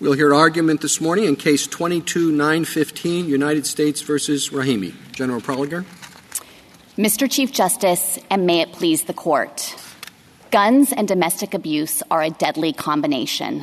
We'll 0.00 0.14
hear 0.14 0.32
argument 0.32 0.80
this 0.80 0.98
morning 0.98 1.26
in 1.26 1.36
Case 1.36 1.66
22-915, 1.66 3.26
United 3.26 3.66
States 3.66 4.00
versus 4.00 4.48
Rahimi. 4.48 4.94
General 5.12 5.42
Prelogar. 5.42 5.84
Mr. 6.96 7.30
Chief 7.30 7.52
Justice, 7.52 8.18
and 8.30 8.46
may 8.46 8.62
it 8.62 8.72
please 8.72 9.04
the 9.04 9.12
Court. 9.12 9.76
Guns 10.50 10.94
and 10.94 11.06
domestic 11.06 11.52
abuse 11.52 12.02
are 12.10 12.22
a 12.22 12.30
deadly 12.30 12.72
combination. 12.72 13.62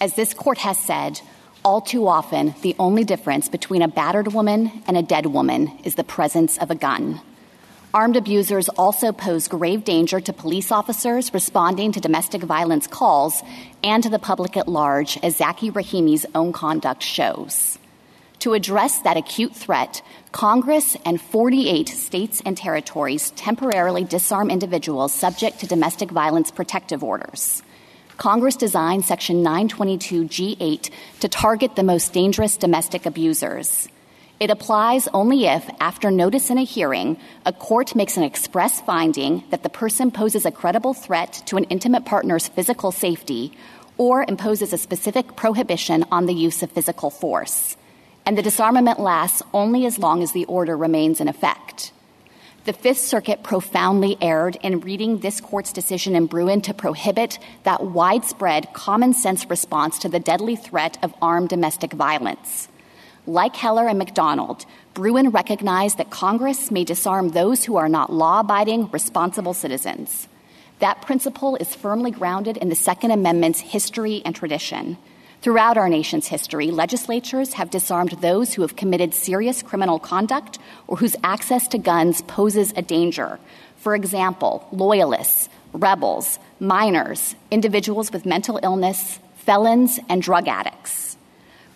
As 0.00 0.14
this 0.14 0.32
Court 0.32 0.56
has 0.56 0.78
said, 0.78 1.20
all 1.66 1.82
too 1.82 2.08
often, 2.08 2.54
the 2.62 2.74
only 2.78 3.04
difference 3.04 3.50
between 3.50 3.82
a 3.82 3.88
battered 3.88 4.32
woman 4.32 4.82
and 4.86 4.96
a 4.96 5.02
dead 5.02 5.26
woman 5.26 5.70
is 5.84 5.96
the 5.96 6.02
presence 6.02 6.56
of 6.56 6.70
a 6.70 6.74
gun. 6.74 7.20
Armed 7.94 8.16
abusers 8.16 8.68
also 8.70 9.12
pose 9.12 9.46
grave 9.46 9.84
danger 9.84 10.18
to 10.18 10.32
police 10.32 10.72
officers 10.72 11.32
responding 11.32 11.92
to 11.92 12.00
domestic 12.00 12.42
violence 12.42 12.88
calls 12.88 13.40
and 13.84 14.02
to 14.02 14.10
the 14.10 14.18
public 14.18 14.56
at 14.56 14.66
large, 14.66 15.16
as 15.22 15.38
Zackey 15.38 15.70
Rahimi's 15.70 16.26
own 16.34 16.52
conduct 16.52 17.04
shows. 17.04 17.78
To 18.40 18.54
address 18.54 18.98
that 19.02 19.16
acute 19.16 19.54
threat, 19.54 20.02
Congress 20.32 20.96
and 21.06 21.20
48 21.20 21.88
states 21.88 22.42
and 22.44 22.56
territories 22.56 23.30
temporarily 23.36 24.02
disarm 24.02 24.50
individuals 24.50 25.14
subject 25.14 25.60
to 25.60 25.68
domestic 25.68 26.10
violence 26.10 26.50
protective 26.50 27.04
orders. 27.04 27.62
Congress 28.16 28.56
designed 28.56 29.04
Section 29.04 29.44
922G8 29.44 30.90
to 31.20 31.28
target 31.28 31.76
the 31.76 31.84
most 31.84 32.12
dangerous 32.12 32.56
domestic 32.56 33.06
abusers. 33.06 33.88
It 34.40 34.50
applies 34.50 35.06
only 35.14 35.46
if, 35.46 35.68
after 35.78 36.10
notice 36.10 36.50
in 36.50 36.58
a 36.58 36.64
hearing, 36.64 37.18
a 37.46 37.52
court 37.52 37.94
makes 37.94 38.16
an 38.16 38.24
express 38.24 38.80
finding 38.80 39.44
that 39.50 39.62
the 39.62 39.68
person 39.68 40.10
poses 40.10 40.44
a 40.44 40.50
credible 40.50 40.92
threat 40.92 41.42
to 41.46 41.56
an 41.56 41.64
intimate 41.64 42.04
partner's 42.04 42.48
physical 42.48 42.90
safety 42.90 43.56
or 43.96 44.24
imposes 44.26 44.72
a 44.72 44.78
specific 44.78 45.36
prohibition 45.36 46.04
on 46.10 46.26
the 46.26 46.34
use 46.34 46.64
of 46.64 46.72
physical 46.72 47.10
force. 47.10 47.76
And 48.26 48.36
the 48.36 48.42
disarmament 48.42 48.98
lasts 48.98 49.40
only 49.52 49.86
as 49.86 49.98
long 50.00 50.20
as 50.22 50.32
the 50.32 50.46
order 50.46 50.76
remains 50.76 51.20
in 51.20 51.28
effect. 51.28 51.92
The 52.64 52.72
Fifth 52.72 53.00
Circuit 53.00 53.42
profoundly 53.44 54.16
erred 54.20 54.56
in 54.62 54.80
reading 54.80 55.18
this 55.18 55.40
court's 55.40 55.72
decision 55.72 56.16
in 56.16 56.26
Bruen 56.26 56.62
to 56.62 56.74
prohibit 56.74 57.38
that 57.62 57.84
widespread 57.84 58.72
common 58.72 59.12
sense 59.12 59.48
response 59.48 59.98
to 60.00 60.08
the 60.08 60.18
deadly 60.18 60.56
threat 60.56 60.98
of 61.04 61.14
armed 61.22 61.50
domestic 61.50 61.92
violence. 61.92 62.68
Like 63.26 63.56
Heller 63.56 63.88
and 63.88 63.98
McDonald, 63.98 64.66
Bruen 64.92 65.30
recognized 65.30 65.96
that 65.96 66.10
Congress 66.10 66.70
may 66.70 66.84
disarm 66.84 67.30
those 67.30 67.64
who 67.64 67.76
are 67.76 67.88
not 67.88 68.12
law 68.12 68.40
abiding, 68.40 68.90
responsible 68.90 69.54
citizens. 69.54 70.28
That 70.80 71.00
principle 71.00 71.56
is 71.56 71.74
firmly 71.74 72.10
grounded 72.10 72.58
in 72.58 72.68
the 72.68 72.74
Second 72.74 73.12
Amendment's 73.12 73.60
history 73.60 74.20
and 74.26 74.36
tradition. 74.36 74.98
Throughout 75.40 75.78
our 75.78 75.88
nation's 75.88 76.26
history, 76.26 76.70
legislatures 76.70 77.54
have 77.54 77.70
disarmed 77.70 78.10
those 78.20 78.52
who 78.52 78.60
have 78.60 78.76
committed 78.76 79.14
serious 79.14 79.62
criminal 79.62 79.98
conduct 79.98 80.58
or 80.86 80.98
whose 80.98 81.16
access 81.24 81.66
to 81.68 81.78
guns 81.78 82.20
poses 82.22 82.74
a 82.76 82.82
danger. 82.82 83.38
For 83.76 83.94
example, 83.94 84.68
loyalists, 84.70 85.48
rebels, 85.72 86.38
minors, 86.60 87.34
individuals 87.50 88.12
with 88.12 88.26
mental 88.26 88.60
illness, 88.62 89.18
felons, 89.36 89.98
and 90.10 90.20
drug 90.20 90.46
addicts. 90.46 91.13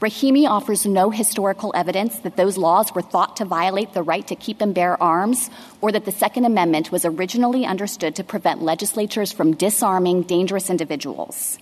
Rahimi 0.01 0.49
offers 0.49 0.87
no 0.87 1.11
historical 1.11 1.73
evidence 1.75 2.21
that 2.21 2.37
those 2.37 2.57
laws 2.57 2.95
were 2.95 3.03
thought 3.03 3.37
to 3.39 3.45
violate 3.45 3.95
the 3.95 4.03
right 4.05 4.25
to 4.29 4.37
keep 4.37 4.61
and 4.61 4.73
bear 4.73 5.01
arms 5.03 5.51
or 5.81 5.91
that 5.91 6.05
the 6.05 6.13
Second 6.13 6.45
Amendment 6.45 6.93
was 6.93 7.05
originally 7.05 7.67
understood 7.67 8.15
to 8.15 8.23
prevent 8.23 8.63
legislatures 8.63 9.33
from 9.33 9.57
disarming 9.57 10.23
dangerous 10.23 10.71
individuals. 10.71 11.59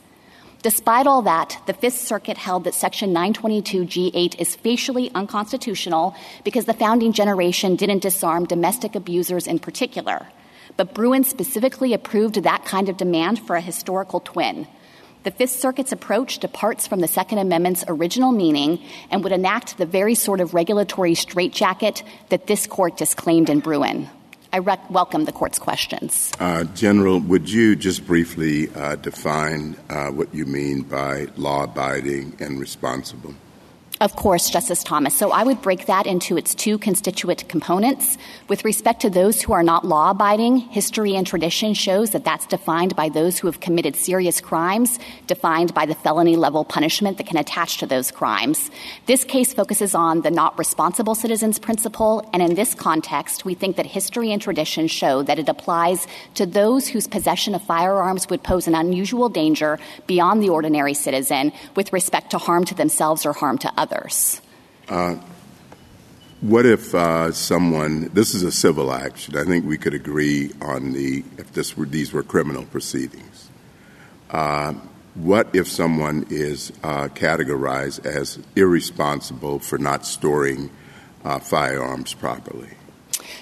Despite 0.61 1.07
all 1.07 1.23
that, 1.23 1.63
the 1.67 1.73
Fifth 1.73 1.97
Circuit 1.97 2.37
held 2.37 2.65
that 2.65 2.75
Section 2.75 3.15
922G8 3.15 4.39
is 4.39 4.55
facially 4.57 5.11
unconstitutional 5.15 6.15
because 6.45 6.67
the 6.67 6.75
founding 6.75 7.13
generation 7.13 7.75
didn't 7.75 8.03
disarm 8.03 8.45
domestic 8.45 8.95
abusers 8.95 9.47
in 9.47 9.59
particular. 9.59 10.27
But 10.77 10.93
Bruen 10.93 11.25
specifically 11.25 11.95
approved 11.95 12.43
that 12.43 12.67
kind 12.67 12.91
of 12.91 12.99
demand 12.99 13.47
for 13.47 13.57
a 13.57 13.63
historical 13.63 14.21
twin. 14.21 14.67
The 15.27 15.33
Fifth 15.33 15.59
Circuit's 15.59 15.91
approach 15.91 16.39
departs 16.39 16.87
from 16.87 17.01
the 17.01 17.09
Second 17.09 17.39
Amendment's 17.39 17.85
original 17.89 18.31
meaning 18.31 18.81
and 19.11 19.25
would 19.25 19.33
enact 19.33 19.77
the 19.77 19.85
very 19.85 20.15
sort 20.15 20.41
of 20.41 20.55
regulatory 20.55 21.17
straitjacket 21.17 22.05
that 22.29 22.47
this 22.47 22.69
court 22.69 22.97
disclaimed 22.97 23.51
in 23.51 23.59
Bruen. 23.59 24.09
I 24.53 24.59
rec- 24.59 24.89
welcome 24.89 25.25
the 25.25 25.33
court's 25.33 25.59
questions. 25.59 26.31
Uh, 26.39 26.63
General, 26.63 27.19
would 27.19 27.51
you 27.51 27.75
just 27.75 28.07
briefly 28.07 28.73
uh, 28.73 28.95
define 28.95 29.75
uh, 29.91 30.11
what 30.13 30.33
you 30.33 30.47
mean 30.47 30.83
by 30.83 31.27
law 31.37 31.65
abiding 31.65 32.37
and 32.39 32.61
responsible? 32.61 33.35
Of 33.99 34.15
course, 34.15 34.51
Justice 34.51 34.85
Thomas. 34.85 35.17
So 35.17 35.31
I 35.31 35.43
would 35.43 35.63
break 35.63 35.87
that 35.87 36.07
into 36.07 36.37
its 36.37 36.55
two 36.55 36.77
constituent 36.77 37.49
components. 37.49 38.19
With 38.47 38.63
respect 38.63 39.01
to 39.01 39.11
those 39.11 39.41
who 39.41 39.55
are 39.55 39.63
not 39.63 39.87
law 39.87 40.11
abiding, 40.11 40.59
history 40.59 41.17
and 41.17 41.27
tradition 41.27 41.73
shows 41.73 42.11
that 42.11 42.23
that's 42.23 42.45
defined 42.47 42.95
by 42.95 43.09
those 43.09 43.39
who 43.39 43.47
have 43.47 43.61
committed 43.61 43.97
serious 43.97 44.39
crimes, 44.39 44.99
defined 45.27 45.73
by 45.73 45.87
the 45.87 45.95
felony 45.95 46.37
level 46.37 46.63
punishment 46.63 47.17
that 47.17 47.27
can 47.27 47.39
attach 47.39 47.79
to 47.79 47.87
those 47.87 48.11
crimes. 48.11 48.71
This 49.07 49.25
case 49.25 49.55
focuses 49.55 49.95
on 49.95 50.21
the 50.21 50.31
not 50.31 50.59
responsible 50.59 51.15
citizens 51.15 51.59
principle, 51.59 52.29
and 52.35 52.43
in 52.43 52.55
this 52.55 52.75
context, 52.75 53.47
we 53.47 53.55
think 53.55 53.77
that 53.77 53.87
history 53.87 54.31
and 54.31 54.43
tradition 54.43 54.89
show 54.89 55.23
that 55.23 55.39
it 55.39 55.49
applies 55.49 56.07
to 56.35 56.45
those 56.45 56.87
whose 56.87 57.09
possession 57.09 57.55
of 57.55 57.63
firearms 57.63 58.29
would 58.29 58.43
pose 58.43 58.69
an 58.69 58.75
unusual 58.75 59.31
danger 59.31 59.79
beyond 60.07 60.43
the 60.43 60.51
ordinary 60.51 60.93
citizen 60.93 61.51
with 61.77 61.95
respect 61.95 62.33
to 62.33 62.39
harm 62.39 62.67
to 62.67 62.75
themselves 62.75 63.25
or 63.25 63.33
harm 63.33 63.57
to 63.57 63.73
others 63.79 63.86
others. 63.91 64.41
Uh, 64.89 65.17
what 66.41 66.67
if 66.67 66.95
uh, 66.95 67.33
someone, 67.33 68.11
this 68.13 68.35
is 68.35 68.43
a 68.43 68.53
civil 68.53 68.93
action, 68.93 69.37
I 69.37 69.45
think 69.45 69.65
we 69.65 69.79
could 69.79 69.95
agree 69.95 70.53
on 70.61 70.93
the, 70.93 71.25
if 71.39 71.53
this 71.53 71.77
were, 71.77 71.87
these 71.87 72.13
were 72.13 72.23
criminal 72.23 72.65
proceedings. 72.65 73.49
Uh, 74.31 74.75
what 75.15 75.49
if 75.55 75.67
someone 75.67 76.27
is 76.29 76.73
uh, 76.83 77.09
categorized 77.09 78.05
as 78.05 78.39
irresponsible 78.55 79.61
for 79.61 79.79
not 79.79 80.05
storing 80.05 80.71
uh, 81.25 81.39
firearms 81.39 82.13
properly? 82.13 82.69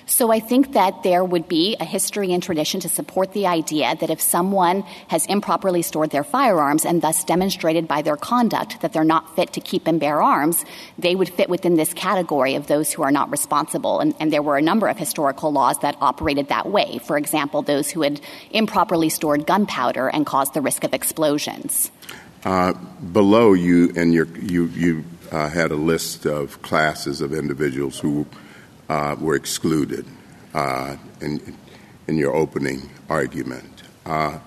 So 0.07 0.31
I 0.31 0.41
think 0.41 0.73
that 0.73 1.03
there 1.03 1.25
would 1.25 1.49
be 1.49 1.77
a 1.81 1.85
history 1.85 2.33
and 2.33 2.43
tradition 2.43 2.81
to 2.81 2.89
support 2.89 3.33
the 3.33 3.47
idea 3.47 3.97
that 4.01 4.11
if 4.11 4.21
someone 4.21 4.83
has 5.09 5.27
improperly 5.27 5.83
stored 5.83 6.11
their 6.11 6.25
firearms 6.25 6.85
and 6.85 7.03
thus 7.03 7.25
demonstrated 7.25 7.89
by 7.89 8.03
their 8.03 8.17
conduct 8.17 8.81
that 8.81 8.93
they're 8.93 9.05
not 9.05 9.35
fit 9.37 9.53
to 9.55 9.61
keep 9.61 9.87
and 9.87 10.01
bear 10.01 10.23
arms, 10.23 10.65
they 10.99 11.15
would 11.15 11.29
fit 11.29 11.49
within 11.49 11.77
this 11.77 11.93
category 11.95 12.55
of 12.55 12.67
those 12.67 12.93
who 12.93 13.03
are 13.03 13.11
not 13.11 13.31
responsible. 13.31 14.01
And, 14.01 14.15
and 14.21 14.33
there 14.33 14.43
were 14.43 14.57
a 14.57 14.63
number 14.63 14.89
of 14.89 14.97
historical 14.97 15.53
laws 15.53 15.79
that 15.81 15.97
operated 16.01 16.49
that 16.49 16.67
way. 16.67 16.99
For 17.05 17.17
example, 17.17 17.63
those 17.63 17.91
who 17.91 18.03
had 18.03 18.21
improperly 18.51 19.09
stored 19.09 19.47
gunpowder 19.47 20.09
and 20.09 20.27
caused 20.27 20.55
the 20.55 20.61
risk 20.61 20.85
of 20.85 20.95
explosions. 20.95 21.91
Uh, 22.45 22.75
below 23.13 23.55
you, 23.55 23.93
and 23.97 24.13
you, 24.13 24.27
you 24.67 25.05
uh, 25.33 25.49
had 25.49 25.71
a 25.71 25.77
list 25.77 26.27
of 26.27 26.61
classes 26.63 27.21
of 27.21 27.33
individuals 27.33 27.99
who 27.99 28.27
were 29.21 29.35
excluded 29.35 30.07
uh, 30.55 30.97
in, 31.21 31.57
in 32.07 32.17
your 32.17 32.35
opening 32.35 32.91
argument. 33.09 33.83
Uh, 34.07 34.39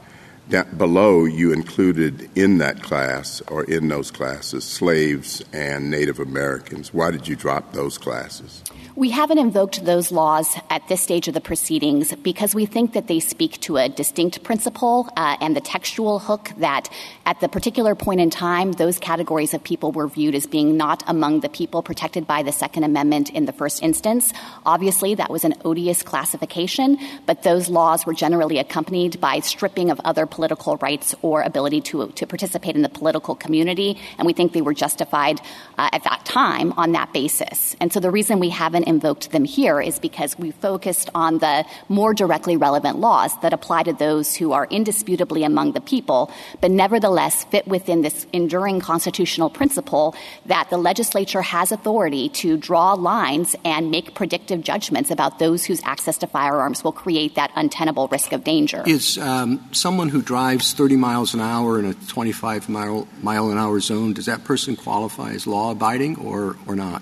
below, 0.77 1.25
you 1.25 1.51
included 1.51 2.29
in 2.37 2.57
that 2.59 2.81
class 2.81 3.41
or 3.47 3.63
in 3.65 3.89
those 3.89 4.11
classes 4.11 4.63
slaves 4.63 5.43
and 5.51 5.91
Native 5.91 6.19
Americans. 6.19 6.93
Why 6.93 7.11
did 7.11 7.27
you 7.27 7.35
drop 7.35 7.73
those 7.73 7.97
classes? 7.97 8.63
We 8.97 9.11
haven't 9.11 9.37
invoked 9.37 9.85
those 9.85 10.11
laws 10.11 10.57
at 10.71 10.87
this 10.87 11.01
stage 11.01 11.27
of 11.27 11.35
the 11.35 11.39
proceedings 11.39 12.15
because 12.15 12.55
we 12.55 12.65
think 12.65 12.93
that 12.93 13.05
they 13.05 13.19
speak 13.19 13.61
to 13.61 13.77
a 13.77 13.87
distinct 13.87 14.41
principle 14.41 15.07
uh, 15.15 15.37
and 15.39 15.55
the 15.55 15.61
textual 15.61 16.17
hook 16.17 16.49
that 16.57 16.89
at 17.23 17.39
the 17.39 17.47
particular 17.47 17.93
point 17.93 18.21
in 18.21 18.31
time, 18.31 18.71
those 18.71 18.97
categories 18.97 19.53
of 19.53 19.63
people 19.63 19.91
were 19.91 20.07
viewed 20.07 20.33
as 20.33 20.47
being 20.47 20.77
not 20.77 21.03
among 21.05 21.41
the 21.41 21.49
people 21.49 21.83
protected 21.83 22.25
by 22.25 22.41
the 22.41 22.51
Second 22.51 22.85
Amendment 22.85 23.29
in 23.29 23.45
the 23.45 23.53
first 23.53 23.83
instance. 23.83 24.33
Obviously, 24.65 25.13
that 25.13 25.29
was 25.29 25.45
an 25.45 25.53
odious 25.63 26.01
classification, 26.01 26.97
but 27.27 27.43
those 27.43 27.69
laws 27.69 28.03
were 28.03 28.15
generally 28.15 28.57
accompanied 28.57 29.21
by 29.21 29.41
stripping 29.41 29.91
of 29.91 30.01
other 30.05 30.25
political 30.25 30.75
rights 30.77 31.13
or 31.21 31.43
ability 31.43 31.81
to, 31.81 32.07
to 32.13 32.25
participate 32.25 32.75
in 32.75 32.81
the 32.81 32.89
political 32.89 33.35
community, 33.35 33.99
and 34.17 34.25
we 34.25 34.33
think 34.33 34.53
they 34.53 34.61
were 34.63 34.73
justified 34.73 35.39
uh, 35.77 35.87
at 35.93 36.03
that 36.03 36.25
time 36.25 36.73
on 36.77 36.93
that 36.93 37.13
basis. 37.13 37.75
And 37.79 37.93
so 37.93 37.99
the 37.99 38.09
reason 38.09 38.39
we 38.39 38.49
haven't 38.49 38.86
invoked 38.87 39.31
them 39.31 39.43
here 39.43 39.79
is 39.81 39.99
because 39.99 40.37
we 40.39 40.51
focused 40.51 41.09
on 41.13 41.39
the 41.39 41.65
more 41.89 42.13
directly 42.13 42.57
relevant 42.57 42.97
laws 42.97 43.39
that 43.41 43.53
apply 43.53 43.83
to 43.83 43.93
those 43.93 44.35
who 44.35 44.53
are 44.53 44.65
indisputably 44.69 45.43
among 45.43 45.73
the 45.73 45.81
people, 45.81 46.31
but 46.61 46.71
nevertheless 46.71 47.43
fit 47.45 47.67
within 47.67 48.01
this 48.01 48.25
enduring 48.33 48.79
constitutional 48.79 49.49
principle 49.49 50.15
that 50.45 50.69
the 50.69 50.77
legislature 50.77 51.41
has 51.41 51.71
authority 51.71 52.29
to 52.29 52.57
draw 52.57 52.93
lines 52.93 53.55
and 53.65 53.91
make 53.91 54.15
predictive 54.15 54.61
judgments 54.61 55.11
about 55.11 55.39
those 55.39 55.65
whose 55.65 55.81
access 55.83 56.17
to 56.17 56.27
firearms 56.27 56.83
will 56.83 56.91
create 56.91 57.35
that 57.35 57.51
untenable 57.55 58.07
risk 58.07 58.31
of 58.31 58.43
danger. 58.43 58.83
Is 58.87 59.17
um, 59.17 59.63
someone 59.71 60.09
who 60.09 60.21
drives 60.21 60.73
30 60.73 60.95
miles 60.95 61.33
an 61.33 61.41
hour 61.41 61.79
in 61.79 61.85
a 61.85 61.93
25 61.93 62.69
mile, 62.69 63.07
mile 63.21 63.49
an 63.51 63.57
hour 63.57 63.79
zone, 63.79 64.13
does 64.13 64.25
that 64.25 64.43
person 64.43 64.75
qualify 64.75 65.31
as 65.31 65.45
law 65.45 65.71
abiding 65.71 66.17
or, 66.17 66.55
or 66.67 66.75
not? 66.75 67.01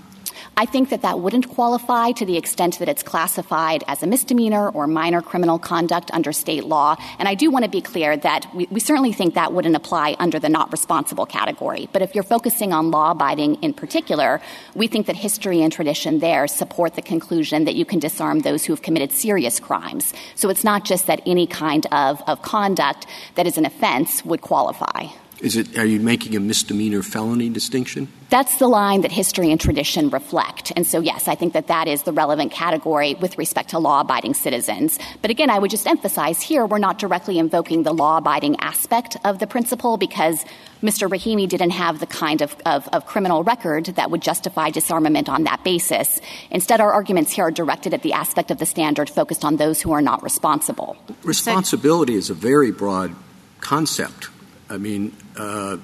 I 0.58 0.66
think 0.66 0.90
that 0.90 1.02
that 1.02 1.20
wouldn't 1.20 1.50
qualify 1.50 2.14
to 2.14 2.26
the 2.26 2.38
extent 2.38 2.80
that 2.80 2.88
it's 2.88 3.04
classified 3.04 3.84
as 3.90 4.02
a 4.02 4.08
misdemeanor 4.08 4.70
or 4.70 4.88
minor 4.88 5.22
criminal 5.22 5.60
conduct 5.60 6.10
under 6.14 6.32
state 6.32 6.64
law. 6.64 6.96
And 7.20 7.28
I 7.28 7.36
do 7.36 7.52
want 7.52 7.66
to 7.66 7.70
be 7.70 7.82
clear 7.82 8.16
that 8.16 8.48
we, 8.56 8.66
we 8.72 8.80
certainly 8.80 9.12
think 9.12 9.34
that 9.34 9.52
wouldn't 9.52 9.76
apply 9.76 10.16
under 10.18 10.40
the 10.40 10.48
not 10.48 10.72
responsible 10.72 11.26
category. 11.26 11.90
But 11.92 12.04
if 12.04 12.16
you're 12.16 12.24
focusing 12.24 12.72
on 12.72 12.90
law 12.90 13.12
abiding 13.12 13.56
in 13.56 13.74
particular, 13.74 14.40
we 14.76 14.88
think 14.88 15.08
that 15.08 15.18
history 15.18 15.62
and 15.62 15.74
tradition 15.74 16.20
there 16.20 16.48
support 16.48 16.96
the 16.96 17.02
conclusion 17.02 17.66
that 17.66 17.76
you 17.76 17.84
can 17.84 18.00
disarm 18.00 18.40
those 18.40 18.64
who 18.64 18.72
have 18.72 18.82
committed 18.82 19.12
serious 19.12 19.60
crimes. 19.60 20.14
So 20.36 20.48
it's 20.48 20.64
not 20.64 20.86
just 20.86 21.08
that 21.08 21.22
any 21.26 21.48
kind 21.48 21.86
of, 21.92 22.22
of 22.28 22.42
conduct 22.44 23.08
that 23.36 23.46
is 23.46 23.58
an 23.58 23.66
offense 23.66 24.24
would 24.24 24.40
qualify. 24.40 25.08
Is 25.42 25.58
it, 25.58 25.78
are 25.78 25.86
you 25.86 26.00
making 26.00 26.36
a 26.36 26.40
misdemeanor 26.40 27.04
felony 27.04 27.50
distinction? 27.50 28.08
That's 28.30 28.58
the 28.58 28.68
line 28.68 29.02
that 29.02 29.12
history 29.12 29.52
and 29.52 29.60
tradition 29.60 30.10
reflect. 30.10 30.72
And 30.76 30.88
so, 30.88 31.02
yes, 31.02 31.28
I 31.28 31.36
think 31.36 31.54
that 31.54 31.68
that 31.68 31.88
is 31.88 32.04
the 32.04 32.14
relevant 32.14 32.52
category 32.52 33.16
with 33.16 33.38
respect 33.38 33.70
to 33.70 33.80
law 33.80 34.02
abiding 34.02 34.34
citizens. 34.34 34.98
But 35.22 35.32
again, 35.32 35.50
I 35.50 35.60
would 35.60 35.72
just 35.72 35.88
emphasize 35.88 36.42
here 36.42 36.66
we're 36.66 36.78
not 36.78 37.00
directly 37.00 37.38
invoking 37.38 37.84
the 37.84 37.94
law 37.94 38.18
abiding 38.18 38.56
aspect 38.62 39.18
of 39.26 39.40
the 39.40 39.48
principle 39.48 39.98
because 39.98 40.46
Mr. 40.82 41.10
Rahimi 41.10 41.50
didn't 41.50 41.72
have 41.72 42.00
the 42.00 42.08
kind 42.08 42.42
of, 42.42 42.56
of, 42.66 42.88
of, 42.90 43.06
criminal 43.06 43.44
record 43.44 43.86
that 43.86 44.12
would 44.12 44.22
justify 44.22 44.70
disarmament 44.70 45.30
on 45.30 45.44
that 45.44 45.64
basis. 45.64 46.20
Instead, 46.50 46.80
our 46.80 46.94
arguments 46.94 47.32
here 47.32 47.46
are 47.46 47.52
directed 47.52 47.94
at 47.94 48.04
the 48.04 48.14
aspect 48.14 48.52
of 48.52 48.58
the 48.58 48.66
standard 48.66 49.10
focused 49.10 49.44
on 49.44 49.58
those 49.58 49.82
who 49.82 49.92
are 49.92 50.02
not 50.02 50.24
responsible. 50.24 50.98
Responsibility 51.24 52.16
is 52.16 52.30
a 52.30 52.34
very 52.34 52.72
broad 52.72 53.16
concept. 53.62 54.30
I 54.70 54.78
mean, 54.78 55.16
uh, 55.38 55.78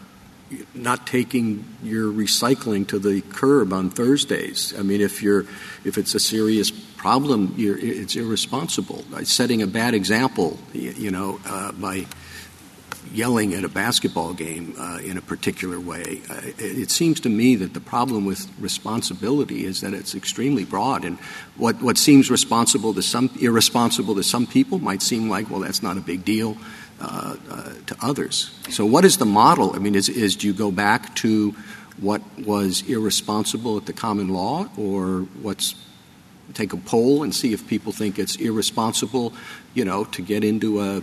not 0.73 1.07
taking 1.07 1.65
your 1.83 2.11
recycling 2.11 2.87
to 2.87 2.99
the 2.99 3.21
curb 3.21 3.73
on 3.73 3.89
Thursdays. 3.89 4.73
I 4.77 4.81
mean, 4.81 5.01
if 5.01 5.21
you're 5.21 5.45
if 5.83 5.97
it's 5.97 6.15
a 6.15 6.19
serious 6.19 6.71
problem, 6.71 7.55
it's 7.57 8.15
irresponsible. 8.15 9.03
By 9.11 9.23
setting 9.23 9.61
a 9.61 9.67
bad 9.67 9.93
example, 9.93 10.59
you 10.73 11.11
know, 11.11 11.39
uh, 11.45 11.71
by 11.71 12.05
yelling 13.13 13.53
at 13.53 13.63
a 13.63 13.69
basketball 13.69 14.33
game 14.33 14.73
uh, 14.79 14.99
in 15.03 15.17
a 15.17 15.21
particular 15.21 15.77
way. 15.79 16.21
Uh, 16.29 16.39
it, 16.57 16.89
seems 16.89 17.19
to 17.19 17.27
me 17.27 17.57
that 17.57 17.73
the 17.73 17.79
problem 17.81 18.25
with 18.25 18.49
responsibility 18.57 19.65
is 19.65 19.81
that 19.81 19.93
it's 19.93 20.15
extremely 20.15 20.63
broad, 20.63 21.03
and 21.03 21.17
what 21.57 21.81
what 21.81 21.97
seems 21.97 22.29
responsible 22.29 22.93
to 22.93 23.01
some 23.01 23.29
irresponsible 23.39 24.15
to 24.15 24.23
some 24.23 24.47
people 24.47 24.79
might 24.79 25.01
seem 25.01 25.29
like, 25.29 25.49
well, 25.49 25.59
that's 25.59 25.83
not 25.83 25.97
a 25.97 26.01
big 26.01 26.23
deal 26.23 26.51
uh, 26.51 26.55
uh, 26.55 26.80
Uh, 27.03 27.35
uh, 27.49 27.73
to 27.87 27.95
others. 27.99 28.51
So, 28.69 28.85
what 28.85 29.05
is 29.05 29.17
the 29.17 29.25
model? 29.25 29.75
I 29.75 29.79
mean, 29.79 29.95
is, 29.95 30.07
is 30.07 30.35
do 30.35 30.45
you 30.45 30.53
go 30.53 30.69
back 30.69 31.15
to 31.15 31.55
what 31.97 32.21
was 32.37 32.87
irresponsible 32.87 33.75
at 33.77 33.87
the 33.87 33.93
common 33.93 34.29
law, 34.29 34.69
or 34.77 35.21
what's 35.41 35.73
take 36.53 36.73
a 36.73 36.77
poll 36.77 37.23
and 37.23 37.33
see 37.33 37.53
if 37.53 37.67
people 37.67 37.91
think 37.91 38.19
it's 38.19 38.35
irresponsible, 38.35 39.33
you 39.73 39.83
know, 39.83 40.03
to 40.05 40.21
get 40.21 40.43
into 40.43 40.79
a 40.79 41.01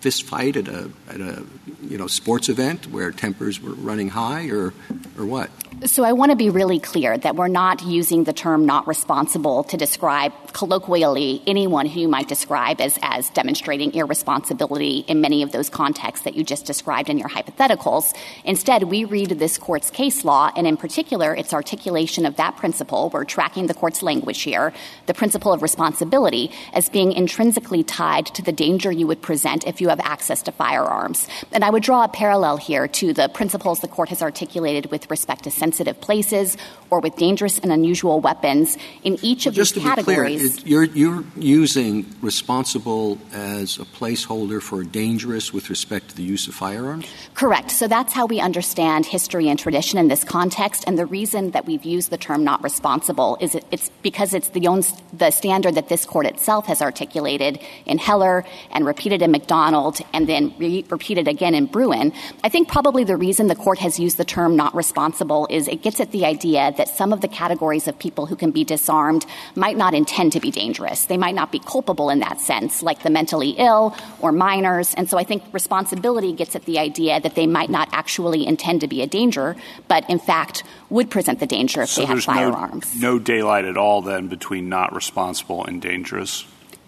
fist 0.00 0.24
fight 0.24 0.56
at 0.56 0.68
a 0.68 0.90
at 1.08 1.20
a 1.20 1.44
you 1.82 1.98
know 1.98 2.06
sports 2.06 2.48
event 2.48 2.86
where 2.90 3.10
tempers 3.10 3.60
were 3.60 3.74
running 3.74 4.08
high, 4.08 4.48
or 4.48 4.72
or 5.18 5.26
what? 5.26 5.50
So 5.86 6.04
I 6.04 6.12
want 6.12 6.30
to 6.30 6.36
be 6.36 6.50
really 6.50 6.78
clear 6.78 7.16
that 7.16 7.36
we're 7.36 7.48
not 7.48 7.82
using 7.82 8.24
the 8.24 8.34
term 8.34 8.66
not 8.66 8.86
responsible 8.86 9.64
to 9.64 9.78
describe 9.78 10.32
colloquially 10.52 11.42
anyone 11.46 11.86
who 11.86 12.00
you 12.00 12.08
might 12.08 12.28
describe 12.28 12.80
as, 12.82 12.98
as 13.02 13.30
demonstrating 13.30 13.94
irresponsibility 13.94 15.04
in 15.08 15.20
many 15.22 15.42
of 15.42 15.52
those 15.52 15.70
contexts 15.70 16.24
that 16.24 16.34
you 16.34 16.44
just 16.44 16.66
described 16.66 17.08
in 17.08 17.18
your 17.18 17.28
hypotheticals. 17.28 18.14
Instead, 18.44 18.84
we 18.84 19.04
read 19.04 19.30
this 19.30 19.56
court's 19.56 19.90
case 19.90 20.24
law, 20.24 20.50
and 20.54 20.66
in 20.66 20.76
particular, 20.76 21.34
its 21.34 21.54
articulation 21.54 22.26
of 22.26 22.36
that 22.36 22.56
principle, 22.56 23.08
we're 23.10 23.24
tracking 23.24 23.66
the 23.66 23.74
court's 23.74 24.02
language 24.02 24.42
here, 24.42 24.74
the 25.06 25.14
principle 25.14 25.52
of 25.52 25.62
responsibility, 25.62 26.50
as 26.74 26.90
being 26.90 27.12
intrinsically 27.12 27.82
tied 27.82 28.26
to 28.26 28.42
the 28.42 28.52
danger 28.52 28.92
you 28.92 29.06
would 29.06 29.22
present 29.22 29.66
if 29.66 29.80
you 29.80 29.88
have 29.90 30.00
access 30.00 30.42
to 30.42 30.52
firearms. 30.52 31.28
And 31.52 31.64
I 31.64 31.70
would 31.70 31.82
draw 31.82 32.04
a 32.04 32.08
parallel 32.08 32.56
here 32.56 32.88
to 32.88 33.12
the 33.12 33.28
principles 33.28 33.80
the 33.80 33.88
court 33.88 34.08
has 34.08 34.22
articulated 34.22 34.90
with 34.90 35.10
respect 35.10 35.44
to 35.44 35.50
sensitive 35.50 36.00
places 36.00 36.56
or 36.90 37.00
with 37.00 37.16
dangerous 37.16 37.58
and 37.58 37.72
unusual 37.72 38.20
weapons 38.20 38.76
in 39.04 39.18
each 39.22 39.46
of 39.46 39.54
Just 39.54 39.74
these 39.74 39.84
categories. 39.84 40.60
Clear, 40.60 40.84
you're, 40.84 40.84
you're 40.84 41.24
using 41.36 42.06
responsible 42.20 43.18
as 43.32 43.78
a 43.78 43.84
placeholder 43.84 44.62
for 44.62 44.82
dangerous 44.82 45.52
with 45.52 45.70
respect 45.70 46.10
to 46.10 46.16
the 46.16 46.22
use 46.22 46.48
of 46.48 46.54
firearms? 46.54 47.06
Correct. 47.34 47.70
So 47.70 47.88
that's 47.88 48.12
how 48.12 48.26
we 48.26 48.40
understand 48.40 49.06
history 49.06 49.48
and 49.48 49.58
tradition 49.58 49.98
in 49.98 50.08
this 50.08 50.24
context. 50.24 50.84
And 50.86 50.98
the 50.98 51.06
reason 51.06 51.52
that 51.52 51.66
we've 51.66 51.84
used 51.84 52.10
the 52.10 52.18
term 52.18 52.44
not 52.44 52.62
responsible 52.62 53.38
is 53.40 53.54
it, 53.54 53.64
it's 53.70 53.90
because 54.02 54.34
it's 54.34 54.48
the, 54.50 54.66
own, 54.66 54.82
the 55.12 55.30
standard 55.30 55.74
that 55.74 55.88
this 55.88 56.04
court 56.04 56.26
itself 56.26 56.66
has 56.66 56.82
articulated 56.82 57.60
in 57.86 57.98
Heller 57.98 58.44
and 58.70 58.84
repeated 58.84 59.22
in 59.22 59.30
McDonald 59.30 59.79
and 60.12 60.28
then 60.28 60.54
re- 60.58 60.84
repeated 60.88 61.28
again 61.28 61.54
in 61.54 61.66
Bruen, 61.66 62.12
I 62.44 62.48
think 62.48 62.68
probably 62.68 63.04
the 63.04 63.16
reason 63.16 63.46
the 63.46 63.54
court 63.54 63.78
has 63.78 63.98
used 63.98 64.16
the 64.16 64.24
term 64.24 64.56
not 64.56 64.74
responsible 64.74 65.46
is 65.50 65.68
it 65.68 65.82
gets 65.82 66.00
at 66.00 66.12
the 66.12 66.24
idea 66.24 66.72
that 66.76 66.88
some 66.88 67.12
of 67.12 67.20
the 67.20 67.28
categories 67.28 67.88
of 67.88 67.98
people 67.98 68.26
who 68.26 68.36
can 68.36 68.50
be 68.50 68.64
disarmed 68.64 69.24
might 69.54 69.76
not 69.76 69.94
intend 69.94 70.32
to 70.32 70.40
be 70.40 70.50
dangerous. 70.50 71.06
They 71.06 71.16
might 71.16 71.34
not 71.34 71.50
be 71.52 71.58
culpable 71.58 72.10
in 72.10 72.20
that 72.20 72.40
sense, 72.40 72.82
like 72.82 73.02
the 73.02 73.10
mentally 73.10 73.50
ill 73.50 73.96
or 74.20 74.32
minors. 74.32 74.94
And 74.94 75.08
so 75.08 75.18
I 75.18 75.24
think 75.24 75.42
responsibility 75.52 76.32
gets 76.32 76.54
at 76.54 76.64
the 76.64 76.78
idea 76.78 77.20
that 77.20 77.34
they 77.34 77.46
might 77.46 77.70
not 77.70 77.88
actually 77.92 78.46
intend 78.46 78.82
to 78.82 78.88
be 78.88 79.02
a 79.02 79.06
danger, 79.06 79.56
but 79.88 80.08
in 80.10 80.18
fact 80.18 80.64
would 80.90 81.10
present 81.10 81.40
the 81.40 81.46
danger 81.46 81.82
if 81.82 81.90
so 81.90 82.00
they 82.00 82.06
had 82.06 82.22
firearms. 82.22 82.94
No, 83.00 83.12
no 83.12 83.18
daylight 83.18 83.64
at 83.64 83.76
all 83.76 84.02
then 84.02 84.28
between 84.28 84.68
not 84.68 84.94
responsible 84.94 85.64
and 85.64 85.80
dangerous? 85.80 86.44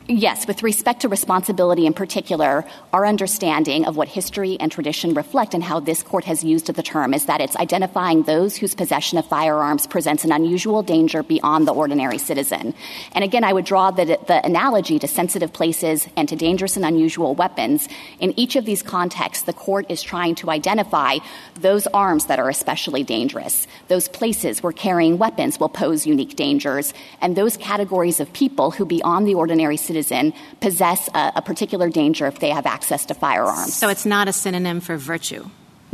Yes, 0.09 0.49
with 0.49 0.65
respect 0.65 1.03
to 1.03 1.09
responsibility 1.09 1.87
in 1.87 1.95
particular, 1.95 2.65
our 2.93 3.07
understanding 3.07 3.87
of 3.87 3.97
what 3.97 4.09
history 4.09 4.57
and 4.59 4.71
tradition 4.71 5.15
reflect 5.15 5.55
and 5.55 5.63
how 5.63 5.79
this 5.79 6.03
court 6.03 6.25
has 6.25 6.43
used 6.43 6.67
the 6.67 6.83
term 6.83 7.15
is 7.15 7.27
that 7.27 7.41
it's 7.41 7.55
identifying 7.55 8.25
those 8.25 8.57
whose 8.57 8.75
possession 8.75 9.17
of 9.17 9.27
firearms 9.27 9.87
presents 9.87 10.25
an 10.25 10.33
unusual 10.33 10.83
danger 10.83 11.23
beyond 11.23 11.69
the 11.69 11.73
ordinary 11.73 12.19
citizen. 12.19 12.75
And 13.13 13.23
again, 13.23 13.45
I 13.45 13.53
would 13.53 13.65
draw 13.65 13.93
the, 13.93 14.19
the 14.27 14.45
analogy 14.45 14.99
to 14.99 15.07
sensitive 15.07 15.53
places 15.53 16.09
and 16.17 16.29
to 16.29 16.35
dangerous 16.35 16.77
and 16.77 16.85
unusual 16.85 17.37
weapons. 17.37 17.89
In 18.19 18.37
each 18.37 18.57
of 18.57 18.65
these 18.65 18.83
contexts, 18.83 19.45
the 19.45 19.53
court 19.53 19.87
is 19.89 20.03
trying 20.03 20.35
to 20.37 20.51
identify 20.51 21.19
those 21.61 21.87
arms 21.89 22.27
that 22.27 22.41
are 22.41 22.49
especially 22.49 23.05
dangerous, 23.05 23.69
those 23.87 24.09
places 24.09 24.65
where 24.65 24.73
carrying 24.73 25.17
weapons 25.19 25.61
will 25.61 25.69
pose 25.69 26.09
unique 26.09 26.35
dangers, 26.35 26.93
and 27.21 27.37
those 27.37 27.57
categories 27.57 28.19
of 28.19 28.33
people 28.33 28.73
who 28.73 28.85
beyond 28.85 29.29
the 29.29 29.35
ordinary 29.35 29.77
citizen 29.77 29.92
citizen 29.93 30.33
possess 30.61 31.09
a, 31.15 31.43
particular 31.43 31.91
danger 31.91 32.27
if 32.27 32.39
they 32.39 32.49
have 32.49 32.67
access 32.67 33.07
to 33.07 33.15
firearms. 33.15 33.75
So 33.75 33.89
it's 33.89 34.07
not 34.07 34.29
a 34.29 34.33
synonym 34.33 34.81
for 34.81 34.97
virtue. 34.97 35.45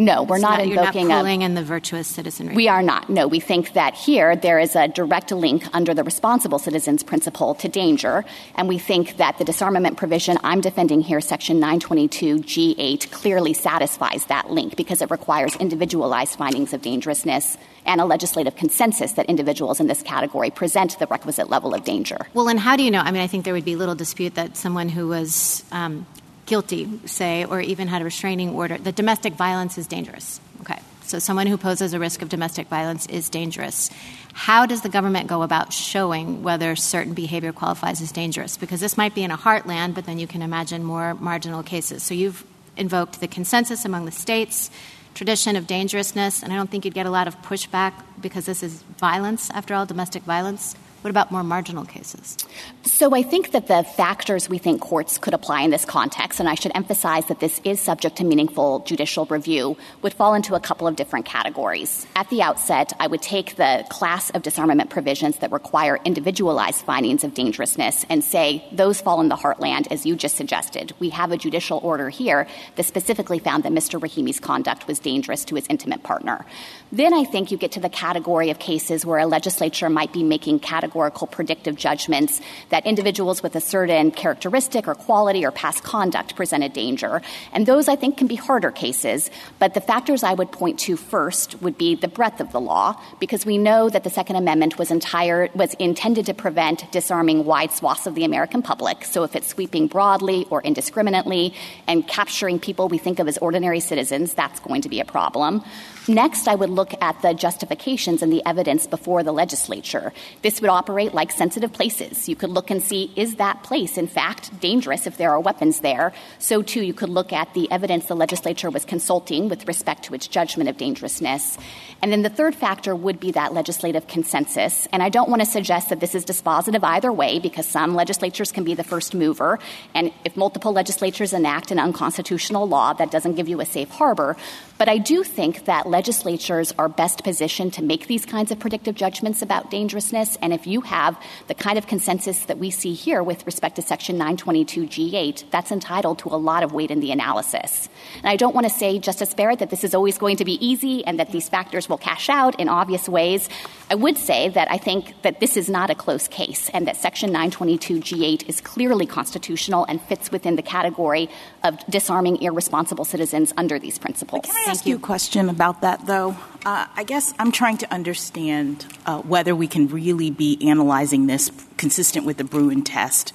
No, 0.01 0.23
we're 0.23 0.39
not, 0.39 0.59
not, 0.59 0.61
invoking 0.61 1.01
you're 1.03 1.09
not 1.09 1.19
pulling 1.19 1.43
a, 1.43 1.47
in 1.47 1.55
the 1.55 1.65
virtuous 1.65 2.07
citizenry. 2.07 2.55
We 2.55 2.69
are 2.69 2.83
not. 2.83 3.11
No, 3.11 3.27
we 3.27 3.41
think 3.41 3.73
that 3.73 3.95
here 3.95 4.37
there 4.37 4.61
is 4.61 4.77
a 4.77 4.87
direct 4.87 5.33
link 5.33 5.65
under 5.75 5.93
the 5.93 6.05
responsible 6.05 6.61
citizens 6.61 7.03
principle 7.03 7.57
to 7.57 7.69
danger, 7.69 8.25
and 8.55 8.69
we 8.69 8.79
think 8.79 9.17
that 9.17 9.39
the 9.39 9.45
disarmament 9.45 9.97
provision 9.97 10.39
I'm 10.45 10.61
defending 10.61 11.01
here, 11.01 11.21
section 11.21 11.59
922 11.59 12.39
G8, 12.39 13.11
clearly 13.11 13.53
satisfies 13.53 14.27
that 14.27 14.51
link 14.51 14.77
because 14.77 15.03
it 15.03 15.11
requires 15.11 15.57
individualized 15.57 16.39
findings 16.39 16.73
of 16.73 16.81
dangerousness 16.81 17.59
and 17.85 18.01
a 18.01 18.05
legislative 18.05 18.55
consensus 18.55 19.13
that 19.13 19.27
individuals 19.27 19.81
in 19.81 19.89
this 19.89 20.03
category 20.03 20.51
present 20.51 20.97
the 21.01 21.07
requisite 21.09 21.51
level 21.51 21.75
of 21.75 21.83
danger. 21.83 22.19
Well, 22.35 22.49
and 22.49 22.61
how 22.61 22.77
do 22.77 22.85
you 22.85 22.93
know? 22.93 23.01
I 23.01 23.11
mean, 23.11 23.23
I 23.23 23.27
think 23.27 23.45
there 23.45 23.55
would 23.55 23.65
be 23.65 23.75
little 23.75 23.97
dispute 23.97 24.37
that 24.37 24.57
someone 24.57 24.89
who 24.89 25.09
was 25.09 25.65
um, 25.73 26.07
guilty, 26.49 26.89
say, 27.05 27.45
or 27.45 27.61
even 27.61 27.87
had 27.87 28.03
a 28.03 28.05
restraining 28.05 28.51
order, 28.51 28.79
that 28.79 28.97
domestic 28.97 29.35
violence 29.35 29.79
is 29.79 29.87
dangerous. 29.87 30.41
Okay. 30.63 30.81
So 31.03 31.19
someone 31.19 31.47
who 31.47 31.57
poses 31.57 31.95
a 31.95 31.99
risk 31.99 32.21
of 32.21 32.29
domestic 32.29 32.69
violence 32.69 33.07
is 33.07 33.31
dangerous. 33.31 33.91
How 34.35 34.67
does 34.67 34.83
the 34.83 34.89
government 34.89 35.27
go 35.27 35.43
about 35.43 35.73
showing 35.73 36.43
whether 36.43 36.77
certain 36.77 37.15
behavior 37.15 37.53
qualifies 37.53 38.03
as 38.03 38.13
dangerous? 38.13 38.57
Because 38.57 38.81
this 38.81 38.97
might 38.97 39.15
be 39.15 39.23
in 39.23 39.31
a 39.31 39.37
heartland, 39.39 39.95
but 39.95 40.05
then 40.05 40.19
you 40.19 40.27
can 40.27 40.43
imagine 40.43 40.85
more 40.85 41.15
marginal 41.15 41.63
cases. 41.63 42.03
So 42.03 42.13
you've 42.15 42.45
invoked 42.77 43.21
the 43.21 43.29
consensus 43.29 43.85
among 43.85 44.05
the 44.05 44.13
states, 44.13 44.71
tradition 45.15 45.57
of 45.57 45.67
dangerousness, 45.67 46.43
and 46.43 46.53
I 46.53 46.57
don't 46.57 46.71
think 46.71 46.85
you'd 46.85 46.95
get 46.95 47.07
a 47.07 47.11
lot 47.11 47.27
of 47.27 47.41
pushback 47.43 47.93
because 48.21 48.45
this 48.47 48.63
is 48.63 48.83
violence, 48.99 49.51
after 49.51 49.75
all, 49.75 49.87
domestic 49.87 50.25
violence. 50.25 50.77
What 51.03 51.11
about 51.11 51.31
more 51.31 51.45
marginal 51.45 51.85
cases? 51.85 52.37
So 52.83 53.15
I 53.15 53.23
think 53.23 53.53
that 53.53 53.69
the 53.69 53.85
factors 53.85 54.49
we 54.49 54.59
think 54.59 54.81
courts 54.81 55.17
could 55.17 55.33
apply 55.33 55.63
in 55.63 55.71
this 55.71 55.85
context, 55.85 56.41
and 56.41 56.49
I 56.49 56.55
should 56.55 56.73
emphasize 56.75 57.27
that 57.27 57.39
this 57.39 57.61
is 57.63 57.79
subject 57.79 58.17
to 58.17 58.25
meaningful 58.25 58.81
judicial 58.81 59.25
review, 59.27 59.77
would 60.03 60.13
fall 60.13 60.35
into 60.35 60.57
a 60.57 60.61
couple 60.61 60.89
of 60.89 60.97
different 60.97 61.25
categories. 61.25 62.05
At 62.17 62.29
the 62.31 62.43
outset, 62.43 62.93
I 62.99 63.07
would 63.07 63.23
take 63.23 63.55
the 63.55 63.87
class 63.89 64.31
of 64.31 64.43
disarmament 64.43 64.91
provisions 64.91 65.39
that 65.39 65.53
require 65.53 66.01
individualized 66.05 66.85
findings 66.85 67.23
of 67.23 67.33
dangerousness 67.33 68.05
and 68.11 68.25
say 68.25 68.65
those 68.73 69.01
fall 69.01 69.21
in 69.21 69.29
the 69.29 69.37
heartland, 69.37 69.87
as 69.93 70.05
you 70.05 70.17
just 70.17 70.35
suggested. 70.35 70.93
We 70.99 71.11
have 71.11 71.31
a 71.31 71.37
judicial 71.37 71.79
order 71.85 72.09
here 72.09 72.49
that 72.75 72.87
specifically 72.87 73.39
found 73.39 73.63
that 73.63 73.73
Mr. 73.73 74.01
Rahimi's 74.01 74.41
conduct 74.41 74.89
was 74.89 74.99
dangerous 74.99 75.45
to 75.45 75.55
his 75.55 75.67
intimate 75.71 76.03
partner. 76.03 76.45
Then 76.91 77.15
I 77.15 77.23
think 77.23 77.53
you 77.53 77.57
get 77.57 77.73
to 77.73 77.81
the 77.81 77.89
category 77.89 78.51
of 78.51 78.59
cases 78.59 79.07
where 79.07 79.21
a 79.21 79.27
legislature 79.27 79.89
might 79.89 80.13
be 80.13 80.25
making 80.25 80.59
categorical 80.89 81.27
predictive 81.27 81.77
judgments 81.77 82.41
that 82.71 82.87
individuals 82.87 83.43
with 83.43 83.55
a 83.55 83.61
certain 83.61 84.11
characteristic 84.11 84.89
or 84.89 84.95
quality 84.95 85.45
or 85.45 85.51
past 85.51 85.85
conduct 85.85 86.35
present 86.35 86.65
a 86.65 86.69
danger. 86.69 87.21
And 87.53 87.67
those, 87.67 87.89
I 87.89 87.97
think, 87.97 88.17
can 88.17 88.27
be 88.27 88.37
harder 88.37 88.71
cases. 88.71 89.31
But 89.59 89.75
the 89.75 89.83
factors 89.83 90.23
I 90.23 90.33
would 90.33 90.51
point 90.51 90.79
to 90.81 90.97
first 90.97 91.61
would 91.61 91.77
be 91.77 91.95
the 91.95 92.09
breadth 92.09 92.41
of 92.41 92.53
the 92.53 92.61
law, 92.61 92.99
because 93.21 93.45
we 93.45 93.59
know 93.59 93.91
that 93.91 94.03
the 94.03 94.11
Second 94.11 94.37
Amendment 94.37 94.79
was, 94.79 94.91
entire, 94.91 95.51
was 95.55 95.75
intended 95.75 96.25
to 96.27 96.35
prevent 96.35 96.91
disarming 96.91 97.45
wide 97.45 97.73
swaths 97.73 98.07
of 98.07 98.15
the 98.15 98.25
American 98.25 98.63
public. 98.63 99.05
So 99.05 99.25
if 99.25 99.37
it's 99.37 99.49
sweeping 99.49 99.89
broadly 99.89 100.47
or 100.49 100.63
indiscriminately 100.63 101.55
and 101.87 102.07
capturing 102.09 102.59
people 102.59 102.89
we 102.89 102.99
think 102.99 103.19
of 103.19 103.29
as 103.29 103.37
ordinary 103.39 103.81
citizens, 103.81 104.33
that's 104.33 104.61
going 104.61 104.83
to 104.83 104.89
be 104.89 105.01
a 105.01 105.05
problem. 105.05 105.63
Next, 106.09 106.49
I 106.49 106.55
would 106.55 106.71
look 106.71 106.95
at 107.03 107.21
the 107.21 107.35
justifications 107.35 108.23
and 108.23 108.33
the 108.33 108.43
evidence 108.47 108.87
before 108.87 109.23
the 109.23 109.33
legislature. 109.33 110.15
This 110.41 110.63
would 110.63 110.71
operate 110.79 111.13
like 111.21 111.31
sensitive 111.33 111.73
places. 111.73 112.29
You 112.29 112.37
could 112.37 112.51
look 112.51 112.71
and 112.71 112.83
see 112.83 113.03
is 113.17 113.37
that 113.37 113.63
place, 113.69 113.99
in 113.99 114.07
fact, 114.07 114.45
dangerous 114.61 115.07
if 115.07 115.17
there 115.17 115.33
are 115.33 115.41
weapons 115.41 115.81
there? 115.81 116.13
So, 116.39 116.63
too, 116.63 116.83
you 116.89 116.95
could 116.95 117.13
look 117.19 117.33
at 117.33 117.53
the 117.55 117.71
evidence 117.77 118.07
the 118.07 118.15
legislature 118.25 118.71
was 118.71 118.85
consulting 118.85 119.49
with 119.49 119.67
respect 119.67 120.05
to 120.05 120.15
its 120.15 120.29
judgment 120.29 120.69
of 120.71 120.77
dangerousness. 120.77 121.59
And 122.01 122.13
then 122.13 122.23
the 122.23 122.31
third 122.31 122.55
factor 122.55 122.95
would 122.95 123.19
be 123.19 123.33
that 123.33 123.53
legislative 123.53 124.07
consensus. 124.07 124.87
And 124.93 125.03
I 125.03 125.09
don't 125.09 125.29
want 125.29 125.43
to 125.43 125.47
suggest 125.47 125.89
that 125.89 126.01
this 126.01 126.15
is 126.15 126.25
dispositive 126.25 126.85
either 126.85 127.13
way, 127.13 127.41
because 127.41 127.67
some 127.67 127.97
legislatures 127.97 128.53
can 128.53 128.65
be 128.65 128.75
the 128.75 128.85
first 128.85 129.15
mover. 129.15 129.59
And 129.95 130.13
if 130.25 130.37
multiple 130.37 130.73
legislatures 130.73 131.33
enact 131.33 131.73
an 131.73 131.81
unconstitutional 131.81 132.69
law, 132.69 132.93
that 132.93 133.11
doesn't 133.11 133.35
give 133.35 133.49
you 133.49 133.61
a 133.61 133.67
safe 133.67 133.91
harbor. 133.91 134.37
But 134.79 134.89
I 134.89 134.99
do 134.99 135.25
think 135.25 135.65
that 135.65 135.89
legislatures 135.89 136.73
are 136.79 136.89
best 136.89 137.25
positioned 137.25 137.73
to 137.75 137.83
make 137.83 138.07
these 138.07 138.25
kinds 138.25 138.53
of 138.53 138.61
predictive 138.61 138.95
judgments 138.95 139.43
about 139.43 139.73
dangerousness. 139.73 140.37
And 140.41 140.53
if 140.53 140.68
you 140.69 140.83
have 140.83 141.21
the 141.47 141.55
kind 141.55 141.79
of 141.79 141.87
consensus 141.87 142.45
that 142.45 142.59
we 142.59 142.71
see 142.71 142.93
here 142.93 143.23
with 143.23 143.45
respect 143.47 143.77
to 143.77 143.83
Section 143.83 144.19
922G8, 144.19 145.51
that's 145.51 145.73
entitled 145.73 146.19
to 146.21 146.29
a 146.29 146.37
lot 146.37 146.63
of 146.63 146.73
weight 146.73 146.91
in 146.91 147.01
the 147.01 147.11
analysis. 147.11 147.89
And 148.19 148.27
I 148.27 148.37
don't 148.37 148.55
want 148.55 148.67
to 148.67 148.73
say, 148.73 148.99
Justice 148.99 149.35
Barrett, 149.35 149.59
that 149.59 149.71
this 149.71 149.85
is 149.85 149.95
always 149.95 150.19
going 150.19 150.37
to 150.37 150.45
be 150.45 150.65
easy 150.65 151.05
and 151.05 151.19
that 151.19 151.33
these 151.33 151.49
factors 151.49 151.89
will 151.89 151.99
cash 151.99 152.29
out 152.29 152.59
in 152.61 152.69
obvious 152.69 153.09
ways. 153.09 153.49
I 153.91 153.95
would 153.95 154.19
say 154.19 154.49
that 154.51 154.71
I 154.71 154.79
think 154.79 155.23
that 155.23 155.41
this 155.41 155.57
is 155.57 155.69
not 155.69 155.91
a 155.91 155.95
close 155.95 156.29
case 156.29 156.69
and 156.71 156.87
that 156.87 156.97
Section 156.97 157.31
922G8 157.33 158.49
is 158.49 158.61
clearly 158.61 159.07
constitutional 159.07 159.85
and 159.87 160.01
fits 160.03 160.31
within 160.31 160.57
the 160.57 160.63
category 160.63 161.29
of 161.65 161.79
disarming 161.87 162.43
irresponsible 162.43 163.05
citizens 163.05 163.53
under 163.57 163.79
these 163.79 163.99
principles. 163.99 164.45
Can 164.45 164.57
I 164.57 164.71
ask 164.71 164.87
you. 164.87 164.91
you 164.91 164.97
a 164.97 165.01
question 165.01 165.49
about 165.49 165.81
that, 165.81 166.07
though? 166.07 166.37
Uh, 166.67 166.87
I 166.97 167.05
guess 167.05 167.33
I'm 167.39 167.53
trying 167.53 167.79
to 167.79 167.93
understand 167.93 168.87
uh, 169.07 169.21
whether 169.21 169.55
we 169.55 169.69
can 169.69 169.89
really 169.89 170.31
be 170.31 170.59
analyzing 170.69 171.27
this 171.27 171.51
consistent 171.77 172.27
with 172.27 172.37
the 172.37 172.45
Bruen 172.45 172.83
test 172.83 173.33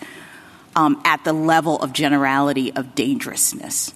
um, 0.75 1.01
at 1.06 1.24
the 1.24 1.34
level 1.34 1.77
of 1.80 1.94
generality 1.94 2.74
of 2.74 2.96
dangerousness. 2.96 3.94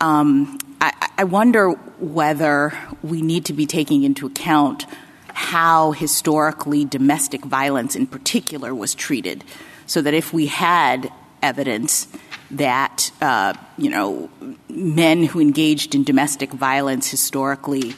Um, 0.00 0.58
I, 0.80 1.24
wonder 1.24 1.72
whether 1.98 2.72
we 3.02 3.20
need 3.20 3.44
to 3.46 3.52
be 3.52 3.66
taking 3.66 4.02
into 4.02 4.26
account 4.26 4.86
how 5.26 5.92
historically 5.92 6.86
domestic 6.86 7.44
violence 7.44 7.94
in 7.94 8.06
particular 8.06 8.74
was 8.74 8.94
treated 8.94 9.44
so 9.86 10.00
that 10.00 10.14
if 10.14 10.32
we 10.32 10.46
had 10.46 11.12
evidence 11.42 12.08
that 12.50 13.10
uh, 13.20 13.52
you 13.76 13.90
know 13.90 14.30
men 14.70 15.22
who 15.22 15.40
engaged 15.40 15.94
in 15.94 16.02
domestic 16.02 16.50
violence 16.50 17.10
historically 17.10 17.94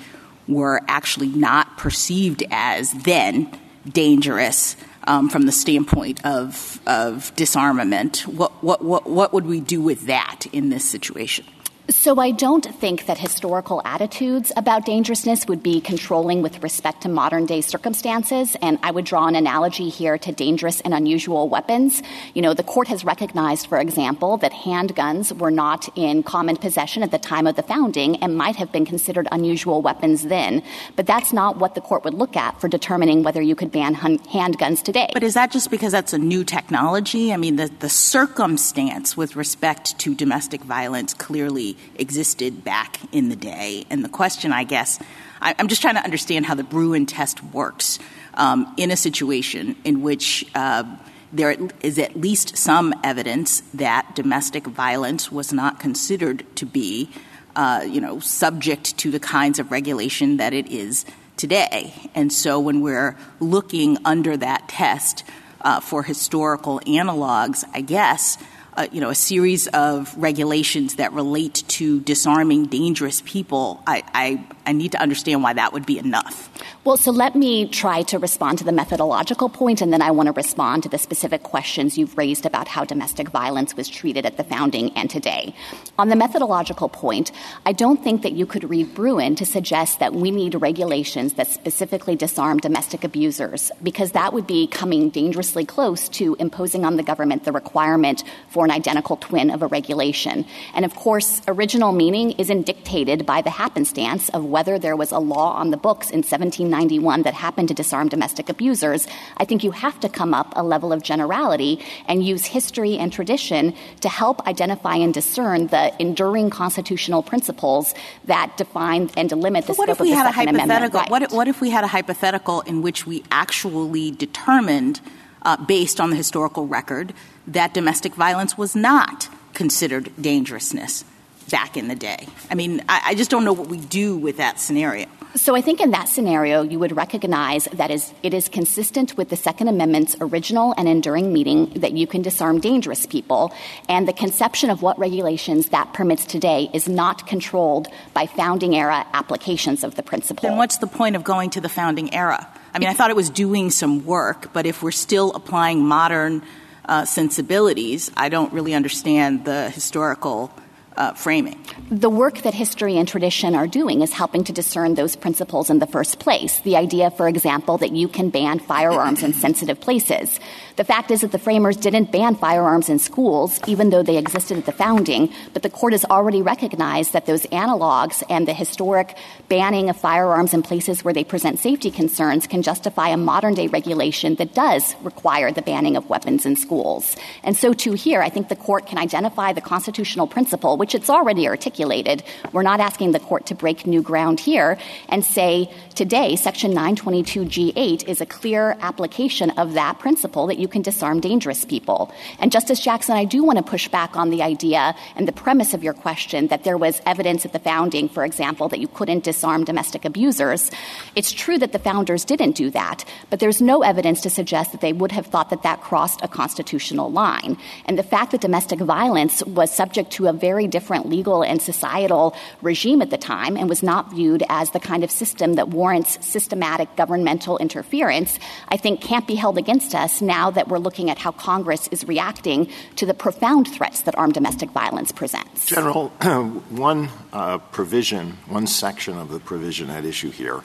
were 0.48 0.80
actually 0.88 1.28
not 1.28 1.78
perceived 1.78 2.42
as 2.50 2.92
then 2.92 3.50
dangerous 3.88 4.76
um, 5.04 5.28
from 5.28 5.42
the 5.42 5.52
standpoint 5.52 6.24
of, 6.24 6.80
of 6.86 7.34
disarmament. 7.36 8.26
What, 8.26 8.62
what, 8.62 8.84
what, 8.84 9.08
what 9.08 9.32
would 9.32 9.46
we 9.46 9.60
do 9.60 9.80
with 9.80 10.06
that 10.06 10.46
in 10.52 10.68
this 10.70 10.88
situation? 10.88 11.44
So 11.92 12.18
I 12.18 12.30
don't 12.30 12.64
think 12.64 13.04
that 13.04 13.18
historical 13.18 13.82
attitudes 13.84 14.50
about 14.56 14.86
dangerousness 14.86 15.46
would 15.46 15.62
be 15.62 15.80
controlling 15.80 16.40
with 16.40 16.62
respect 16.62 17.02
to 17.02 17.10
modern 17.10 17.44
day 17.44 17.60
circumstances. 17.60 18.56
And 18.62 18.78
I 18.82 18.90
would 18.90 19.04
draw 19.04 19.26
an 19.26 19.36
analogy 19.36 19.90
here 19.90 20.16
to 20.16 20.32
dangerous 20.32 20.80
and 20.80 20.94
unusual 20.94 21.50
weapons. 21.50 22.02
You 22.34 22.40
know, 22.40 22.54
the 22.54 22.62
court 22.62 22.88
has 22.88 23.04
recognized, 23.04 23.66
for 23.66 23.78
example, 23.78 24.38
that 24.38 24.52
handguns 24.52 25.36
were 25.38 25.50
not 25.50 25.86
in 25.96 26.22
common 26.22 26.56
possession 26.56 27.02
at 27.02 27.10
the 27.10 27.18
time 27.18 27.46
of 27.46 27.56
the 27.56 27.62
founding 27.62 28.16
and 28.22 28.36
might 28.36 28.56
have 28.56 28.72
been 28.72 28.86
considered 28.86 29.28
unusual 29.30 29.82
weapons 29.82 30.24
then. 30.24 30.62
But 30.96 31.06
that's 31.06 31.32
not 31.32 31.58
what 31.58 31.74
the 31.74 31.82
court 31.82 32.04
would 32.04 32.14
look 32.14 32.36
at 32.36 32.58
for 32.58 32.68
determining 32.68 33.22
whether 33.22 33.42
you 33.42 33.54
could 33.54 33.70
ban 33.70 33.94
handguns 33.94 34.82
today. 34.82 35.10
But 35.12 35.22
is 35.22 35.34
that 35.34 35.52
just 35.52 35.70
because 35.70 35.92
that's 35.92 36.14
a 36.14 36.18
new 36.18 36.42
technology? 36.42 37.34
I 37.34 37.36
mean, 37.36 37.56
the, 37.56 37.70
the 37.80 37.90
circumstance 37.90 39.14
with 39.14 39.36
respect 39.36 39.98
to 39.98 40.14
domestic 40.14 40.62
violence 40.62 41.12
clearly 41.12 41.76
existed 41.96 42.64
back 42.64 42.98
in 43.12 43.28
the 43.28 43.36
day. 43.36 43.84
And 43.90 44.04
the 44.04 44.08
question, 44.08 44.52
I 44.52 44.64
guess, 44.64 44.98
I, 45.40 45.54
am 45.58 45.68
just 45.68 45.82
trying 45.82 45.96
to 45.96 46.04
understand 46.04 46.46
how 46.46 46.54
the 46.54 46.64
Bruen 46.64 47.06
test 47.06 47.42
works 47.44 47.98
um, 48.34 48.72
in 48.76 48.90
a 48.90 48.96
situation 48.96 49.76
in 49.84 50.02
which 50.02 50.46
uh, 50.54 50.84
there 51.32 51.56
is 51.80 51.98
at 51.98 52.16
least 52.16 52.56
some 52.56 52.94
evidence 53.02 53.62
that 53.74 54.14
domestic 54.14 54.66
violence 54.66 55.32
was 55.32 55.52
not 55.52 55.80
considered 55.80 56.44
to 56.56 56.66
be, 56.66 57.10
uh, 57.56 57.84
you 57.86 58.00
know, 58.00 58.20
subject 58.20 58.96
to 58.98 59.10
the 59.10 59.20
kinds 59.20 59.58
of 59.58 59.70
regulation 59.70 60.36
that 60.36 60.52
it 60.52 60.68
is 60.68 61.04
today. 61.36 61.92
And 62.14 62.32
so 62.32 62.60
when 62.60 62.82
we're 62.82 63.16
looking 63.40 63.98
under 64.04 64.36
that 64.36 64.68
test 64.68 65.24
uh, 65.62 65.80
for 65.80 66.02
historical 66.02 66.80
analogs, 66.80 67.64
I 67.72 67.80
guess 67.80 68.36
Uh, 68.74 68.88
you 68.90 69.00
know, 69.00 69.10
a 69.10 69.14
series 69.14 69.66
of 69.68 70.16
regulations 70.16 70.94
that 70.94 71.12
relate 71.12 71.62
to 71.68 72.00
disarming 72.00 72.66
dangerous 72.66 73.22
people, 73.26 73.82
I, 73.86 74.44
I, 74.66 74.72
need 74.72 74.92
to 74.92 75.00
understand 75.00 75.42
why 75.42 75.52
that 75.54 75.72
would 75.72 75.86
be 75.86 75.98
enough. 75.98 76.50
Well, 76.84 76.96
so 76.96 77.10
let 77.10 77.34
me 77.34 77.68
try 77.68 78.02
to 78.04 78.18
respond 78.18 78.58
to 78.58 78.64
the 78.64 78.72
methodological 78.72 79.48
point, 79.48 79.80
and 79.80 79.92
then 79.92 80.02
I 80.02 80.10
want 80.10 80.26
to 80.26 80.32
respond 80.32 80.82
to 80.82 80.88
the 80.88 80.98
specific 80.98 81.42
questions 81.42 81.96
you've 81.96 82.16
raised 82.18 82.46
about 82.46 82.68
how 82.68 82.84
domestic 82.84 83.28
violence 83.28 83.76
was 83.76 83.88
treated 83.88 84.26
at 84.26 84.36
the 84.36 84.44
founding 84.44 84.90
and 84.96 85.08
today. 85.08 85.54
On 85.98 86.08
the 86.08 86.16
methodological 86.16 86.88
point, 86.88 87.32
I 87.64 87.72
don't 87.72 88.02
think 88.02 88.22
that 88.22 88.32
you 88.32 88.46
could 88.46 88.68
read 88.68 88.94
Bruen 88.94 89.36
to 89.36 89.46
suggest 89.46 90.00
that 90.00 90.14
we 90.14 90.30
need 90.30 90.54
regulations 90.54 91.34
that 91.34 91.48
specifically 91.48 92.16
disarm 92.16 92.58
domestic 92.58 93.04
abusers, 93.04 93.70
because 93.82 94.12
that 94.12 94.32
would 94.32 94.46
be 94.46 94.66
coming 94.66 95.10
dangerously 95.10 95.64
close 95.64 96.08
to 96.10 96.36
imposing 96.38 96.84
on 96.84 96.96
the 96.96 97.02
government 97.02 97.44
the 97.44 97.52
requirement 97.52 98.24
for 98.48 98.64
an 98.64 98.70
identical 98.70 99.16
twin 99.16 99.50
of 99.50 99.62
a 99.62 99.66
regulation. 99.66 100.44
And 100.74 100.84
of 100.84 100.94
course, 100.94 101.42
original 101.48 101.92
meaning 101.92 102.32
isn't 102.32 102.66
dictated 102.66 103.24
by 103.26 103.42
the 103.42 103.50
happenstance 103.50 104.28
of 104.30 104.44
whether 104.52 104.78
there 104.78 104.94
was 104.94 105.10
a 105.10 105.18
law 105.18 105.54
on 105.54 105.70
the 105.70 105.76
books 105.76 106.10
in 106.10 106.18
1791 106.18 107.22
that 107.22 107.34
happened 107.34 107.68
to 107.68 107.74
disarm 107.74 108.08
domestic 108.08 108.48
abusers. 108.48 109.08
I 109.38 109.44
think 109.44 109.64
you 109.64 109.72
have 109.72 109.98
to 110.00 110.08
come 110.08 110.34
up 110.34 110.52
a 110.54 110.62
level 110.62 110.92
of 110.92 111.02
generality 111.02 111.84
and 112.06 112.24
use 112.24 112.44
history 112.44 112.98
and 112.98 113.12
tradition 113.12 113.74
to 114.00 114.08
help 114.08 114.46
identify 114.46 114.96
and 114.96 115.12
discern 115.12 115.68
the 115.68 115.92
enduring 116.00 116.50
constitutional 116.50 117.22
principles 117.22 117.94
that 118.26 118.56
define 118.56 119.10
and 119.16 119.30
delimit 119.30 119.62
the 119.62 119.72
but 119.72 119.78
what 119.78 119.88
scope 119.88 119.96
if 119.96 120.00
we 120.00 120.12
of 120.12 120.18
the 120.18 120.22
had 120.24 120.34
Second 120.34 120.56
a 120.56 120.58
hypothetical? 120.60 121.00
Right. 121.00 121.10
What, 121.10 121.32
what, 121.32 121.48
if 121.48 121.60
we 121.60 121.70
had 121.70 121.84
a 121.84 121.88
hypothetical 121.88 122.60
in 122.60 122.82
which 122.82 123.06
we 123.06 123.24
actually 123.30 124.10
determined, 124.10 125.00
uh, 125.42 125.56
based 125.64 126.00
on 126.00 126.10
the 126.10 126.16
historical 126.16 126.66
record, 126.66 127.14
that 127.46 127.72
domestic 127.72 128.14
violence 128.14 128.58
was 128.58 128.76
not 128.76 129.28
considered 129.54 130.12
dangerousness 130.20 131.04
back 131.42 131.76
in 131.76 131.88
the 131.88 131.94
day. 131.94 132.26
I 132.50 132.54
mean, 132.54 132.82
I, 132.88 133.02
I 133.06 133.14
just 133.14 133.30
don't 133.30 133.44
know 133.44 133.52
what 133.52 133.68
we 133.68 133.78
do 133.78 134.16
with 134.16 134.38
that 134.38 134.58
scenario. 134.60 135.06
So 135.34 135.56
I 135.56 135.62
think 135.62 135.80
in 135.80 135.92
that 135.92 136.10
scenario, 136.10 136.60
you 136.60 136.78
would 136.78 136.94
recognize 136.94 137.64
that 137.72 137.90
is, 137.90 138.12
it 138.22 138.34
is 138.34 138.50
consistent 138.50 139.16
with 139.16 139.30
the 139.30 139.36
Second 139.36 139.68
Amendment's 139.68 140.14
original 140.20 140.74
and 140.76 140.86
enduring 140.86 141.32
meaning 141.32 141.70
that 141.76 141.92
you 141.92 142.06
can 142.06 142.20
disarm 142.20 142.60
dangerous 142.60 143.06
people, 143.06 143.50
and 143.88 144.06
the 144.06 144.12
conception 144.12 144.68
of 144.68 144.82
what 144.82 144.98
regulations 144.98 145.70
that 145.70 145.94
permits 145.94 146.26
today 146.26 146.68
is 146.74 146.86
not 146.86 147.26
controlled 147.26 147.88
by 148.12 148.26
founding 148.26 148.76
era 148.76 149.06
applications 149.14 149.84
of 149.84 149.94
the 149.94 150.02
principle. 150.02 150.46
Then 150.46 150.58
what's 150.58 150.76
the 150.76 150.86
point 150.86 151.16
of 151.16 151.24
going 151.24 151.48
to 151.50 151.62
the 151.62 151.70
founding 151.70 152.12
era? 152.12 152.46
I 152.74 152.78
mean, 152.78 152.90
I 152.90 152.92
thought 152.92 153.08
it 153.08 153.16
was 153.16 153.30
doing 153.30 153.70
some 153.70 154.04
work, 154.04 154.52
but 154.52 154.66
if 154.66 154.82
we're 154.82 154.90
still 154.90 155.32
applying 155.32 155.82
modern 155.82 156.42
uh, 156.84 157.06
sensibilities, 157.06 158.10
I 158.18 158.28
don't 158.28 158.52
really 158.52 158.74
understand 158.74 159.46
the 159.46 159.70
historical 159.70 160.52
uh, 160.96 161.12
framing. 161.14 161.58
The 161.90 162.10
work 162.10 162.42
that 162.42 162.54
history 162.54 162.96
and 162.96 163.06
tradition 163.06 163.54
are 163.54 163.66
doing 163.66 164.02
is 164.02 164.12
helping 164.12 164.44
to 164.44 164.52
discern 164.52 164.94
those 164.94 165.16
principles 165.16 165.70
in 165.70 165.78
the 165.78 165.86
first 165.86 166.18
place. 166.18 166.60
The 166.60 166.76
idea, 166.76 167.10
for 167.10 167.28
example, 167.28 167.78
that 167.78 167.92
you 167.92 168.08
can 168.08 168.30
ban 168.30 168.58
firearms 168.58 169.22
in 169.22 169.32
sensitive 169.32 169.80
places. 169.80 170.40
The 170.76 170.84
fact 170.84 171.10
is 171.10 171.20
that 171.20 171.32
the 171.32 171.38
framers 171.38 171.76
didn't 171.76 172.12
ban 172.12 172.34
firearms 172.34 172.88
in 172.88 172.98
schools, 172.98 173.60
even 173.66 173.90
though 173.90 174.02
they 174.02 174.16
existed 174.16 174.58
at 174.58 174.66
the 174.66 174.72
founding, 174.72 175.32
but 175.52 175.62
the 175.62 175.70
court 175.70 175.92
has 175.92 176.04
already 176.04 176.42
recognized 176.42 177.12
that 177.12 177.26
those 177.26 177.42
analogs 177.46 178.22
and 178.28 178.48
the 178.48 178.54
historic 178.54 179.16
banning 179.48 179.90
of 179.90 179.96
firearms 179.96 180.54
in 180.54 180.62
places 180.62 181.04
where 181.04 181.14
they 181.14 181.24
present 181.24 181.58
safety 181.58 181.90
concerns 181.90 182.46
can 182.46 182.62
justify 182.62 183.08
a 183.08 183.16
modern 183.16 183.54
day 183.54 183.66
regulation 183.66 184.34
that 184.36 184.54
does 184.54 184.94
require 185.02 185.52
the 185.52 185.62
banning 185.62 185.96
of 185.96 186.08
weapons 186.08 186.46
in 186.46 186.56
schools. 186.56 187.16
And 187.42 187.56
so, 187.56 187.72
too, 187.72 187.92
here, 187.92 188.22
I 188.22 188.28
think 188.28 188.48
the 188.48 188.56
court 188.56 188.86
can 188.86 188.98
identify 188.98 189.52
the 189.52 189.60
constitutional 189.60 190.26
principle, 190.26 190.76
which 190.82 190.96
it's 190.96 191.08
already 191.08 191.46
articulated. 191.46 192.24
We're 192.52 192.64
not 192.64 192.80
asking 192.80 193.12
the 193.12 193.20
court 193.20 193.46
to 193.46 193.54
break 193.54 193.86
new 193.86 194.02
ground 194.02 194.40
here 194.40 194.76
and 195.08 195.24
say 195.24 195.70
today, 195.94 196.34
Section 196.34 196.72
922G8 196.72 198.08
is 198.08 198.20
a 198.20 198.26
clear 198.26 198.76
application 198.80 199.50
of 199.50 199.74
that 199.74 200.00
principle 200.00 200.48
that 200.48 200.58
you 200.58 200.66
can 200.66 200.82
disarm 200.82 201.20
dangerous 201.20 201.64
people. 201.64 202.12
And 202.40 202.50
Justice 202.50 202.80
Jackson, 202.80 203.14
I 203.14 203.24
do 203.24 203.44
want 203.44 203.58
to 203.58 203.62
push 203.62 203.86
back 203.86 204.16
on 204.16 204.30
the 204.30 204.42
idea 204.42 204.96
and 205.14 205.28
the 205.28 205.32
premise 205.32 205.72
of 205.72 205.84
your 205.84 205.92
question 205.92 206.48
that 206.48 206.64
there 206.64 206.76
was 206.76 207.00
evidence 207.06 207.46
at 207.46 207.52
the 207.52 207.60
founding, 207.60 208.08
for 208.08 208.24
example, 208.24 208.68
that 208.70 208.80
you 208.80 208.88
couldn't 208.88 209.22
disarm 209.22 209.62
domestic 209.62 210.04
abusers. 210.04 210.68
It's 211.14 211.30
true 211.30 211.58
that 211.58 211.70
the 211.70 211.78
founders 211.78 212.24
didn't 212.24 212.56
do 212.56 212.70
that, 212.70 213.04
but 213.30 213.38
there's 213.38 213.62
no 213.62 213.82
evidence 213.82 214.20
to 214.22 214.30
suggest 214.30 214.72
that 214.72 214.80
they 214.80 214.92
would 214.92 215.12
have 215.12 215.26
thought 215.26 215.50
that 215.50 215.62
that 215.62 215.80
crossed 215.80 216.24
a 216.24 216.28
constitutional 216.28 217.12
line. 217.12 217.56
And 217.84 217.96
the 217.96 218.02
fact 218.02 218.32
that 218.32 218.40
domestic 218.40 218.80
violence 218.80 219.44
was 219.44 219.70
subject 219.70 220.10
to 220.14 220.26
a 220.26 220.32
very 220.32 220.71
different 220.72 221.08
legal 221.08 221.42
and 221.44 221.62
societal 221.62 222.34
regime 222.62 223.00
at 223.00 223.10
the 223.10 223.18
time 223.18 223.56
and 223.56 223.68
was 223.68 223.82
not 223.82 224.10
viewed 224.10 224.42
as 224.48 224.70
the 224.70 224.80
kind 224.80 225.04
of 225.04 225.10
system 225.12 225.54
that 225.54 225.68
warrants 225.68 226.18
systematic 226.26 226.96
governmental 226.96 227.58
interference, 227.58 228.40
I 228.68 228.76
think 228.76 229.00
can't 229.00 229.26
be 229.26 229.36
held 229.36 229.58
against 229.58 229.94
us 229.94 230.20
now 230.20 230.50
that 230.50 230.66
we're 230.66 230.78
looking 230.78 231.10
at 231.10 231.18
how 231.18 231.30
Congress 231.30 231.86
is 231.88 232.02
reacting 232.04 232.68
to 232.96 233.06
the 233.06 233.14
profound 233.14 233.68
threats 233.68 234.00
that 234.02 234.18
armed 234.18 234.34
domestic 234.34 234.70
violence 234.70 235.12
presents. 235.12 235.66
General, 235.66 236.08
one 236.70 237.08
uh, 237.32 237.58
provision, 237.58 238.38
one 238.48 238.66
section 238.66 239.16
of 239.18 239.28
the 239.28 239.38
provision 239.38 239.90
at 239.90 240.04
issue 240.04 240.30
here 240.30 240.62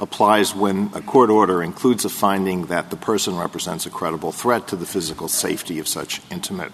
applies 0.00 0.54
when 0.54 0.90
a 0.94 1.00
court 1.02 1.30
order 1.30 1.62
includes 1.62 2.04
a 2.04 2.08
finding 2.08 2.66
that 2.66 2.90
the 2.90 2.96
person 2.96 3.36
represents 3.36 3.86
a 3.86 3.90
credible 3.90 4.32
threat 4.32 4.66
to 4.66 4.76
the 4.76 4.86
physical 4.86 5.28
safety 5.28 5.78
of 5.78 5.86
such 5.86 6.20
intimate 6.30 6.72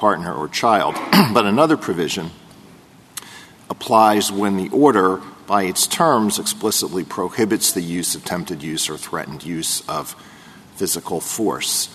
partner 0.00 0.34
or 0.34 0.48
child. 0.48 0.94
but 1.34 1.46
another 1.46 1.76
provision 1.76 2.30
applies 3.68 4.32
when 4.32 4.56
the 4.56 4.68
order, 4.70 5.18
by 5.46 5.64
its 5.64 5.86
terms, 5.86 6.38
explicitly 6.38 7.04
prohibits 7.04 7.72
the 7.72 7.82
use, 7.82 8.14
attempted 8.14 8.62
use, 8.62 8.90
or 8.90 8.96
threatened 8.96 9.44
use 9.44 9.88
of 9.88 10.16
physical 10.74 11.20
force. 11.20 11.94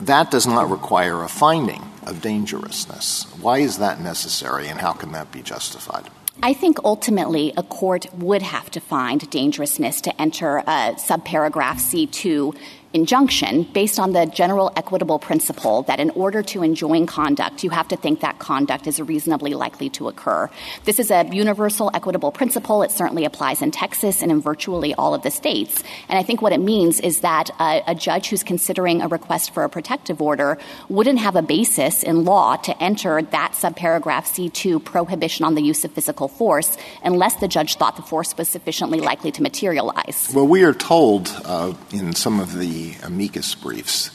That 0.00 0.30
does 0.30 0.46
not 0.46 0.70
require 0.70 1.22
a 1.22 1.28
finding 1.28 1.82
of 2.04 2.20
dangerousness. 2.20 3.24
Why 3.40 3.58
is 3.58 3.78
that 3.78 4.00
necessary, 4.00 4.66
and 4.66 4.80
how 4.80 4.92
can 4.92 5.12
that 5.12 5.30
be 5.30 5.42
justified? 5.42 6.08
I 6.42 6.54
think 6.54 6.78
ultimately 6.82 7.52
a 7.56 7.62
court 7.62 8.06
would 8.14 8.42
have 8.42 8.70
to 8.70 8.80
find 8.80 9.28
dangerousness 9.30 10.00
to 10.02 10.20
enter 10.20 10.62
subparagraph 10.66 11.78
C2 11.78 12.56
injunction 12.92 13.62
based 13.62 13.98
on 13.98 14.12
the 14.12 14.26
general 14.26 14.72
equitable 14.76 15.18
principle 15.18 15.82
that 15.82 16.00
in 16.00 16.10
order 16.10 16.42
to 16.42 16.62
enjoin 16.62 17.06
conduct, 17.06 17.64
you 17.64 17.70
have 17.70 17.88
to 17.88 17.96
think 17.96 18.20
that 18.20 18.38
conduct 18.38 18.86
is 18.86 19.00
reasonably 19.00 19.54
likely 19.54 19.88
to 19.90 20.08
occur. 20.08 20.50
This 20.84 20.98
is 20.98 21.10
a 21.10 21.26
universal 21.32 21.90
equitable 21.94 22.32
principle. 22.32 22.82
It 22.82 22.90
certainly 22.90 23.24
applies 23.24 23.62
in 23.62 23.70
Texas 23.70 24.22
and 24.22 24.30
in 24.30 24.40
virtually 24.40 24.94
all 24.94 25.14
of 25.14 25.22
the 25.22 25.30
states. 25.30 25.82
And 26.08 26.18
I 26.18 26.22
think 26.22 26.42
what 26.42 26.52
it 26.52 26.60
means 26.60 27.00
is 27.00 27.20
that 27.20 27.50
a, 27.58 27.82
a 27.88 27.94
judge 27.94 28.28
who's 28.28 28.42
considering 28.42 29.00
a 29.00 29.08
request 29.08 29.54
for 29.54 29.64
a 29.64 29.68
protective 29.68 30.20
order 30.20 30.58
wouldn't 30.88 31.18
have 31.18 31.36
a 31.36 31.42
basis 31.42 32.02
in 32.02 32.24
law 32.24 32.56
to 32.56 32.82
enter 32.82 33.22
that 33.22 33.52
subparagraph 33.52 34.26
C2 34.26 34.84
prohibition 34.84 35.44
on 35.44 35.54
the 35.54 35.62
use 35.62 35.84
of 35.84 35.92
physical 35.92 36.28
force 36.28 36.76
unless 37.04 37.36
the 37.36 37.48
judge 37.48 37.76
thought 37.76 37.96
the 37.96 38.02
force 38.02 38.36
was 38.36 38.48
sufficiently 38.48 39.00
likely 39.00 39.30
to 39.32 39.42
materialize. 39.42 40.30
Well, 40.34 40.46
we 40.46 40.62
are 40.64 40.74
told 40.74 41.30
uh, 41.44 41.74
in 41.92 42.14
some 42.14 42.40
of 42.40 42.58
the 42.58 42.81
amicus 43.02 43.54
briefs 43.54 44.10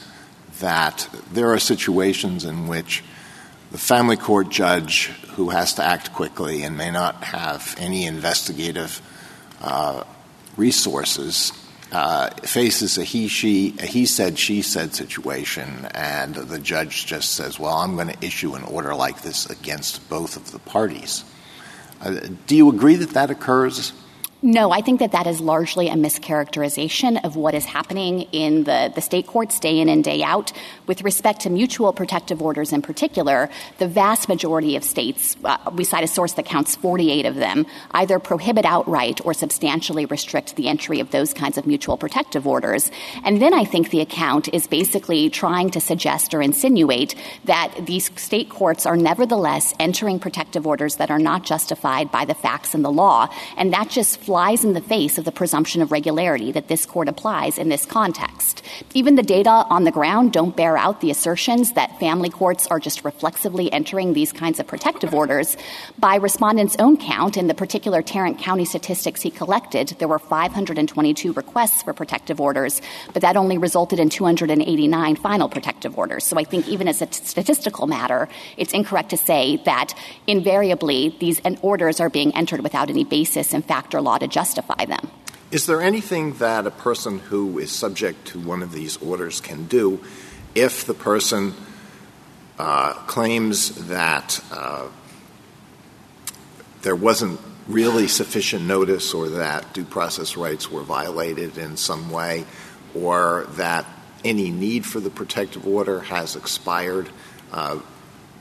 that 0.60 1.08
there 1.32 1.52
are 1.52 1.58
situations 1.58 2.44
in 2.44 2.66
which 2.66 3.02
the 3.70 3.78
family 3.78 4.16
court 4.16 4.48
judge 4.48 5.06
who 5.36 5.50
has 5.50 5.74
to 5.74 5.84
act 5.84 6.12
quickly 6.12 6.62
and 6.62 6.76
may 6.76 6.90
not 6.90 7.22
have 7.22 7.74
any 7.78 8.06
investigative 8.06 9.00
uh, 9.60 10.04
resources 10.56 11.52
uh, 11.90 12.28
faces 12.42 12.98
a 12.98 13.04
he 13.04 13.28
she 13.28 13.70
he 13.70 14.04
said 14.04 14.38
she 14.38 14.60
said 14.60 14.94
situation. 14.94 15.88
And 15.94 16.34
the 16.34 16.58
judge 16.58 17.06
just 17.06 17.32
says 17.32 17.58
well 17.58 17.76
i'm 17.76 17.94
going 17.94 18.08
to 18.08 18.26
issue 18.26 18.54
an 18.54 18.64
order 18.64 18.94
like 18.94 19.22
this 19.22 19.48
against 19.48 20.06
both 20.08 20.36
of 20.36 20.52
the 20.52 20.58
parties. 20.58 21.24
Uh, 22.00 22.20
do 22.46 22.56
you 22.56 22.68
agree 22.68 22.96
that 22.96 23.10
that 23.10 23.30
occurs 23.30 23.92
no, 24.40 24.70
I 24.70 24.82
think 24.82 25.00
that 25.00 25.10
that 25.12 25.26
is 25.26 25.40
largely 25.40 25.88
a 25.88 25.94
mischaracterization 25.94 27.24
of 27.24 27.34
what 27.34 27.54
is 27.54 27.64
happening 27.64 28.22
in 28.30 28.62
the, 28.62 28.92
the 28.94 29.00
state 29.00 29.26
courts 29.26 29.58
day 29.58 29.80
in 29.80 29.88
and 29.88 30.04
day 30.04 30.22
out. 30.22 30.52
With 30.86 31.02
respect 31.02 31.40
to 31.40 31.50
mutual 31.50 31.92
protective 31.92 32.40
orders 32.40 32.72
in 32.72 32.80
particular, 32.80 33.50
the 33.78 33.88
vast 33.88 34.28
majority 34.28 34.76
of 34.76 34.84
states, 34.84 35.36
uh, 35.42 35.58
we 35.74 35.82
cite 35.82 36.04
a 36.04 36.06
source 36.06 36.34
that 36.34 36.44
counts 36.44 36.76
48 36.76 37.26
of 37.26 37.34
them, 37.34 37.66
either 37.90 38.20
prohibit 38.20 38.64
outright 38.64 39.20
or 39.24 39.34
substantially 39.34 40.06
restrict 40.06 40.54
the 40.54 40.68
entry 40.68 41.00
of 41.00 41.10
those 41.10 41.34
kinds 41.34 41.58
of 41.58 41.66
mutual 41.66 41.96
protective 41.96 42.46
orders. 42.46 42.92
And 43.24 43.42
then 43.42 43.52
I 43.52 43.64
think 43.64 43.90
the 43.90 44.02
account 44.02 44.48
is 44.54 44.68
basically 44.68 45.30
trying 45.30 45.70
to 45.70 45.80
suggest 45.80 46.32
or 46.32 46.42
insinuate 46.42 47.16
that 47.46 47.74
these 47.86 48.08
state 48.14 48.50
courts 48.50 48.86
are 48.86 48.96
nevertheless 48.96 49.74
entering 49.80 50.20
protective 50.20 50.64
orders 50.64 50.94
that 50.96 51.10
are 51.10 51.18
not 51.18 51.42
justified 51.42 52.12
by 52.12 52.24
the 52.24 52.34
facts 52.34 52.72
and 52.72 52.84
the 52.84 52.92
law. 52.92 53.28
And 53.56 53.72
that 53.72 53.90
just 53.90 54.27
flies 54.28 54.62
in 54.62 54.74
the 54.74 54.80
face 54.82 55.16
of 55.16 55.24
the 55.24 55.32
presumption 55.32 55.80
of 55.80 55.90
regularity 55.90 56.52
that 56.52 56.68
this 56.68 56.84
court 56.84 57.08
applies 57.08 57.56
in 57.56 57.70
this 57.70 57.86
context. 57.86 58.62
Even 58.92 59.14
the 59.14 59.22
data 59.22 59.64
on 59.70 59.84
the 59.84 59.90
ground 59.90 60.34
don't 60.34 60.54
bear 60.54 60.76
out 60.76 61.00
the 61.00 61.10
assertions 61.10 61.72
that 61.72 61.98
family 61.98 62.28
courts 62.28 62.66
are 62.66 62.78
just 62.78 63.06
reflexively 63.06 63.72
entering 63.72 64.12
these 64.12 64.30
kinds 64.30 64.60
of 64.60 64.66
protective 64.66 65.14
orders. 65.14 65.56
By 65.98 66.16
respondents' 66.16 66.76
own 66.78 66.98
count, 66.98 67.38
in 67.38 67.46
the 67.46 67.54
particular 67.54 68.02
Tarrant 68.02 68.38
County 68.38 68.66
statistics 68.66 69.22
he 69.22 69.30
collected, 69.30 69.96
there 69.98 70.08
were 70.08 70.18
522 70.18 71.32
requests 71.32 71.82
for 71.82 71.94
protective 71.94 72.38
orders, 72.38 72.82
but 73.14 73.22
that 73.22 73.38
only 73.38 73.56
resulted 73.56 73.98
in 73.98 74.10
289 74.10 75.16
final 75.16 75.48
protective 75.48 75.96
orders. 75.96 76.24
So 76.24 76.36
I 76.36 76.44
think 76.44 76.68
even 76.68 76.86
as 76.86 77.00
a 77.00 77.06
t- 77.06 77.24
statistical 77.24 77.86
matter, 77.86 78.28
it's 78.58 78.74
incorrect 78.74 79.08
to 79.08 79.16
say 79.16 79.56
that 79.64 79.94
invariably 80.26 81.16
these 81.18 81.40
orders 81.62 81.98
are 81.98 82.10
being 82.10 82.36
entered 82.36 82.60
without 82.60 82.90
any 82.90 83.04
basis 83.04 83.54
in 83.54 83.62
fact 83.62 83.94
or 83.94 84.02
law 84.02 84.17
to 84.18 84.28
justify 84.28 84.84
them. 84.84 85.10
Is 85.50 85.66
there 85.66 85.80
anything 85.80 86.34
that 86.34 86.66
a 86.66 86.70
person 86.70 87.20
who 87.20 87.58
is 87.58 87.72
subject 87.72 88.26
to 88.28 88.40
one 88.40 88.62
of 88.62 88.72
these 88.72 88.98
orders 88.98 89.40
can 89.40 89.66
do 89.66 90.00
if 90.54 90.84
the 90.84 90.94
person 90.94 91.54
uh, 92.58 92.92
claims 93.06 93.88
that 93.88 94.42
uh, 94.52 94.88
there 96.82 96.96
wasn't 96.96 97.40
really 97.66 98.08
sufficient 98.08 98.64
notice 98.64 99.14
or 99.14 99.28
that 99.28 99.72
due 99.72 99.84
process 99.84 100.36
rights 100.36 100.70
were 100.70 100.82
violated 100.82 101.56
in 101.56 101.76
some 101.76 102.10
way 102.10 102.44
or 102.94 103.46
that 103.50 103.86
any 104.24 104.50
need 104.50 104.84
for 104.84 105.00
the 105.00 105.10
protective 105.10 105.66
order 105.66 106.00
has 106.00 106.36
expired? 106.36 107.08
Uh, 107.52 107.78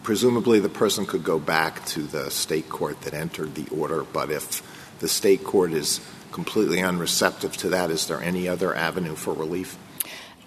presumably 0.04 0.60
the 0.60 0.70
person 0.70 1.06
could 1.06 1.24
go 1.24 1.40
back 1.40 1.86
to 1.86 2.02
the 2.02 2.32
state 2.32 2.70
court 2.70 3.00
that 3.02 3.14
entered 3.14 3.56
the 3.56 3.68
order, 3.76 4.04
but 4.04 4.32
if 4.32 4.62
the 5.00 5.08
state 5.08 5.44
court 5.44 5.72
is 5.72 6.00
completely 6.32 6.78
unreceptive 6.78 7.56
to 7.58 7.70
that, 7.70 7.90
is 7.90 8.08
there 8.08 8.22
any 8.22 8.48
other 8.48 8.76
avenue 8.76 9.16
for 9.16 9.34
relief? 9.34 9.78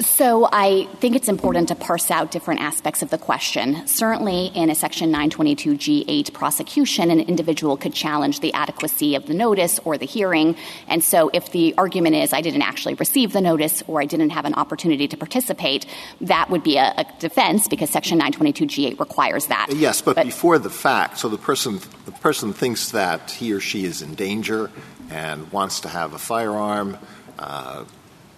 So 0.00 0.48
I 0.50 0.86
think 1.00 1.14
it's 1.14 1.28
important 1.28 1.68
to 1.68 1.74
parse 1.74 2.10
out 2.10 2.30
different 2.30 2.60
aspects 2.60 3.02
of 3.02 3.10
the 3.10 3.18
question. 3.18 3.86
Certainly, 3.86 4.46
in 4.54 4.70
a 4.70 4.74
Section 4.74 5.12
922G8 5.12 6.32
prosecution, 6.32 7.10
an 7.10 7.20
individual 7.20 7.76
could 7.76 7.92
challenge 7.92 8.40
the 8.40 8.54
adequacy 8.54 9.14
of 9.14 9.26
the 9.26 9.34
notice 9.34 9.78
or 9.84 9.98
the 9.98 10.06
hearing. 10.06 10.56
And 10.88 11.04
so 11.04 11.30
if 11.34 11.52
the 11.52 11.74
argument 11.76 12.16
is 12.16 12.32
I 12.32 12.40
didn't 12.40 12.62
actually 12.62 12.94
receive 12.94 13.32
the 13.32 13.42
notice 13.42 13.82
or 13.86 14.00
I 14.00 14.06
didn't 14.06 14.30
have 14.30 14.46
an 14.46 14.54
opportunity 14.54 15.06
to 15.06 15.16
participate, 15.18 15.84
that 16.22 16.48
would 16.48 16.62
be 16.62 16.78
a, 16.78 16.94
a 16.96 17.06
defense 17.18 17.68
because 17.68 17.90
Section 17.90 18.18
922G8 18.20 18.98
requires 18.98 19.46
that. 19.46 19.66
Yes, 19.74 20.00
but, 20.00 20.16
but 20.16 20.24
before 20.24 20.58
the 20.58 20.70
fact, 20.70 21.18
so 21.18 21.28
the 21.28 21.36
person 21.36 21.78
the 22.06 22.12
person 22.12 22.54
thinks 22.54 22.92
that 22.92 23.30
he 23.30 23.52
or 23.52 23.60
she 23.60 23.84
is 23.84 24.00
in 24.00 24.14
danger 24.14 24.70
and 25.10 25.52
wants 25.52 25.80
to 25.80 25.88
have 25.88 26.14
a 26.14 26.18
firearm. 26.18 26.96
Uh, 27.38 27.84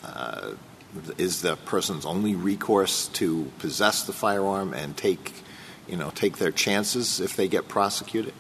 uh, 0.05 0.53
is 1.19 1.43
the 1.43 1.57
person's 1.57 2.05
only 2.05 2.35
recourse 2.35 3.09
to 3.09 3.51
possess 3.59 4.05
the 4.05 4.13
firearm 4.13 4.75
and 4.75 4.97
take, 4.97 5.33
you 5.89 5.97
know, 5.97 6.11
take 6.15 6.39
their 6.39 6.53
chances 6.53 7.21
if 7.21 7.37
they 7.37 7.49
get 7.49 7.69
prosecuted? 7.69 8.35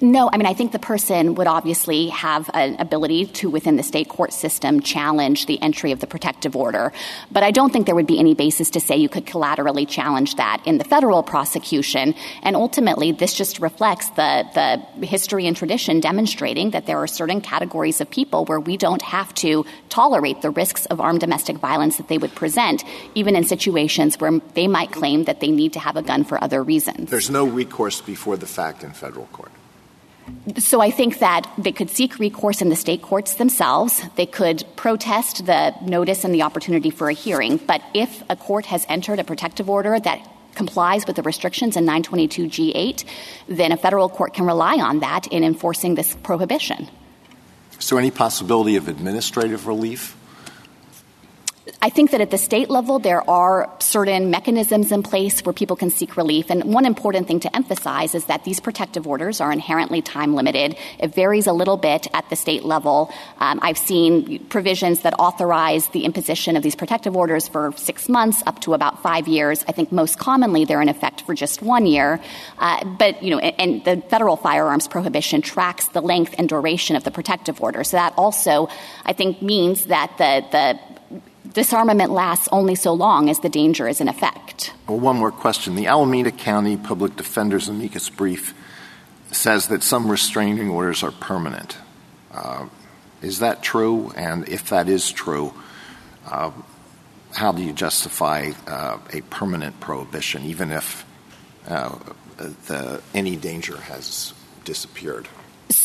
No, 0.00 0.28
I 0.32 0.36
mean, 0.36 0.46
I 0.46 0.54
think 0.54 0.72
the 0.72 0.80
person 0.80 1.36
would 1.36 1.46
obviously 1.46 2.08
have 2.08 2.50
an 2.54 2.76
ability 2.80 3.26
to, 3.26 3.48
within 3.48 3.76
the 3.76 3.84
state 3.84 4.08
court 4.08 4.32
system, 4.32 4.80
challenge 4.80 5.46
the 5.46 5.62
entry 5.62 5.92
of 5.92 6.00
the 6.00 6.08
protective 6.08 6.56
order. 6.56 6.92
But 7.30 7.44
I 7.44 7.52
don't 7.52 7.72
think 7.72 7.86
there 7.86 7.94
would 7.94 8.06
be 8.06 8.18
any 8.18 8.34
basis 8.34 8.70
to 8.70 8.80
say 8.80 8.96
you 8.96 9.08
could 9.08 9.26
collaterally 9.26 9.86
challenge 9.86 10.34
that 10.36 10.60
in 10.66 10.78
the 10.78 10.84
federal 10.84 11.22
prosecution. 11.22 12.14
And 12.42 12.56
ultimately, 12.56 13.12
this 13.12 13.32
just 13.32 13.60
reflects 13.60 14.10
the, 14.10 14.82
the 14.98 15.06
history 15.06 15.46
and 15.46 15.56
tradition 15.56 16.00
demonstrating 16.00 16.70
that 16.70 16.86
there 16.86 16.98
are 16.98 17.06
certain 17.06 17.40
categories 17.40 18.00
of 18.00 18.10
people 18.10 18.44
where 18.44 18.58
we 18.58 18.76
don't 18.76 19.02
have 19.02 19.32
to 19.34 19.64
tolerate 19.88 20.42
the 20.42 20.50
risks 20.50 20.86
of 20.86 21.00
armed 21.00 21.20
domestic 21.20 21.58
violence 21.58 21.96
that 21.98 22.08
they 22.08 22.18
would 22.18 22.34
present, 22.34 22.82
even 23.14 23.36
in 23.36 23.44
situations 23.44 24.18
where 24.18 24.40
they 24.54 24.66
might 24.66 24.90
claim 24.90 25.24
that 25.24 25.38
they 25.38 25.50
need 25.50 25.74
to 25.74 25.78
have 25.78 25.96
a 25.96 26.02
gun 26.02 26.24
for 26.24 26.42
other 26.42 26.62
reasons. 26.62 27.08
There's 27.08 27.30
no 27.30 27.46
recourse 27.46 28.00
before 28.00 28.36
the 28.36 28.46
fact 28.46 28.82
in 28.82 28.92
federal 28.92 29.26
court. 29.26 29.52
So 30.58 30.80
I 30.80 30.90
think 30.90 31.18
that 31.18 31.50
they 31.58 31.72
could 31.72 31.90
seek 31.90 32.18
recourse 32.18 32.62
in 32.62 32.68
the 32.68 32.76
state 32.76 33.02
courts 33.02 33.34
themselves. 33.34 34.02
They 34.16 34.26
could 34.26 34.64
protest 34.76 35.46
the 35.46 35.74
notice 35.82 36.24
and 36.24 36.34
the 36.34 36.42
opportunity 36.42 36.90
for 36.90 37.08
a 37.08 37.12
hearing. 37.12 37.58
But 37.58 37.82
if 37.94 38.22
a 38.28 38.36
court 38.36 38.66
has 38.66 38.86
entered 38.88 39.18
a 39.18 39.24
protective 39.24 39.68
order 39.68 39.98
that 39.98 40.28
complies 40.54 41.06
with 41.06 41.16
the 41.16 41.22
restrictions 41.22 41.76
in 41.76 41.84
922G8, 41.86 43.04
then 43.48 43.72
a 43.72 43.76
federal 43.76 44.08
court 44.08 44.34
can 44.34 44.46
rely 44.46 44.76
on 44.76 45.00
that 45.00 45.26
in 45.28 45.44
enforcing 45.44 45.94
this 45.94 46.16
prohibition. 46.22 46.88
Is 47.78 47.90
there 47.90 47.98
any 47.98 48.10
possibility 48.10 48.76
of 48.76 48.88
administrative 48.88 49.66
relief? 49.66 50.16
I 51.82 51.90
think 51.90 52.12
that 52.12 52.20
at 52.20 52.30
the 52.30 52.38
state 52.38 52.70
level, 52.70 53.00
there 53.00 53.28
are 53.28 53.72
certain 53.80 54.30
mechanisms 54.30 54.92
in 54.92 55.02
place 55.02 55.40
where 55.40 55.52
people 55.52 55.74
can 55.74 55.90
seek 55.90 56.16
relief. 56.16 56.48
And 56.48 56.72
one 56.72 56.86
important 56.86 57.26
thing 57.26 57.40
to 57.40 57.56
emphasize 57.56 58.14
is 58.14 58.26
that 58.26 58.44
these 58.44 58.60
protective 58.60 59.06
orders 59.06 59.40
are 59.40 59.50
inherently 59.50 60.00
time 60.00 60.34
limited. 60.34 60.76
It 61.00 61.14
varies 61.14 61.48
a 61.48 61.52
little 61.52 61.76
bit 61.76 62.06
at 62.14 62.30
the 62.30 62.36
state 62.36 62.64
level. 62.64 63.12
Um, 63.38 63.58
I've 63.62 63.78
seen 63.78 64.46
provisions 64.46 65.00
that 65.00 65.14
authorize 65.18 65.88
the 65.88 66.04
imposition 66.04 66.56
of 66.56 66.62
these 66.62 66.76
protective 66.76 67.16
orders 67.16 67.48
for 67.48 67.72
six 67.76 68.08
months 68.08 68.44
up 68.46 68.60
to 68.60 68.74
about 68.74 69.02
five 69.02 69.26
years. 69.26 69.64
I 69.66 69.72
think 69.72 69.90
most 69.90 70.18
commonly 70.18 70.66
they're 70.66 70.82
in 70.82 70.88
effect 70.88 71.22
for 71.22 71.34
just 71.34 71.62
one 71.62 71.84
year. 71.84 72.20
Uh, 72.58 72.84
but, 72.84 73.24
you 73.24 73.30
know, 73.30 73.38
and, 73.38 73.54
and 73.58 73.84
the 73.84 74.08
federal 74.08 74.36
firearms 74.36 74.86
prohibition 74.86 75.42
tracks 75.42 75.88
the 75.88 76.00
length 76.00 76.36
and 76.38 76.48
duration 76.48 76.94
of 76.94 77.02
the 77.02 77.10
protective 77.10 77.60
order. 77.60 77.82
So 77.82 77.96
that 77.96 78.14
also, 78.16 78.68
I 79.04 79.14
think, 79.14 79.42
means 79.42 79.86
that 79.86 80.16
the, 80.18 80.46
the 80.52 80.95
disarmament 81.52 82.10
lasts 82.10 82.48
only 82.52 82.74
so 82.74 82.92
long 82.92 83.28
as 83.28 83.40
the 83.40 83.48
danger 83.48 83.88
is 83.88 84.00
in 84.00 84.08
effect. 84.08 84.72
Well, 84.88 84.98
one 84.98 85.16
more 85.16 85.32
question. 85.32 85.74
The 85.74 85.86
Alameda 85.86 86.30
County 86.30 86.76
Public 86.76 87.16
Defender's 87.16 87.68
amicus 87.68 88.08
brief 88.08 88.54
says 89.32 89.68
that 89.68 89.82
some 89.82 90.10
restraining 90.10 90.70
orders 90.70 91.02
are 91.02 91.12
permanent. 91.12 91.76
Uh, 92.32 92.66
is 93.22 93.40
that 93.40 93.62
true? 93.62 94.12
And 94.16 94.48
if 94.48 94.70
that 94.70 94.88
is 94.88 95.10
true, 95.10 95.52
uh, 96.26 96.52
how 97.34 97.52
do 97.52 97.62
you 97.62 97.72
justify 97.72 98.52
uh, 98.66 98.98
a 99.12 99.20
permanent 99.22 99.80
prohibition, 99.80 100.44
even 100.44 100.70
if 100.70 101.04
uh, 101.68 101.96
the, 102.66 103.02
any 103.14 103.36
danger 103.36 103.76
has 103.76 104.32
disappeared? 104.64 105.28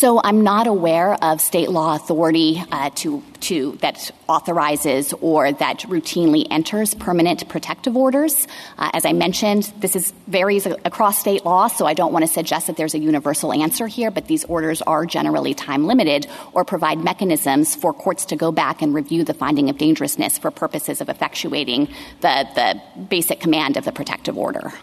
So 0.01 0.19
I'm 0.23 0.41
not 0.41 0.65
aware 0.65 1.13
of 1.23 1.39
state 1.39 1.69
law 1.69 1.95
authority 1.95 2.59
uh, 2.71 2.89
to 3.01 3.21
to 3.41 3.77
that 3.81 4.09
authorizes 4.27 5.13
or 5.21 5.51
that 5.51 5.81
routinely 5.81 6.47
enters 6.49 6.95
permanent 6.95 7.47
protective 7.47 7.95
orders. 7.95 8.47
Uh, 8.79 8.89
as 8.93 9.05
I 9.05 9.13
mentioned, 9.13 9.71
this 9.77 9.95
is 9.95 10.11
varies 10.25 10.65
across 10.65 11.19
state 11.19 11.45
law, 11.45 11.67
so 11.67 11.85
I 11.85 11.93
don't 11.93 12.11
want 12.11 12.25
to 12.25 12.31
suggest 12.31 12.65
that 12.65 12.77
there's 12.77 12.95
a 12.95 12.97
universal 12.97 13.53
answer 13.53 13.85
here. 13.85 14.09
But 14.09 14.25
these 14.25 14.43
orders 14.45 14.81
are 14.81 15.05
generally 15.05 15.53
time 15.53 15.85
limited 15.85 16.25
or 16.53 16.65
provide 16.65 16.97
mechanisms 16.97 17.75
for 17.75 17.93
courts 17.93 18.25
to 18.25 18.35
go 18.35 18.51
back 18.51 18.81
and 18.81 18.95
review 18.95 19.23
the 19.23 19.35
finding 19.35 19.69
of 19.69 19.77
dangerousness 19.77 20.39
for 20.39 20.49
purposes 20.49 21.01
of 21.01 21.09
effectuating 21.09 21.93
the 22.21 22.47
the 22.55 22.81
basic 23.03 23.39
command 23.39 23.77
of 23.77 23.85
the 23.85 23.91
protective 23.91 24.35
order. 24.35 24.73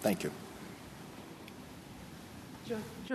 Thank 0.00 0.24
you. 0.24 0.32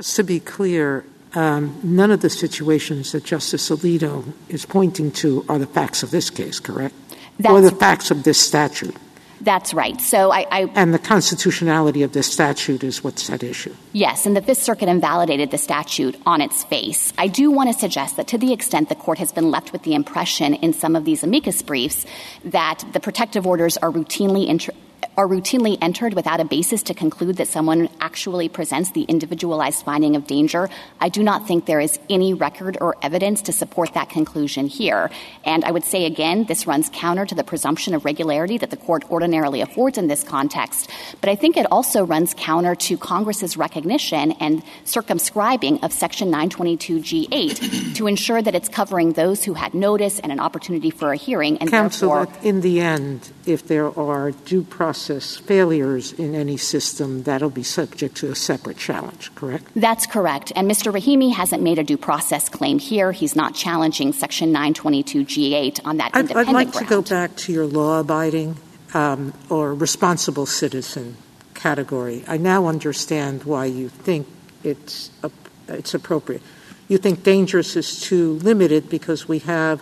Just 0.02 0.16
to 0.16 0.24
be 0.24 0.40
clear, 0.40 1.06
um, 1.36 1.80
none 1.84 2.10
of 2.10 2.24
the 2.24 2.30
situations 2.32 3.12
that 3.12 3.24
Justice 3.24 3.70
Alito 3.70 4.34
is 4.50 4.66
pointing 4.66 5.12
to 5.12 5.46
are 5.48 5.60
the 5.60 5.68
facts 5.68 6.02
of 6.02 6.10
this 6.10 6.32
case, 6.32 6.60
correct? 6.60 6.96
That's 7.38 7.54
or 7.54 7.62
the 7.62 7.70
facts 7.70 8.10
of 8.10 8.24
this 8.24 8.40
statute? 8.40 8.96
That's 9.42 9.76
right. 9.76 10.02
So 10.02 10.32
I, 10.32 10.48
I, 10.50 10.72
and 10.74 10.92
the 10.92 11.00
constitutionality 11.00 12.02
of 12.02 12.14
this 12.14 12.32
statute 12.32 12.84
is 12.84 13.04
what's 13.04 13.30
at 13.30 13.44
issue. 13.44 13.76
Yes, 13.94 14.26
and 14.26 14.36
the 14.36 14.42
Fifth 14.42 14.64
Circuit 14.64 14.90
invalidated 14.90 15.52
the 15.52 15.60
statute 15.60 16.20
on 16.26 16.42
its 16.42 16.64
face. 16.64 17.14
I 17.20 17.28
do 17.28 17.52
want 17.52 17.72
to 17.72 17.80
suggest 17.80 18.18
that 18.18 18.28
to 18.30 18.40
the 18.40 18.54
extent 18.54 18.90
the 18.90 18.96
court 18.96 19.20
has 19.20 19.32
been 19.32 19.52
left 19.52 19.72
with 19.72 19.84
the 19.84 19.94
impression 19.94 20.56
in 20.56 20.74
some 20.74 20.96
of 20.96 21.06
these 21.06 21.24
amicus 21.24 21.62
briefs 21.62 22.08
that 22.46 22.84
the 22.94 23.00
protective 23.00 23.46
orders 23.46 23.78
are 23.78 23.92
routinely 23.92 24.48
inter- 24.48 24.74
are 25.18 25.28
routinely 25.28 25.78
entered 25.82 26.14
without 26.14 26.40
a 26.40 26.46
basis 26.46 26.84
to 26.84 26.94
conclude 26.94 27.36
that 27.38 27.48
someone 27.48 27.90
actually 28.00 28.48
presents 28.48 28.92
the 28.92 29.04
individualized 29.04 29.84
finding 29.84 30.16
of 30.16 30.26
danger, 30.26 30.70
I 31.02 31.10
do 31.10 31.22
not 31.22 31.48
think 31.48 31.66
there 31.66 31.82
is 31.82 32.00
any 32.10 32.34
record 32.34 32.78
or 32.80 32.96
evidence 33.02 33.42
to 33.44 33.52
support 33.52 33.94
that 33.94 34.10
conclusion 34.10 34.68
here. 34.68 35.12
And 35.44 35.66
I 35.66 35.72
would 35.72 35.84
say 35.84 36.06
again, 36.06 36.46
this 36.46 36.66
runs 36.66 36.90
counter 36.94 37.26
to 37.26 37.36
the 37.36 37.44
presumption 37.44 37.94
of 37.94 38.06
regularity 38.06 38.58
that 38.60 38.70
the 38.70 38.78
court 38.78 39.04
ordinarily 39.12 39.60
affords 39.62 39.98
in 39.98 40.08
this 40.08 40.24
context. 40.24 40.90
But 41.20 41.30
I 41.30 41.36
think 41.36 41.58
it 41.58 41.66
also 41.72 42.06
runs 42.06 42.34
counter 42.34 42.76
to 42.76 42.98
Congress's 42.98 43.58
recognition 43.58 44.32
and 44.34 44.64
circumscribing 44.86 45.84
of 45.84 45.92
Section 45.92 46.32
922G8 46.32 47.96
to 47.96 48.08
ensure 48.08 48.42
that 48.42 48.56
it's 48.56 48.70
covering 48.70 49.14
those 49.14 49.44
who 49.44 49.56
had 49.56 49.74
notice 49.74 50.20
and 50.20 50.32
an 50.32 50.40
opportunity 50.40 50.90
for 50.90 51.12
a 51.12 51.18
hearing. 51.18 51.58
And 51.58 51.70
Counsel, 51.70 52.16
therefore, 52.16 52.48
in 52.48 52.62
the 52.62 52.80
end, 52.80 53.30
if 53.46 53.68
there 53.68 53.98
are 54.00 54.32
due 54.32 54.64
process 54.64 55.01
process 55.02 55.36
failures 55.36 56.14
in 56.14 56.36
any 56.36 56.58
system, 56.58 57.24
that'll 57.24 57.50
be 57.50 57.64
subject 57.64 58.16
to 58.16 58.30
a 58.32 58.36
separate 58.36 58.78
challenge, 58.78 59.34
correct? 59.34 59.66
That's 59.76 60.06
correct. 60.06 60.52
And 60.56 60.70
Mr. 60.70 60.94
Rahimi 60.94 61.34
hasn't 61.34 61.64
made 61.64 61.80
a 61.80 61.84
due 61.84 61.98
process 61.98 62.48
claim 62.50 62.78
here. 62.78 63.12
He's 63.12 63.36
not 63.36 63.56
challenging 63.56 64.14
Section 64.14 64.54
922G8 64.54 65.80
on 65.86 65.98
that 65.98 66.12
I'd, 66.14 66.20
independent 66.22 66.50
I'd 66.50 66.54
like 66.54 66.72
ground. 66.72 66.88
to 66.88 66.90
go 66.90 67.02
back 67.02 67.36
to 67.38 67.52
your 67.52 67.66
law-abiding 67.66 68.58
um, 68.94 69.34
or 69.50 69.74
responsible 69.74 70.46
citizen 70.46 71.18
category. 71.56 72.24
I 72.28 72.38
now 72.38 72.68
understand 72.68 73.46
why 73.46 73.66
you 73.66 73.90
think 73.90 74.28
it's, 74.64 75.10
uh, 75.24 75.30
it's 75.68 75.96
appropriate. 75.96 76.44
You 76.90 77.00
think 77.00 77.24
dangerous 77.24 77.76
is 77.76 78.02
too 78.02 78.34
limited 78.44 78.88
because 78.88 79.28
we 79.28 79.40
have 79.40 79.82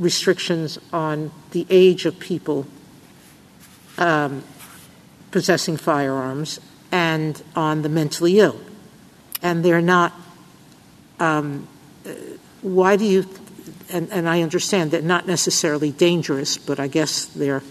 restrictions 0.00 0.76
on 0.92 1.30
the 1.52 1.68
age 1.70 2.04
of 2.04 2.18
people 2.18 2.66
um, 4.00 4.42
possessing 5.30 5.76
firearms 5.76 6.58
and 6.90 7.40
on 7.54 7.82
the 7.82 7.88
mentally 7.88 8.40
ill. 8.40 8.60
And 9.42 9.64
they're 9.64 9.80
not, 9.80 10.12
um, 11.20 11.68
uh, 12.04 12.10
why 12.62 12.96
do 12.96 13.04
you, 13.04 13.26
and, 13.90 14.10
and, 14.10 14.28
I 14.28 14.42
understand 14.42 14.90
they're 14.90 15.02
not 15.02 15.26
necessarily 15.26 15.92
dangerous, 15.92 16.58
but 16.58 16.80
I 16.80 16.88
guess 16.88 17.26
their 17.26 17.62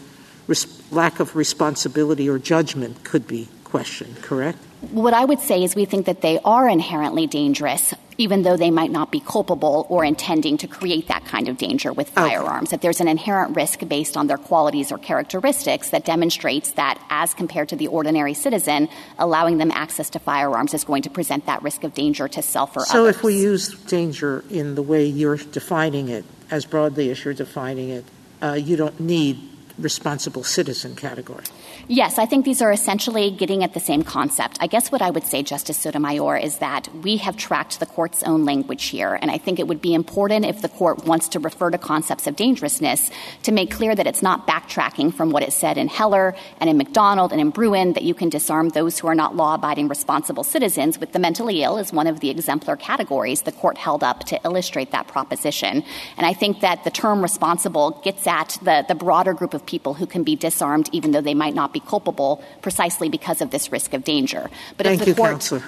res- 0.48 0.82
lack 0.92 1.20
of 1.20 1.36
responsibility 1.36 2.30
or 2.30 2.40
judgment 2.40 3.04
could 3.04 3.28
be 3.28 3.50
questioned, 3.66 4.22
correct? 4.22 4.58
What 4.92 5.14
I 5.14 5.26
would 5.26 5.42
say 5.42 5.64
is 5.64 5.76
we 5.76 5.86
think 5.86 6.06
that 6.06 6.22
they 6.22 6.40
are 6.46 6.68
inherently 6.70 7.28
dangerous 7.28 7.94
even 8.20 8.44
though 8.44 8.58
they 8.58 8.70
might 8.70 8.92
not 8.92 9.12
be 9.12 9.22
culpable 9.22 9.88
or 9.90 10.04
intending 10.04 10.58
to 10.58 10.68
create 10.68 11.08
that 11.08 11.24
kind 11.26 11.48
of 11.48 11.58
danger 11.58 11.94
with 11.94 12.10
firearms. 12.10 12.70
That 12.70 12.82
there's 12.82 13.00
an 13.00 13.08
inherent 13.08 13.56
risk 13.56 13.88
based 13.88 14.18
on 14.18 14.28
their 14.28 14.38
qualities 14.38 14.92
or 14.92 14.98
characteristics 14.98 15.90
that 15.92 16.04
demonstrates 16.04 16.72
that, 16.74 17.02
as 17.10 17.34
compared 17.34 17.70
to 17.70 17.78
the 17.78 17.88
ordinary 17.88 18.34
citizen, 18.34 18.90
allowing 19.18 19.58
them 19.58 19.72
access 19.72 20.10
to 20.12 20.20
firearms 20.20 20.74
is 20.74 20.84
going 20.84 21.04
to 21.04 21.10
present 21.10 21.46
that 21.46 21.64
risk 21.64 21.86
of 21.86 21.94
danger 21.94 22.28
to 22.28 22.42
self 22.42 22.76
or 22.76 22.82
so 22.82 23.06
others. 23.06 23.16
So, 23.16 23.20
if 23.20 23.24
we 23.24 23.36
use 23.38 23.74
danger 23.86 24.44
in 24.50 24.76
the 24.76 24.84
way 24.84 25.06
you're 25.06 25.38
defining 25.38 26.10
it, 26.10 26.26
as 26.52 26.66
broadly 26.66 27.10
as 27.12 27.24
you're 27.24 27.34
defining 27.34 27.90
it, 27.90 28.06
uh, 28.42 28.54
you 28.54 28.76
don't 28.76 29.00
need 29.00 29.40
responsible 29.78 30.44
citizen 30.44 30.94
category. 30.96 31.46
Yes, 31.92 32.20
I 32.20 32.28
think 32.28 32.46
these 32.46 32.62
are 32.62 32.72
essentially 32.72 33.32
getting 33.32 33.64
at 33.64 33.74
the 33.74 33.80
same 33.80 34.04
concept. 34.04 34.60
I 34.62 34.68
guess 34.68 34.92
what 34.92 35.02
I 35.02 35.10
would 35.10 35.24
say, 35.24 35.42
Justice 35.42 35.78
Sotomayor, 35.78 36.38
is 36.38 36.60
that 36.60 36.88
we 37.02 37.18
have 37.18 37.36
tracked 37.36 37.80
the 37.80 37.88
court's 37.88 38.22
own 38.22 38.46
language 38.46 38.86
here, 38.86 39.18
and 39.20 39.32
I 39.32 39.40
think 39.40 39.58
it 39.58 39.68
would 39.68 39.82
be 39.82 39.96
important 39.96 40.46
if 40.46 40.62
the 40.62 40.70
court 40.70 41.06
wants 41.06 41.30
to 41.30 41.40
refer 41.40 41.72
to 41.72 41.80
concepts 41.80 42.28
of 42.28 42.36
dangerousness 42.36 43.10
to 43.42 43.52
make 43.52 43.72
clear 43.72 43.96
that 43.96 44.06
it's 44.06 44.22
not 44.22 44.46
backtracking 44.46 45.12
from 45.12 45.32
what 45.32 45.42
it 45.42 45.52
said 45.52 45.80
in 45.80 45.88
Heller 45.88 46.36
and 46.60 46.70
in 46.70 46.78
McDonald 46.78 47.32
and 47.32 47.42
in 47.42 47.50
Bruen 47.50 47.94
that 47.94 48.04
you 48.04 48.14
can 48.14 48.30
disarm 48.30 48.70
those 48.70 49.00
who 49.00 49.08
are 49.08 49.16
not 49.16 49.36
law 49.36 49.56
abiding 49.56 49.88
responsible 49.88 50.44
citizens, 50.44 51.00
with 51.00 51.12
the 51.14 51.18
mentally 51.18 51.64
ill 51.64 51.80
as 51.80 51.92
one 51.92 52.06
of 52.06 52.20
the 52.20 52.30
exemplar 52.30 52.76
categories 52.76 53.42
the 53.42 53.52
court 53.52 53.80
held 53.80 54.04
up 54.04 54.26
to 54.26 54.40
illustrate 54.46 54.92
that 54.92 55.08
proposition. 55.08 55.84
And 56.18 56.28
I 56.28 56.34
think 56.34 56.60
that 56.60 56.84
the 56.84 56.92
term 56.92 57.24
responsible 57.24 58.00
gets 58.04 58.28
at 58.28 58.60
the, 58.62 58.86
the 58.88 58.94
broader 58.94 59.34
group 59.34 59.56
of 59.56 59.66
people 59.66 59.96
who 59.96 60.06
can 60.06 60.22
be 60.22 60.36
disarmed 60.36 60.88
even 60.92 61.14
though 61.14 61.22
they 61.22 61.34
might 61.34 61.56
not 61.56 61.74
be 61.74 61.79
be 61.80 61.86
culpable 61.88 62.44
precisely 62.62 63.10
because 63.10 63.42
of 63.42 63.52
this 63.52 63.72
risk 63.72 63.94
of 63.94 64.04
danger. 64.04 64.50
But 64.78 64.86
Thank 64.86 65.02
if 65.02 65.06
the 65.06 65.12
you, 65.12 65.16
court, 65.16 65.32
Counselor. 65.32 65.64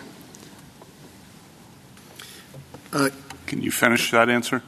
Uh, 2.93 3.09
can 3.47 3.61
you 3.61 3.71
finish 3.71 4.11
that 4.11 4.29
answer? 4.29 4.61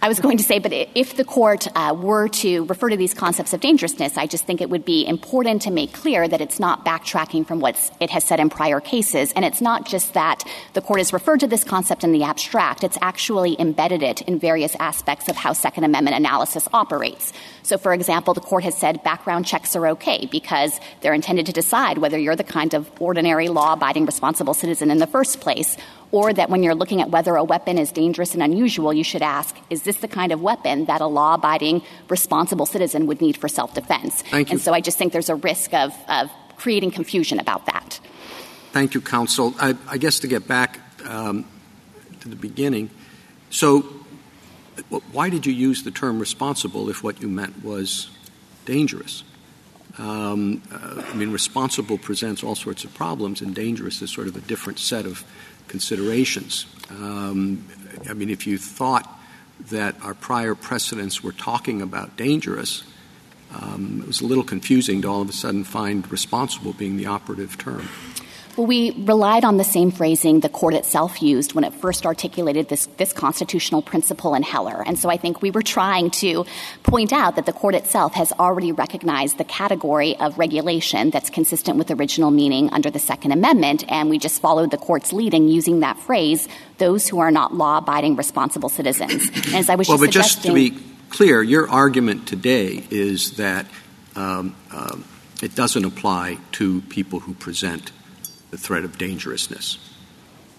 I 0.00 0.06
was 0.06 0.20
going 0.20 0.38
to 0.38 0.44
say, 0.44 0.60
but 0.60 0.72
if 0.72 1.16
the 1.16 1.24
court 1.24 1.66
uh, 1.74 1.92
were 1.92 2.28
to 2.28 2.64
refer 2.66 2.88
to 2.88 2.96
these 2.96 3.14
concepts 3.14 3.52
of 3.52 3.60
dangerousness, 3.60 4.16
I 4.16 4.26
just 4.26 4.44
think 4.44 4.60
it 4.60 4.70
would 4.70 4.84
be 4.84 5.04
important 5.04 5.62
to 5.62 5.72
make 5.72 5.92
clear 5.92 6.28
that 6.28 6.40
it's 6.40 6.60
not 6.60 6.84
backtracking 6.84 7.44
from 7.44 7.58
what 7.58 7.76
it 7.98 8.10
has 8.10 8.22
said 8.22 8.38
in 8.38 8.48
prior 8.48 8.80
cases. 8.80 9.32
And 9.32 9.44
it's 9.44 9.60
not 9.60 9.86
just 9.86 10.14
that 10.14 10.44
the 10.74 10.80
court 10.80 11.00
has 11.00 11.12
referred 11.12 11.40
to 11.40 11.48
this 11.48 11.64
concept 11.64 12.04
in 12.04 12.12
the 12.12 12.22
abstract, 12.22 12.84
it's 12.84 12.98
actually 13.02 13.60
embedded 13.60 14.04
it 14.04 14.22
in 14.22 14.38
various 14.38 14.76
aspects 14.78 15.28
of 15.28 15.34
how 15.34 15.52
Second 15.52 15.82
Amendment 15.82 16.16
analysis 16.16 16.68
operates. 16.72 17.32
So, 17.64 17.76
for 17.76 17.92
example, 17.92 18.34
the 18.34 18.40
court 18.40 18.62
has 18.64 18.76
said 18.76 19.02
background 19.02 19.46
checks 19.46 19.74
are 19.74 19.88
okay 19.88 20.26
because 20.30 20.78
they're 21.00 21.12
intended 21.12 21.46
to 21.46 21.52
decide 21.52 21.98
whether 21.98 22.18
you're 22.18 22.36
the 22.36 22.44
kind 22.44 22.72
of 22.72 22.88
ordinary 23.00 23.48
law 23.48 23.72
abiding 23.72 24.06
responsible 24.06 24.54
citizen 24.54 24.92
in 24.92 24.98
the 24.98 25.08
first 25.08 25.40
place 25.40 25.76
or 26.10 26.32
that 26.32 26.48
when 26.48 26.62
you're 26.62 26.74
looking 26.74 27.00
at 27.00 27.10
whether 27.10 27.36
a 27.36 27.44
weapon 27.44 27.78
is 27.78 27.92
dangerous 27.92 28.34
and 28.34 28.42
unusual, 28.42 28.92
you 28.92 29.04
should 29.04 29.22
ask, 29.22 29.56
is 29.70 29.82
this 29.82 29.98
the 29.98 30.08
kind 30.08 30.32
of 30.32 30.40
weapon 30.40 30.86
that 30.86 31.00
a 31.00 31.06
law 31.06 31.34
abiding, 31.34 31.82
responsible 32.08 32.66
citizen 32.66 33.06
would 33.06 33.20
need 33.20 33.36
for 33.36 33.48
self 33.48 33.74
defense? 33.74 34.24
And 34.32 34.60
so 34.60 34.72
I 34.72 34.80
just 34.80 34.98
think 34.98 35.12
there's 35.12 35.28
a 35.28 35.34
risk 35.34 35.74
of, 35.74 35.94
of 36.08 36.30
creating 36.56 36.90
confusion 36.90 37.38
about 37.38 37.66
that. 37.66 38.00
Thank 38.72 38.94
you, 38.94 39.00
counsel. 39.00 39.54
I, 39.60 39.76
I 39.88 39.98
guess 39.98 40.20
to 40.20 40.28
get 40.28 40.46
back 40.46 40.80
um, 41.04 41.44
to 42.20 42.28
the 42.28 42.36
beginning, 42.36 42.90
so 43.50 43.80
why 45.12 45.30
did 45.30 45.46
you 45.46 45.52
use 45.52 45.82
the 45.82 45.90
term 45.90 46.18
responsible 46.18 46.88
if 46.88 47.02
what 47.02 47.20
you 47.20 47.28
meant 47.28 47.64
was 47.64 48.10
dangerous? 48.64 49.24
Um, 49.98 50.62
uh, 50.70 51.02
I 51.10 51.14
mean, 51.14 51.32
responsible 51.32 51.98
presents 51.98 52.44
all 52.44 52.54
sorts 52.54 52.84
of 52.84 52.94
problems, 52.94 53.40
and 53.40 53.54
dangerous 53.54 54.00
is 54.00 54.12
sort 54.12 54.28
of 54.28 54.36
a 54.36 54.40
different 54.40 54.78
set 54.78 55.06
of 55.06 55.24
considerations. 55.68 56.66
Um, 56.90 57.66
I 58.08 58.14
mean, 58.14 58.30
if 58.30 58.46
you 58.46 58.58
thought 58.58 59.08
that 59.70 59.96
our 60.02 60.14
prior 60.14 60.54
precedents 60.54 61.22
were 61.22 61.32
talking 61.32 61.82
about 61.82 62.16
dangerous, 62.16 62.82
um, 63.54 64.00
it 64.02 64.06
was 64.06 64.20
a 64.20 64.26
little 64.26 64.44
confusing 64.44 65.02
to 65.02 65.08
all 65.08 65.22
of 65.22 65.28
a 65.28 65.32
sudden 65.32 65.64
find 65.64 66.10
responsible 66.10 66.72
being 66.72 66.96
the 66.96 67.06
operative 67.06 67.58
term. 67.58 67.88
Well, 68.58 68.66
we 68.66 68.90
relied 68.90 69.44
on 69.44 69.56
the 69.56 69.62
same 69.62 69.92
phrasing 69.92 70.40
the 70.40 70.48
court 70.48 70.74
itself 70.74 71.22
used 71.22 71.54
when 71.54 71.62
it 71.62 71.72
first 71.74 72.04
articulated 72.04 72.68
this, 72.68 72.86
this 72.96 73.12
constitutional 73.12 73.82
principle 73.82 74.34
in 74.34 74.42
Heller. 74.42 74.82
And 74.84 74.98
so 74.98 75.08
I 75.08 75.16
think 75.16 75.40
we 75.40 75.52
were 75.52 75.62
trying 75.62 76.10
to 76.22 76.44
point 76.82 77.12
out 77.12 77.36
that 77.36 77.46
the 77.46 77.52
court 77.52 77.76
itself 77.76 78.14
has 78.14 78.32
already 78.32 78.72
recognized 78.72 79.38
the 79.38 79.44
category 79.44 80.16
of 80.16 80.36
regulation 80.40 81.10
that's 81.10 81.30
consistent 81.30 81.78
with 81.78 81.92
original 81.92 82.32
meaning 82.32 82.68
under 82.70 82.90
the 82.90 82.98
Second 82.98 83.30
Amendment. 83.30 83.84
And 83.86 84.10
we 84.10 84.18
just 84.18 84.42
followed 84.42 84.72
the 84.72 84.76
court's 84.76 85.12
leading 85.12 85.46
using 85.46 85.78
that 85.80 85.96
phrase, 85.96 86.48
those 86.78 87.06
who 87.06 87.20
are 87.20 87.30
not 87.30 87.54
law 87.54 87.78
abiding 87.78 88.16
responsible 88.16 88.70
citizens. 88.70 89.28
And 89.28 89.54
as 89.54 89.70
I 89.70 89.76
was 89.76 89.88
well, 89.88 89.98
just 89.98 90.08
but 90.08 90.12
just 90.12 90.42
to 90.42 90.52
be 90.52 90.76
clear, 91.10 91.44
your 91.44 91.70
argument 91.70 92.26
today 92.26 92.82
is 92.90 93.36
that 93.36 93.66
um, 94.16 94.56
um, 94.72 95.04
it 95.44 95.54
doesn't 95.54 95.84
apply 95.84 96.38
to 96.52 96.80
people 96.88 97.20
who 97.20 97.34
present 97.34 97.92
the 98.50 98.58
threat 98.58 98.84
of 98.84 98.98
dangerousness. 98.98 99.78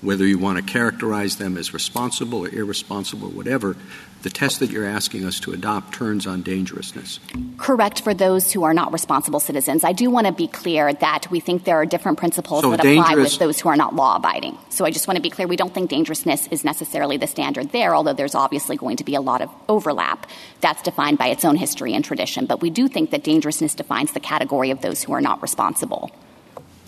Whether 0.02 0.26
you 0.26 0.40
want 0.40 0.58
to 0.58 0.64
characterize 0.64 1.36
them 1.36 1.58
as 1.58 1.74
responsible 1.74 2.46
or 2.46 2.50
irresponsible 2.50 3.28
or 3.28 3.32
whatever, 3.32 3.76
the 4.22 4.30
test 4.30 4.60
that 4.60 4.70
you're 4.70 4.86
asking 4.86 5.26
us 5.26 5.42
to 5.42 5.52
adopt 5.52 5.94
turns 5.94 6.26
on 6.26 6.42
dangerousness. 6.42 7.20
Correct 7.58 8.02
for 8.02 8.14
those 8.14 8.52
who 8.52 8.64
are 8.64 8.74
not 8.74 8.94
responsible 8.94 9.42
citizens. 9.42 9.84
I 9.84 9.92
do 9.92 10.10
want 10.10 10.28
to 10.28 10.34
be 10.34 10.48
clear 10.48 10.94
that 10.94 11.30
we 11.30 11.42
think 11.42 11.66
there 11.66 11.78
are 11.78 11.86
different 11.86 12.18
principles 12.18 12.62
so 12.62 12.72
that 12.72 12.80
apply 12.80 13.16
with 13.16 13.40
those 13.40 13.60
who 13.60 13.68
are 13.70 13.76
not 13.76 13.94
law 13.94 14.16
abiding. 14.16 14.58
So 14.70 14.86
I 14.86 14.92
just 14.92 15.08
want 15.08 15.18
to 15.18 15.22
be 15.22 15.30
clear 15.30 15.48
we 15.48 15.58
don't 15.58 15.74
think 15.74 15.90
dangerousness 15.90 16.48
is 16.48 16.64
necessarily 16.64 17.18
the 17.18 17.28
standard 17.28 17.72
there, 17.72 17.94
although 17.94 18.14
there's 18.14 18.36
obviously 18.36 18.78
going 18.78 18.98
to 18.98 19.04
be 19.04 19.16
a 19.16 19.22
lot 19.22 19.42
of 19.42 19.50
overlap. 19.68 20.28
That's 20.62 20.82
defined 20.82 21.18
by 21.18 21.28
its 21.28 21.44
own 21.44 21.58
history 21.58 21.94
and 21.94 22.04
tradition. 22.04 22.46
But 22.46 22.62
we 22.62 22.70
do 22.70 22.88
think 22.88 23.12
that 23.12 23.24
dangerousness 23.24 23.76
defines 23.76 24.14
the 24.14 24.22
category 24.22 24.72
of 24.72 24.82
those 24.82 25.04
who 25.04 25.14
are 25.14 25.22
not 25.22 25.42
responsible. 25.42 26.12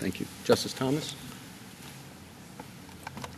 Thank 0.01 0.19
you. 0.19 0.25
Justice 0.45 0.73
Thomas? 0.73 1.15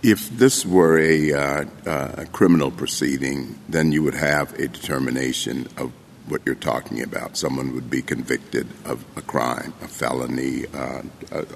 If 0.02 0.30
this 0.30 0.66
were 0.66 0.98
a, 0.98 1.34
uh, 1.34 1.66
uh, 1.86 2.26
criminal 2.32 2.72
proceeding, 2.72 3.60
then 3.68 3.92
you 3.92 4.02
would 4.02 4.14
have 4.14 4.54
a 4.54 4.70
determination 4.70 5.68
of 5.76 5.92
what 6.28 6.42
you're 6.46 6.56
talking 6.56 7.02
about. 7.02 7.36
Someone 7.36 7.74
would 7.74 7.90
be 7.90 8.02
convicted 8.02 8.66
of 8.86 9.04
a 9.18 9.22
crime, 9.22 9.74
a 9.82 9.90
felony, 9.90 10.66
uh, 10.74 11.02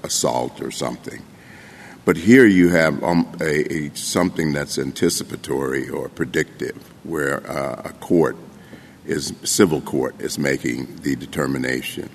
assault, 0.04 0.60
or 0.60 0.70
something. 0.70 1.22
But 2.04 2.18
here 2.18 2.44
you 2.44 2.68
have 2.68 3.02
um, 3.02 3.34
a, 3.40 3.72
a, 3.72 3.94
something 3.94 4.52
that's 4.52 4.78
anticipatory 4.78 5.88
or 5.88 6.10
predictive, 6.10 6.76
where 7.04 7.50
uh, 7.50 7.80
a 7.82 7.92
court 7.94 8.36
is 9.06 9.32
civil 9.42 9.80
court 9.80 10.20
is 10.20 10.38
making 10.38 10.96
the 10.96 11.16
determination 11.16 12.10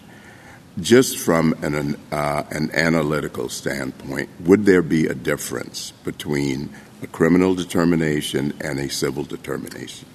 just 0.79 1.19
from 1.19 1.53
an, 1.61 1.97
uh, 2.11 2.43
an 2.49 2.71
analytical 2.71 3.49
standpoint, 3.49 4.29
would 4.41 4.65
there 4.65 4.81
be 4.81 5.05
a 5.07 5.13
difference 5.13 5.91
between 6.03 6.69
a 7.01 7.07
criminal 7.07 7.53
determination 7.53 8.53
and 8.61 8.79
a 8.79 8.89
civil 8.89 9.23
determination? 9.23 10.07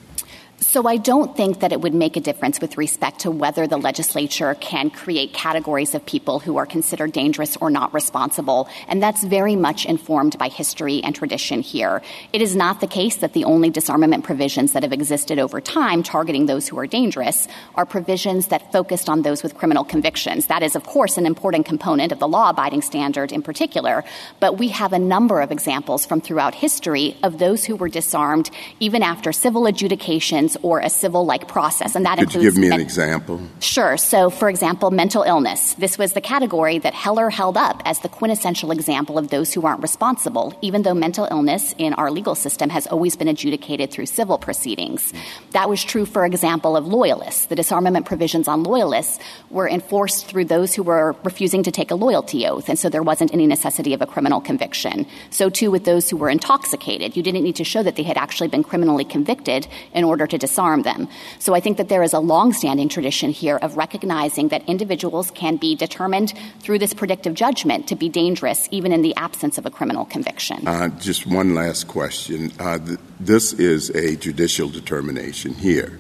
So 0.70 0.86
I 0.86 0.98
don't 0.98 1.34
think 1.34 1.60
that 1.60 1.72
it 1.72 1.80
would 1.80 1.94
make 1.94 2.18
a 2.18 2.20
difference 2.20 2.60
with 2.60 2.76
respect 2.76 3.20
to 3.20 3.30
whether 3.30 3.66
the 3.66 3.78
legislature 3.78 4.54
can 4.60 4.90
create 4.90 5.32
categories 5.32 5.94
of 5.94 6.04
people 6.04 6.40
who 6.40 6.58
are 6.58 6.66
considered 6.66 7.12
dangerous 7.12 7.56
or 7.56 7.70
not 7.70 7.94
responsible. 7.94 8.68
And 8.86 9.02
that's 9.02 9.24
very 9.24 9.56
much 9.56 9.86
informed 9.86 10.36
by 10.36 10.48
history 10.48 11.02
and 11.02 11.14
tradition 11.14 11.62
here. 11.62 12.02
It 12.34 12.42
is 12.42 12.54
not 12.54 12.82
the 12.82 12.86
case 12.86 13.16
that 13.16 13.32
the 13.32 13.44
only 13.44 13.70
disarmament 13.70 14.24
provisions 14.24 14.74
that 14.74 14.82
have 14.82 14.92
existed 14.92 15.38
over 15.38 15.58
time 15.62 16.02
targeting 16.02 16.44
those 16.44 16.68
who 16.68 16.78
are 16.78 16.86
dangerous 16.86 17.48
are 17.74 17.86
provisions 17.86 18.48
that 18.48 18.70
focused 18.70 19.08
on 19.08 19.22
those 19.22 19.42
with 19.42 19.54
criminal 19.54 19.84
convictions. 19.84 20.48
That 20.48 20.62
is, 20.62 20.76
of 20.76 20.84
course, 20.84 21.16
an 21.16 21.24
important 21.24 21.64
component 21.64 22.12
of 22.12 22.18
the 22.18 22.28
law 22.28 22.50
abiding 22.50 22.82
standard 22.82 23.32
in 23.32 23.40
particular. 23.40 24.04
But 24.38 24.58
we 24.58 24.68
have 24.68 24.92
a 24.92 24.98
number 24.98 25.40
of 25.40 25.50
examples 25.50 26.04
from 26.04 26.20
throughout 26.20 26.54
history 26.54 27.16
of 27.22 27.38
those 27.38 27.64
who 27.64 27.74
were 27.74 27.88
disarmed 27.88 28.50
even 28.80 29.02
after 29.02 29.32
civil 29.32 29.66
adjudications 29.66 30.57
or 30.62 30.80
a 30.80 30.90
civil 30.90 31.24
like 31.24 31.48
process. 31.48 31.94
And 31.94 32.04
that 32.06 32.18
Could 32.18 32.28
includes. 32.28 32.44
You 32.44 32.50
give 32.50 32.58
me 32.58 32.74
an 32.74 32.80
example? 32.80 33.40
Sure. 33.60 33.96
So, 33.96 34.30
for 34.30 34.48
example, 34.48 34.90
mental 34.90 35.22
illness. 35.22 35.74
This 35.74 35.98
was 35.98 36.12
the 36.12 36.20
category 36.20 36.78
that 36.78 36.94
Heller 36.94 37.30
held 37.30 37.56
up 37.56 37.82
as 37.84 38.00
the 38.00 38.08
quintessential 38.08 38.70
example 38.70 39.18
of 39.18 39.28
those 39.30 39.52
who 39.52 39.66
aren't 39.66 39.82
responsible, 39.82 40.56
even 40.62 40.82
though 40.82 40.94
mental 40.94 41.26
illness 41.30 41.74
in 41.78 41.94
our 41.94 42.10
legal 42.10 42.34
system 42.34 42.70
has 42.70 42.86
always 42.86 43.16
been 43.16 43.28
adjudicated 43.28 43.90
through 43.90 44.06
civil 44.06 44.38
proceedings. 44.38 45.12
That 45.52 45.68
was 45.68 45.82
true, 45.84 46.06
for 46.06 46.24
example, 46.24 46.76
of 46.76 46.86
loyalists. 46.86 47.46
The 47.46 47.56
disarmament 47.56 48.06
provisions 48.06 48.48
on 48.48 48.62
loyalists 48.62 49.18
were 49.50 49.68
enforced 49.68 50.26
through 50.26 50.46
those 50.46 50.74
who 50.74 50.82
were 50.82 51.16
refusing 51.24 51.62
to 51.64 51.70
take 51.70 51.90
a 51.90 51.94
loyalty 51.94 52.46
oath, 52.46 52.68
and 52.68 52.78
so 52.78 52.88
there 52.88 53.02
wasn't 53.02 53.32
any 53.32 53.46
necessity 53.46 53.94
of 53.94 54.02
a 54.02 54.06
criminal 54.06 54.40
conviction. 54.40 55.06
So, 55.30 55.50
too, 55.50 55.70
with 55.70 55.84
those 55.84 56.10
who 56.10 56.16
were 56.16 56.30
intoxicated. 56.30 57.16
You 57.16 57.22
didn't 57.22 57.44
need 57.44 57.56
to 57.56 57.64
show 57.64 57.82
that 57.82 57.96
they 57.96 58.02
had 58.02 58.16
actually 58.16 58.48
been 58.48 58.62
criminally 58.62 59.04
convicted 59.04 59.66
in 59.92 60.04
order 60.04 60.26
to 60.26 60.38
disarm 60.48 60.82
them. 60.82 61.08
So 61.38 61.54
I 61.54 61.60
think 61.60 61.76
that 61.76 61.88
there 61.88 62.02
is 62.02 62.12
a 62.12 62.18
longstanding 62.18 62.88
tradition 62.88 63.30
here 63.30 63.56
of 63.56 63.76
recognizing 63.76 64.48
that 64.48 64.62
individuals 64.66 65.30
can 65.30 65.56
be 65.56 65.76
determined 65.76 66.32
through 66.60 66.78
this 66.78 66.94
predictive 66.94 67.34
judgment 67.34 67.86
to 67.88 67.96
be 67.96 68.08
dangerous 68.08 68.68
even 68.70 68.92
in 68.92 69.02
the 69.02 69.14
absence 69.16 69.58
of 69.58 69.66
a 69.66 69.70
criminal 69.70 70.04
conviction. 70.04 70.66
Uh, 70.66 70.88
just 70.98 71.26
one 71.26 71.54
last 71.54 71.86
question. 71.86 72.52
Uh, 72.58 72.78
th- 72.78 72.98
this 73.20 73.52
is 73.52 73.90
a 73.90 74.16
judicial 74.16 74.68
determination 74.68 75.54
here. 75.54 75.98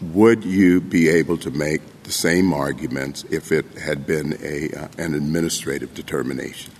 Would 0.00 0.44
you 0.44 0.80
be 0.80 1.08
able 1.08 1.38
to 1.38 1.50
make 1.50 1.82
the 2.04 2.12
same 2.12 2.52
arguments 2.52 3.24
if 3.30 3.50
it 3.50 3.66
had 3.78 4.06
been 4.06 4.38
a, 4.42 4.70
uh, 4.70 4.88
an 4.98 5.14
administrative 5.14 5.94
determination? 5.94 6.72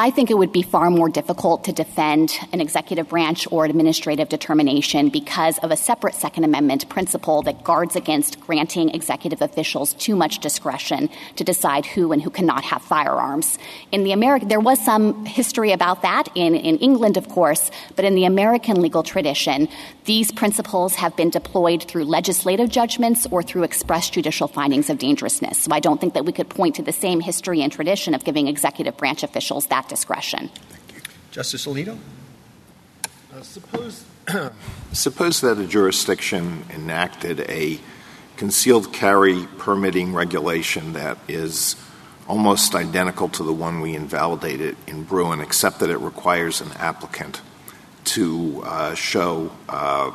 I 0.00 0.08
think 0.10 0.30
it 0.30 0.38
would 0.38 0.50
be 0.50 0.62
far 0.62 0.88
more 0.88 1.10
difficult 1.10 1.64
to 1.64 1.72
defend 1.72 2.32
an 2.54 2.62
executive 2.62 3.10
branch 3.10 3.46
or 3.50 3.66
administrative 3.66 4.30
determination 4.30 5.10
because 5.10 5.58
of 5.58 5.70
a 5.70 5.76
separate 5.76 6.14
Second 6.14 6.44
Amendment 6.44 6.88
principle 6.88 7.42
that 7.42 7.64
guards 7.64 7.96
against 7.96 8.40
granting 8.40 8.94
executive 8.94 9.42
officials 9.42 9.92
too 9.92 10.16
much 10.16 10.38
discretion 10.38 11.10
to 11.36 11.44
decide 11.44 11.84
who 11.84 12.12
and 12.12 12.22
who 12.22 12.30
cannot 12.30 12.64
have 12.64 12.80
firearms. 12.80 13.58
In 13.92 14.04
the 14.04 14.12
American, 14.12 14.48
there 14.48 14.58
was 14.58 14.82
some 14.82 15.26
history 15.26 15.70
about 15.70 16.00
that 16.00 16.28
in, 16.34 16.54
in 16.54 16.78
England, 16.78 17.18
of 17.18 17.28
course, 17.28 17.70
but 17.94 18.06
in 18.06 18.14
the 18.14 18.24
American 18.24 18.80
legal 18.80 19.02
tradition, 19.02 19.68
these 20.06 20.32
principles 20.32 20.94
have 20.94 21.14
been 21.14 21.28
deployed 21.28 21.82
through 21.82 22.04
legislative 22.04 22.70
judgments 22.70 23.26
or 23.30 23.42
through 23.42 23.64
express 23.64 24.08
judicial 24.08 24.48
findings 24.48 24.88
of 24.88 24.96
dangerousness. 24.96 25.58
So 25.58 25.72
I 25.72 25.80
don't 25.80 26.00
think 26.00 26.14
that 26.14 26.24
we 26.24 26.32
could 26.32 26.48
point 26.48 26.76
to 26.76 26.82
the 26.82 26.90
same 26.90 27.20
history 27.20 27.60
and 27.60 27.70
tradition 27.70 28.14
of 28.14 28.24
giving 28.24 28.46
executive 28.46 28.96
branch 28.96 29.22
officials 29.22 29.66
that 29.66 29.89
discretion. 29.90 30.48
Justice 31.30 31.66
Alito? 31.66 31.98
Uh, 33.32 33.42
suppose, 33.42 34.04
suppose 34.92 35.42
that 35.42 35.58
a 35.58 35.66
jurisdiction 35.66 36.64
enacted 36.70 37.40
a 37.40 37.78
concealed 38.36 38.92
carry 38.92 39.46
permitting 39.58 40.14
regulation 40.14 40.94
that 40.94 41.18
is 41.28 41.76
almost 42.26 42.74
identical 42.74 43.28
to 43.28 43.42
the 43.42 43.52
one 43.52 43.80
we 43.80 43.94
invalidated 43.94 44.76
in 44.86 45.02
Bruen, 45.04 45.40
except 45.40 45.80
that 45.80 45.90
it 45.90 45.98
requires 45.98 46.60
an 46.60 46.72
applicant 46.72 47.42
to 48.04 48.62
uh, 48.64 48.94
show 48.94 49.52
uh, 49.68 50.10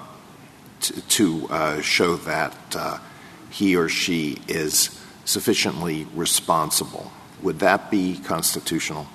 t- 0.81 1.01
to 1.01 1.47
uh, 1.49 1.81
show 1.81 2.15
that 2.15 2.55
uh, 2.75 2.97
he 3.49 3.75
or 3.75 3.89
she 3.89 4.37
is 4.47 4.99
sufficiently 5.25 6.07
responsible. 6.15 7.11
Would 7.41 7.59
that 7.59 7.91
be 7.91 8.17
constitutional? 8.17 9.07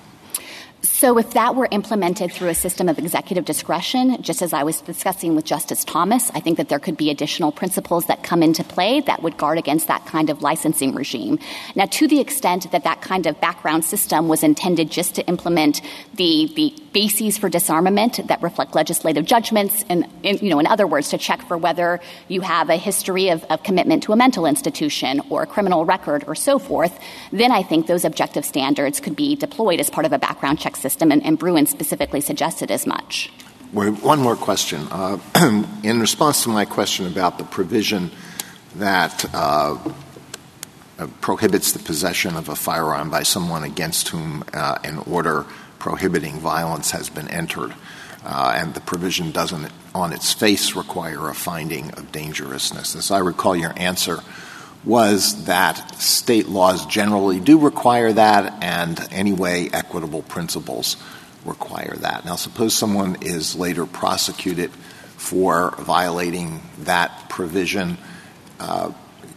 So, 0.83 1.19
if 1.19 1.31
that 1.31 1.55
were 1.55 1.67
implemented 1.69 2.31
through 2.31 2.49
a 2.49 2.55
system 2.55 2.89
of 2.89 2.97
executive 2.97 3.45
discretion, 3.45 4.19
just 4.23 4.41
as 4.41 4.51
I 4.51 4.63
was 4.63 4.81
discussing 4.81 5.35
with 5.35 5.45
Justice 5.45 5.83
Thomas, 5.83 6.31
I 6.33 6.39
think 6.39 6.57
that 6.57 6.69
there 6.69 6.79
could 6.79 6.97
be 6.97 7.11
additional 7.11 7.51
principles 7.51 8.07
that 8.07 8.23
come 8.23 8.41
into 8.41 8.63
play 8.63 8.99
that 9.01 9.21
would 9.21 9.37
guard 9.37 9.59
against 9.59 9.87
that 9.89 10.07
kind 10.07 10.31
of 10.31 10.41
licensing 10.41 10.95
regime. 10.95 11.37
Now, 11.75 11.85
to 11.85 12.07
the 12.07 12.19
extent 12.19 12.71
that 12.71 12.83
that 12.83 12.99
kind 13.01 13.27
of 13.27 13.39
background 13.39 13.85
system 13.85 14.27
was 14.27 14.41
intended 14.41 14.89
just 14.89 15.13
to 15.15 15.27
implement 15.27 15.81
the, 16.15 16.51
the 16.55 16.73
bases 16.93 17.37
for 17.37 17.47
disarmament 17.47 18.19
that 18.27 18.41
reflect 18.41 18.73
legislative 18.73 19.25
judgments, 19.25 19.85
and, 19.87 20.07
you 20.23 20.49
know, 20.49 20.59
in 20.59 20.65
other 20.65 20.87
words, 20.87 21.09
to 21.09 21.19
check 21.19 21.43
for 21.43 21.59
whether 21.59 21.99
you 22.27 22.41
have 22.41 22.71
a 22.71 22.75
history 22.75 23.29
of, 23.29 23.43
of 23.51 23.61
commitment 23.61 24.01
to 24.03 24.13
a 24.13 24.15
mental 24.15 24.47
institution 24.47 25.21
or 25.29 25.43
a 25.43 25.47
criminal 25.47 25.85
record 25.85 26.23
or 26.25 26.33
so 26.33 26.57
forth, 26.57 26.99
then 27.31 27.51
I 27.51 27.61
think 27.61 27.85
those 27.85 28.03
objective 28.03 28.45
standards 28.45 28.99
could 28.99 29.15
be 29.15 29.35
deployed 29.35 29.79
as 29.79 29.87
part 29.87 30.07
of 30.07 30.11
a 30.11 30.17
background 30.17 30.59
check 30.59 30.70
system, 30.75 31.11
and, 31.11 31.23
and 31.23 31.37
Bruen 31.37 31.65
specifically 31.65 32.21
suggested 32.21 32.71
as 32.71 32.85
much. 32.85 33.31
One 33.71 34.19
more 34.19 34.35
question. 34.35 34.87
Uh, 34.91 35.17
in 35.83 36.01
response 36.01 36.43
to 36.43 36.49
my 36.49 36.65
question 36.65 37.07
about 37.07 37.37
the 37.37 37.45
provision 37.45 38.11
that 38.75 39.25
uh, 39.33 39.77
prohibits 41.21 41.71
the 41.71 41.79
possession 41.79 42.35
of 42.35 42.49
a 42.49 42.55
firearm 42.55 43.09
by 43.09 43.23
someone 43.23 43.63
against 43.63 44.09
whom 44.09 44.43
uh, 44.53 44.77
an 44.83 44.97
order 44.99 45.45
prohibiting 45.79 46.39
violence 46.39 46.91
has 46.91 47.09
been 47.09 47.27
entered, 47.29 47.73
uh, 48.25 48.53
and 48.55 48.73
the 48.73 48.81
provision 48.81 49.31
doesn't, 49.31 49.71
on 49.95 50.13
its 50.13 50.33
face, 50.33 50.75
require 50.75 51.29
a 51.29 51.33
finding 51.33 51.91
of 51.91 52.11
dangerousness. 52.11 52.95
As 52.95 53.09
I 53.09 53.19
recall, 53.19 53.55
your 53.55 53.73
answer 53.77 54.19
was 54.83 55.45
that 55.45 55.95
state 56.01 56.47
laws 56.47 56.85
generally 56.87 57.39
do 57.39 57.59
require 57.59 58.11
that, 58.13 58.63
and 58.63 58.99
anyway, 59.11 59.69
equitable 59.71 60.23
principles 60.23 60.97
require 61.45 61.95
that. 61.97 62.25
Now, 62.25 62.35
suppose 62.35 62.73
someone 62.73 63.17
is 63.21 63.55
later 63.55 63.85
prosecuted 63.85 64.71
for 64.71 65.75
violating 65.77 66.61
that 66.79 67.29
provision. 67.29 67.97
Uh, 68.59 68.91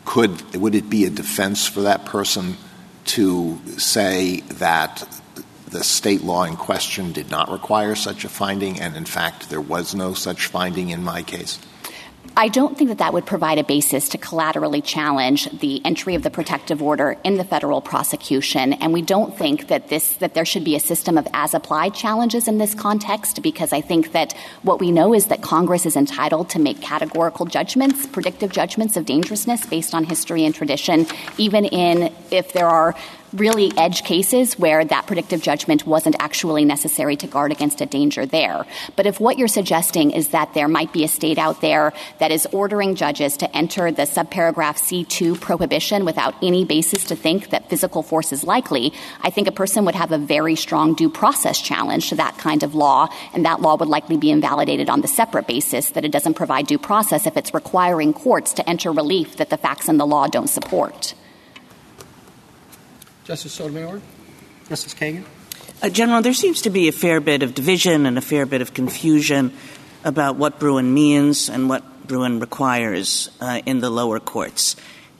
could 0.05 0.55
would 0.57 0.75
it 0.75 0.89
be 0.89 1.05
a 1.05 1.11
defense 1.11 1.67
for 1.67 1.83
that 1.83 2.05
person 2.07 2.57
to 3.07 3.61
say 3.79 4.41
that 4.41 5.07
the 5.69 5.85
state 5.85 6.23
law 6.23 6.45
in 6.45 6.57
question 6.57 7.13
did 7.13 7.31
not 7.31 7.51
require 7.51 7.95
such 7.95 8.25
a 8.25 8.29
finding, 8.29 8.81
and 8.81 8.97
in 8.97 9.05
fact, 9.05 9.51
there 9.51 9.61
was 9.61 9.95
no 9.95 10.15
such 10.15 10.47
finding 10.47 10.91
in 10.91 11.03
my 11.03 11.23
case? 11.23 11.59
I 12.37 12.49
don't 12.49 12.77
think 12.77 12.89
that 12.89 12.99
that 12.99 13.13
would 13.13 13.27
provide 13.27 13.59
a 13.59 13.65
basis 13.65 14.09
to 14.09 14.19
collaterally 14.19 14.81
challenge 14.81 15.49
the 15.61 15.81
entry 15.85 16.17
of 16.17 16.25
the 16.25 16.31
protective 16.31 16.83
order 16.83 17.17
in 17.23 17.37
the 17.37 17.45
federal 17.45 17.81
prosecution. 17.81 18.73
And 18.73 18.93
we 18.93 19.03
don't 19.03 19.37
think 19.39 19.69
that 19.69 19.89
this 19.89 20.15
that 20.17 20.35
there 20.35 20.45
should 20.45 20.65
be 20.65 20.75
a 20.75 20.81
system 20.81 21.17
of 21.17 21.29
as 21.33 21.55
applied 21.55 21.95
challenges 21.95 22.49
in 22.49 22.59
this 22.59 22.75
context 22.75 23.41
because 23.41 23.73
I 23.73 23.81
think 23.81 24.13
that 24.13 24.33
what 24.63 24.81
we 24.81 24.91
know 24.91 25.15
is 25.15 25.27
that 25.27 25.43
Congress 25.43 25.87
is 25.87 25.95
entitled 25.95 26.51
to 26.51 26.59
make 26.59 26.81
categorical 26.81 27.47
judgments, 27.47 28.07
predictive 28.07 28.51
judgments 28.51 28.97
of 28.97 29.07
dangerousness 29.07 29.67
based 29.67 29.95
on 29.95 30.03
history 30.03 30.45
and 30.45 30.55
tradition, 30.55 31.07
even 31.39 31.65
in 31.65 32.13
if 32.33 32.53
there 32.53 32.69
are 32.69 32.97
really 33.35 33.73
edge 33.77 34.05
cases 34.05 34.59
where 34.59 34.85
that 34.85 35.07
predictive 35.07 35.43
judgment 35.43 35.87
wasn't 35.87 36.17
actually 36.21 36.65
necessary 36.65 37.17
to 37.17 37.27
guard 37.27 37.51
against 37.53 37.81
a 37.81 37.87
danger 37.87 38.25
there. 38.25 38.65
But 38.97 39.07
if 39.07 39.21
what 39.21 39.39
you're 39.39 39.49
suggesting 39.49 40.13
is 40.13 40.29
that 40.29 40.55
there 40.55 40.69
might 40.69 40.93
be 40.93 41.05
a 41.05 41.09
state 41.09 41.39
out 41.39 41.61
there 41.61 41.93
that 42.19 42.31
is 42.31 42.47
ordering 42.53 42.95
judges 42.95 43.37
to 43.39 43.57
enter 43.57 43.91
the 43.91 44.03
subparagraph 44.03 44.79
C2 44.79 45.41
prohibition 45.41 46.05
without 46.05 46.35
any 46.43 46.65
basis 46.65 47.05
to 47.05 47.17
think 47.17 47.51
that 47.51 47.69
physical 47.69 48.03
force 48.03 48.33
is 48.33 48.45
likely, 48.45 48.93
I 49.21 49.31
think 49.31 49.49
a 49.49 49.53
person 49.53 49.85
would 49.85 49.95
have 49.95 50.13
a 50.13 50.19
very 50.19 50.55
strong 50.55 50.95
due 50.95 51.11
process 51.11 51.61
challenge 51.61 52.09
to 52.11 52.15
that 52.17 52.39
kind 52.39 52.63
of 52.63 52.75
law, 52.75 53.09
and 53.33 53.45
that 53.45 53.61
law 53.61 53.77
would 53.77 53.89
likely 53.89 54.17
be 54.17 54.31
invalidated 54.31 54.89
on 54.89 55.01
the 55.01 55.09
separate 55.09 55.47
basis 55.47 55.91
that 55.91 56.05
it 56.05 56.13
doesn't 56.13 56.35
provide 56.35 56.67
due 56.67 56.79
process 56.79 57.27
if 57.27 57.37
it's 57.37 57.53
requiring 57.55 58.13
courts 58.13 58.53
to 58.55 58.69
enter 58.69 58.93
relief 58.93 59.37
that 59.37 59.51
the 59.51 59.57
facts 59.57 59.89
and 59.89 59.99
the 59.99 60.07
law 60.07 60.27
don't 60.27 60.49
support. 60.49 61.15
Justice 63.25 63.55
Sotomayor? 63.55 64.03
Justice 64.69 64.93
Kagan? 64.93 65.25
Uh, 65.83 65.89
General, 65.89 66.21
there 66.21 66.35
seems 66.35 66.63
to 66.63 66.71
be 66.71 66.89
a 66.89 66.93
fair 66.93 67.21
bit 67.21 67.43
of 67.43 67.55
division 67.55 68.05
and 68.05 68.19
a 68.19 68.21
fair 68.21 68.45
bit 68.45 68.61
of 68.61 68.75
confusion 68.75 69.53
about 70.05 70.37
what 70.37 70.59
Bruen 70.59 70.93
means 70.93 71.49
and 71.49 71.69
what 71.69 72.07
Bruen 72.07 72.39
requires 72.39 73.31
uh, 73.41 73.63
in 73.65 73.81
the 73.81 73.89
lower 73.89 74.21
courts. 74.21 74.77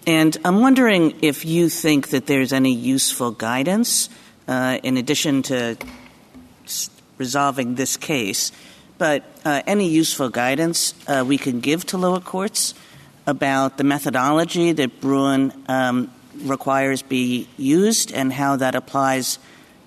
And 0.07 0.37
I'm 0.45 0.61
wondering 0.61 1.19
if 1.23 1.47
you 1.47 1.71
think 1.71 2.11
that 2.11 2.27
there's 2.27 2.53
any 2.53 2.75
useful 2.75 3.31
guidance 3.31 4.11
uh, 4.47 4.79
in 4.83 4.99
addition 4.99 5.43
to 5.45 5.79
resolving 7.17 7.77
this 7.77 7.97
case, 7.97 8.53
but 8.99 9.25
uh, 9.47 9.63
any 9.67 9.89
useful 9.89 10.29
guidance 10.29 10.93
uh, 11.09 11.25
we 11.27 11.39
can 11.39 11.61
give 11.61 11.87
to 11.87 11.97
lower 11.97 12.21
courts 12.21 12.75
about 13.27 13.79
the 13.79 13.85
methodology 13.85 14.73
that 14.73 15.01
Bruen 15.01 15.55
um, 15.69 16.11
requires 16.43 17.03
be 17.03 17.49
used 17.57 18.13
and 18.13 18.33
how 18.33 18.57
that 18.57 18.75
applies 18.75 19.39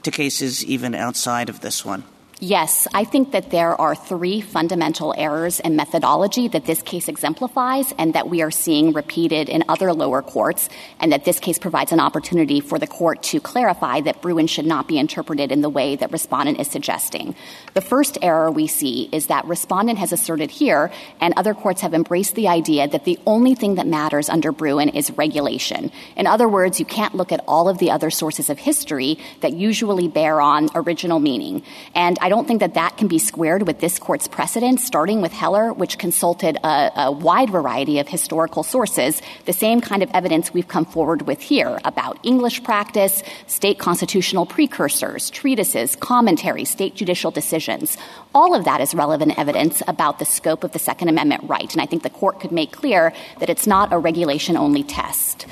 to 0.03 0.11
cases 0.11 0.63
even 0.65 0.95
outside 0.95 1.49
of 1.49 1.61
this 1.61 1.83
one. 1.83 2.03
Yes, 2.39 2.87
I 2.93 3.03
think 3.03 3.31
that 3.31 3.49
there 3.49 3.73
are 3.81 3.95
three 3.95 4.41
fundamental 4.41 5.11
errors 5.17 5.59
in 5.59 5.75
methodology 5.75 6.47
that 6.49 6.65
this 6.65 6.83
case 6.83 7.07
exemplifies 7.07 7.95
and 7.97 8.13
that 8.13 8.29
we 8.29 8.43
are 8.43 8.51
seeing 8.51 8.93
repeated 8.93 9.49
in 9.49 9.63
other 9.67 9.91
lower 9.91 10.21
courts, 10.21 10.69
and 10.99 11.11
that 11.11 11.25
this 11.25 11.39
case 11.39 11.57
provides 11.57 11.91
an 11.91 11.99
opportunity 11.99 12.59
for 12.59 12.77
the 12.77 12.85
court 12.85 13.23
to 13.23 13.39
clarify 13.39 14.01
that 14.01 14.21
Bruen 14.21 14.45
should 14.45 14.67
not 14.67 14.87
be 14.87 14.99
interpreted 14.99 15.51
in 15.51 15.61
the 15.61 15.69
way 15.69 15.95
that 15.95 16.11
respondent 16.11 16.59
is 16.59 16.67
suggesting. 16.67 17.33
The 17.73 17.81
first 17.81 18.19
error 18.21 18.51
we 18.51 18.67
see 18.67 19.09
is 19.11 19.27
that 19.27 19.45
respondent 19.45 19.97
has 19.97 20.11
asserted 20.11 20.51
here, 20.51 20.91
and 21.19 21.33
other 21.37 21.55
courts 21.55 21.81
have 21.81 21.95
embraced 21.95 22.35
the 22.35 22.49
idea 22.49 22.87
that 22.87 23.03
the 23.03 23.17
only 23.25 23.55
thing 23.55 23.75
that 23.75 23.87
matters 23.87 24.29
under 24.29 24.51
Bruen 24.51 24.89
is 24.89 25.09
regulation. 25.17 25.91
In 26.15 26.27
other 26.27 26.47
words, 26.47 26.79
you 26.79 26.85
can't 26.85 27.15
look 27.15 27.31
at 27.31 27.43
all 27.47 27.67
of 27.67 27.79
the 27.79 27.89
other 27.89 28.11
sources 28.11 28.51
of 28.51 28.59
history 28.59 29.17
that 29.41 29.53
usually 29.53 30.07
bear 30.07 30.39
on 30.39 30.69
original 30.75 31.17
meaning. 31.17 31.63
And 31.95 32.19
don't 32.29 32.47
think 32.47 32.61
that 32.61 32.73
that 32.73 32.97
can 32.97 33.07
be 33.07 33.19
squared 33.19 33.67
with 33.67 33.79
this 33.79 33.99
court's 33.99 34.27
precedent, 34.27 34.79
starting 34.79 35.21
with 35.21 35.31
Heller, 35.31 35.71
which 35.71 35.97
consulted 35.97 36.57
a, 36.63 36.91
a, 36.95 37.11
wide 37.11 37.49
variety 37.49 37.99
of 37.99 38.07
historical 38.07 38.63
sources, 38.63 39.21
the 39.45 39.53
same 39.53 39.81
kind 39.81 40.01
of 40.01 40.09
evidence 40.13 40.53
we've 40.53 40.67
come 40.67 40.85
forward 40.85 41.27
with 41.27 41.41
here 41.41 41.79
about 41.85 42.17
English 42.23 42.63
practice, 42.63 43.23
state 43.45 43.77
constitutional 43.79 44.45
precursors, 44.45 45.29
treatises, 45.29 45.95
commentaries, 45.95 46.69
state 46.69 46.95
judicial 46.95 47.31
decisions. 47.31 47.97
All 48.33 48.55
of 48.55 48.65
that 48.65 48.81
is 48.81 48.95
relevant 48.95 49.37
evidence 49.37 49.83
about 49.87 50.19
the 50.19 50.25
scope 50.25 50.63
of 50.63 50.71
the 50.71 50.79
Second 50.79 51.09
Amendment 51.09 51.43
right, 51.45 51.71
and 51.71 51.81
I 51.81 51.85
think 51.85 52.03
the 52.03 52.09
court 52.09 52.39
could 52.39 52.51
make 52.51 52.71
clear 52.71 53.13
that 53.39 53.49
it's 53.49 53.67
not 53.67 53.93
a 53.93 53.97
regulation 53.97 54.57
only 54.57 54.83
test. 54.83 55.45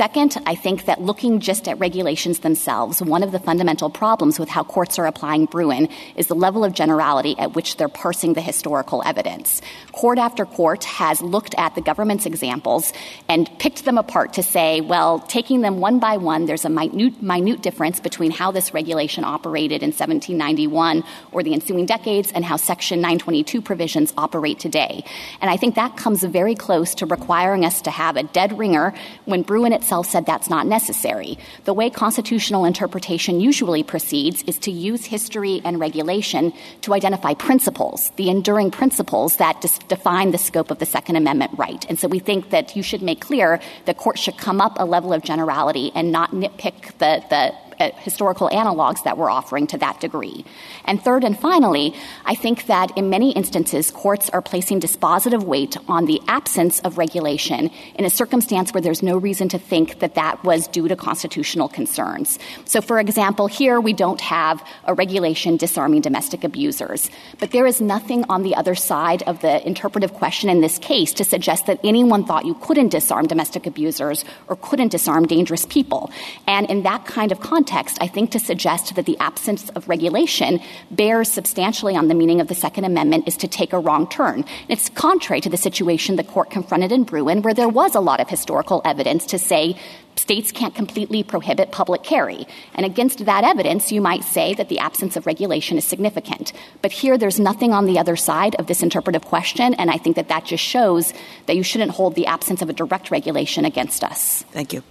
Second, 0.00 0.38
I 0.46 0.54
think 0.54 0.86
that 0.86 1.02
looking 1.02 1.40
just 1.40 1.68
at 1.68 1.78
regulations 1.78 2.38
themselves, 2.38 3.02
one 3.02 3.22
of 3.22 3.32
the 3.32 3.38
fundamental 3.38 3.90
problems 3.90 4.38
with 4.38 4.48
how 4.48 4.64
courts 4.64 4.98
are 4.98 5.04
applying 5.04 5.44
Bruen 5.44 5.90
is 6.16 6.26
the 6.26 6.34
level 6.34 6.64
of 6.64 6.72
generality 6.72 7.38
at 7.38 7.54
which 7.54 7.76
they're 7.76 7.86
parsing 7.86 8.32
the 8.32 8.40
historical 8.40 9.02
evidence. 9.04 9.60
Court 9.92 10.16
after 10.16 10.46
court 10.46 10.84
has 10.84 11.20
looked 11.20 11.54
at 11.58 11.74
the 11.74 11.82
government's 11.82 12.24
examples 12.24 12.94
and 13.28 13.50
picked 13.58 13.84
them 13.84 13.98
apart 13.98 14.32
to 14.32 14.42
say, 14.42 14.80
well, 14.80 15.18
taking 15.18 15.60
them 15.60 15.80
one 15.80 15.98
by 15.98 16.16
one, 16.16 16.46
there's 16.46 16.64
a 16.64 16.70
minute, 16.70 17.20
minute 17.22 17.60
difference 17.60 18.00
between 18.00 18.30
how 18.30 18.50
this 18.52 18.72
regulation 18.72 19.22
operated 19.22 19.82
in 19.82 19.88
1791 19.88 21.04
or 21.30 21.42
the 21.42 21.52
ensuing 21.52 21.84
decades 21.84 22.32
and 22.32 22.42
how 22.42 22.56
Section 22.56 23.02
922 23.02 23.60
provisions 23.60 24.14
operate 24.16 24.58
today. 24.58 25.04
And 25.42 25.50
I 25.50 25.58
think 25.58 25.74
that 25.74 25.98
comes 25.98 26.24
very 26.24 26.54
close 26.54 26.94
to 26.94 27.04
requiring 27.04 27.66
us 27.66 27.82
to 27.82 27.90
have 27.90 28.16
a 28.16 28.22
dead 28.22 28.56
ringer 28.56 28.94
when 29.26 29.42
Bruen 29.42 29.74
itself 29.74 29.89
said 30.02 30.24
that's 30.24 30.48
not 30.48 30.66
necessary. 30.66 31.38
The 31.64 31.74
way 31.74 31.90
constitutional 31.90 32.64
interpretation 32.64 33.40
usually 33.40 33.82
proceeds 33.82 34.42
is 34.44 34.58
to 34.60 34.70
use 34.70 35.04
history 35.04 35.60
and 35.64 35.80
regulation 35.80 36.52
to 36.82 36.94
identify 36.94 37.34
principles, 37.34 38.12
the 38.16 38.30
enduring 38.30 38.70
principles 38.70 39.36
that 39.36 39.60
dis- 39.60 39.78
define 39.88 40.30
the 40.30 40.38
scope 40.38 40.70
of 40.70 40.78
the 40.78 40.86
Second 40.86 41.16
Amendment 41.16 41.52
right. 41.58 41.84
And 41.88 41.98
so 41.98 42.08
we 42.08 42.20
think 42.20 42.50
that 42.50 42.76
you 42.76 42.82
should 42.82 43.02
make 43.02 43.20
clear 43.20 43.60
the 43.84 43.94
court 43.94 44.18
should 44.18 44.38
come 44.38 44.60
up 44.60 44.76
a 44.76 44.84
level 44.84 45.12
of 45.12 45.22
generality 45.22 45.90
and 45.94 46.12
not 46.12 46.30
nitpick 46.30 46.96
the, 46.98 47.22
the 47.28 47.52
uh, 47.80 47.90
historical 47.96 48.48
analogs 48.50 49.02
that 49.04 49.16
we're 49.16 49.30
offering 49.30 49.66
to 49.68 49.78
that 49.78 49.98
degree. 50.00 50.44
And 50.84 51.02
third 51.02 51.24
and 51.24 51.38
finally, 51.38 51.94
I 52.26 52.34
think 52.34 52.66
that 52.66 52.96
in 52.96 53.08
many 53.08 53.32
instances, 53.32 53.90
courts 53.90 54.28
are 54.30 54.42
placing 54.42 54.80
dispositive 54.80 55.44
weight 55.44 55.76
on 55.88 56.04
the 56.04 56.20
absence 56.28 56.80
of 56.80 56.98
regulation 56.98 57.70
in 57.94 58.04
a 58.04 58.10
circumstance 58.10 58.74
where 58.74 58.82
there's 58.82 59.02
no 59.02 59.16
reason 59.16 59.48
to 59.48 59.58
think 59.58 60.00
that 60.00 60.14
that 60.16 60.44
was 60.44 60.68
due 60.68 60.88
to 60.88 60.96
constitutional 60.96 61.68
concerns. 61.68 62.38
So, 62.66 62.82
for 62.82 63.00
example, 63.00 63.46
here 63.46 63.80
we 63.80 63.94
don't 63.94 64.20
have 64.20 64.62
a 64.84 64.92
regulation 64.92 65.56
disarming 65.56 66.02
domestic 66.02 66.44
abusers, 66.44 67.10
but 67.38 67.50
there 67.50 67.66
is 67.66 67.80
nothing 67.80 68.24
on 68.28 68.42
the 68.42 68.54
other 68.56 68.74
side 68.74 69.22
of 69.22 69.40
the 69.40 69.66
interpretive 69.66 70.12
question 70.12 70.50
in 70.50 70.60
this 70.60 70.78
case 70.78 71.14
to 71.14 71.24
suggest 71.24 71.64
that 71.66 71.80
anyone 71.82 72.24
thought 72.24 72.44
you 72.44 72.54
couldn't 72.54 72.88
disarm 72.88 73.26
domestic 73.26 73.66
abusers 73.66 74.24
or 74.48 74.56
couldn't 74.56 74.88
disarm 74.88 75.26
dangerous 75.26 75.64
people. 75.64 76.10
And 76.46 76.68
in 76.68 76.82
that 76.82 77.06
kind 77.06 77.32
of 77.32 77.40
context, 77.40 77.69
context, 77.70 77.98
I 78.00 78.08
think 78.08 78.32
to 78.32 78.38
suggest 78.38 78.94
that 78.96 79.06
the 79.06 79.16
absence 79.18 79.68
of 79.70 79.88
regulation 79.88 80.60
bears 80.90 81.30
substantially 81.30 81.96
on 81.96 82.08
the 82.08 82.14
meaning 82.14 82.40
of 82.40 82.48
the 82.48 82.54
Second 82.54 82.84
Amendment 82.84 83.28
is 83.28 83.36
to 83.38 83.48
take 83.48 83.72
a 83.72 83.78
wrong 83.78 84.08
turn. 84.08 84.44
It's 84.68 84.88
contrary 84.88 85.40
to 85.42 85.48
the 85.48 85.56
situation 85.56 86.16
the 86.16 86.24
court 86.24 86.50
confronted 86.50 86.92
in 86.92 87.04
Bruen, 87.04 87.42
where 87.42 87.54
there 87.54 87.68
was 87.68 87.94
a 87.94 88.00
lot 88.00 88.20
of 88.20 88.28
historical 88.28 88.82
evidence 88.84 89.26
to 89.26 89.38
say 89.38 89.76
states 90.16 90.52
can't 90.52 90.74
completely 90.74 91.22
prohibit 91.22 91.70
public 91.70 92.02
carry. 92.02 92.46
And 92.74 92.84
against 92.84 93.24
that 93.24 93.44
evidence, 93.44 93.92
you 93.92 94.00
might 94.00 94.24
say 94.24 94.54
that 94.54 94.68
the 94.68 94.80
absence 94.80 95.16
of 95.16 95.26
regulation 95.26 95.78
is 95.78 95.84
significant. 95.84 96.52
But 96.82 96.92
here, 96.92 97.16
there's 97.16 97.38
nothing 97.38 97.72
on 97.72 97.86
the 97.86 97.98
other 97.98 98.16
side 98.16 98.56
of 98.56 98.66
this 98.66 98.82
interpretive 98.82 99.24
question, 99.24 99.74
and 99.74 99.90
I 99.90 99.96
think 99.96 100.16
that 100.16 100.28
that 100.28 100.44
just 100.44 100.64
shows 100.64 101.14
that 101.46 101.56
you 101.56 101.62
shouldn't 101.62 101.92
hold 101.92 102.16
the 102.16 102.26
absence 102.26 102.60
of 102.62 102.68
a 102.68 102.72
direct 102.72 103.10
regulation 103.10 103.64
against 103.64 104.02
us. 104.02 104.42
Thank 104.50 104.72
you. 104.72 104.82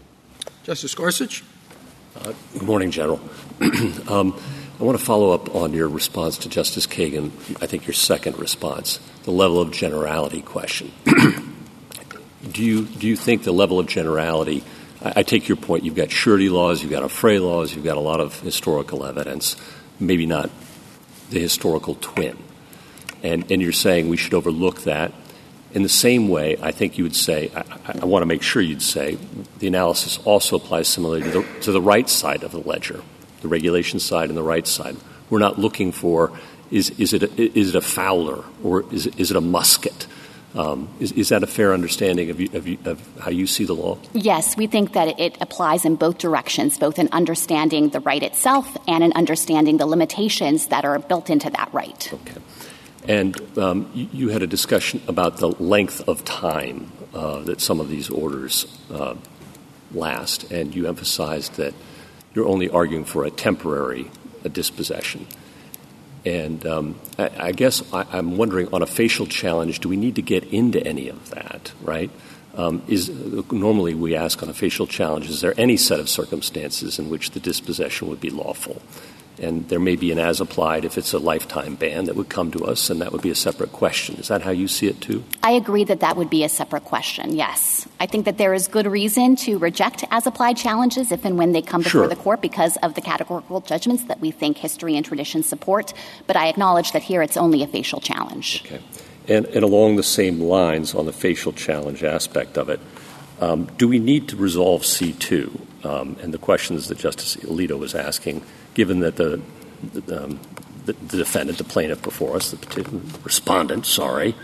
Justice 0.63 0.95
Gorsuch? 0.95 1.43
Good 2.13 2.63
morning, 2.63 2.89
General. 2.89 3.19
um, 4.07 4.39
I 4.79 4.83
want 4.83 4.97
to 4.97 5.03
follow 5.03 5.31
up 5.31 5.53
on 5.53 5.73
your 5.73 5.87
response 5.87 6.39
to 6.39 6.49
Justice 6.49 6.87
Kagan, 6.87 7.29
I 7.61 7.67
think 7.67 7.85
your 7.85 7.93
second 7.93 8.39
response, 8.39 8.99
the 9.23 9.31
level 9.31 9.61
of 9.61 9.71
generality 9.71 10.41
question. 10.41 10.91
do, 12.51 12.63
you, 12.63 12.85
do 12.85 13.07
you 13.07 13.15
think 13.15 13.43
the 13.43 13.51
level 13.51 13.79
of 13.79 13.85
generality, 13.85 14.63
I, 15.03 15.13
I, 15.17 15.23
take 15.23 15.47
your 15.47 15.57
point, 15.57 15.83
you've 15.83 15.95
got 15.95 16.09
surety 16.09 16.49
laws, 16.49 16.81
you've 16.81 16.91
got 16.91 17.03
affray 17.03 17.39
laws, 17.39 17.75
you've 17.75 17.85
got 17.85 17.97
a 17.97 18.01
lot 18.01 18.19
of 18.19 18.39
historical 18.39 19.05
evidence, 19.05 19.55
maybe 19.99 20.25
not 20.25 20.49
the 21.29 21.39
historical 21.39 21.93
twin. 21.93 22.37
And, 23.21 23.51
and 23.51 23.61
you're 23.61 23.71
saying 23.71 24.09
we 24.09 24.17
should 24.17 24.33
overlook 24.33 24.81
that 24.83 25.13
in 25.73 25.83
the 25.83 25.89
same 25.89 26.29
way, 26.29 26.57
I 26.61 26.71
think 26.71 26.97
you 26.97 27.03
would 27.03 27.15
say, 27.15 27.51
I, 27.55 27.99
I, 28.01 28.05
want 28.05 28.23
to 28.23 28.25
make 28.25 28.41
sure 28.41 28.61
you'd 28.61 28.81
say, 28.81 29.17
the 29.59 29.67
analysis 29.67 30.17
also 30.25 30.55
applies 30.55 30.87
similarly 30.87 31.23
to 31.23 31.29
the, 31.29 31.59
to 31.61 31.71
the 31.71 31.81
right 31.81 32.09
side 32.09 32.43
of 32.43 32.51
the 32.51 32.59
ledger, 32.59 33.01
the 33.41 33.47
regulation 33.47 33.99
side 33.99 34.29
and 34.29 34.37
the 34.37 34.43
right 34.43 34.67
side. 34.67 34.95
We're 35.29 35.39
not 35.39 35.59
looking 35.59 35.91
for 35.91 36.31
is, 36.71 36.91
is, 36.91 37.13
it, 37.13 37.23
a, 37.23 37.59
is 37.59 37.69
it 37.69 37.75
a 37.75 37.81
Fowler 37.81 38.43
or 38.63 38.85
is 38.93 39.07
it, 39.07 39.19
is 39.19 39.31
it 39.31 39.37
a 39.37 39.41
musket? 39.41 40.07
Um, 40.55 40.89
is, 40.99 41.11
is, 41.11 41.29
that 41.29 41.43
a 41.43 41.47
fair 41.47 41.73
understanding 41.73 42.31
of, 42.31 42.39
you, 42.39 42.49
of, 42.53 42.67
you, 42.67 42.79
of, 42.85 43.07
how 43.19 43.29
you 43.29 43.45
see 43.45 43.65
the 43.65 43.75
law? 43.75 43.99
Yes, 44.13 44.57
we 44.57 44.65
think 44.65 44.93
that 44.93 45.19
it 45.19 45.37
applies 45.41 45.85
in 45.85 45.95
both 45.95 46.17
directions, 46.17 46.79
both 46.79 46.97
in 46.97 47.07
understanding 47.11 47.89
the 47.89 47.99
right 47.99 48.23
itself 48.23 48.75
and 48.87 49.03
in 49.03 49.13
understanding 49.13 49.77
the 49.77 49.85
limitations 49.85 50.67
that 50.67 50.85
are 50.85 50.97
built 50.97 51.29
into 51.29 51.51
that 51.51 51.71
right. 51.71 52.11
Okay. 52.11 52.41
And 53.09 53.57
um, 53.57 53.89
you, 53.95 54.07
you, 54.13 54.29
had 54.29 54.43
a 54.43 54.47
discussion 54.47 55.01
about 55.07 55.37
the 55.37 55.47
length 55.47 56.07
of 56.07 56.23
time 56.23 56.91
uh, 57.11 57.39
that 57.39 57.59
some 57.59 57.79
of 57.79 57.89
these 57.89 58.07
orders 58.07 58.67
uh, 58.93 59.15
last, 59.91 60.51
and 60.51 60.75
you 60.75 60.87
emphasized 60.87 61.55
that 61.55 61.73
you're 62.35 62.47
only 62.47 62.69
arguing 62.69 63.05
for 63.05 63.25
a 63.25 63.31
temporary 63.31 64.11
a 64.43 64.49
dispossession. 64.49 65.25
And 66.23 66.63
um, 66.67 66.99
I, 67.17 67.31
I, 67.39 67.51
guess 67.51 67.81
I, 67.91 68.17
am 68.17 68.37
wondering 68.37 68.71
on 68.71 68.83
a 68.83 68.85
facial 68.85 69.25
challenge, 69.25 69.79
do 69.79 69.89
we 69.89 69.97
need 69.97 70.15
to 70.15 70.21
get 70.21 70.43
into 70.43 70.85
any 70.85 71.09
of 71.09 71.31
that, 71.31 71.71
right? 71.81 72.11
Um, 72.53 72.83
is 72.87 73.09
normally 73.51 73.95
we 73.95 74.15
ask 74.15 74.43
on 74.43 74.49
a 74.49 74.53
facial 74.53 74.85
challenge, 74.85 75.29
is 75.29 75.41
there 75.41 75.55
any 75.57 75.77
set 75.77 75.99
of 75.99 76.09
circumstances 76.09 76.99
in 76.99 77.09
which 77.09 77.31
the 77.31 77.39
dispossession 77.39 78.07
would 78.09 78.21
be 78.21 78.29
lawful? 78.29 78.83
And 79.41 79.67
there 79.69 79.79
may 79.79 79.95
be 79.95 80.11
an 80.11 80.19
as 80.19 80.41
applied 80.41 80.85
if 80.85 80.97
it's 80.97 81.13
a 81.13 81.19
lifetime 81.19 81.75
ban 81.75 82.05
that 82.05 82.15
would 82.15 82.29
come 82.29 82.51
to 82.51 82.65
us, 82.65 82.89
and 82.89 83.01
that 83.01 83.11
would 83.11 83.21
be 83.21 83.29
a 83.29 83.35
separate 83.35 83.71
question. 83.71 84.15
Is 84.15 84.27
that 84.27 84.41
how 84.41 84.51
you 84.51 84.67
see 84.67 84.87
it 84.87 85.01
too? 85.01 85.23
I 85.43 85.51
agree 85.51 85.83
that 85.85 85.99
that 86.01 86.17
would 86.17 86.29
be 86.29 86.43
a 86.43 86.49
separate 86.49 86.85
question, 86.85 87.35
yes. 87.35 87.87
I 87.99 88.05
think 88.05 88.25
that 88.25 88.37
there 88.37 88.53
is 88.53 88.67
good 88.67 88.85
reason 88.85 89.35
to 89.37 89.57
reject 89.57 90.03
as 90.11 90.27
applied 90.27 90.57
challenges 90.57 91.11
if 91.11 91.25
and 91.25 91.37
when 91.37 91.51
they 91.51 91.61
come 91.61 91.81
before 91.81 92.01
sure. 92.01 92.07
the 92.07 92.15
court 92.15 92.41
because 92.41 92.77
of 92.77 92.95
the 92.95 93.01
categorical 93.01 93.61
judgments 93.61 94.03
that 94.05 94.19
we 94.19 94.31
think 94.31 94.57
history 94.57 94.95
and 94.95 95.05
tradition 95.05 95.43
support, 95.43 95.93
but 96.27 96.35
I 96.35 96.47
acknowledge 96.47 96.91
that 96.91 97.03
here 97.03 97.21
it's 97.21 97.37
only 97.37 97.63
a 97.63 97.67
facial 97.67 97.99
challenge. 97.99 98.63
Okay. 98.65 98.81
And, 99.27 99.45
and 99.47 99.63
along 99.63 99.95
the 99.95 100.03
same 100.03 100.41
lines 100.41 100.95
on 100.95 101.05
the 101.05 101.13
facial 101.13 101.53
challenge 101.53 102.03
aspect 102.03 102.57
of 102.57 102.69
it, 102.69 102.79
um, 103.39 103.65
do 103.77 103.87
we 103.87 103.99
need 103.99 104.27
to 104.29 104.35
resolve 104.35 104.81
C2 104.81 105.85
um, 105.85 106.17
and 106.21 106.33
the 106.33 106.37
questions 106.37 106.87
that 106.87 106.97
Justice 106.97 107.35
Alito 107.37 107.77
was 107.77 107.95
asking? 107.95 108.43
Given 108.73 108.99
that 108.99 109.15
the, 109.15 109.41
the, 109.93 110.23
um, 110.23 110.39
the, 110.85 110.93
the 110.93 111.17
defendant, 111.17 111.57
the 111.57 111.63
plaintiff 111.63 112.01
before 112.01 112.35
us, 112.35 112.51
the 112.51 113.01
respondent, 113.23 113.85
sorry, 113.85 114.35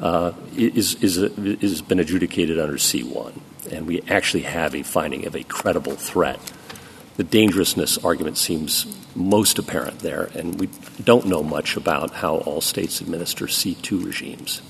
uh, 0.00 0.32
is, 0.56 0.94
is, 1.02 1.16
is 1.16 1.82
been 1.82 2.00
adjudicated 2.00 2.58
under 2.58 2.74
C1, 2.74 3.38
and 3.70 3.86
we 3.86 4.02
actually 4.02 4.42
have 4.42 4.74
a 4.74 4.82
finding 4.82 5.26
of 5.26 5.34
a 5.34 5.42
credible 5.44 5.96
threat. 5.96 6.40
The 7.16 7.24
dangerousness 7.24 7.96
argument 8.04 8.36
seems 8.36 8.86
most 9.14 9.58
apparent 9.58 10.00
there, 10.00 10.24
and 10.34 10.60
we 10.60 10.68
don't 11.02 11.26
know 11.26 11.42
much 11.42 11.76
about 11.76 12.12
how 12.12 12.36
all 12.38 12.60
states 12.60 13.00
administer 13.00 13.46
C2 13.46 14.04
regimes. 14.04 14.60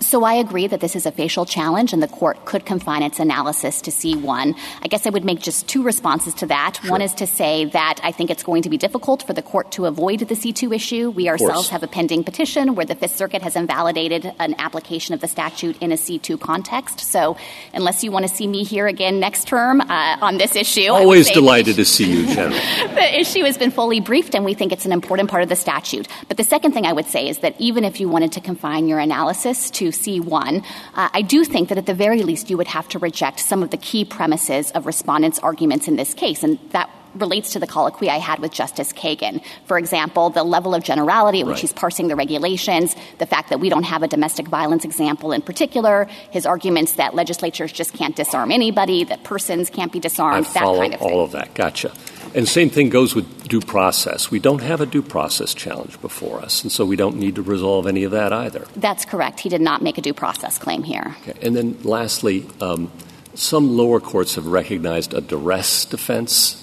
So 0.00 0.24
I 0.24 0.34
agree 0.34 0.66
that 0.66 0.80
this 0.80 0.94
is 0.94 1.06
a 1.06 1.10
facial 1.10 1.46
challenge 1.46 1.92
and 1.92 2.02
the 2.02 2.08
court 2.08 2.44
could 2.44 2.66
confine 2.66 3.02
its 3.02 3.18
analysis 3.18 3.80
to 3.82 3.90
C1. 3.90 4.54
I 4.82 4.88
guess 4.88 5.06
I 5.06 5.10
would 5.10 5.24
make 5.24 5.40
just 5.40 5.66
two 5.66 5.82
responses 5.82 6.34
to 6.34 6.46
that. 6.46 6.78
Sure. 6.82 6.90
One 6.90 7.02
is 7.02 7.14
to 7.14 7.26
say 7.26 7.64
that 7.66 8.00
I 8.02 8.12
think 8.12 8.30
it's 8.30 8.42
going 8.42 8.62
to 8.62 8.70
be 8.70 8.76
difficult 8.76 9.22
for 9.22 9.32
the 9.32 9.42
court 9.42 9.72
to 9.72 9.86
avoid 9.86 10.20
the 10.20 10.34
C2 10.34 10.74
issue. 10.74 11.10
We 11.10 11.28
ourselves 11.28 11.70
have 11.70 11.82
a 11.82 11.86
pending 11.86 12.24
petition 12.24 12.74
where 12.74 12.84
the 12.84 12.94
Fifth 12.94 13.16
Circuit 13.16 13.42
has 13.42 13.56
invalidated 13.56 14.32
an 14.38 14.54
application 14.58 15.14
of 15.14 15.20
the 15.20 15.28
statute 15.28 15.80
in 15.80 15.92
a 15.92 15.96
C2 15.96 16.38
context. 16.40 17.00
So 17.00 17.36
unless 17.72 18.04
you 18.04 18.12
want 18.12 18.28
to 18.28 18.34
see 18.34 18.46
me 18.46 18.64
here 18.64 18.86
again 18.86 19.18
next 19.18 19.48
term 19.48 19.80
uh, 19.80 20.18
on 20.20 20.36
this 20.36 20.56
issue. 20.56 20.90
Always 20.90 21.30
delighted 21.30 21.76
to 21.76 21.84
see 21.86 22.10
you, 22.10 22.34
General. 22.34 22.50
the 22.94 23.20
issue 23.20 23.44
has 23.44 23.56
been 23.56 23.70
fully 23.70 24.00
briefed 24.00 24.34
and 24.34 24.44
we 24.44 24.52
think 24.52 24.72
it's 24.72 24.86
an 24.86 24.92
important 24.92 25.30
part 25.30 25.42
of 25.42 25.48
the 25.48 25.56
statute. 25.56 26.06
But 26.28 26.36
the 26.36 26.44
second 26.44 26.72
thing 26.72 26.84
I 26.84 26.92
would 26.92 27.06
say 27.06 27.28
is 27.28 27.38
that 27.38 27.58
even 27.58 27.84
if 27.84 27.98
you 27.98 28.08
wanted 28.08 28.32
to 28.32 28.40
confine 28.40 28.88
your 28.88 28.98
analysis 28.98 29.70
to 29.72 29.85
C1, 29.90 30.64
uh, 30.94 31.08
I 31.12 31.22
do 31.22 31.44
think 31.44 31.68
that 31.68 31.78
at 31.78 31.86
the 31.86 31.94
very 31.94 32.22
least 32.22 32.50
you 32.50 32.56
would 32.56 32.68
have 32.68 32.88
to 32.88 32.98
reject 32.98 33.40
some 33.40 33.62
of 33.62 33.70
the 33.70 33.76
key 33.76 34.04
premises 34.04 34.70
of 34.72 34.86
respondents' 34.86 35.38
arguments 35.40 35.88
in 35.88 35.96
this 35.96 36.14
case, 36.14 36.42
and 36.42 36.58
that 36.70 36.90
relates 37.20 37.52
to 37.52 37.58
the 37.58 37.66
colloquy 37.66 38.10
I 38.10 38.18
had 38.18 38.40
with 38.40 38.52
Justice 38.52 38.92
Kagan. 38.92 39.42
For 39.66 39.78
example, 39.78 40.30
the 40.30 40.44
level 40.44 40.74
of 40.74 40.82
generality 40.82 41.40
at 41.40 41.46
which 41.46 41.54
right. 41.54 41.60
he's 41.62 41.72
parsing 41.72 42.08
the 42.08 42.16
regulations, 42.16 42.94
the 43.18 43.26
fact 43.26 43.50
that 43.50 43.60
we 43.60 43.68
don't 43.68 43.84
have 43.84 44.02
a 44.02 44.08
domestic 44.08 44.48
violence 44.48 44.84
example 44.84 45.32
in 45.32 45.42
particular, 45.42 46.04
his 46.30 46.46
arguments 46.46 46.94
that 46.94 47.14
legislatures 47.14 47.72
just 47.72 47.92
can't 47.94 48.16
disarm 48.16 48.52
anybody, 48.52 49.04
that 49.04 49.24
persons 49.24 49.70
can't 49.70 49.92
be 49.92 50.00
disarmed, 50.00 50.46
I 50.46 50.52
that 50.52 50.62
kind 50.62 50.94
of 50.94 51.00
thing. 51.00 51.10
all 51.10 51.24
of 51.24 51.32
that. 51.32 51.54
Gotcha. 51.54 51.92
And 52.36 52.46
same 52.46 52.68
thing 52.68 52.90
goes 52.90 53.14
with 53.14 53.48
due 53.48 53.62
process. 53.62 54.30
We 54.30 54.38
don't 54.38 54.60
have 54.60 54.82
a 54.82 54.86
due 54.86 55.00
process 55.00 55.54
challenge 55.54 55.98
before 56.02 56.40
us, 56.40 56.62
and 56.62 56.70
so 56.70 56.84
we 56.84 56.94
don't 56.94 57.16
need 57.16 57.36
to 57.36 57.42
resolve 57.42 57.86
any 57.86 58.04
of 58.04 58.10
that 58.10 58.30
either. 58.30 58.66
That's 58.76 59.06
correct. 59.06 59.40
He 59.40 59.48
did 59.48 59.62
not 59.62 59.80
make 59.80 59.96
a 59.96 60.02
due 60.02 60.12
process 60.12 60.58
claim 60.58 60.82
here. 60.82 61.16
Okay. 61.22 61.38
And 61.40 61.56
then 61.56 61.78
lastly, 61.82 62.46
um, 62.60 62.92
some 63.32 63.74
lower 63.78 64.00
courts 64.00 64.34
have 64.34 64.46
recognized 64.46 65.14
a 65.14 65.22
duress 65.22 65.86
defense 65.86 66.62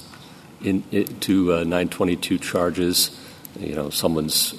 in, 0.61 0.83
in, 0.91 1.07
to 1.21 1.53
uh, 1.53 1.57
922 1.63 2.37
charges. 2.37 3.19
You 3.59 3.73
know, 3.73 3.89
someone's 3.89 4.53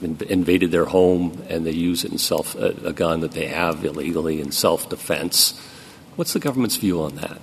invaded 0.00 0.70
their 0.70 0.86
home 0.86 1.42
and 1.48 1.66
they 1.66 1.72
use 1.72 2.04
it 2.04 2.12
in 2.12 2.18
self 2.18 2.54
a, 2.54 2.74
a 2.86 2.92
gun 2.94 3.20
that 3.20 3.32
they 3.32 3.48
have 3.48 3.84
illegally 3.84 4.40
in 4.40 4.50
self 4.50 4.88
defense. 4.88 5.60
What's 6.16 6.32
the 6.32 6.40
government's 6.40 6.76
view 6.76 7.02
on 7.02 7.16
that? 7.16 7.38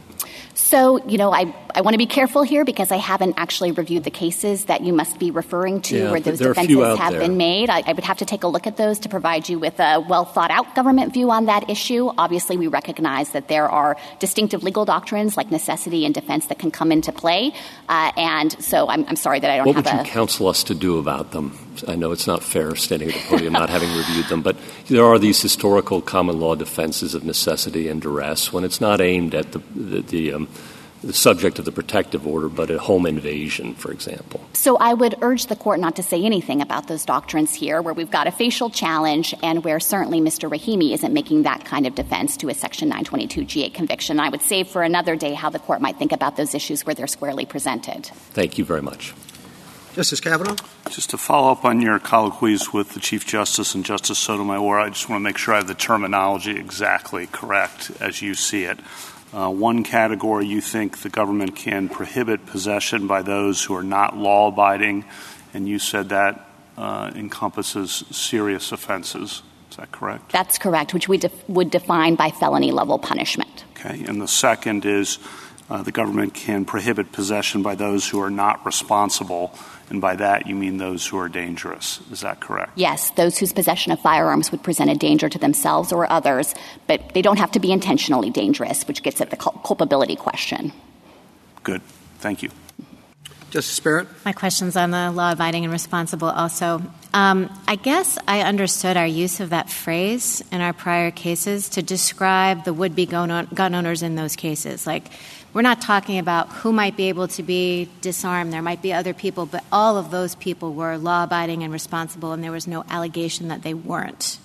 So, 0.61 1.03
you 1.05 1.17
know, 1.17 1.33
I, 1.33 1.53
I 1.73 1.81
want 1.81 1.95
to 1.95 1.97
be 1.97 2.05
careful 2.05 2.43
here 2.43 2.63
because 2.63 2.91
I 2.91 2.97
haven't 2.97 3.33
actually 3.35 3.71
reviewed 3.71 4.03
the 4.03 4.11
cases 4.11 4.65
that 4.65 4.81
you 4.81 4.93
must 4.93 5.17
be 5.17 5.31
referring 5.31 5.81
to 5.81 5.97
yeah, 5.97 6.11
where 6.11 6.21
those 6.21 6.37
defenses 6.37 6.97
have 6.97 7.13
there. 7.13 7.21
been 7.21 7.35
made. 7.35 7.69
I, 7.69 7.83
I, 7.85 7.93
would 7.93 8.03
have 8.03 8.19
to 8.19 8.25
take 8.25 8.43
a 8.43 8.47
look 8.47 8.67
at 8.67 8.77
those 8.77 8.99
to 8.99 9.09
provide 9.09 9.49
you 9.49 9.57
with 9.59 9.79
a 9.79 9.99
well 10.07 10.23
thought 10.23 10.51
out 10.51 10.73
government 10.75 11.13
view 11.13 11.31
on 11.31 11.45
that 11.45 11.69
issue. 11.69 12.11
Obviously, 12.17 12.57
we 12.57 12.67
recognize 12.67 13.31
that 13.31 13.47
there 13.47 13.67
are 13.67 13.97
distinctive 14.19 14.63
legal 14.63 14.85
doctrines 14.85 15.35
like 15.35 15.49
necessity 15.49 16.05
and 16.05 16.13
defense 16.13 16.45
that 16.45 16.59
can 16.59 16.69
come 16.69 16.91
into 16.91 17.11
play. 17.11 17.53
Uh, 17.89 18.11
and 18.15 18.63
so 18.63 18.87
I'm, 18.87 19.05
I'm, 19.07 19.15
sorry 19.15 19.39
that 19.39 19.49
I 19.49 19.57
don't 19.57 19.65
what 19.65 19.75
have 19.77 19.85
would 19.85 19.93
a. 19.93 20.05
you 20.05 20.11
counsel 20.11 20.47
us 20.47 20.63
to 20.65 20.75
do 20.75 20.99
about 20.99 21.31
them? 21.31 21.57
I 21.87 21.95
know 21.95 22.11
it's 22.11 22.27
not 22.27 22.43
fair 22.43 22.75
standing 22.75 23.09
at 23.09 23.15
the 23.15 23.27
podium 23.27 23.53
not 23.53 23.69
having 23.69 23.95
reviewed 23.95 24.25
them, 24.27 24.41
but 24.41 24.57
there 24.87 25.05
are 25.05 25.19
these 25.19 25.41
historical 25.41 26.01
common 26.01 26.39
law 26.39 26.55
defenses 26.55 27.15
of 27.15 27.23
necessity 27.23 27.87
and 27.87 28.01
duress 28.01 28.51
when 28.51 28.63
it's 28.63 28.81
not 28.81 29.01
aimed 29.01 29.33
at 29.35 29.51
the, 29.51 29.59
the, 29.75 30.01
the 30.01 30.33
um, 30.33 30.47
the 31.03 31.13
subject 31.13 31.57
of 31.57 31.65
the 31.65 31.71
protective 31.71 32.27
order, 32.27 32.47
but 32.47 32.69
a 32.69 32.77
home 32.77 33.05
invasion, 33.05 33.73
for 33.73 33.91
example. 33.91 34.41
So 34.53 34.77
I 34.77 34.93
would 34.93 35.15
urge 35.21 35.47
the 35.47 35.55
court 35.55 35.79
not 35.79 35.95
to 35.95 36.03
say 36.03 36.23
anything 36.23 36.61
about 36.61 36.87
those 36.87 37.05
doctrines 37.05 37.53
here, 37.53 37.81
where 37.81 37.93
we've 37.93 38.11
got 38.11 38.27
a 38.27 38.31
facial 38.31 38.69
challenge 38.69 39.33
and 39.41 39.63
where 39.63 39.79
certainly 39.79 40.21
Mr. 40.21 40.49
Rahimi 40.49 40.93
isn't 40.93 41.13
making 41.13 41.43
that 41.43 41.65
kind 41.65 41.87
of 41.87 41.95
defense 41.95 42.37
to 42.37 42.49
a 42.49 42.53
Section 42.53 42.91
922G8 42.91 43.73
conviction. 43.73 44.19
I 44.19 44.29
would 44.29 44.41
save 44.41 44.67
for 44.67 44.83
another 44.83 45.15
day 45.15 45.33
how 45.33 45.49
the 45.49 45.59
court 45.59 45.81
might 45.81 45.97
think 45.97 46.11
about 46.11 46.37
those 46.37 46.53
issues 46.53 46.85
where 46.85 46.93
they're 46.93 47.07
squarely 47.07 47.45
presented. 47.45 48.05
Thank 48.05 48.57
you 48.57 48.65
very 48.65 48.81
much. 48.81 49.13
Justice 49.93 50.21
Kavanaugh? 50.21 50.55
Just 50.89 51.09
to 51.09 51.17
follow 51.17 51.51
up 51.51 51.65
on 51.65 51.81
your 51.81 51.99
colloquies 51.99 52.71
with 52.71 52.93
the 52.93 52.99
Chief 52.99 53.25
Justice 53.25 53.75
and 53.75 53.83
Justice 53.83 54.17
Sotomayor, 54.17 54.79
I 54.79 54.89
just 54.89 55.09
want 55.09 55.19
to 55.19 55.23
make 55.23 55.37
sure 55.37 55.53
I 55.53 55.57
have 55.57 55.67
the 55.67 55.75
terminology 55.75 56.51
exactly 56.51 57.27
correct 57.27 57.91
as 57.99 58.21
you 58.21 58.33
see 58.33 58.63
it. 58.63 58.79
Uh, 59.33 59.49
one 59.49 59.83
category 59.83 60.45
you 60.45 60.61
think 60.61 60.99
the 60.99 61.09
government 61.09 61.55
can 61.55 61.89
prohibit 61.89 62.45
possession 62.45 63.07
by 63.07 63.21
those 63.21 63.63
who 63.63 63.73
are 63.75 63.83
not 63.83 64.15
law 64.17 64.47
abiding, 64.47 65.05
and 65.53 65.67
you 65.67 65.79
said 65.79 66.09
that 66.09 66.47
uh, 66.77 67.11
encompasses 67.15 68.03
serious 68.11 68.71
offenses. 68.71 69.41
Is 69.69 69.77
that 69.77 69.91
correct? 69.91 70.31
That's 70.31 70.57
correct, 70.57 70.93
which 70.93 71.07
we 71.07 71.17
def- 71.17 71.49
would 71.49 71.71
define 71.71 72.15
by 72.15 72.31
felony 72.31 72.71
level 72.71 72.99
punishment. 72.99 73.63
Okay, 73.77 74.03
and 74.03 74.21
the 74.21 74.27
second 74.27 74.85
is 74.85 75.17
uh, 75.69 75.81
the 75.81 75.91
government 75.93 76.33
can 76.33 76.65
prohibit 76.65 77.13
possession 77.13 77.61
by 77.63 77.75
those 77.75 78.09
who 78.09 78.19
are 78.19 78.29
not 78.29 78.65
responsible, 78.65 79.53
and 79.91 79.99
by 79.99 80.15
that 80.15 80.47
you 80.47 80.55
mean 80.55 80.77
those 80.77 81.05
who 81.05 81.17
are 81.17 81.27
dangerous. 81.27 81.99
Is 82.11 82.21
that 82.21 82.39
correct? 82.39 82.71
Yes, 82.75 83.11
those 83.11 83.37
whose 83.37 83.51
possession 83.51 83.91
of 83.91 83.99
firearms 83.99 84.49
would 84.49 84.63
present 84.63 84.89
a 84.89 84.95
danger 84.95 85.27
to 85.27 85.37
themselves 85.37 85.91
or 85.91 86.09
others, 86.09 86.55
but 86.87 87.13
they 87.13 87.21
don't 87.21 87.37
have 87.37 87.51
to 87.51 87.59
be 87.59 87.73
intentionally 87.73 88.29
dangerous, 88.29 88.87
which 88.87 89.03
gets 89.03 89.19
at 89.19 89.31
the 89.31 89.35
culpability 89.35 90.15
question. 90.15 90.71
Good. 91.63 91.81
Thank 92.19 92.41
you. 92.41 92.49
Justice 93.51 93.79
Barrett? 93.81 94.07
My 94.23 94.31
question's 94.31 94.77
on 94.77 94.91
the 94.91 95.11
law 95.11 95.33
abiding 95.33 95.65
and 95.65 95.73
responsible 95.73 96.29
also. 96.29 96.81
Um, 97.13 97.49
I 97.67 97.75
guess 97.75 98.17
I 98.25 98.41
understood 98.41 98.95
our 98.95 99.05
use 99.05 99.41
of 99.41 99.49
that 99.49 99.69
phrase 99.69 100.41
in 100.53 100.61
our 100.61 100.71
prior 100.71 101.11
cases 101.11 101.67
to 101.69 101.81
describe 101.81 102.63
the 102.63 102.73
would 102.73 102.95
be 102.95 103.05
gun 103.05 103.29
owners 103.75 104.03
in 104.03 104.15
those 104.15 104.37
cases. 104.37 104.87
Like, 104.87 105.11
we're 105.53 105.63
not 105.63 105.81
talking 105.81 106.17
about 106.17 106.47
who 106.47 106.71
might 106.71 106.95
be 106.95 107.09
able 107.09 107.27
to 107.27 107.43
be 107.43 107.89
disarmed. 107.99 108.53
There 108.53 108.61
might 108.61 108.81
be 108.81 108.93
other 108.93 109.13
people, 109.13 109.45
but 109.45 109.65
all 109.69 109.97
of 109.97 110.11
those 110.11 110.33
people 110.35 110.73
were 110.73 110.97
law 110.97 111.25
abiding 111.25 111.63
and 111.63 111.73
responsible, 111.73 112.31
and 112.31 112.41
there 112.41 112.53
was 112.53 112.67
no 112.67 112.85
allegation 112.89 113.49
that 113.49 113.63
they 113.63 113.73
weren't. 113.73 114.39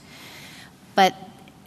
But 0.97 1.15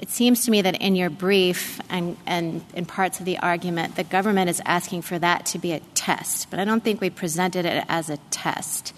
it 0.02 0.10
seems 0.10 0.46
to 0.46 0.52
me 0.52 0.62
that 0.62 0.82
in 0.82 0.96
your 0.96 1.10
brief 1.10 1.82
and, 1.90 2.16
and 2.26 2.64
in 2.74 2.86
parts 2.86 3.20
of 3.20 3.26
the 3.26 3.38
argument, 3.40 3.96
the 3.96 4.04
government 4.04 4.50
is 4.50 4.62
asking 4.66 5.02
for 5.02 5.20
that 5.20 5.46
to 5.48 5.60
be 5.60 5.74
a 5.74 5.80
test, 5.94 6.50
but 6.50 6.60
I 6.60 6.66
don't 6.66 6.84
think 6.84 7.02
we 7.02 7.10
presented 7.10 7.66
it 7.66 7.86
as 7.90 8.10
a 8.10 8.18
test. 8.32 8.94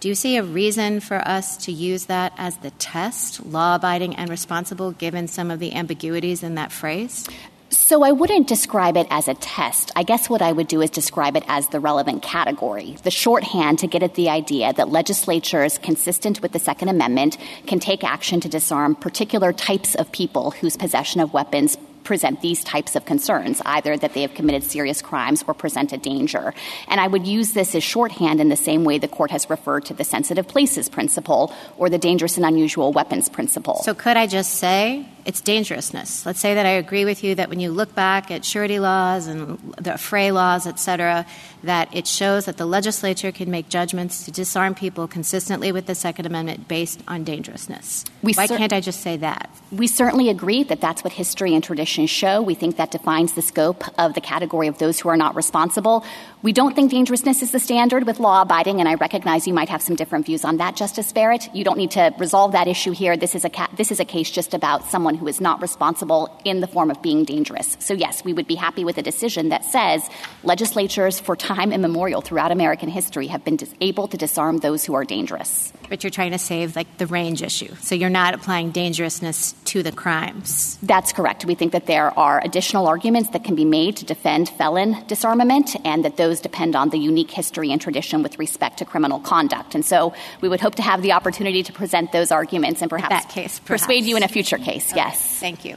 Do 0.00 0.08
you 0.08 0.16
see 0.16 0.36
a 0.36 0.42
reason 0.42 0.98
for 0.98 1.16
us 1.16 1.56
to 1.58 1.72
use 1.72 2.06
that 2.06 2.32
as 2.36 2.56
the 2.56 2.72
test, 2.72 3.46
law 3.46 3.76
abiding 3.76 4.16
and 4.16 4.28
responsible, 4.28 4.90
given 4.90 5.28
some 5.28 5.48
of 5.48 5.60
the 5.60 5.74
ambiguities 5.74 6.42
in 6.42 6.56
that 6.56 6.72
phrase? 6.72 7.24
So 7.72 8.02
I 8.02 8.12
wouldn't 8.12 8.48
describe 8.48 8.98
it 8.98 9.06
as 9.08 9.28
a 9.28 9.34
test. 9.34 9.92
I 9.96 10.02
guess 10.02 10.28
what 10.28 10.42
I 10.42 10.52
would 10.52 10.68
do 10.68 10.82
is 10.82 10.90
describe 10.90 11.36
it 11.36 11.44
as 11.48 11.68
the 11.68 11.80
relevant 11.80 12.22
category, 12.22 12.98
the 13.02 13.10
shorthand 13.10 13.78
to 13.78 13.86
get 13.86 14.02
at 14.02 14.14
the 14.14 14.28
idea 14.28 14.74
that 14.74 14.90
legislatures 14.90 15.78
consistent 15.78 16.42
with 16.42 16.52
the 16.52 16.58
Second 16.58 16.88
Amendment 16.88 17.38
can 17.66 17.80
take 17.80 18.04
action 18.04 18.40
to 18.40 18.48
disarm 18.50 18.94
particular 18.94 19.54
types 19.54 19.94
of 19.94 20.12
people 20.12 20.50
whose 20.50 20.76
possession 20.76 21.22
of 21.22 21.32
weapons 21.32 21.78
present 22.04 22.40
these 22.40 22.64
types 22.64 22.96
of 22.96 23.04
concerns, 23.04 23.62
either 23.64 23.96
that 23.96 24.14
they 24.14 24.22
have 24.22 24.34
committed 24.34 24.64
serious 24.64 25.02
crimes 25.02 25.44
or 25.46 25.54
present 25.54 25.92
a 25.92 25.96
danger. 25.96 26.54
And 26.88 27.00
I 27.00 27.06
would 27.06 27.26
use 27.26 27.52
this 27.52 27.74
as 27.74 27.84
shorthand 27.84 28.40
in 28.40 28.48
the 28.48 28.56
same 28.56 28.84
way 28.84 28.98
the 28.98 29.08
court 29.08 29.30
has 29.30 29.48
referred 29.48 29.84
to 29.86 29.94
the 29.94 30.04
sensitive 30.04 30.48
places 30.48 30.88
principle 30.88 31.52
or 31.76 31.90
the 31.90 31.98
dangerous 31.98 32.36
and 32.36 32.46
unusual 32.46 32.92
weapons 32.92 33.28
principle. 33.28 33.82
So 33.84 33.94
could 33.94 34.16
I 34.16 34.26
just 34.26 34.54
say 34.54 35.06
it's 35.24 35.40
dangerousness? 35.40 36.26
Let's 36.26 36.40
say 36.40 36.54
that 36.54 36.66
I 36.66 36.70
agree 36.70 37.04
with 37.04 37.22
you 37.22 37.36
that 37.36 37.48
when 37.48 37.60
you 37.60 37.70
look 37.70 37.94
back 37.94 38.30
at 38.30 38.44
surety 38.44 38.80
laws 38.80 39.28
and 39.28 39.58
the 39.76 39.96
fray 39.96 40.32
laws, 40.32 40.66
et 40.66 40.80
cetera, 40.80 41.26
that 41.62 41.94
it 41.94 42.08
shows 42.08 42.46
that 42.46 42.56
the 42.56 42.66
legislature 42.66 43.30
can 43.30 43.50
make 43.50 43.68
judgments 43.68 44.24
to 44.24 44.32
disarm 44.32 44.74
people 44.74 45.06
consistently 45.06 45.70
with 45.70 45.86
the 45.86 45.94
Second 45.94 46.26
Amendment 46.26 46.66
based 46.66 47.00
on 47.06 47.22
dangerousness. 47.22 48.04
We 48.22 48.34
Why 48.34 48.46
cer- 48.46 48.56
can't 48.56 48.72
I 48.72 48.80
just 48.80 49.00
say 49.00 49.16
that? 49.18 49.48
We 49.70 49.86
certainly 49.86 50.28
agree 50.28 50.64
that 50.64 50.80
that's 50.80 51.04
what 51.04 51.12
history 51.12 51.54
and 51.54 51.62
tradition 51.62 51.91
show. 52.06 52.42
We 52.42 52.54
think 52.54 52.76
that 52.76 52.90
defines 52.90 53.34
the 53.34 53.42
scope 53.42 53.84
of 53.98 54.14
the 54.14 54.20
category 54.20 54.68
of 54.68 54.78
those 54.78 55.00
who 55.00 55.08
are 55.08 55.16
not 55.16 55.36
responsible. 55.36 56.04
We 56.42 56.52
don't 56.52 56.74
think 56.74 56.90
dangerousness 56.90 57.40
is 57.40 57.52
the 57.52 57.60
standard 57.60 58.04
with 58.04 58.18
law 58.18 58.42
abiding, 58.42 58.80
and 58.80 58.88
I 58.88 58.94
recognize 58.94 59.46
you 59.46 59.54
might 59.54 59.68
have 59.68 59.80
some 59.80 59.94
different 59.94 60.26
views 60.26 60.44
on 60.44 60.56
that, 60.56 60.74
Justice 60.74 61.12
Barrett. 61.12 61.48
You 61.54 61.62
don't 61.62 61.78
need 61.78 61.92
to 61.92 62.12
resolve 62.18 62.50
that 62.50 62.66
issue 62.66 62.90
here. 62.90 63.16
This 63.16 63.36
is 63.36 63.44
a 63.44 63.48
ca- 63.48 63.70
this 63.76 63.92
is 63.92 64.00
a 64.00 64.04
case 64.04 64.28
just 64.28 64.52
about 64.52 64.90
someone 64.90 65.14
who 65.14 65.28
is 65.28 65.40
not 65.40 65.62
responsible 65.62 66.36
in 66.44 66.58
the 66.58 66.66
form 66.66 66.90
of 66.90 67.00
being 67.00 67.24
dangerous. 67.24 67.76
So 67.78 67.94
yes, 67.94 68.24
we 68.24 68.32
would 68.32 68.48
be 68.48 68.56
happy 68.56 68.84
with 68.84 68.98
a 68.98 69.02
decision 69.02 69.50
that 69.50 69.64
says 69.64 70.10
legislatures 70.42 71.20
for 71.20 71.36
time 71.36 71.72
immemorial 71.72 72.22
throughout 72.22 72.50
American 72.50 72.88
history 72.88 73.28
have 73.28 73.44
been 73.44 73.54
dis- 73.54 73.72
able 73.80 74.08
to 74.08 74.16
disarm 74.16 74.58
those 74.58 74.84
who 74.84 74.94
are 74.94 75.04
dangerous. 75.04 75.72
But 75.88 76.02
you're 76.02 76.10
trying 76.10 76.32
to 76.32 76.38
save 76.38 76.74
like 76.74 76.98
the 76.98 77.06
range 77.06 77.42
issue. 77.42 77.72
So 77.82 77.94
you're 77.94 78.10
not 78.10 78.34
applying 78.34 78.72
dangerousness 78.72 79.52
to 79.66 79.84
the 79.84 79.92
crimes. 79.92 80.76
That's 80.82 81.12
correct. 81.12 81.44
We 81.44 81.54
think 81.54 81.70
that 81.70 81.86
there 81.86 82.18
are 82.18 82.42
additional 82.44 82.88
arguments 82.88 83.30
that 83.30 83.44
can 83.44 83.54
be 83.54 83.64
made 83.64 83.98
to 83.98 84.04
defend 84.04 84.48
felon 84.48 85.04
disarmament 85.06 85.76
and 85.84 86.04
that 86.04 86.16
those 86.16 86.31
depend 86.40 86.76
on 86.76 86.90
the 86.90 86.98
unique 86.98 87.30
history 87.30 87.70
and 87.72 87.80
tradition 87.80 88.22
with 88.22 88.38
respect 88.38 88.78
to 88.78 88.84
criminal 88.84 89.20
conduct. 89.20 89.74
And 89.74 89.84
so 89.84 90.14
we 90.40 90.48
would 90.48 90.60
hope 90.60 90.76
to 90.76 90.82
have 90.82 91.02
the 91.02 91.12
opportunity 91.12 91.62
to 91.62 91.72
present 91.72 92.12
those 92.12 92.30
arguments 92.30 92.82
and 92.82 92.90
perhaps 92.90 93.10
that 93.10 93.28
case, 93.28 93.58
perhaps. 93.58 93.84
persuade 93.84 94.04
you 94.04 94.16
in 94.16 94.22
a 94.22 94.28
future 94.28 94.58
case. 94.58 94.90
Okay. 94.90 94.96
Yes. 94.96 95.20
Thank 95.38 95.64
you. 95.64 95.76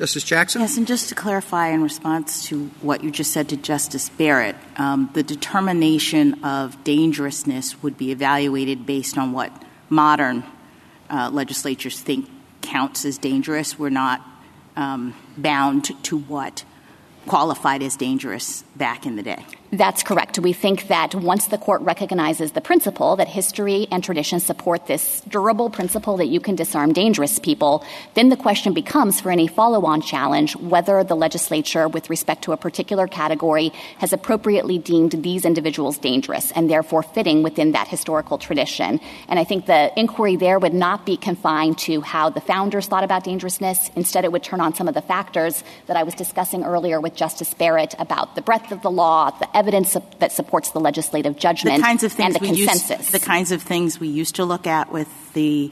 Justice 0.00 0.24
Jackson? 0.24 0.62
Yes, 0.62 0.78
and 0.78 0.86
just 0.86 1.10
to 1.10 1.14
clarify 1.14 1.68
in 1.68 1.82
response 1.82 2.46
to 2.46 2.68
what 2.80 3.04
you 3.04 3.10
just 3.10 3.32
said 3.32 3.50
to 3.50 3.56
Justice 3.58 4.08
Barrett, 4.08 4.56
um, 4.76 5.10
the 5.12 5.22
determination 5.22 6.42
of 6.42 6.82
dangerousness 6.84 7.82
would 7.82 7.98
be 7.98 8.10
evaluated 8.10 8.86
based 8.86 9.18
on 9.18 9.32
what 9.32 9.52
modern 9.90 10.42
uh, 11.10 11.28
legislatures 11.30 12.00
think 12.00 12.30
counts 12.62 13.04
as 13.04 13.18
dangerous. 13.18 13.78
We're 13.78 13.90
not 13.90 14.22
um, 14.74 15.14
bound 15.36 15.90
to 16.04 16.18
what 16.18 16.64
qualified 17.26 17.82
as 17.82 17.96
dangerous 17.96 18.62
back 18.76 19.04
in 19.04 19.16
the 19.16 19.22
day. 19.22 19.44
That's 19.72 20.02
correct. 20.02 20.36
We 20.36 20.52
think 20.52 20.88
that 20.88 21.14
once 21.14 21.46
the 21.46 21.56
court 21.56 21.80
recognizes 21.82 22.50
the 22.50 22.60
principle 22.60 23.14
that 23.14 23.28
history 23.28 23.86
and 23.92 24.02
tradition 24.02 24.40
support 24.40 24.88
this 24.88 25.20
durable 25.28 25.70
principle 25.70 26.16
that 26.16 26.26
you 26.26 26.40
can 26.40 26.56
disarm 26.56 26.92
dangerous 26.92 27.38
people, 27.38 27.84
then 28.14 28.30
the 28.30 28.36
question 28.36 28.74
becomes 28.74 29.20
for 29.20 29.30
any 29.30 29.46
follow 29.46 29.86
on 29.86 30.02
challenge 30.02 30.56
whether 30.56 31.04
the 31.04 31.14
legislature, 31.14 31.86
with 31.86 32.10
respect 32.10 32.42
to 32.42 32.52
a 32.52 32.56
particular 32.56 33.06
category, 33.06 33.68
has 33.98 34.12
appropriately 34.12 34.76
deemed 34.76 35.12
these 35.22 35.44
individuals 35.44 35.98
dangerous 35.98 36.50
and 36.50 36.68
therefore 36.68 37.04
fitting 37.04 37.44
within 37.44 37.70
that 37.70 37.86
historical 37.86 38.38
tradition. 38.38 38.98
And 39.28 39.38
I 39.38 39.44
think 39.44 39.66
the 39.66 39.92
inquiry 39.96 40.34
there 40.34 40.58
would 40.58 40.74
not 40.74 41.06
be 41.06 41.16
confined 41.16 41.78
to 41.80 42.00
how 42.00 42.28
the 42.28 42.40
founders 42.40 42.88
thought 42.88 43.04
about 43.04 43.22
dangerousness. 43.22 43.88
Instead, 43.94 44.24
it 44.24 44.32
would 44.32 44.42
turn 44.42 44.60
on 44.60 44.74
some 44.74 44.88
of 44.88 44.94
the 44.94 45.02
factors 45.02 45.62
that 45.86 45.96
I 45.96 46.02
was 46.02 46.16
discussing 46.16 46.64
earlier 46.64 47.00
with 47.00 47.14
Justice 47.14 47.54
Barrett 47.54 47.94
about 48.00 48.34
the 48.34 48.42
breadth 48.42 48.72
of 48.72 48.82
the 48.82 48.90
law, 48.90 49.30
the 49.30 49.59
evidence 49.60 49.96
that 50.18 50.32
supports 50.32 50.70
the 50.70 50.80
legislative 50.80 51.36
judgment 51.36 51.76
the 51.76 51.82
kinds 51.82 52.02
of 52.02 52.12
things 52.12 52.34
and 52.34 52.34
the 52.34 52.40
we 52.40 52.56
consensus. 52.56 52.98
Used, 52.98 53.12
the 53.12 53.24
kinds 53.34 53.52
of 53.52 53.62
things 53.62 54.00
we 54.00 54.08
used 54.08 54.34
to 54.36 54.44
look 54.44 54.66
at 54.66 54.90
with 54.90 55.10
the 55.34 55.70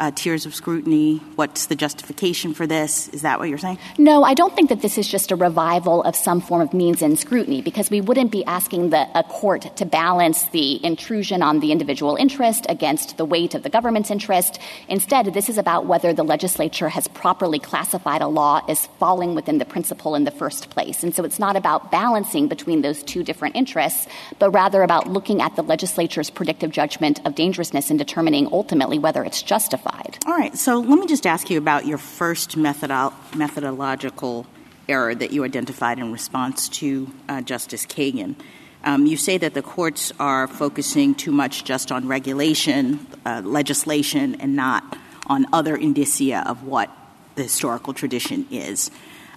uh, 0.00 0.10
tiers 0.14 0.46
of 0.46 0.54
scrutiny? 0.54 1.18
What's 1.36 1.66
the 1.66 1.76
justification 1.76 2.54
for 2.54 2.66
this? 2.66 3.08
Is 3.08 3.22
that 3.22 3.38
what 3.38 3.50
you're 3.50 3.58
saying? 3.58 3.78
No, 3.98 4.24
I 4.24 4.32
don't 4.32 4.56
think 4.56 4.70
that 4.70 4.80
this 4.80 4.96
is 4.96 5.06
just 5.06 5.30
a 5.30 5.36
revival 5.36 6.02
of 6.02 6.16
some 6.16 6.40
form 6.40 6.62
of 6.62 6.72
means 6.72 7.02
in 7.02 7.16
scrutiny 7.16 7.60
because 7.60 7.90
we 7.90 8.00
wouldn't 8.00 8.32
be 8.32 8.42
asking 8.46 8.90
the, 8.90 9.06
a 9.14 9.22
court 9.22 9.76
to 9.76 9.84
balance 9.84 10.44
the 10.48 10.84
intrusion 10.84 11.42
on 11.42 11.60
the 11.60 11.70
individual 11.70 12.16
interest 12.16 12.64
against 12.70 13.18
the 13.18 13.26
weight 13.26 13.54
of 13.54 13.62
the 13.62 13.68
government's 13.68 14.10
interest. 14.10 14.58
Instead, 14.88 15.26
this 15.34 15.50
is 15.50 15.58
about 15.58 15.84
whether 15.84 16.14
the 16.14 16.24
legislature 16.24 16.88
has 16.88 17.06
properly 17.08 17.58
classified 17.58 18.22
a 18.22 18.26
law 18.26 18.64
as 18.68 18.86
falling 18.98 19.34
within 19.34 19.58
the 19.58 19.66
principle 19.66 20.14
in 20.14 20.24
the 20.24 20.30
first 20.30 20.70
place. 20.70 21.02
And 21.02 21.14
so 21.14 21.24
it's 21.24 21.38
not 21.38 21.56
about 21.56 21.92
balancing 21.92 22.48
between 22.48 22.80
those 22.80 23.02
two 23.02 23.22
different 23.22 23.54
interests, 23.54 24.08
but 24.38 24.50
rather 24.50 24.82
about 24.82 25.08
looking 25.08 25.42
at 25.42 25.56
the 25.56 25.62
legislature's 25.62 26.30
predictive 26.30 26.70
judgment 26.70 27.20
of 27.26 27.34
dangerousness 27.34 27.90
and 27.90 27.98
determining 27.98 28.48
ultimately 28.50 28.98
whether 28.98 29.22
it's 29.24 29.42
justified. 29.42 29.89
All 30.26 30.36
right. 30.36 30.56
So 30.56 30.78
let 30.78 30.98
me 30.98 31.06
just 31.06 31.26
ask 31.26 31.50
you 31.50 31.58
about 31.58 31.86
your 31.86 31.98
first 31.98 32.56
methodo- 32.56 33.12
methodological 33.34 34.46
error 34.88 35.14
that 35.14 35.32
you 35.32 35.44
identified 35.44 35.98
in 35.98 36.12
response 36.12 36.68
to 36.68 37.10
uh, 37.28 37.40
Justice 37.40 37.86
Kagan. 37.86 38.34
Um, 38.82 39.06
you 39.06 39.16
say 39.16 39.38
that 39.38 39.54
the 39.54 39.62
courts 39.62 40.12
are 40.18 40.46
focusing 40.48 41.14
too 41.14 41.32
much 41.32 41.64
just 41.64 41.92
on 41.92 42.08
regulation, 42.08 43.06
uh, 43.26 43.42
legislation, 43.44 44.36
and 44.40 44.56
not 44.56 44.98
on 45.26 45.46
other 45.52 45.76
indicia 45.76 46.42
of 46.48 46.64
what 46.64 46.90
the 47.34 47.42
historical 47.42 47.92
tradition 47.92 48.46
is. 48.50 48.90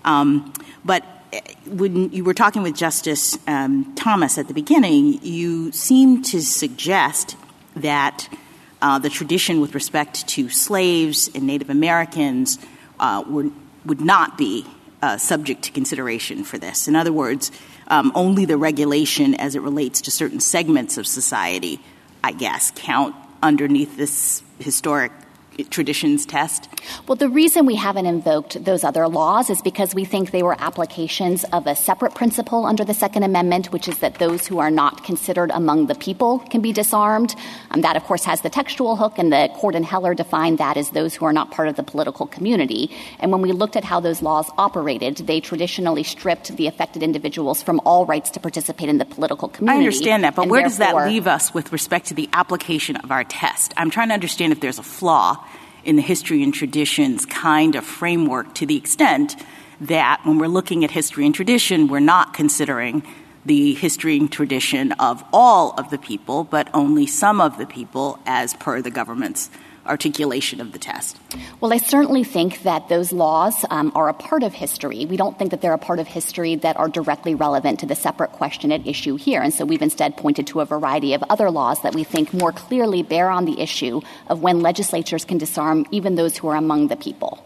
Um, 0.06 0.54
but 0.84 1.06
eh, 1.32 1.42
when 1.68 2.12
you 2.12 2.24
were 2.24 2.34
talking 2.34 2.64
with 2.64 2.76
Justice 2.76 3.38
um, 3.48 3.94
Thomas 3.96 4.38
at 4.38 4.48
the 4.48 4.54
beginning, 4.54 5.20
you 5.24 5.72
seemed 5.72 6.26
to 6.26 6.42
suggest 6.42 7.36
that 7.76 8.30
uh, 8.84 9.00
the 9.00 9.10
tradition 9.10 9.62
with 9.62 9.74
respect 9.74 10.28
to 10.28 10.50
slaves 10.50 11.30
and 11.34 11.48
Native 11.48 11.70
Americans 11.70 12.60
uh, 13.00 13.24
were, 13.26 13.50
would 13.86 14.02
not 14.02 14.38
be 14.38 14.66
uh, 15.02 15.18
subject 15.18 15.64
to 15.64 15.72
consideration 15.72 16.44
for 16.44 16.58
this. 16.58 16.90
In 16.90 16.96
other 16.96 17.14
words, 17.14 17.50
um, 17.88 18.12
only 18.14 18.44
the 18.44 18.58
regulation 18.58 19.36
as 19.36 19.56
it 19.56 19.62
relates 19.62 20.02
to 20.02 20.12
certain 20.12 20.42
segments 20.42 20.98
of 20.98 21.08
society, 21.08 21.80
I 22.22 22.34
guess, 22.34 22.72
count 22.76 23.16
underneath 23.42 23.96
this 23.96 24.44
historic 24.60 25.14
traditions 25.70 26.26
test? 26.26 26.70
Well, 27.08 27.16
the 27.16 27.30
reason 27.30 27.66
we 27.66 27.76
haven't 27.76 28.06
invoked 28.06 28.64
those 28.64 28.84
other 28.84 29.08
laws 29.08 29.50
is 29.50 29.62
because 29.62 29.94
we 29.96 30.06
think 30.06 30.32
they 30.32 30.44
were 30.44 30.56
applications 30.60 31.44
of 31.46 31.68
a 31.68 31.76
separate 31.76 32.16
principle 32.16 32.66
under 32.66 32.84
the 32.84 32.94
Second 32.94 33.24
Amendment, 33.24 33.72
which 33.72 33.88
is 33.88 34.00
that 34.00 34.16
those 34.16 34.48
who 34.48 34.60
are 34.60 34.72
not 34.72 35.04
considered 35.04 35.52
among 35.54 35.88
the 35.88 35.96
people 35.96 36.40
can 36.40 36.62
be 36.62 36.72
disarmed. 36.72 37.36
Um, 37.72 37.82
that, 37.82 37.96
of 37.96 38.04
course, 38.04 38.24
has 38.26 38.42
the 38.42 38.50
textual 38.50 38.96
hook, 38.96 39.18
and 39.18 39.32
the 39.32 39.50
court 39.56 39.76
in 39.76 39.84
Heller 39.84 40.14
defined 40.14 40.58
that 40.58 40.78
as 40.78 40.92
those 40.92 41.14
who 41.16 41.26
are 41.26 41.34
not 41.34 41.52
part 41.52 41.68
of 41.68 41.76
the 41.76 41.84
political 41.84 42.26
community. 42.26 42.92
And 43.20 43.32
when 43.32 43.42
we 43.42 43.52
looked 43.52 43.76
at 43.76 43.84
how 43.84 44.00
those 44.00 44.22
laws 44.22 44.50
operated, 44.58 45.18
they 45.18 45.40
traditionally 45.40 46.04
stripped 46.04 46.56
the 46.56 46.68
affected 46.68 47.04
individuals 47.04 47.62
from 47.62 47.80
all 47.86 48.06
rights 48.06 48.30
to 48.32 48.40
participate 48.40 48.90
in 48.90 48.98
the 48.98 49.06
political 49.06 49.48
community. 49.48 49.76
I 49.76 49.86
understand 49.86 50.24
that, 50.24 50.36
but 50.36 50.48
where 50.48 50.64
does 50.64 50.78
that 50.78 50.96
leave 51.08 51.28
us 51.28 51.54
with 51.54 51.72
respect 51.72 52.08
to 52.08 52.14
the 52.14 52.30
application 52.34 52.96
of 52.98 53.12
our 53.12 53.24
test? 53.24 53.74
I'm 53.78 53.90
trying 53.90 54.10
to 54.10 54.14
understand 54.14 54.54
if 54.54 54.60
there's 54.60 54.80
a 54.80 54.84
flaw 54.84 55.43
in 55.84 55.96
the 55.96 56.02
history 56.02 56.44
and 56.44 56.54
traditions 56.54 57.26
kind 57.26 57.76
of 57.76 57.86
framework 57.86 58.56
to 58.56 58.66
the 58.66 58.78
extent 58.78 59.36
that 59.82 60.22
when 60.24 60.38
we're 60.38 60.48
looking 60.48 60.84
at 60.84 60.92
history 60.92 61.26
and 61.26 61.36
tradition, 61.36 61.88
we're 61.88 62.00
not 62.00 62.34
considering 62.34 63.04
the 63.46 63.74
history 63.74 64.18
and 64.18 64.32
tradition 64.32 64.94
of 64.94 65.24
all 65.34 65.72
of 65.78 65.90
the 65.90 65.98
people, 65.98 66.46
but 66.46 66.70
only 66.74 67.06
some 67.06 67.42
of 67.42 67.58
the 67.58 67.66
people 67.66 68.20
as 68.26 68.54
per 68.54 68.82
the 68.82 68.92
government's 68.92 69.50
articulation 69.86 70.62
of 70.62 70.72
the 70.72 70.80
test? 70.80 71.20
Well, 71.60 71.74
I 71.74 71.78
certainly 71.78 72.24
think 72.24 72.64
that 72.64 72.90
those 72.90 73.12
laws 73.12 73.66
um, 73.70 73.92
are 73.96 74.10
a 74.10 74.14
part 74.14 74.44
of 74.44 74.54
history. 74.54 75.06
We 75.06 75.18
don't 75.18 75.38
think 75.38 75.52
that 75.52 75.62
they're 75.62 75.74
a 75.74 75.78
part 75.78 76.00
of 76.00 76.08
history 76.08 76.56
that 76.56 76.78
are 76.78 76.88
directly 76.88 77.36
relevant 77.36 77.80
to 77.82 77.86
the 77.86 77.96
separate 77.96 78.32
question 78.32 78.72
at 78.72 78.86
issue 78.88 79.16
here. 79.16 79.42
And 79.42 79.54
so 79.54 79.66
we've 79.66 79.82
instead 79.82 80.18
pointed 80.18 80.48
to 80.48 80.62
a 80.62 80.66
variety 80.66 81.14
of 81.14 81.24
other 81.30 81.50
laws 81.52 81.82
that 81.82 81.96
we 81.96 82.04
think 82.04 82.34
more 82.34 82.52
clearly 82.52 83.04
bear 83.04 83.30
on 83.30 83.46
the 83.46 83.60
issue 83.60 84.02
of 84.28 84.42
when 84.42 84.62
legislatures 84.62 85.26
can 85.26 85.38
disarm 85.38 85.86
even 85.92 86.16
those 86.16 86.38
who 86.38 86.48
are 86.48 86.56
among 86.56 86.88
the 86.88 86.96
people. 86.96 87.46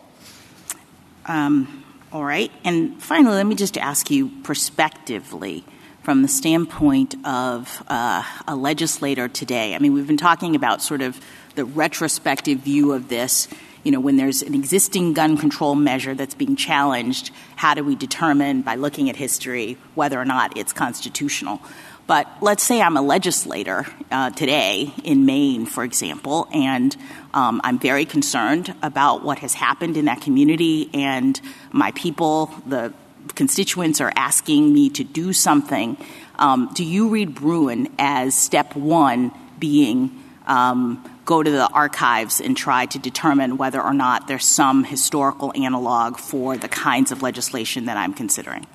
Um, 1.25 1.83
all 2.11 2.23
right. 2.23 2.51
And 2.63 3.01
finally, 3.01 3.35
let 3.35 3.45
me 3.45 3.55
just 3.55 3.77
ask 3.77 4.09
you 4.09 4.29
prospectively 4.43 5.65
from 6.03 6.21
the 6.21 6.27
standpoint 6.29 7.15
of 7.25 7.83
uh, 7.89 8.23
a 8.47 8.55
legislator 8.55 9.27
today. 9.27 9.75
I 9.75 9.79
mean, 9.79 9.93
we've 9.93 10.07
been 10.07 10.15
talking 10.15 10.55
about 10.55 10.81
sort 10.81 11.01
of 11.01 11.19
the 11.57 11.65
retrospective 11.65 12.59
view 12.59 12.93
of 12.93 13.09
this 13.09 13.49
you 13.83 13.91
know, 13.91 14.01
when 14.01 14.17
there's 14.17 14.41
an 14.41 14.53
existing 14.53 15.13
gun 15.13 15.37
control 15.37 15.73
measure 15.73 16.13
that's 16.13 16.35
being 16.35 16.57
challenged, 16.57 17.31
how 17.55 17.73
do 17.73 17.85
we 17.85 17.95
determine 17.95 18.61
by 18.61 18.75
looking 18.75 19.09
at 19.09 19.15
history 19.15 19.77
whether 19.95 20.19
or 20.19 20.25
not 20.25 20.57
it's 20.57 20.73
constitutional? 20.73 21.61
But 22.05 22.27
let's 22.41 22.63
say 22.63 22.81
I'm 22.81 22.97
a 22.97 23.01
legislator 23.01 23.85
uh, 24.11 24.31
today 24.31 24.93
in 25.05 25.25
Maine, 25.25 25.65
for 25.65 25.85
example, 25.85 26.49
and 26.51 26.97
um, 27.33 27.61
I'm 27.63 27.79
very 27.79 28.03
concerned 28.03 28.75
about 28.81 29.23
what 29.23 29.39
has 29.39 29.53
happened 29.53 29.95
in 29.95 30.03
that 30.05 30.19
community, 30.19 30.89
and 30.93 31.39
my 31.71 31.91
people, 31.91 32.47
the 32.65 32.93
constituents, 33.35 34.01
are 34.01 34.11
asking 34.17 34.73
me 34.73 34.89
to 34.89 35.05
do 35.05 35.31
something. 35.31 35.95
Um, 36.39 36.71
do 36.73 36.83
you 36.83 37.07
read 37.07 37.35
Bruen 37.35 37.87
as 37.97 38.35
step 38.35 38.75
one 38.75 39.31
being 39.59 40.23
um, 40.45 41.03
go 41.27 41.43
to 41.43 41.51
the 41.51 41.69
archives 41.69 42.41
and 42.41 42.57
try 42.57 42.87
to 42.87 42.97
determine 42.97 43.57
whether 43.57 43.81
or 43.81 43.93
not 43.93 44.27
there's 44.27 44.45
some 44.45 44.83
historical 44.83 45.51
analog 45.55 46.17
for 46.17 46.57
the 46.57 46.69
kinds 46.69 47.11
of 47.11 47.21
legislation 47.21 47.85
that 47.85 47.97
I'm 47.97 48.13
considering. 48.13 48.65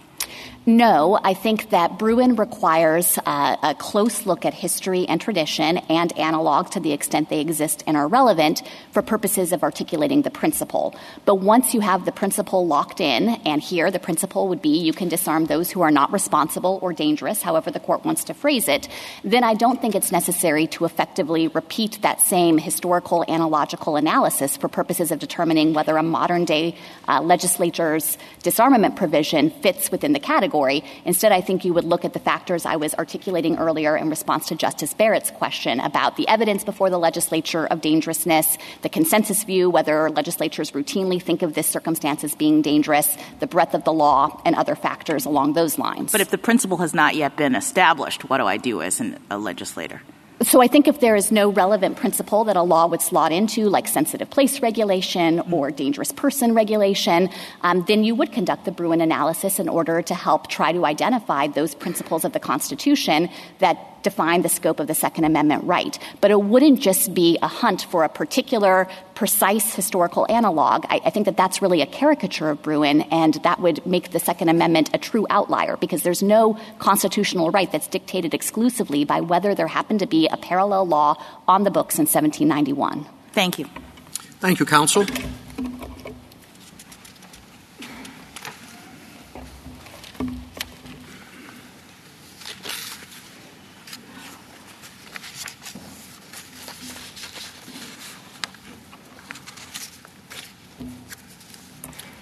No, 0.64 1.18
I 1.24 1.34
think 1.34 1.70
that 1.70 1.98
Bruen 1.98 2.36
requires 2.36 3.18
uh, 3.26 3.56
a 3.64 3.74
close 3.74 4.26
look 4.26 4.44
at 4.44 4.54
history 4.54 5.08
and 5.08 5.20
tradition 5.20 5.78
and 5.88 6.16
analog 6.16 6.70
to 6.70 6.78
the 6.78 6.92
extent 6.92 7.30
they 7.30 7.40
exist 7.40 7.82
and 7.84 7.96
are 7.96 8.06
relevant 8.06 8.62
for 8.92 9.02
purposes 9.02 9.50
of 9.50 9.64
articulating 9.64 10.22
the 10.22 10.30
principle. 10.30 10.94
But 11.24 11.36
once 11.36 11.74
you 11.74 11.80
have 11.80 12.04
the 12.04 12.12
principle 12.12 12.64
locked 12.64 13.00
in, 13.00 13.30
and 13.44 13.60
here 13.60 13.90
the 13.90 13.98
principle 13.98 14.46
would 14.46 14.62
be 14.62 14.78
you 14.78 14.92
can 14.92 15.08
disarm 15.08 15.46
those 15.46 15.68
who 15.68 15.80
are 15.80 15.90
not 15.90 16.12
responsible 16.12 16.78
or 16.80 16.92
dangerous, 16.92 17.42
however 17.42 17.72
the 17.72 17.80
court 17.80 18.04
wants 18.04 18.22
to 18.24 18.34
phrase 18.34 18.68
it, 18.68 18.86
then 19.24 19.42
I 19.42 19.54
don't 19.54 19.80
think 19.80 19.96
it's 19.96 20.12
necessary 20.12 20.68
to 20.68 20.84
effectively 20.84 21.48
repeat 21.48 21.98
that 22.02 22.20
same 22.20 22.56
historical 22.56 23.24
analogical 23.26 23.96
analysis 23.96 24.56
for 24.56 24.68
purposes 24.68 25.10
of 25.10 25.18
determining 25.18 25.72
whether 25.72 25.96
a 25.96 26.04
modern 26.04 26.44
day 26.44 26.76
uh, 27.08 27.20
legislature's 27.20 28.16
disarmament 28.44 28.94
provision 28.94 29.50
fits 29.50 29.90
within 29.90 30.12
the 30.12 30.20
category 30.20 30.51
category. 30.52 30.84
Instead, 31.04 31.32
I 31.32 31.40
think 31.40 31.64
you 31.64 31.72
would 31.74 31.84
look 31.84 32.04
at 32.04 32.12
the 32.12 32.18
factors 32.18 32.66
I 32.66 32.76
was 32.76 32.94
articulating 32.94 33.58
earlier 33.58 33.96
in 33.96 34.10
response 34.10 34.48
to 34.48 34.54
Justice 34.54 34.92
Barrett's 34.94 35.30
question 35.30 35.80
about 35.80 36.16
the 36.16 36.28
evidence 36.28 36.64
before 36.64 36.90
the 36.90 36.98
legislature 36.98 37.66
of 37.66 37.80
dangerousness, 37.80 38.58
the 38.82 38.88
consensus 38.88 39.44
view, 39.44 39.70
whether 39.70 40.10
legislatures 40.10 40.72
routinely 40.72 41.20
think 41.22 41.42
of 41.42 41.54
this 41.54 41.66
circumstance 41.66 42.22
as 42.24 42.34
being 42.34 42.62
dangerous, 42.62 43.16
the 43.40 43.46
breadth 43.46 43.74
of 43.74 43.84
the 43.84 43.92
law, 43.92 44.40
and 44.44 44.54
other 44.54 44.74
factors 44.74 45.24
along 45.24 45.54
those 45.54 45.78
lines. 45.78 46.12
But 46.12 46.20
if 46.20 46.30
the 46.30 46.38
principle 46.38 46.78
has 46.78 46.92
not 46.92 47.14
yet 47.14 47.36
been 47.36 47.54
established, 47.54 48.28
what 48.28 48.38
do 48.38 48.46
I 48.46 48.58
do 48.58 48.82
as 48.82 49.00
an, 49.00 49.18
a 49.30 49.38
legislator? 49.38 50.02
So 50.44 50.60
I 50.60 50.66
think 50.66 50.88
if 50.88 50.98
there 50.98 51.14
is 51.14 51.30
no 51.30 51.50
relevant 51.50 51.96
principle 51.98 52.44
that 52.44 52.56
a 52.56 52.62
law 52.62 52.86
would 52.88 53.00
slot 53.00 53.30
into, 53.30 53.68
like 53.68 53.86
sensitive 53.86 54.28
place 54.28 54.60
regulation 54.60 55.40
or 55.52 55.70
dangerous 55.70 56.10
person 56.10 56.54
regulation, 56.54 57.30
um, 57.60 57.84
then 57.86 58.02
you 58.02 58.16
would 58.16 58.32
conduct 58.32 58.64
the 58.64 58.72
Bruen 58.72 59.00
analysis 59.00 59.60
in 59.60 59.68
order 59.68 60.02
to 60.02 60.14
help 60.14 60.48
try 60.48 60.72
to 60.72 60.84
identify 60.84 61.46
those 61.46 61.76
principles 61.76 62.24
of 62.24 62.32
the 62.32 62.40
Constitution 62.40 63.28
that 63.60 63.91
define 64.02 64.42
the 64.42 64.48
scope 64.48 64.80
of 64.80 64.86
the 64.86 64.94
Second 64.94 65.24
Amendment 65.24 65.64
right. 65.64 65.98
But 66.20 66.30
it 66.30 66.40
wouldn't 66.40 66.80
just 66.80 67.14
be 67.14 67.38
a 67.42 67.48
hunt 67.48 67.82
for 67.82 68.04
a 68.04 68.08
particular 68.08 68.88
precise 69.14 69.74
historical 69.74 70.26
analog. 70.30 70.84
I, 70.88 71.00
I, 71.04 71.10
think 71.10 71.26
that 71.26 71.36
that's 71.36 71.62
really 71.62 71.80
a 71.80 71.86
caricature 71.86 72.48
of 72.50 72.62
Bruen, 72.62 73.02
and 73.02 73.34
that 73.44 73.60
would 73.60 73.84
make 73.86 74.10
the 74.10 74.18
Second 74.18 74.48
Amendment 74.48 74.90
a 74.94 74.98
true 74.98 75.26
outlier 75.30 75.76
because 75.76 76.02
there's 76.02 76.22
no 76.22 76.58
constitutional 76.78 77.50
right 77.50 77.70
that's 77.70 77.88
dictated 77.88 78.34
exclusively 78.34 79.04
by 79.04 79.20
whether 79.20 79.54
there 79.54 79.68
happened 79.68 80.00
to 80.00 80.06
be 80.06 80.28
a 80.28 80.36
parallel 80.36 80.86
law 80.86 81.22
on 81.46 81.64
the 81.64 81.70
books 81.70 81.96
in 81.96 82.06
1791. 82.06 83.06
Thank 83.32 83.58
you. 83.58 83.68
Thank 84.40 84.58
you, 84.58 84.66
counsel. 84.66 85.06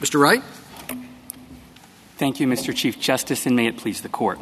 Mr. 0.00 0.18
Wright? 0.18 0.42
Thank 2.16 2.40
you, 2.40 2.46
Mr. 2.46 2.74
Chief 2.74 2.98
Justice, 2.98 3.44
and 3.44 3.54
may 3.54 3.66
it 3.66 3.76
please 3.76 4.00
the 4.00 4.08
court. 4.08 4.38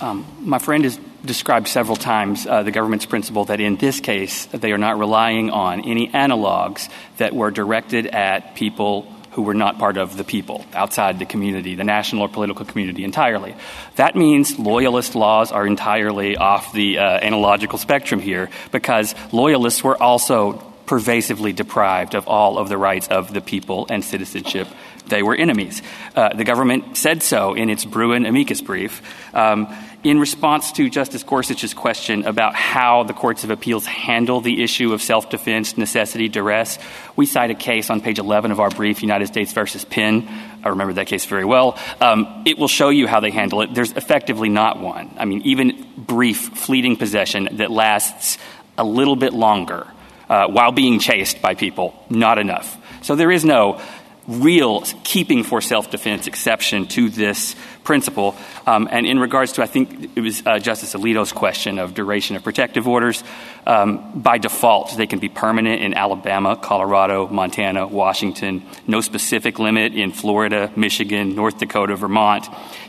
Um, 0.00 0.26
my 0.40 0.58
friend 0.58 0.84
has 0.84 0.98
described 1.22 1.68
several 1.68 1.96
times 1.96 2.46
uh, 2.46 2.62
the 2.62 2.70
government's 2.70 3.04
principle 3.04 3.44
that 3.44 3.60
in 3.60 3.76
this 3.76 4.00
case 4.00 4.46
they 4.46 4.72
are 4.72 4.78
not 4.78 4.98
relying 4.98 5.50
on 5.50 5.82
any 5.82 6.08
analogs 6.08 6.90
that 7.18 7.34
were 7.34 7.50
directed 7.50 8.06
at 8.06 8.54
people 8.54 9.02
who 9.32 9.42
were 9.42 9.54
not 9.54 9.78
part 9.78 9.98
of 9.98 10.16
the 10.16 10.24
people 10.24 10.64
outside 10.72 11.18
the 11.18 11.26
community, 11.26 11.74
the 11.74 11.84
national 11.84 12.22
or 12.22 12.28
political 12.30 12.64
community 12.64 13.04
entirely. 13.04 13.54
That 13.96 14.16
means 14.16 14.58
loyalist 14.58 15.14
laws 15.14 15.52
are 15.52 15.66
entirely 15.66 16.38
off 16.38 16.72
the 16.72 16.98
uh, 16.98 17.02
analogical 17.02 17.78
spectrum 17.78 18.18
here 18.18 18.48
because 18.72 19.14
loyalists 19.30 19.84
were 19.84 20.02
also 20.02 20.71
pervasively 20.86 21.52
deprived 21.52 22.14
of 22.14 22.28
all 22.28 22.58
of 22.58 22.68
the 22.68 22.78
rights 22.78 23.08
of 23.08 23.32
the 23.32 23.40
people 23.40 23.86
and 23.88 24.04
citizenship 24.04 24.68
they 25.06 25.22
were 25.22 25.34
enemies. 25.34 25.82
Uh, 26.14 26.34
the 26.34 26.44
government 26.44 26.96
said 26.96 27.22
so 27.22 27.54
in 27.54 27.70
its 27.70 27.84
Bruen 27.84 28.26
amicus 28.26 28.60
brief. 28.60 29.02
Um, 29.34 29.68
in 30.04 30.18
response 30.18 30.72
to 30.72 30.90
Justice 30.90 31.22
Gorsuch's 31.22 31.74
question 31.74 32.24
about 32.24 32.54
how 32.54 33.04
the 33.04 33.12
courts 33.12 33.44
of 33.44 33.50
appeals 33.50 33.86
handle 33.86 34.40
the 34.40 34.62
issue 34.62 34.92
of 34.92 35.02
self 35.02 35.30
defense, 35.30 35.76
necessity, 35.76 36.28
duress, 36.28 36.78
we 37.14 37.26
cite 37.26 37.50
a 37.50 37.54
case 37.54 37.90
on 37.90 38.00
page 38.00 38.18
11 38.18 38.50
of 38.50 38.60
our 38.60 38.70
brief, 38.70 39.02
United 39.02 39.28
States 39.28 39.52
versus 39.52 39.84
Penn. 39.84 40.28
I 40.64 40.70
remember 40.70 40.94
that 40.94 41.06
case 41.06 41.24
very 41.26 41.44
well. 41.44 41.78
Um, 42.00 42.42
it 42.46 42.58
will 42.58 42.68
show 42.68 42.88
you 42.88 43.06
how 43.06 43.20
they 43.20 43.30
handle 43.30 43.62
it. 43.62 43.74
There's 43.74 43.92
effectively 43.92 44.48
not 44.48 44.80
one. 44.80 45.14
I 45.18 45.24
mean, 45.24 45.42
even 45.42 45.86
brief, 45.96 46.38
fleeting 46.38 46.96
possession 46.96 47.48
that 47.52 47.70
lasts 47.70 48.38
a 48.78 48.84
little 48.84 49.16
bit 49.16 49.32
longer 49.32 49.86
uh, 50.32 50.48
while 50.48 50.72
being 50.72 50.98
chased 50.98 51.42
by 51.42 51.54
people, 51.54 51.92
not 52.08 52.38
enough. 52.38 52.78
So 53.02 53.16
there 53.16 53.30
is 53.30 53.44
no 53.44 53.82
real 54.26 54.80
keeping 55.04 55.44
for 55.44 55.60
self-defense 55.60 56.26
exception 56.26 56.86
to 56.86 57.10
this 57.10 57.54
principle. 57.84 58.34
Um, 58.66 58.88
and 58.90 59.04
in 59.04 59.18
regards 59.18 59.52
to, 59.52 59.62
I 59.62 59.66
think 59.66 60.16
it 60.16 60.20
was 60.20 60.42
uh, 60.46 60.58
Justice 60.58 60.94
Alito's 60.94 61.32
question 61.32 61.78
of 61.78 61.92
duration 61.92 62.36
of 62.36 62.44
protective 62.44 62.88
orders, 62.88 63.22
um, 63.66 64.22
by 64.22 64.38
default, 64.38 64.96
they 64.96 65.06
can 65.06 65.18
be 65.18 65.28
permanent 65.28 65.82
in 65.82 65.92
Alabama, 65.94 66.56
Colorado, 66.56 67.28
Montana, 67.28 67.86
Washington, 67.86 68.62
no 68.86 69.00
specific 69.00 69.58
limit 69.58 69.94
in 69.94 70.12
Florida, 70.12 70.72
Michigan, 70.76 71.34
North 71.34 71.58
Dakota, 71.58 71.96
Vermont. 71.96 72.48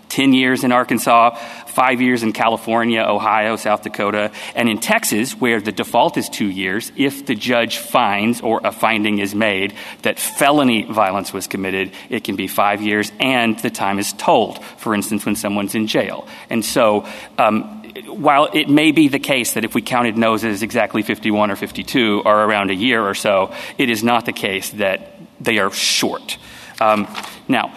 10 0.10 0.34
years 0.34 0.64
in 0.64 0.72
Arkansas, 0.72 1.36
five 1.68 2.02
years 2.02 2.24
in 2.24 2.34
California, 2.34 3.02
Ohio, 3.02 3.56
South 3.56 3.82
Dakota, 3.82 4.32
and 4.56 4.70
in 4.70 4.80
Texas, 4.80 5.34
where 5.34 5.60
the 5.60 5.72
default 5.72 6.18
is 6.18 6.30
two 6.30 6.50
years, 6.50 6.92
if 6.96 7.26
the 7.26 7.36
judge 7.36 7.78
finds 7.78 8.42
or 8.42 8.62
a 8.64 8.72
finding 8.72 9.20
is 9.20 9.34
made 9.34 9.74
that 10.04 10.20
felony 10.20 10.84
violence 10.84 11.34
was 11.34 11.48
committed, 11.48 11.92
it 12.10 12.24
can 12.24 12.36
be 12.36 12.48
five 12.48 12.82
years 12.82 13.12
and 13.20 13.58
the 13.60 13.70
time 13.70 14.00
is 14.00 14.14
told, 14.14 14.64
for 14.64 14.94
instance, 14.94 15.26
when 15.26 15.36
someone's 15.36 15.76
in 15.76 15.88
jail. 15.88 16.28
And 16.50 16.64
so, 16.64 17.08
um, 17.38 17.82
while 18.08 18.50
it 18.54 18.70
may 18.70 18.92
be 18.92 19.08
the 19.08 19.20
case 19.20 19.54
that 19.54 19.66
if 19.66 19.76
we 19.76 19.82
counted 19.82 20.18
noses 20.18 20.64
exactly 20.64 21.04
51 21.04 21.52
or 21.52 21.56
52 21.56 22.24
are 22.26 22.44
around 22.44 22.72
a 22.72 22.76
year 22.76 23.04
or 23.04 23.14
so, 23.14 23.54
it 23.78 23.90
is 23.90 24.04
not 24.04 24.26
the 24.26 24.34
case 24.34 24.72
that 24.72 25.16
they 25.40 25.60
are 25.60 25.72
short. 25.72 26.38
Um, 26.80 27.08
now, 27.48 27.74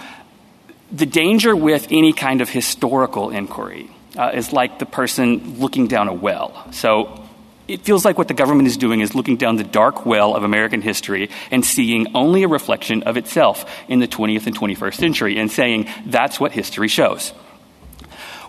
the 0.97 1.07
danger 1.07 1.55
with 1.55 1.89
any 1.91 2.13
kind 2.15 2.41
of 2.41 2.49
historical 2.49 3.31
inquiry 3.31 3.91
uh, 4.17 4.31
is 4.33 4.53
like 4.53 4.79
the 4.79 4.87
person 4.87 5.59
looking 5.61 5.89
down 5.89 6.09
a 6.09 6.15
well. 6.15 6.67
So 6.73 7.23
it 7.69 7.83
feels 7.83 8.05
like 8.05 8.17
what 8.17 8.29
the 8.29 8.35
government 8.35 8.67
is 8.67 8.79
doing 8.79 9.01
is 9.01 9.15
looking 9.15 9.37
down 9.37 9.57
the 9.57 9.65
dark 9.65 10.07
well 10.07 10.35
of 10.35 10.43
American 10.43 10.81
history 10.81 11.29
and 11.51 11.65
seeing 11.65 12.15
only 12.15 12.45
a 12.45 12.49
reflection 12.49 13.03
of 13.03 13.19
itself 13.19 13.71
in 13.89 13.99
the 13.99 14.09
20th 14.09 14.47
and 14.47 14.59
21st 14.59 14.95
century 14.95 15.39
and 15.39 15.51
saying 15.51 15.87
that's 16.07 16.41
what 16.41 16.53
history 16.53 16.89
shows. 16.89 17.31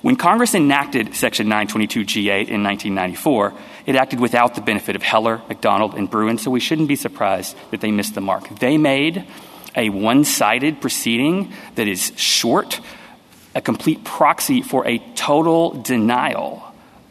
When 0.02 0.16
Congress 0.16 0.56
enacted 0.56 1.16
Section 1.16 1.48
922G8 1.48 2.48
in 2.48 2.64
1994, 2.64 3.54
it 3.88 3.96
acted 3.96 4.22
without 4.22 4.56
the 4.56 4.62
benefit 4.62 4.96
of 4.96 5.02
Heller, 5.02 5.42
McDonald, 5.50 5.96
and 5.96 6.10
Bruen, 6.10 6.38
so 6.38 6.52
we 6.52 6.60
shouldn't 6.60 6.88
be 6.88 6.96
surprised 6.96 7.58
that 7.72 7.82
they 7.82 7.92
missed 7.92 8.14
the 8.14 8.22
mark. 8.22 8.48
They 8.60 8.78
made 8.78 9.26
a 9.76 9.90
one 9.90 10.24
sided 10.24 10.82
proceeding 10.82 11.54
that 11.76 11.88
is 11.88 12.12
short, 12.16 12.80
a 13.56 13.62
complete 13.62 14.04
proxy 14.04 14.62
for 14.62 14.88
a 14.88 15.00
total 15.16 15.82
denial 15.82 16.64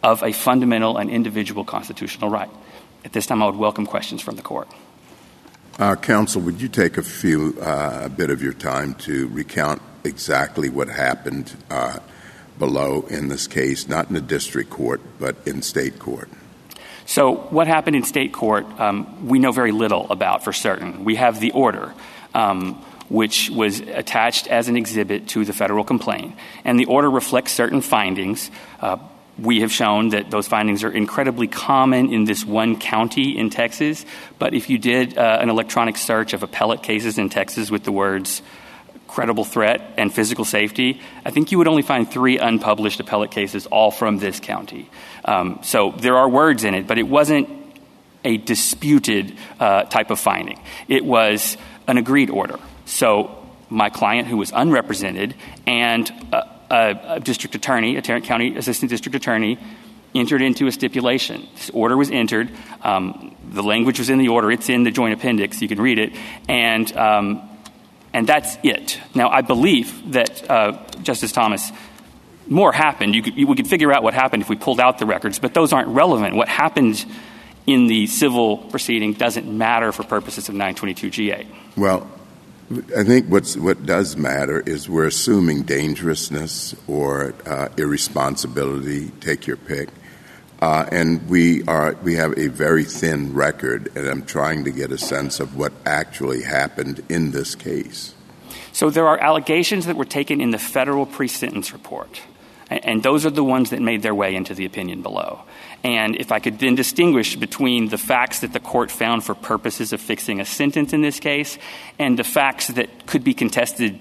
of 0.02 0.22
a 0.22 0.32
fundamental 0.32 0.96
and 0.96 1.10
individual 1.10 1.64
constitutional 1.64 2.30
right. 2.30 2.50
At 3.04 3.12
this 3.12 3.26
time, 3.26 3.42
I 3.42 3.46
would 3.46 3.56
welcome 3.56 3.86
questions 3.86 4.22
from 4.22 4.36
the 4.36 4.42
court. 4.42 4.68
Uh, 5.78 5.94
counsel, 5.94 6.40
would 6.42 6.60
you 6.60 6.68
take 6.68 6.96
a 6.96 7.02
few 7.02 7.56
uh, 7.60 8.02
a 8.04 8.08
bit 8.08 8.30
of 8.30 8.42
your 8.42 8.52
time 8.52 8.94
to 8.94 9.28
recount 9.28 9.82
exactly 10.04 10.68
what 10.70 10.88
happened 10.88 11.54
uh, 11.70 11.98
below 12.58 13.02
in 13.10 13.28
this 13.28 13.46
case, 13.46 13.86
not 13.86 14.08
in 14.08 14.14
the 14.14 14.20
district 14.20 14.70
court, 14.70 15.00
but 15.18 15.36
in 15.44 15.60
state 15.60 15.98
court? 15.98 16.30
So, 17.04 17.34
what 17.50 17.66
happened 17.66 17.94
in 17.94 18.02
state 18.04 18.32
court, 18.32 18.66
um, 18.80 19.28
we 19.28 19.38
know 19.38 19.52
very 19.52 19.70
little 19.70 20.10
about 20.10 20.42
for 20.42 20.52
certain. 20.52 21.04
We 21.04 21.16
have 21.16 21.40
the 21.40 21.52
order 21.52 21.92
which 23.08 23.50
was 23.50 23.80
attached 23.80 24.46
as 24.48 24.68
an 24.68 24.76
exhibit 24.76 25.28
to 25.28 25.44
the 25.44 25.52
federal 25.52 25.84
complaint. 25.84 26.34
And 26.64 26.78
the 26.78 26.86
order 26.86 27.10
reflects 27.10 27.52
certain 27.52 27.80
findings. 27.80 28.50
Uh, 28.80 28.98
we 29.38 29.60
have 29.60 29.70
shown 29.70 30.10
that 30.10 30.30
those 30.30 30.48
findings 30.48 30.82
are 30.82 30.90
incredibly 30.90 31.46
common 31.46 32.12
in 32.12 32.24
this 32.24 32.44
one 32.44 32.78
county 32.78 33.36
in 33.36 33.50
Texas. 33.50 34.04
But 34.38 34.54
if 34.54 34.70
you 34.70 34.78
did 34.78 35.16
uh, 35.16 35.38
an 35.40 35.50
electronic 35.50 35.96
search 35.96 36.32
of 36.32 36.42
appellate 36.42 36.82
cases 36.82 37.18
in 37.18 37.28
Texas 37.28 37.70
with 37.70 37.84
the 37.84 37.92
words 37.92 38.42
credible 39.06 39.44
threat 39.44 39.94
and 39.96 40.12
physical 40.12 40.44
safety, 40.44 41.00
I 41.24 41.30
think 41.30 41.52
you 41.52 41.58
would 41.58 41.68
only 41.68 41.82
find 41.82 42.10
three 42.10 42.38
unpublished 42.38 42.98
appellate 42.98 43.30
cases, 43.30 43.66
all 43.66 43.90
from 43.90 44.18
this 44.18 44.40
county. 44.40 44.90
Um, 45.24 45.60
so 45.62 45.92
there 45.92 46.16
are 46.16 46.28
words 46.28 46.64
in 46.64 46.74
it, 46.74 46.86
but 46.86 46.98
it 46.98 47.06
wasn't 47.06 47.48
a 48.24 48.36
disputed 48.36 49.36
uh, 49.60 49.84
type 49.84 50.10
of 50.10 50.18
finding. 50.18 50.60
It 50.88 51.04
was 51.04 51.56
an 51.86 51.98
agreed 51.98 52.30
order. 52.30 52.58
So 52.84 53.46
my 53.68 53.90
client, 53.90 54.28
who 54.28 54.36
was 54.36 54.52
unrepresented, 54.52 55.34
and 55.66 56.08
a, 56.32 57.16
a, 57.16 57.20
district 57.20 57.54
attorney, 57.54 57.96
a 57.96 58.02
Tarrant 58.02 58.24
County 58.24 58.56
assistant 58.56 58.90
district 58.90 59.14
attorney, 59.14 59.58
entered 60.14 60.40
into 60.40 60.66
a 60.66 60.72
stipulation. 60.72 61.46
This 61.54 61.70
order 61.70 61.96
was 61.96 62.10
entered. 62.10 62.50
Um, 62.82 63.36
the 63.50 63.62
language 63.62 63.98
was 63.98 64.08
in 64.08 64.18
the 64.18 64.28
order. 64.28 64.50
It's 64.50 64.68
in 64.68 64.84
the 64.84 64.90
joint 64.90 65.14
appendix. 65.14 65.60
You 65.60 65.68
can 65.68 65.80
read 65.80 65.98
it. 65.98 66.12
And, 66.48 66.96
um, 66.96 67.48
and 68.12 68.26
that's 68.26 68.56
it. 68.62 68.98
Now, 69.14 69.28
I 69.28 69.42
believe 69.42 70.12
that, 70.12 70.50
uh, 70.50 70.84
Justice 71.02 71.32
Thomas, 71.32 71.70
more 72.48 72.72
happened. 72.72 73.14
You 73.14 73.22
could, 73.22 73.36
you, 73.36 73.46
we 73.46 73.56
could 73.56 73.66
figure 73.66 73.92
out 73.92 74.02
what 74.02 74.14
happened 74.14 74.42
if 74.42 74.48
we 74.48 74.56
pulled 74.56 74.80
out 74.80 74.98
the 74.98 75.06
records, 75.06 75.38
but 75.38 75.52
those 75.52 75.72
aren't 75.72 75.88
relevant. 75.88 76.36
What 76.36 76.48
happened 76.48 77.04
in 77.66 77.86
the 77.86 78.06
civil 78.06 78.58
proceeding 78.58 79.12
doesn't 79.12 79.46
matter 79.46 79.92
for 79.92 80.04
purposes 80.04 80.48
of 80.48 80.54
922G8. 80.54 81.46
Well, 81.76 82.08
I 82.96 83.04
think 83.04 83.26
what's, 83.28 83.56
what 83.56 83.86
does 83.86 84.16
matter 84.16 84.60
is 84.60 84.88
we're 84.88 85.06
assuming 85.06 85.62
dangerousness 85.62 86.74
or 86.88 87.34
uh, 87.46 87.68
irresponsibility, 87.76 89.10
take 89.20 89.46
your 89.46 89.56
pick. 89.56 89.88
Uh, 90.60 90.86
and 90.90 91.28
we 91.28 91.62
are 91.64 91.94
we 92.02 92.14
have 92.14 92.36
a 92.38 92.48
very 92.48 92.84
thin 92.84 93.34
record, 93.34 93.92
and 93.94 94.08
I'm 94.08 94.24
trying 94.24 94.64
to 94.64 94.70
get 94.70 94.90
a 94.90 94.96
sense 94.96 95.38
of 95.38 95.54
what 95.54 95.72
actually 95.84 96.42
happened 96.42 97.04
in 97.10 97.30
this 97.30 97.54
case. 97.54 98.14
So 98.72 98.88
there 98.88 99.06
are 99.06 99.18
allegations 99.18 99.84
that 99.84 99.96
were 99.96 100.06
taken 100.06 100.40
in 100.40 100.52
the 100.52 100.58
federal 100.58 101.04
pre-sentence 101.04 101.74
report, 101.74 102.22
and 102.68 103.02
those 103.02 103.24
are 103.24 103.30
the 103.30 103.44
ones 103.44 103.70
that 103.70 103.80
made 103.80 104.02
their 104.02 104.14
way 104.14 104.34
into 104.34 104.54
the 104.54 104.64
opinion 104.64 105.02
below. 105.02 105.42
And 105.84 106.16
if 106.16 106.32
I 106.32 106.40
could 106.40 106.58
then 106.58 106.74
distinguish 106.74 107.36
between 107.36 107.88
the 107.88 107.98
facts 107.98 108.40
that 108.40 108.52
the 108.52 108.60
court 108.60 108.90
found 108.90 109.22
for 109.24 109.34
purposes 109.34 109.92
of 109.92 110.00
fixing 110.00 110.40
a 110.40 110.44
sentence 110.44 110.92
in 110.92 111.00
this 111.00 111.20
case 111.20 111.58
and 111.98 112.18
the 112.18 112.24
facts 112.24 112.68
that 112.68 113.06
could 113.06 113.22
be 113.22 113.34
contested 113.34 114.00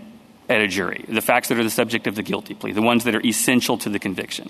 at 0.50 0.62
a 0.62 0.68
jury, 0.68 1.06
the 1.08 1.22
facts 1.22 1.50
that 1.50 1.60
are 1.60 1.64
the 1.64 1.70
subject 1.70 2.08
of 2.08 2.16
the 2.16 2.24
guilty 2.24 2.56
plea, 2.56 2.72
the 2.72 2.82
ones 2.82 3.04
that 3.04 3.14
are 3.14 3.26
essential 3.26 3.78
to 3.80 3.90
the 3.90 4.00
conviction. 4.00 4.50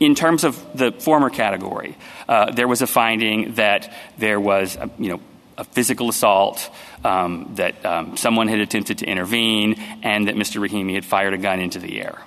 In 0.00 0.14
terms 0.14 0.44
of 0.44 0.76
the 0.76 0.92
former 0.92 1.30
category, 1.30 1.96
uh, 2.28 2.50
there 2.50 2.66
was 2.66 2.82
a 2.82 2.86
finding 2.86 3.54
that 3.54 3.92
there 4.18 4.40
was, 4.40 4.76
a, 4.76 4.90
you 4.98 5.10
know, 5.10 5.20
a 5.56 5.64
physical 5.64 6.08
assault, 6.08 6.68
um, 7.04 7.52
that 7.54 7.84
um, 7.86 8.16
someone 8.16 8.48
had 8.48 8.58
attempted 8.58 8.98
to 8.98 9.06
intervene, 9.06 9.74
and 10.02 10.28
that 10.28 10.34
Mr. 10.34 10.66
Rahimi 10.66 10.94
had 10.94 11.04
fired 11.04 11.32
a 11.32 11.38
gun 11.38 11.60
into 11.60 11.78
the 11.78 12.00
air 12.00 12.18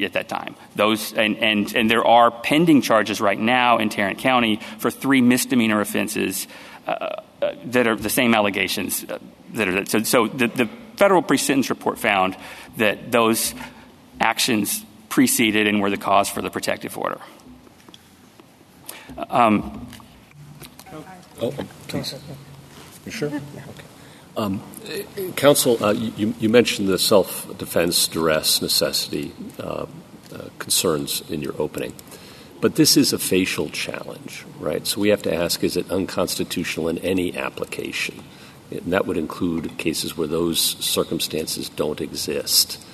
at 0.00 0.12
that 0.14 0.28
time. 0.28 0.56
Those 0.74 1.12
and, 1.12 1.36
and, 1.38 1.74
and 1.74 1.90
there 1.90 2.04
are 2.04 2.30
pending 2.30 2.82
charges 2.82 3.20
right 3.20 3.38
now 3.38 3.78
in 3.78 3.88
Tarrant 3.88 4.18
County 4.18 4.60
for 4.78 4.90
three 4.90 5.20
misdemeanor 5.20 5.80
offenses 5.80 6.46
uh, 6.86 7.22
uh, 7.42 7.52
that 7.66 7.86
are 7.86 7.96
the 7.96 8.10
same 8.10 8.34
allegations 8.34 9.04
uh, 9.04 9.18
that 9.54 9.68
are 9.68 9.86
so, 9.86 10.02
so 10.02 10.26
the, 10.28 10.48
the 10.48 10.66
federal 10.96 11.22
pre-sentence 11.22 11.70
report 11.70 11.98
found 11.98 12.36
that 12.76 13.12
those 13.12 13.54
actions 14.20 14.84
preceded 15.08 15.66
and 15.66 15.80
were 15.80 15.90
the 15.90 15.96
cause 15.96 16.28
for 16.28 16.42
the 16.42 16.50
protective 16.50 16.96
order. 16.98 17.20
Um, 19.30 19.86
oh, 21.40 21.52
please. 21.88 22.14
You 23.04 23.12
sure? 23.12 23.28
Okay. 23.28 23.85
Um, 24.36 24.62
counsel, 25.36 25.82
uh, 25.82 25.92
you, 25.92 26.34
you, 26.38 26.48
mentioned 26.50 26.88
the 26.88 26.98
self 26.98 27.56
defense, 27.56 28.06
duress, 28.06 28.60
necessity 28.60 29.32
uh, 29.58 29.86
uh, 30.32 30.48
concerns 30.58 31.22
in 31.30 31.40
your 31.40 31.54
opening. 31.58 31.94
But 32.60 32.74
this 32.76 32.96
is 32.96 33.12
a 33.12 33.18
facial 33.18 33.70
challenge, 33.70 34.44
right? 34.58 34.86
So 34.86 35.00
we 35.00 35.08
have 35.08 35.22
to 35.22 35.34
ask 35.34 35.64
is 35.64 35.76
it 35.76 35.90
unconstitutional 35.90 36.88
in 36.88 36.98
any 36.98 37.36
application? 37.36 38.22
And 38.70 38.92
that 38.92 39.06
would 39.06 39.16
include 39.16 39.78
cases 39.78 40.16
where 40.16 40.26
those 40.26 40.60
circumstances 40.60 41.68
don't 41.68 42.00
exist. 42.00 42.84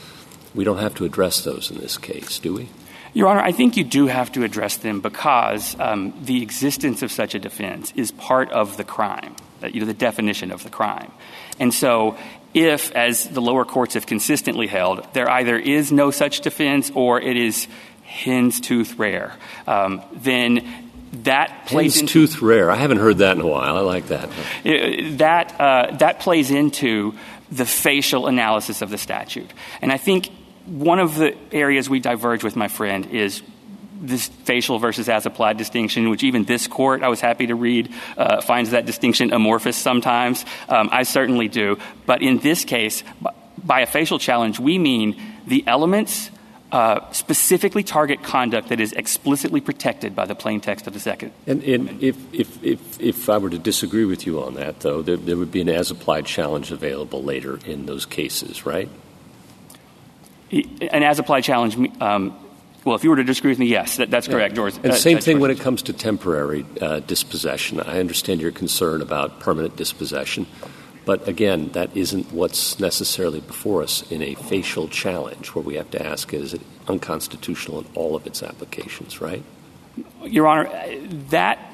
We 0.55 0.65
don't 0.65 0.79
have 0.79 0.95
to 0.97 1.05
address 1.05 1.43
those 1.43 1.71
in 1.71 1.79
this 1.79 1.97
case, 1.97 2.39
do 2.39 2.55
we? 2.55 2.69
Your 3.15 3.29
Honor, 3.29 3.41
I 3.41 3.53
think 3.53 3.77
you 3.77 3.85
do 3.85 4.07
have 4.07 4.33
to 4.33 4.43
address 4.43 4.77
them 4.79 5.01
because 5.01 5.79
um, 5.79 6.15
the 6.23 6.43
existence 6.43 7.03
of 7.03 7.13
such 7.13 7.35
a 7.35 7.39
defense 7.39 7.93
is 7.95 8.11
part 8.11 8.51
of 8.53 8.77
the 8.77 8.85
crime, 8.85 9.37
you 9.71 9.81
know, 9.81 9.87
the 9.87 9.95
definition 9.95 10.51
of 10.51 10.65
the 10.65 10.71
crime. 10.71 11.13
And 11.59 11.73
so 11.73 12.17
if, 12.55 12.93
as 12.93 13.29
the 13.29 13.41
lower 13.41 13.65
courts 13.65 13.95
have 13.95 14.07
consistently 14.07 14.67
held, 14.67 15.07
there 15.15 15.29
either 15.29 15.57
is 15.59 15.93
no 15.93 16.11
such 16.11 16.41
defense 16.41 16.91
or 16.95 17.21
it 17.21 17.37
is 17.37 17.67
hen's 18.05 18.61
tooth 18.61 18.99
rare, 18.99 19.35
um, 19.67 20.03
then 20.13 20.91
that 21.25 21.67
plays 21.67 21.95
hen's 21.95 22.03
into, 22.03 22.27
tooth 22.27 22.43
rare. 22.43 22.71
I 22.71 22.77
haven't 22.77 22.99
heard 22.99 23.19
that 23.19 23.37
in 23.37 23.43
a 23.43 23.47
while. 23.47 23.77
I 23.77 23.81
like 23.81 24.09
that. 24.09 24.29
Uh, 24.29 25.17
that 25.17 25.61
uh, 25.61 25.97
that 25.97 26.21
plays 26.21 26.51
into 26.51 27.15
the 27.51 27.67
facial 27.67 28.27
analysis 28.27 28.83
of 28.83 28.91
the 28.91 28.99
statute, 28.99 29.51
and 29.81 29.93
I 29.93 29.99
think 29.99 30.31
one 30.67 30.99
of 30.99 31.17
the 31.17 31.37
areas 31.53 31.91
we 31.91 32.01
diverge 32.01 32.45
with 32.45 32.57
my 32.57 32.69
friend 32.69 33.07
is 33.07 33.43
this 34.03 34.27
facial 34.27 34.79
versus 34.79 35.09
as 35.09 35.25
applied 35.25 35.57
distinction, 35.57 36.11
which 36.11 36.23
even 36.23 36.45
this 36.45 36.67
court, 36.67 37.03
I 37.03 37.09
was 37.09 37.21
happy 37.21 37.47
to 37.47 37.55
read, 37.55 37.93
uh, 38.19 38.41
finds 38.41 38.71
that 38.71 38.85
distinction 38.85 39.33
amorphous 39.33 39.77
sometimes. 39.77 40.45
Um, 40.69 40.89
I 40.93 41.05
certainly 41.05 41.49
do. 41.49 41.79
But 42.05 42.21
in 42.21 42.39
this 42.39 42.65
case, 42.65 43.05
by 43.65 43.81
a 43.81 43.87
facial 43.87 44.19
challenge, 44.19 44.59
we 44.59 44.79
mean 44.79 45.21
the 45.47 45.65
elements 45.67 46.31
uh, 46.73 47.11
specifically 47.13 47.83
target 47.83 48.23
conduct 48.23 48.71
that 48.71 48.81
is 48.81 48.93
explicitly 48.93 49.61
protected 49.61 50.17
by 50.17 50.25
the 50.25 50.35
plain 50.35 50.59
text 50.59 50.87
of 50.87 50.95
the 50.95 51.01
second. 51.01 51.31
And, 51.47 51.63
and 51.65 52.03
if, 52.03 52.17
if, 52.33 52.65
if, 52.65 53.01
if, 53.01 53.29
I 53.29 53.37
were 53.37 53.51
to 53.51 53.59
disagree 53.59 54.07
with 54.07 54.27
you 54.27 54.43
on 54.43 54.55
that, 54.55 54.81
though, 54.81 55.03
there, 55.03 55.19
there 55.19 55.37
would 55.37 55.53
be 55.53 55.61
an 55.61 55.69
as 55.69 55.91
applied 55.91 56.25
challenge 56.25 56.73
available 56.73 57.23
later 57.23 57.61
in 57.67 57.85
those 57.85 58.07
cases, 58.07 58.65
right? 58.65 58.89
An 60.51 61.03
as 61.03 61.19
applied 61.19 61.45
challenge, 61.45 61.77
um, 62.01 62.35
well, 62.85 62.97
if 62.97 63.05
you 63.05 63.11
were 63.11 63.17
to 63.17 63.25
disagree 63.25 63.51
with 63.51 63.59
me, 63.59 63.67
yes, 63.67 63.97
that, 63.97 64.11
that's 64.11 64.27
correct, 64.27 64.55
George. 64.55 64.77
And 64.77 64.93
uh, 64.93 64.95
same 64.95 65.19
thing 65.19 65.41
when 65.41 65.51
it 65.51 65.61
comes 65.61 65.83
to 65.83 65.93
temporary 65.93 66.67
uh, 66.81 67.01
dispossession. 67.01 67.81
I 67.81 68.01
understand 68.01 68.41
your 68.41 68.53
concern 68.53 69.03
about 69.03 69.41
permanent 69.41 69.77
dispossession. 69.77 70.47
But 71.05 71.27
again, 71.27 71.71
that 71.71 71.97
isn't 71.97 72.33
what's 72.33 72.79
necessarily 72.79 73.41
before 73.41 73.83
us 73.83 74.11
in 74.11 74.23
a 74.23 74.35
facial 74.35 74.89
challenge 74.89 75.49
where 75.49 75.65
we 75.65 75.75
have 75.75 75.91
to 75.93 76.05
ask 76.05 76.33
is 76.33 76.55
it 76.55 76.61
unconstitutional 76.87 77.81
in 77.81 77.87
all 77.95 78.15
of 78.15 78.27
its 78.27 78.43
applications, 78.43 79.21
right? 79.21 79.43
Your 80.25 80.47
Honor, 80.47 80.71
that 81.31 81.72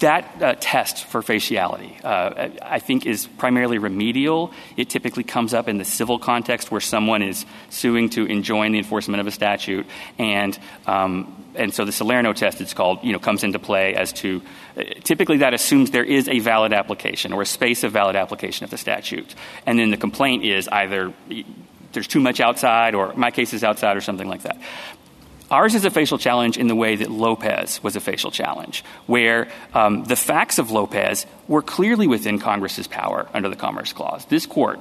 that 0.00 0.42
uh, 0.42 0.54
test 0.60 1.04
for 1.04 1.22
faciality, 1.22 2.04
uh, 2.04 2.50
I 2.62 2.78
think, 2.78 3.06
is 3.06 3.26
primarily 3.38 3.78
remedial. 3.78 4.52
It 4.76 4.88
typically 4.90 5.24
comes 5.24 5.54
up 5.54 5.68
in 5.68 5.78
the 5.78 5.84
civil 5.84 6.18
context 6.18 6.70
where 6.70 6.80
someone 6.80 7.22
is 7.22 7.44
suing 7.70 8.10
to 8.10 8.24
enjoin 8.26 8.72
the 8.72 8.78
enforcement 8.78 9.20
of 9.20 9.26
a 9.26 9.30
statute, 9.30 9.86
and 10.18 10.58
um, 10.86 11.34
and 11.54 11.74
so 11.74 11.84
the 11.84 11.92
Salerno 11.92 12.32
test, 12.32 12.60
it's 12.60 12.74
called, 12.74 13.00
you 13.02 13.12
know, 13.12 13.18
comes 13.18 13.42
into 13.42 13.58
play 13.58 13.94
as 13.94 14.12
to 14.14 14.40
uh, 14.76 14.84
typically 15.02 15.38
that 15.38 15.54
assumes 15.54 15.90
there 15.90 16.04
is 16.04 16.28
a 16.28 16.38
valid 16.38 16.72
application 16.72 17.32
or 17.32 17.42
a 17.42 17.46
space 17.46 17.82
of 17.82 17.92
valid 17.92 18.14
application 18.14 18.64
of 18.64 18.70
the 18.70 18.78
statute, 18.78 19.34
and 19.66 19.78
then 19.78 19.90
the 19.90 19.96
complaint 19.96 20.44
is 20.44 20.68
either 20.68 21.12
there's 21.92 22.06
too 22.06 22.20
much 22.20 22.40
outside 22.40 22.94
or 22.94 23.12
my 23.14 23.30
case 23.30 23.52
is 23.54 23.64
outside 23.64 23.96
or 23.96 24.00
something 24.00 24.28
like 24.28 24.42
that. 24.42 24.58
Ours 25.50 25.74
is 25.74 25.84
a 25.84 25.90
facial 25.90 26.18
challenge 26.18 26.58
in 26.58 26.68
the 26.68 26.74
way 26.74 26.96
that 26.96 27.10
Lopez 27.10 27.82
was 27.82 27.96
a 27.96 28.00
facial 28.00 28.30
challenge, 28.30 28.84
where 29.06 29.50
um, 29.72 30.04
the 30.04 30.16
facts 30.16 30.58
of 30.58 30.70
Lopez 30.70 31.24
were 31.46 31.62
clearly 31.62 32.06
within 32.06 32.38
Congress's 32.38 32.86
power 32.86 33.26
under 33.32 33.48
the 33.48 33.56
Commerce 33.56 33.94
Clause. 33.94 34.26
This 34.26 34.44
court 34.44 34.78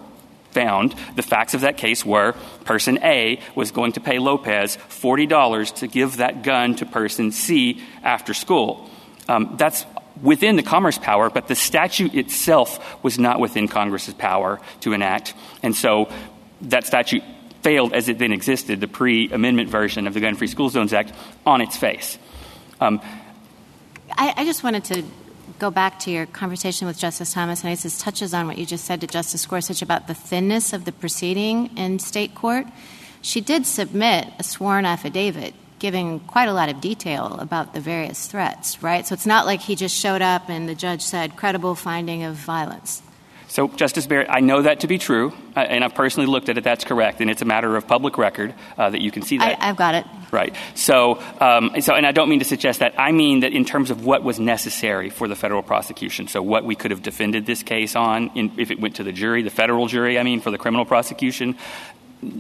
found 0.52 0.94
the 1.16 1.22
facts 1.22 1.54
of 1.54 1.62
that 1.62 1.78
case 1.78 2.06
were 2.06 2.34
person 2.66 3.00
A 3.04 3.40
was 3.56 3.72
going 3.72 3.94
to 3.94 4.02
pay 4.02 4.20
Lopez 4.20 4.78
$40 4.90 5.76
to 5.76 5.88
give 5.88 6.18
that 6.18 6.44
gun 6.44 6.76
to 6.76 6.86
person 6.86 7.32
C 7.32 7.82
after 8.04 8.34
school. 8.34 8.90
Um, 9.30 9.56
that's 9.58 9.86
within 10.22 10.56
the 10.56 10.64
commerce 10.64 10.98
power, 10.98 11.30
but 11.30 11.48
the 11.48 11.56
statute 11.56 12.14
itself 12.16 13.04
was 13.04 13.20
not 13.20 13.40
within 13.40 13.68
Congress's 13.68 14.16
power 14.16 14.60
to 14.82 14.94
enact. 14.94 15.34
And 15.64 15.76
so 15.76 16.10
that 16.62 16.86
statute 16.86 17.24
failed 17.68 17.92
as 17.92 18.08
it 18.08 18.18
then 18.18 18.32
existed, 18.32 18.80
the 18.80 18.88
pre 18.88 19.30
amendment 19.30 19.68
version 19.70 20.08
of 20.08 20.14
the 20.14 20.22
Gun 20.22 20.36
Free 20.36 20.48
School 20.48 20.70
Zones 20.70 20.94
Act, 20.94 21.12
on 21.46 21.60
its 21.60 21.76
face. 21.76 22.18
Um, 22.80 23.02
I, 24.18 24.34
I, 24.38 24.46
just 24.46 24.64
wanted 24.64 24.86
to 24.86 25.04
go 25.60 25.70
back 25.70 26.00
to 26.02 26.12
your 26.12 26.28
conversation 26.28 26.88
with 26.88 26.98
Justice 26.98 27.34
Thomas, 27.34 27.64
and 27.64 27.70
I 27.70 27.76
this 27.76 28.00
touches 28.00 28.34
on 28.34 28.48
what 28.48 28.58
you 28.58 28.66
just 28.66 28.86
said 28.86 29.02
to 29.02 29.08
Justice 29.08 29.46
Gorsuch 29.46 29.82
about 29.82 30.08
the 30.08 30.14
thinness 30.14 30.72
of 30.72 30.86
the 30.86 30.94
proceeding 30.94 31.76
in 31.76 32.00
state 32.00 32.34
court. 32.34 32.66
She 33.22 33.42
did 33.42 33.66
submit 33.66 34.30
a 34.40 34.44
sworn 34.44 34.86
affidavit 34.86 35.54
giving 35.80 36.22
quite 36.22 36.48
a 36.48 36.54
lot 36.54 36.70
of 36.70 36.80
detail 36.80 37.36
about 37.38 37.74
the 37.74 37.82
various 37.82 38.28
threats, 38.28 38.82
right? 38.82 39.06
So 39.06 39.14
it's 39.14 39.26
not 39.26 39.46
like 39.46 39.60
he 39.60 39.76
just 39.76 39.94
showed 39.94 40.22
up 40.22 40.50
and 40.50 40.70
the 40.70 40.76
judge 40.76 41.02
said 41.02 41.36
credible 41.36 41.76
finding 41.76 42.24
of 42.24 42.36
violence. 42.36 43.02
So, 43.50 43.70
Justice 43.70 44.06
Barrett, 44.06 44.28
I 44.30 44.42
know 44.42 44.62
that 44.62 44.82
to 44.82 44.88
be 44.88 44.98
true, 44.98 45.34
uh, 45.56 45.62
and 45.62 45.84
I've 45.84 45.96
personally 45.96 46.28
looked 46.28 46.50
at 46.50 46.58
it. 46.58 46.66
That's 46.66 46.84
correct, 46.84 47.22
and 47.22 47.30
it's 47.30 47.42
a 47.42 47.46
matter 47.46 47.78
of 47.78 47.88
public 47.88 48.18
record 48.18 48.54
uh, 48.78 48.90
that 48.90 49.00
you 49.00 49.10
can 49.10 49.24
see 49.24 49.38
that. 49.38 49.62
I, 49.62 49.66
have 49.68 49.78
got 49.78 49.96
it. 49.96 50.06
Right. 50.32 50.54
So, 50.76 51.24
um, 51.40 51.80
so, 51.80 51.94
and 51.96 52.06
I 52.06 52.12
don't 52.12 52.28
mean 52.28 52.40
to 52.40 52.46
suggest 52.46 52.82
that. 52.82 52.94
I 52.98 53.14
mean 53.14 53.40
that 53.42 53.54
in 53.54 53.64
terms 53.64 53.90
of 53.90 54.06
what 54.06 54.22
was 54.22 54.38
necessary 54.38 55.10
for 55.10 55.30
the 55.30 55.36
federal 55.36 55.64
prosecution. 55.64 56.28
So, 56.28 56.42
what 56.42 56.66
we 56.66 56.76
could 56.76 56.92
have 56.92 57.02
defended 57.02 57.46
this 57.46 57.64
case 57.64 57.96
on, 57.96 58.32
in, 58.36 58.52
if 58.58 58.70
it 58.70 58.82
went 58.82 58.98
to 58.98 59.04
the 59.04 59.14
jury, 59.14 59.44
the 59.44 59.50
federal 59.50 59.88
jury. 59.88 60.20
I 60.20 60.24
mean, 60.24 60.42
for 60.42 60.52
the 60.52 60.58
criminal 60.58 60.86
prosecution. 60.86 61.56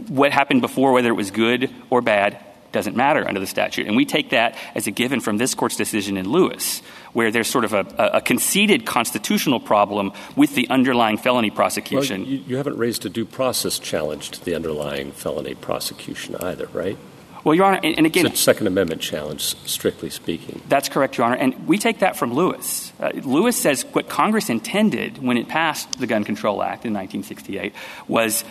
What 0.08 0.32
happened 0.32 0.62
before, 0.62 0.91
whether 0.91 1.10
it 1.10 1.16
was 1.16 1.32
good 1.32 1.70
or 1.89 2.01
bad, 2.01 2.43
doesn't 2.72 2.95
matter 2.95 3.28
under 3.28 3.39
the 3.39 3.47
statute. 3.47 3.88
And 3.88 3.95
we 3.95 4.05
take 4.05 4.32
that 4.32 4.58
as 4.76 4.88
a 4.88 4.91
given 4.91 5.20
from 5.20 5.38
this 5.38 5.55
court's 5.55 5.76
decision 5.76 6.18
in 6.18 6.30
Lewis, 6.30 6.82
where 7.18 7.32
there's 7.32 7.47
sort 7.47 7.65
of 7.65 7.74
a, 7.74 7.80
a 8.13 8.22
conceded 8.22 8.86
constitutional 8.86 9.59
problem 9.59 10.11
with 10.36 10.53
the 10.53 10.70
underlying 10.70 11.18
felony 11.18 11.49
prosecution. 11.49 12.22
Well, 12.22 12.30
you, 12.30 12.43
you 12.45 12.57
haven't 12.57 12.78
raised 12.78 13.07
a 13.07 13.09
due 13.09 13.26
process 13.26 13.80
challenge 13.80 14.30
to 14.30 14.45
the 14.45 14.53
underlying 14.53 15.11
felony 15.13 15.55
prosecution 15.55 16.36
either, 16.36 16.68
right? 16.74 16.95
Well, 17.43 17.55
Your 17.55 17.65
Honor, 17.65 17.80
and, 17.84 17.97
and 17.97 18.05
again, 18.05 18.28
it's 18.28 18.39
a 18.39 18.43
Second 18.43 18.68
Amendment 18.68 19.01
challenge, 19.01 19.41
strictly 19.65 20.11
speaking. 20.11 20.61
That's 20.70 20.89
correct, 20.89 21.18
Your 21.18 21.26
Honor, 21.26 21.38
and 21.38 21.68
we 21.68 21.80
take 21.80 22.01
that 22.01 22.18
from 22.18 22.36
Lewis. 22.36 22.93
Uh, 22.99 23.09
Lewis 23.24 23.59
says 23.59 23.84
what 23.93 24.09
Congress 24.09 24.51
intended 24.51 25.18
when 25.18 25.38
it 25.38 25.47
passed 25.47 25.97
the 25.97 26.05
Gun 26.05 26.24
Control 26.24 26.61
Act 26.61 26.86
in 26.86 26.93
1968 26.93 27.74
was 28.07 28.43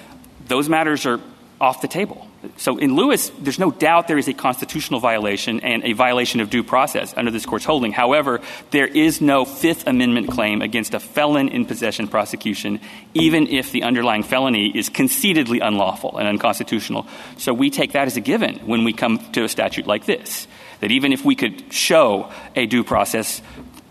those 0.48 0.68
matters 0.68 1.06
are 1.06 1.20
off 1.60 1.80
the 1.80 1.88
table. 1.88 2.28
So 2.58 2.76
in 2.76 2.94
Lewis, 2.94 3.30
there's 3.38 3.58
no 3.58 3.70
doubt 3.70 4.08
there 4.08 4.18
is 4.18 4.28
a 4.28 4.34
constitutional 4.34 5.00
violation 5.00 5.60
and 5.60 5.82
a 5.84 5.94
violation 5.94 6.40
of 6.40 6.50
due 6.50 6.62
process 6.62 7.14
under 7.16 7.30
this 7.30 7.46
court's 7.46 7.64
holding. 7.64 7.92
However, 7.92 8.40
there 8.70 8.86
is 8.86 9.20
no 9.20 9.44
Fifth 9.44 9.86
Amendment 9.86 10.28
claim 10.28 10.60
against 10.60 10.92
a 10.92 11.00
felon 11.00 11.48
in 11.48 11.64
possession 11.64 12.08
prosecution, 12.08 12.80
even 13.14 13.46
if 13.48 13.72
the 13.72 13.84
underlying 13.84 14.22
felony 14.22 14.76
is 14.76 14.90
concededly 14.90 15.60
unlawful 15.60 16.18
and 16.18 16.28
unconstitutional. 16.28 17.06
So 17.38 17.54
we 17.54 17.70
take 17.70 17.92
that 17.92 18.06
as 18.06 18.16
a 18.16 18.20
given 18.20 18.58
when 18.66 18.84
we 18.84 18.92
come 18.92 19.18
to 19.32 19.44
a 19.44 19.48
statute 19.48 19.86
like 19.86 20.04
this, 20.04 20.46
that 20.80 20.90
even 20.90 21.12
if 21.12 21.24
we 21.24 21.34
could 21.34 21.72
show 21.72 22.30
a 22.54 22.66
due 22.66 22.84
process 22.84 23.40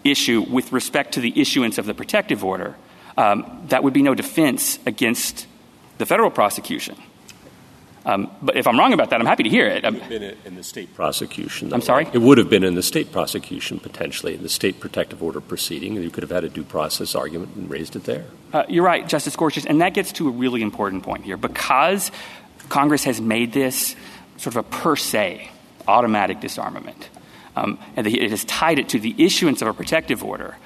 issue 0.03 0.41
with 0.41 0.71
respect 0.71 1.15
to 1.15 1.19
the 1.19 1.33
issuance 1.39 1.79
of 1.79 1.87
the 1.87 1.95
protective 1.95 2.43
order, 2.43 2.75
um, 3.17 3.65
that 3.69 3.83
would 3.83 3.93
be 3.93 4.03
no 4.03 4.13
defense 4.13 4.77
against 4.85 5.47
the 5.97 6.05
federal 6.05 6.29
prosecution. 6.29 6.95
Um, 8.05 8.29
but 8.39 8.55
if 8.55 8.67
I'm 8.67 8.77
wrong 8.77 8.93
about 8.93 9.09
that, 9.09 9.19
I'm 9.19 9.25
happy 9.25 9.43
to 9.43 9.49
hear 9.49 9.65
it. 9.65 9.83
It 9.83 9.91
would 9.91 9.99
have 9.99 10.09
been 10.09 10.37
in 10.45 10.55
the 10.55 10.63
state 10.63 10.93
prosecution. 10.93 11.73
I'm 11.73 11.81
sorry? 11.81 12.07
It 12.13 12.19
would 12.19 12.37
have 12.37 12.51
been 12.51 12.63
in 12.63 12.75
the 12.75 12.83
state 12.83 13.11
prosecution, 13.11 13.79
potentially, 13.79 14.35
in 14.35 14.43
the 14.43 14.49
state 14.49 14.79
protective 14.79 15.23
order 15.23 15.41
proceeding. 15.41 15.95
You 15.95 16.11
could 16.11 16.21
have 16.21 16.29
had 16.29 16.43
a 16.43 16.49
due 16.49 16.63
process 16.63 17.15
argument 17.15 17.55
and 17.55 17.67
raised 17.67 17.95
it 17.95 18.03
there. 18.03 18.25
Uh, 18.53 18.63
you're 18.69 18.83
right, 18.83 19.07
Justice 19.07 19.35
Gorsuch. 19.35 19.65
And 19.65 19.81
that 19.81 19.95
gets 19.95 20.11
to 20.13 20.27
a 20.27 20.31
really 20.31 20.61
important 20.61 21.01
point 21.01 21.25
here. 21.25 21.35
Because 21.35 22.11
Congress 22.69 23.03
has 23.05 23.19
made 23.19 23.53
this 23.53 23.95
sort 24.37 24.55
of 24.55 24.57
a 24.57 24.63
per 24.63 24.95
se 24.95 25.49
automatic 25.87 26.39
disarmament, 26.39 27.09
um, 27.55 27.79
and 27.95 28.05
it 28.05 28.29
has 28.29 28.45
tied 28.45 28.77
it 28.77 28.89
to 28.89 28.99
the 28.99 29.15
issuance 29.17 29.63
of 29.63 29.67
a 29.67 29.73
protective 29.73 30.23
order, 30.23 30.57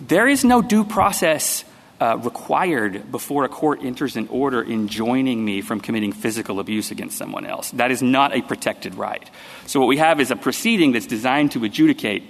there 0.00 0.26
is 0.26 0.42
no 0.42 0.62
due 0.62 0.84
process 0.84 1.64
Uh, 2.02 2.16
required 2.16 3.12
before 3.12 3.44
a 3.44 3.48
court 3.48 3.84
enters 3.84 4.16
an 4.16 4.26
order 4.26 4.60
enjoining 4.60 5.44
me 5.44 5.60
from 5.60 5.78
committing 5.78 6.10
physical 6.10 6.58
abuse 6.58 6.90
against 6.90 7.16
someone 7.16 7.46
else. 7.46 7.70
That 7.70 7.92
is 7.92 8.02
not 8.02 8.34
a 8.34 8.42
protected 8.42 8.96
right. 8.96 9.30
So 9.68 9.78
what 9.78 9.86
we 9.86 9.98
have 9.98 10.18
is 10.18 10.32
a 10.32 10.34
proceeding 10.34 10.90
that's 10.90 11.06
designed 11.06 11.52
to 11.52 11.62
adjudicate 11.62 12.24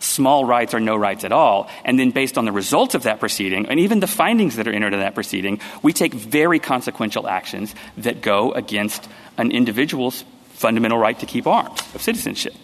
small 0.00 0.44
rights 0.44 0.74
or 0.74 0.80
no 0.80 0.96
rights 0.96 1.22
at 1.22 1.30
all. 1.30 1.70
And 1.84 2.00
then 2.00 2.10
based 2.10 2.36
on 2.36 2.46
the 2.46 2.50
results 2.50 2.96
of 2.96 3.04
that 3.04 3.20
proceeding 3.20 3.66
and 3.66 3.78
even 3.78 4.00
the 4.00 4.08
findings 4.08 4.56
that 4.56 4.66
are 4.66 4.72
entered 4.72 4.92
in 4.92 4.98
that 4.98 5.14
proceeding, 5.14 5.60
we 5.84 5.92
take 5.92 6.12
very 6.12 6.58
consequential 6.58 7.28
actions 7.28 7.76
that 7.98 8.22
go 8.22 8.50
against 8.50 9.08
an 9.38 9.52
individual's 9.52 10.24
fundamental 10.54 10.98
right 10.98 11.20
to 11.20 11.26
keep 11.26 11.46
arms 11.46 11.78
of 11.94 12.02
citizenship. 12.02 12.54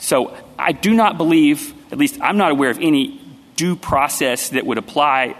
So 0.00 0.36
I 0.58 0.72
do 0.72 0.94
not 0.94 1.16
believe, 1.16 1.72
at 1.92 1.98
least 1.98 2.18
I'm 2.20 2.38
not 2.38 2.50
aware 2.50 2.70
of 2.70 2.80
any 2.80 3.20
due 3.54 3.76
process 3.76 4.48
that 4.48 4.66
would 4.66 4.78
apply 4.78 5.36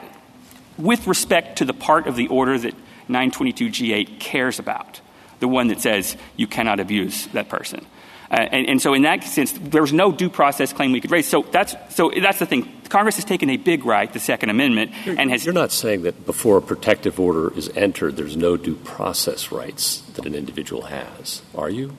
with 0.82 1.06
respect 1.06 1.58
to 1.58 1.64
the 1.64 1.72
part 1.72 2.06
of 2.06 2.16
the 2.16 2.28
order 2.28 2.58
that 2.58 2.74
922G8 3.08 4.18
cares 4.20 4.58
about, 4.58 5.00
the 5.40 5.48
one 5.48 5.68
that 5.68 5.80
says 5.80 6.16
you 6.36 6.46
cannot 6.46 6.80
abuse 6.80 7.26
that 7.28 7.48
person. 7.48 7.86
Uh, 8.30 8.48
and, 8.50 8.66
and, 8.66 8.82
so 8.82 8.94
in 8.94 9.02
that 9.02 9.22
sense, 9.24 9.52
there 9.52 9.82
was 9.82 9.92
no 9.92 10.10
due 10.10 10.30
process 10.30 10.72
claim 10.72 10.90
we 10.90 11.02
could 11.02 11.10
raise. 11.10 11.28
So 11.28 11.42
that's, 11.42 11.74
so 11.94 12.10
that's 12.18 12.38
the 12.38 12.46
thing. 12.46 12.66
Congress 12.88 13.16
has 13.16 13.26
taken 13.26 13.50
a 13.50 13.58
big 13.58 13.84
right, 13.84 14.10
the 14.10 14.20
Second 14.20 14.48
Amendment, 14.48 14.92
you're, 15.04 15.20
and 15.20 15.30
has... 15.30 15.44
You're 15.44 15.52
not 15.52 15.70
saying 15.70 16.02
that 16.02 16.24
before 16.24 16.56
a 16.56 16.62
protective 16.62 17.20
order 17.20 17.52
is 17.54 17.68
entered, 17.76 18.16
there's 18.16 18.36
no 18.36 18.56
due 18.56 18.76
process 18.76 19.52
rights 19.52 20.00
that 20.14 20.24
an 20.24 20.34
individual 20.34 20.82
has, 20.82 21.42
are 21.54 21.68
you? 21.68 21.94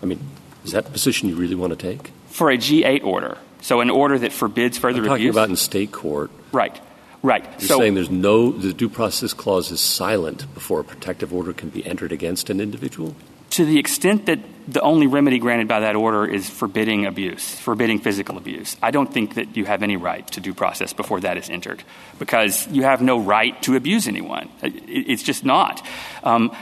I 0.00 0.06
mean, 0.06 0.20
is 0.64 0.70
that 0.72 0.84
the 0.84 0.92
position 0.92 1.28
you 1.28 1.34
really 1.34 1.56
want 1.56 1.76
to 1.76 1.76
take? 1.76 2.12
For 2.28 2.52
a 2.52 2.56
G8 2.56 3.02
order, 3.02 3.36
so 3.60 3.80
an 3.80 3.90
order 3.90 4.16
that 4.16 4.32
forbids 4.32 4.78
further 4.78 5.00
I'm 5.00 5.06
talking 5.06 5.24
abuse? 5.24 5.34
about 5.34 5.48
in 5.48 5.56
state 5.56 5.90
court. 5.90 6.30
Right. 6.52 6.80
Right. 7.22 7.44
You're 7.58 7.68
so, 7.68 7.78
saying 7.78 7.94
there's 7.94 8.10
no 8.10 8.52
the 8.52 8.72
due 8.72 8.88
process 8.88 9.32
clause 9.32 9.70
is 9.72 9.80
silent 9.80 10.52
before 10.54 10.80
a 10.80 10.84
protective 10.84 11.34
order 11.34 11.52
can 11.52 11.68
be 11.68 11.84
entered 11.84 12.12
against 12.12 12.48
an 12.50 12.60
individual? 12.60 13.16
To 13.50 13.64
the 13.64 13.78
extent 13.78 14.26
that 14.26 14.38
the 14.68 14.80
only 14.82 15.06
remedy 15.06 15.38
granted 15.38 15.66
by 15.66 15.80
that 15.80 15.96
order 15.96 16.26
is 16.26 16.48
forbidding 16.48 17.06
abuse, 17.06 17.54
forbidding 17.58 17.98
physical 17.98 18.36
abuse, 18.36 18.76
I 18.82 18.90
don't 18.90 19.12
think 19.12 19.34
that 19.34 19.56
you 19.56 19.64
have 19.64 19.82
any 19.82 19.96
right 19.96 20.26
to 20.28 20.40
due 20.40 20.54
process 20.54 20.92
before 20.92 21.20
that 21.20 21.36
is 21.38 21.48
entered 21.50 21.82
because 22.18 22.68
you 22.68 22.82
have 22.82 23.02
no 23.02 23.18
right 23.18 23.60
to 23.62 23.74
abuse 23.74 24.06
anyone. 24.06 24.48
It's 24.62 25.22
just 25.22 25.44
not. 25.44 25.84
Um, 26.22 26.54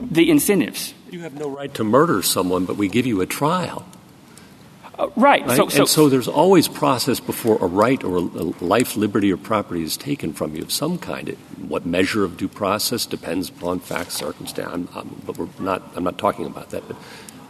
the 0.00 0.30
incentives. 0.30 0.94
You 1.10 1.20
have 1.20 1.34
no 1.34 1.48
right 1.48 1.72
to 1.74 1.84
murder 1.84 2.22
someone, 2.22 2.66
but 2.66 2.76
we 2.76 2.88
give 2.88 3.06
you 3.06 3.20
a 3.20 3.26
trial. 3.26 3.84
Uh, 5.02 5.10
right. 5.16 5.44
right? 5.44 5.56
So, 5.56 5.68
so, 5.68 5.80
and 5.80 5.88
so 5.88 6.08
there's 6.08 6.28
always 6.28 6.68
process 6.68 7.18
before 7.18 7.58
a 7.60 7.66
right 7.66 8.02
or 8.04 8.18
a, 8.18 8.20
a 8.20 8.46
life, 8.60 8.96
liberty, 8.96 9.32
or 9.32 9.36
property 9.36 9.82
is 9.82 9.96
taken 9.96 10.32
from 10.32 10.54
you 10.54 10.62
of 10.62 10.70
some 10.70 10.96
kind. 10.96 11.28
It, 11.28 11.38
what 11.58 11.84
measure 11.84 12.22
of 12.22 12.36
due 12.36 12.48
process 12.48 13.04
depends 13.04 13.48
upon 13.48 13.80
facts, 13.80 14.14
circumstance. 14.14 14.70
I'm, 14.72 14.88
I'm, 14.94 15.22
but 15.26 15.38
we're 15.38 15.48
not. 15.58 15.82
I'm 15.96 16.04
not 16.04 16.18
talking 16.18 16.46
about 16.46 16.70
that. 16.70 16.86
But 16.86 16.96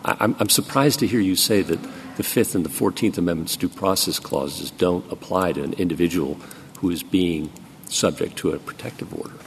I, 0.05 0.17
I'm, 0.21 0.35
I'm 0.41 0.49
surprised 0.49 1.01
to 1.01 1.07
hear 1.07 1.21
you 1.21 1.37
say 1.37 1.61
that 1.61 1.79
the 2.17 2.23
Fifth 2.23 2.55
and 2.55 2.65
the 2.65 2.71
Fourteenth 2.71 3.19
Amendments 3.19 3.57
due 3.57 3.69
process 3.69 4.19
clauses 4.19 4.71
don't 4.71 5.11
apply 5.13 5.53
to 5.53 5.63
an 5.63 5.75
individual 5.75 6.39
who 6.79 6.89
is 6.89 7.03
being 7.03 7.51
subject 7.89 8.37
to 8.39 8.53
a 8.53 8.59
protective 8.59 9.13
order. 9.15 9.41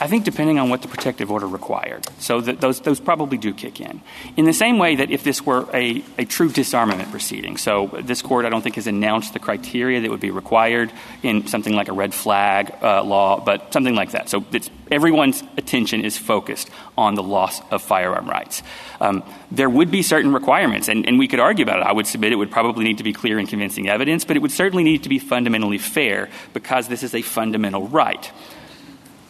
I 0.00 0.06
think 0.06 0.24
depending 0.24 0.58
on 0.58 0.70
what 0.70 0.80
the 0.80 0.88
protective 0.88 1.30
order 1.30 1.46
required. 1.46 2.06
So 2.18 2.40
those, 2.40 2.80
those 2.80 3.00
probably 3.00 3.36
do 3.36 3.52
kick 3.52 3.80
in. 3.82 4.00
In 4.36 4.46
the 4.46 4.52
same 4.54 4.78
way 4.78 4.96
that 4.96 5.10
if 5.10 5.22
this 5.22 5.44
were 5.44 5.68
a, 5.74 6.02
a 6.16 6.24
true 6.24 6.48
disarmament 6.48 7.10
proceeding, 7.10 7.58
so 7.58 7.90
this 8.02 8.22
court 8.22 8.46
I 8.46 8.48
don't 8.48 8.62
think 8.62 8.76
has 8.76 8.86
announced 8.86 9.34
the 9.34 9.38
criteria 9.38 10.00
that 10.00 10.10
would 10.10 10.20
be 10.20 10.30
required 10.30 10.90
in 11.22 11.46
something 11.46 11.74
like 11.74 11.88
a 11.88 11.92
red 11.92 12.14
flag 12.14 12.74
uh, 12.82 13.04
law, 13.04 13.44
but 13.44 13.74
something 13.74 13.94
like 13.94 14.12
that. 14.12 14.30
So 14.30 14.42
everyone's 14.90 15.42
attention 15.58 16.02
is 16.02 16.16
focused 16.16 16.70
on 16.96 17.14
the 17.14 17.22
loss 17.22 17.60
of 17.70 17.82
firearm 17.82 18.26
rights. 18.26 18.62
Um, 19.02 19.22
there 19.50 19.68
would 19.68 19.90
be 19.90 20.02
certain 20.02 20.32
requirements, 20.32 20.88
and, 20.88 21.06
and 21.06 21.18
we 21.18 21.28
could 21.28 21.40
argue 21.40 21.62
about 21.62 21.80
it. 21.80 21.86
I 21.86 21.92
would 21.92 22.06
submit 22.06 22.32
it 22.32 22.36
would 22.36 22.50
probably 22.50 22.84
need 22.84 22.98
to 22.98 23.04
be 23.04 23.12
clear 23.12 23.38
and 23.38 23.46
convincing 23.46 23.88
evidence, 23.88 24.24
but 24.24 24.36
it 24.36 24.40
would 24.40 24.52
certainly 24.52 24.82
need 24.82 25.02
to 25.02 25.10
be 25.10 25.18
fundamentally 25.18 25.78
fair 25.78 26.30
because 26.54 26.88
this 26.88 27.02
is 27.02 27.14
a 27.14 27.20
fundamental 27.20 27.86
right. 27.88 28.30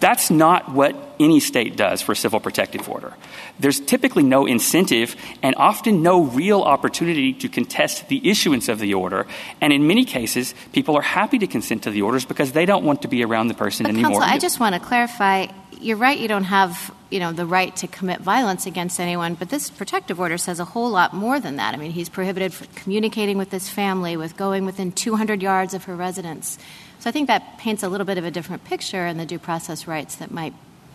That's 0.00 0.30
not 0.30 0.72
what 0.72 0.96
any 1.20 1.40
state 1.40 1.76
does 1.76 2.00
for 2.00 2.12
a 2.12 2.16
civil 2.16 2.40
protective 2.40 2.88
order. 2.88 3.12
There's 3.58 3.78
typically 3.78 4.22
no 4.22 4.46
incentive 4.46 5.14
and 5.42 5.54
often 5.56 6.02
no 6.02 6.24
real 6.24 6.62
opportunity 6.62 7.34
to 7.34 7.48
contest 7.48 8.08
the 8.08 8.28
issuance 8.28 8.70
of 8.70 8.78
the 8.78 8.94
order. 8.94 9.26
And 9.60 9.72
in 9.74 9.86
many 9.86 10.06
cases, 10.06 10.54
people 10.72 10.96
are 10.96 11.02
happy 11.02 11.38
to 11.38 11.46
consent 11.46 11.82
to 11.82 11.90
the 11.90 12.00
orders 12.00 12.24
because 12.24 12.52
they 12.52 12.64
don't 12.64 12.84
want 12.84 13.02
to 13.02 13.08
be 13.08 13.22
around 13.22 13.48
the 13.48 13.54
person 13.54 13.84
but 13.84 13.90
anymore. 13.90 14.12
Counsel, 14.12 14.34
I 14.34 14.38
just 14.38 14.58
want 14.58 14.74
to 14.74 14.80
clarify. 14.80 15.48
You're 15.78 15.98
right. 15.98 16.18
You 16.18 16.28
don't 16.28 16.44
have, 16.44 16.94
you 17.10 17.20
know, 17.20 17.32
the 17.32 17.46
right 17.46 17.74
to 17.76 17.86
commit 17.86 18.20
violence 18.20 18.64
against 18.64 19.00
anyone. 19.00 19.34
But 19.34 19.50
this 19.50 19.68
protective 19.68 20.18
order 20.18 20.38
says 20.38 20.60
a 20.60 20.64
whole 20.64 20.88
lot 20.88 21.12
more 21.12 21.38
than 21.38 21.56
that. 21.56 21.74
I 21.74 21.76
mean, 21.76 21.90
he's 21.90 22.08
prohibited 22.08 22.54
from 22.54 22.68
communicating 22.74 23.36
with 23.36 23.50
his 23.50 23.68
family, 23.68 24.16
with 24.16 24.36
going 24.38 24.64
within 24.64 24.92
200 24.92 25.42
yards 25.42 25.74
of 25.74 25.84
her 25.84 25.94
residence. 25.94 26.58
So 27.00 27.08
I 27.08 27.12
think 27.12 27.28
that 27.28 27.58
paints 27.58 27.82
a 27.82 27.88
little 27.88 28.04
bit 28.04 28.18
of 28.18 28.24
a 28.24 28.30
different 28.30 28.64
picture 28.64 29.06
in 29.06 29.16
the 29.16 29.24
due 29.24 29.38
process 29.38 29.86
rights 29.86 30.16
that 30.16 30.30
might 30.30 30.52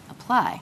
apply. 0.09 0.61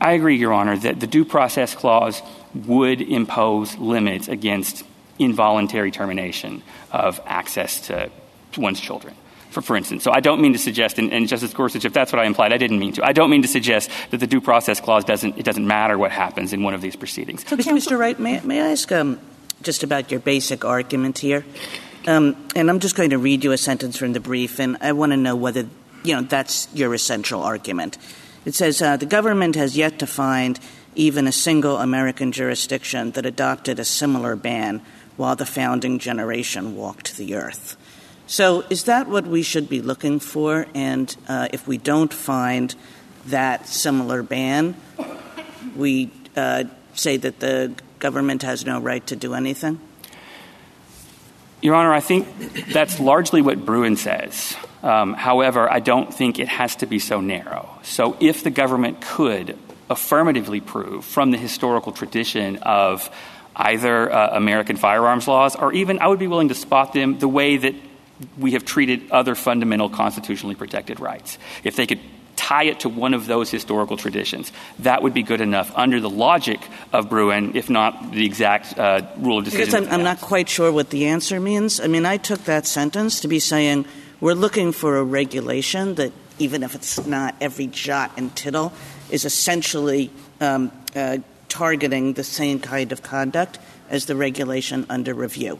I 0.00 0.12
agree, 0.12 0.36
Your 0.36 0.52
Honor, 0.52 0.76
that 0.78 1.00
the 1.00 1.08
due 1.08 1.24
process 1.24 1.74
clause 1.74 2.22
would 2.54 3.00
impose 3.00 3.76
limits 3.76 4.28
against 4.28 4.84
involuntary 5.18 5.90
termination 5.90 6.62
of 6.92 7.20
access 7.26 7.80
to, 7.88 8.10
to 8.52 8.60
one's 8.60 8.80
children. 8.80 9.14
For, 9.50 9.62
for, 9.62 9.76
instance. 9.76 10.02
So 10.02 10.10
I 10.10 10.18
don't 10.18 10.40
mean 10.40 10.52
to 10.54 10.58
suggest, 10.58 10.98
and, 10.98 11.12
and, 11.12 11.28
Justice 11.28 11.54
Gorsuch, 11.54 11.84
if 11.84 11.92
that's 11.92 12.12
what 12.12 12.18
I 12.18 12.24
implied, 12.24 12.52
I 12.52 12.56
didn't 12.56 12.80
mean 12.80 12.94
to. 12.94 13.06
I 13.06 13.12
don't 13.12 13.30
mean 13.30 13.42
to 13.42 13.48
suggest 13.48 13.88
that 14.10 14.18
the 14.18 14.26
due 14.26 14.40
process 14.40 14.80
clause 14.80 15.04
doesn't, 15.04 15.38
it 15.38 15.44
doesn't 15.44 15.64
matter 15.64 15.96
what 15.96 16.10
happens 16.10 16.52
in 16.52 16.64
one 16.64 16.74
of 16.74 16.80
these 16.80 16.96
proceedings. 16.96 17.48
So, 17.48 17.56
Mr. 17.56 17.96
Wright, 17.96 18.18
may, 18.18 18.40
may 18.40 18.60
I 18.60 18.72
ask 18.72 18.90
um, 18.90 19.20
just 19.62 19.84
about 19.84 20.10
your 20.10 20.18
basic 20.18 20.64
argument 20.64 21.18
here? 21.18 21.44
Um, 22.06 22.36
and 22.54 22.68
I'm 22.68 22.80
just 22.80 22.96
going 22.96 23.10
to 23.10 23.18
read 23.18 23.44
you 23.44 23.52
a 23.52 23.56
sentence 23.56 23.96
from 23.96 24.12
the 24.12 24.20
brief, 24.20 24.58
and 24.58 24.76
I 24.80 24.92
want 24.92 25.12
to 25.12 25.16
know 25.16 25.36
whether, 25.36 25.66
you 26.02 26.14
know, 26.14 26.20
that's 26.22 26.68
your 26.74 26.92
essential 26.92 27.42
argument. 27.42 27.96
It 28.44 28.54
says, 28.54 28.82
uh, 28.82 28.98
the 28.98 29.06
government 29.06 29.56
has 29.56 29.76
yet 29.76 29.98
to 30.00 30.06
find 30.06 30.60
even 30.94 31.26
a 31.26 31.32
single 31.32 31.78
American 31.78 32.30
jurisdiction 32.30 33.12
that 33.12 33.24
adopted 33.24 33.78
a 33.78 33.84
similar 33.84 34.36
ban 34.36 34.82
while 35.16 35.34
the 35.34 35.46
founding 35.46 35.98
generation 35.98 36.76
walked 36.76 37.16
the 37.16 37.34
earth. 37.34 37.76
So 38.26 38.64
is 38.68 38.84
that 38.84 39.08
what 39.08 39.26
we 39.26 39.42
should 39.42 39.68
be 39.68 39.80
looking 39.80 40.20
for? 40.20 40.66
And 40.74 41.14
uh, 41.26 41.48
if 41.52 41.66
we 41.66 41.78
don't 41.78 42.12
find 42.12 42.74
that 43.26 43.66
similar 43.66 44.22
ban, 44.22 44.76
we 45.74 46.10
uh, 46.36 46.64
say 46.94 47.16
that 47.16 47.40
the 47.40 47.74
government 47.98 48.42
has 48.42 48.66
no 48.66 48.80
right 48.80 49.06
to 49.06 49.16
do 49.16 49.34
anything? 49.34 49.80
Your 51.64 51.76
Honor, 51.76 51.94
I 51.94 52.00
think 52.00 52.28
that's 52.74 53.00
largely 53.00 53.40
what 53.40 53.64
Bruen 53.64 53.96
says. 53.96 54.54
Um, 54.82 55.14
however, 55.14 55.66
I 55.72 55.80
don't 55.80 56.12
think 56.12 56.38
it 56.38 56.46
has 56.46 56.76
to 56.76 56.86
be 56.86 56.98
so 56.98 57.22
narrow. 57.22 57.70
So 57.82 58.18
if 58.20 58.44
the 58.44 58.50
government 58.50 59.00
could 59.00 59.58
affirmatively 59.88 60.60
prove 60.60 61.06
from 61.06 61.30
the 61.30 61.38
historical 61.38 61.92
tradition 61.92 62.58
of 62.58 63.08
either 63.56 64.12
uh, 64.12 64.36
American 64.36 64.76
firearms 64.76 65.26
laws 65.26 65.56
or 65.56 65.72
even, 65.72 66.00
I 66.00 66.08
would 66.08 66.18
be 66.18 66.26
willing 66.26 66.48
to 66.48 66.54
spot 66.54 66.92
them 66.92 67.18
the 67.18 67.28
way 67.28 67.56
that 67.56 67.74
we 68.36 68.52
have 68.52 68.66
treated 68.66 69.10
other 69.10 69.34
fundamental 69.34 69.88
constitutionally 69.88 70.56
protected 70.56 71.00
rights. 71.00 71.38
If 71.64 71.76
they 71.76 71.86
could 71.86 72.00
tie 72.36 72.64
it 72.64 72.80
to 72.80 72.88
one 72.88 73.14
of 73.14 73.26
those 73.26 73.50
historical 73.50 73.96
traditions. 73.96 74.52
That 74.80 75.02
would 75.02 75.14
be 75.14 75.22
good 75.22 75.40
enough 75.40 75.72
under 75.76 76.00
the 76.00 76.10
logic 76.10 76.60
of 76.92 77.08
Bruen, 77.08 77.56
if 77.56 77.70
not 77.70 78.12
the 78.12 78.24
exact 78.24 78.78
uh, 78.78 79.02
rule 79.18 79.38
of 79.38 79.44
decision. 79.44 79.86
I'm, 79.86 79.92
I'm 79.92 80.02
not 80.02 80.20
quite 80.20 80.48
sure 80.48 80.72
what 80.72 80.90
the 80.90 81.06
answer 81.06 81.40
means. 81.40 81.80
I 81.80 81.86
mean, 81.86 82.06
I 82.06 82.16
took 82.16 82.44
that 82.44 82.66
sentence 82.66 83.20
to 83.20 83.28
be 83.28 83.38
saying 83.38 83.86
we're 84.20 84.34
looking 84.34 84.72
for 84.72 84.96
a 84.96 85.04
regulation 85.04 85.94
that, 85.96 86.12
even 86.38 86.62
if 86.62 86.74
it's 86.74 87.06
not 87.06 87.34
every 87.40 87.66
jot 87.66 88.12
and 88.16 88.34
tittle, 88.34 88.72
is 89.10 89.24
essentially 89.24 90.10
um, 90.40 90.72
uh, 90.96 91.18
targeting 91.48 92.14
the 92.14 92.24
same 92.24 92.58
kind 92.58 92.90
of 92.90 93.02
conduct 93.02 93.58
as 93.90 94.06
the 94.06 94.16
regulation 94.16 94.86
under 94.88 95.14
review. 95.14 95.58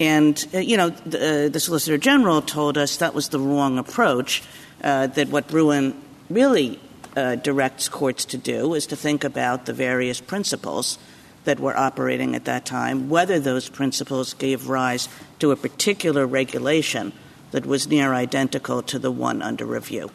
And, 0.00 0.44
uh, 0.54 0.58
you 0.58 0.76
know, 0.76 0.90
the, 0.90 1.46
uh, 1.46 1.48
the, 1.48 1.60
Solicitor 1.60 1.98
General 1.98 2.40
told 2.42 2.78
us 2.78 2.98
that 2.98 3.14
was 3.14 3.28
the 3.28 3.40
wrong 3.40 3.78
approach, 3.78 4.42
uh, 4.82 5.08
that 5.08 5.28
what 5.28 5.48
Bruen 5.48 5.94
really 6.30 6.80
uh, 7.16 7.36
directs 7.36 7.88
courts 7.88 8.24
to 8.26 8.38
do 8.38 8.74
is 8.74 8.86
to 8.86 8.96
think 8.96 9.24
about 9.24 9.66
the 9.66 9.72
various 9.72 10.20
principles 10.20 10.98
that 11.44 11.60
were 11.60 11.76
operating 11.76 12.34
at 12.34 12.44
that 12.44 12.66
time, 12.66 13.08
whether 13.08 13.40
those 13.40 13.68
principles 13.68 14.34
gave 14.34 14.68
rise 14.68 15.08
to 15.38 15.50
a 15.50 15.56
particular 15.56 16.26
regulation 16.26 17.12
that 17.52 17.64
was 17.64 17.88
near 17.88 18.12
identical 18.12 18.82
to 18.82 18.98
the 18.98 19.10
one 19.10 19.40
under 19.40 19.64
review. 19.64 20.10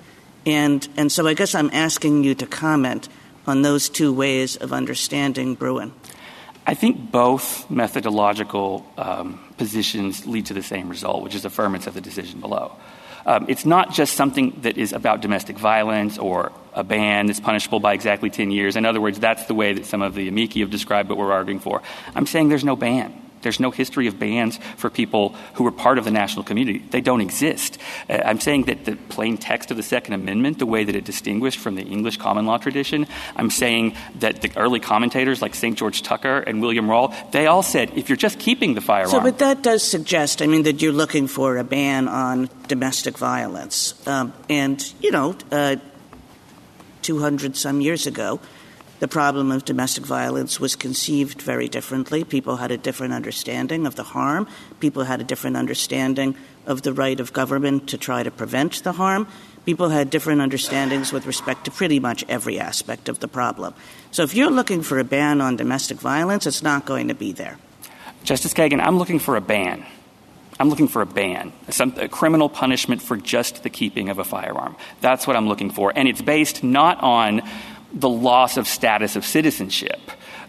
And, 0.45 0.87
and 0.97 1.11
so 1.11 1.25
I 1.27 1.33
guess 1.33 1.55
I'm 1.55 1.71
asking 1.73 2.23
you 2.23 2.35
to 2.35 2.45
comment 2.45 3.09
on 3.47 3.61
those 3.61 3.89
two 3.89 4.13
ways 4.13 4.55
of 4.57 4.71
understanding 4.71 5.55
Bruen. 5.55 5.93
I 6.65 6.75
think 6.75 7.11
both 7.11 7.69
methodological 7.69 8.85
um, 8.97 9.39
positions 9.57 10.25
lead 10.25 10.45
to 10.45 10.53
the 10.53 10.63
same 10.63 10.87
result, 10.87 11.23
which 11.23 11.35
is 11.35 11.43
affirmance 11.43 11.87
of 11.87 11.93
the 11.93 12.01
decision 12.01 12.39
below. 12.39 12.73
Um, 13.25 13.45
it's 13.47 13.65
not 13.65 13.93
just 13.93 14.15
something 14.15 14.59
that 14.61 14.77
is 14.77 14.91
about 14.93 15.21
domestic 15.21 15.57
violence 15.57 16.17
or 16.17 16.51
a 16.73 16.83
ban 16.83 17.27
that's 17.27 17.39
punishable 17.39 17.79
by 17.79 17.93
exactly 17.93 18.29
10 18.29 18.51
years. 18.51 18.75
In 18.75 18.85
other 18.85 18.99
words, 18.99 19.19
that's 19.19 19.45
the 19.45 19.53
way 19.53 19.73
that 19.73 19.85
some 19.85 20.01
of 20.01 20.15
the 20.15 20.27
amici 20.27 20.59
have 20.59 20.69
described 20.69 21.09
what 21.09 21.17
we're 21.17 21.31
arguing 21.31 21.59
for. 21.59 21.81
I'm 22.15 22.25
saying 22.25 22.49
there's 22.49 22.65
no 22.65 22.75
ban. 22.75 23.22
There's 23.43 23.59
no 23.59 23.71
history 23.71 24.07
of 24.07 24.17
bans 24.19 24.59
for 24.77 24.89
people 24.89 25.35
who 25.55 25.63
were 25.63 25.71
part 25.71 25.97
of 25.97 26.05
the 26.05 26.11
national 26.11 26.43
community. 26.43 26.79
They 26.79 27.01
don't 27.01 27.21
exist. 27.21 27.77
Uh, 28.09 28.19
I'm 28.25 28.39
saying 28.39 28.63
that 28.63 28.85
the 28.85 28.95
plain 28.95 29.37
text 29.37 29.71
of 29.71 29.77
the 29.77 29.83
Second 29.83 30.13
Amendment, 30.13 30.59
the 30.59 30.65
way 30.65 30.83
that 30.83 30.95
it 30.95 31.03
distinguished 31.03 31.59
from 31.59 31.75
the 31.75 31.83
English 31.83 32.17
common 32.17 32.45
law 32.45 32.57
tradition, 32.57 33.07
I'm 33.35 33.49
saying 33.49 33.95
that 34.19 34.41
the 34.41 34.51
early 34.57 34.79
commentators 34.79 35.41
like 35.41 35.55
St. 35.55 35.77
George 35.77 36.01
Tucker 36.01 36.39
and 36.39 36.61
William 36.61 36.87
Rawle, 36.87 37.13
they 37.31 37.47
all 37.47 37.63
said 37.63 37.91
if 37.95 38.09
you're 38.09 38.15
just 38.15 38.39
keeping 38.39 38.73
the 38.73 38.81
firearm. 38.81 39.11
So, 39.11 39.21
but 39.21 39.39
that 39.39 39.61
does 39.61 39.83
suggest, 39.83 40.41
I 40.41 40.47
mean, 40.47 40.63
that 40.63 40.81
you're 40.81 40.93
looking 40.93 41.27
for 41.27 41.57
a 41.57 41.63
ban 41.63 42.07
on 42.07 42.49
domestic 42.67 43.17
violence. 43.17 43.93
Um, 44.07 44.33
and, 44.49 44.93
you 45.01 45.11
know, 45.11 45.35
uh, 45.51 45.75
200 47.01 47.55
some 47.55 47.81
years 47.81 48.07
ago, 48.07 48.39
the 49.03 49.07
problem 49.09 49.51
of 49.51 49.65
domestic 49.65 50.05
violence 50.05 50.61
was 50.61 50.77
conceived 50.77 51.41
very 51.41 51.67
differently. 51.67 52.23
People 52.23 52.55
had 52.55 52.71
a 52.71 52.77
different 52.77 53.13
understanding 53.13 53.85
of 53.85 53.95
the 53.95 54.03
harm. 54.03 54.47
People 54.79 55.03
had 55.03 55.19
a 55.19 55.25
different 55.25 55.57
understanding 55.57 56.37
of 56.65 56.83
the 56.83 56.93
right 56.93 57.19
of 57.19 57.33
government 57.33 57.89
to 57.89 57.97
try 57.97 58.23
to 58.23 58.31
prevent 58.31 58.81
the 58.85 58.93
harm. 58.93 59.27
People 59.65 59.89
had 59.89 60.09
different 60.09 60.39
understandings 60.39 61.11
with 61.11 61.25
respect 61.25 61.65
to 61.65 61.71
pretty 61.71 61.99
much 61.99 62.23
every 62.29 62.57
aspect 62.57 63.09
of 63.09 63.19
the 63.19 63.27
problem. 63.27 63.73
So 64.11 64.23
if 64.23 64.33
you're 64.35 64.49
looking 64.49 64.81
for 64.81 64.99
a 64.99 65.03
ban 65.03 65.41
on 65.41 65.57
domestic 65.57 65.97
violence, 65.97 66.47
it's 66.47 66.63
not 66.63 66.85
going 66.85 67.09
to 67.09 67.13
be 67.13 67.33
there. 67.33 67.57
Justice 68.23 68.53
Kagan, 68.53 68.79
I'm 68.79 68.97
looking 68.97 69.19
for 69.19 69.35
a 69.35 69.41
ban. 69.41 69.85
I'm 70.59 70.69
looking 70.69 70.87
for 70.87 71.01
a 71.01 71.05
ban, 71.05 71.51
some, 71.69 71.93
a 71.97 72.07
criminal 72.07 72.47
punishment 72.47 73.01
for 73.01 73.17
just 73.17 73.63
the 73.63 73.69
keeping 73.69 74.09
of 74.09 74.19
a 74.19 74.23
firearm. 74.23 74.75
That's 75.01 75.25
what 75.25 75.35
I'm 75.35 75.47
looking 75.47 75.71
for. 75.71 75.91
And 75.93 76.07
it's 76.07 76.21
based 76.21 76.63
not 76.63 77.01
on 77.01 77.41
the 77.93 78.09
loss 78.09 78.57
of 78.57 78.67
status 78.67 79.15
of 79.15 79.25
citizenship. 79.25 80.01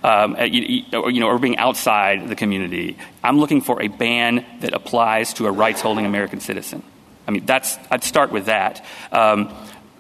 Um, 0.03 0.37
you, 0.39 0.85
you 0.93 1.21
know, 1.21 1.29
or 1.29 1.39
being 1.39 1.57
outside 1.57 2.29
the 2.29 2.37
community. 2.37 2.99
I'm 3.23 3.39
looking 3.39 3.63
for 3.63 3.81
a 3.81 3.89
ban 3.89 4.45
that 4.61 4.75
applies 4.75 5.33
to 5.35 5.47
a 5.47 5.51
rights-holding 5.51 6.05
American 6.05 6.41
citizen. 6.41 6.83
I 7.27 7.31
mean, 7.31 7.47
that's 7.47 7.79
I'd 7.91 8.05
start 8.05 8.31
with 8.31 8.47
that. 8.47 8.85
Um, 9.13 9.51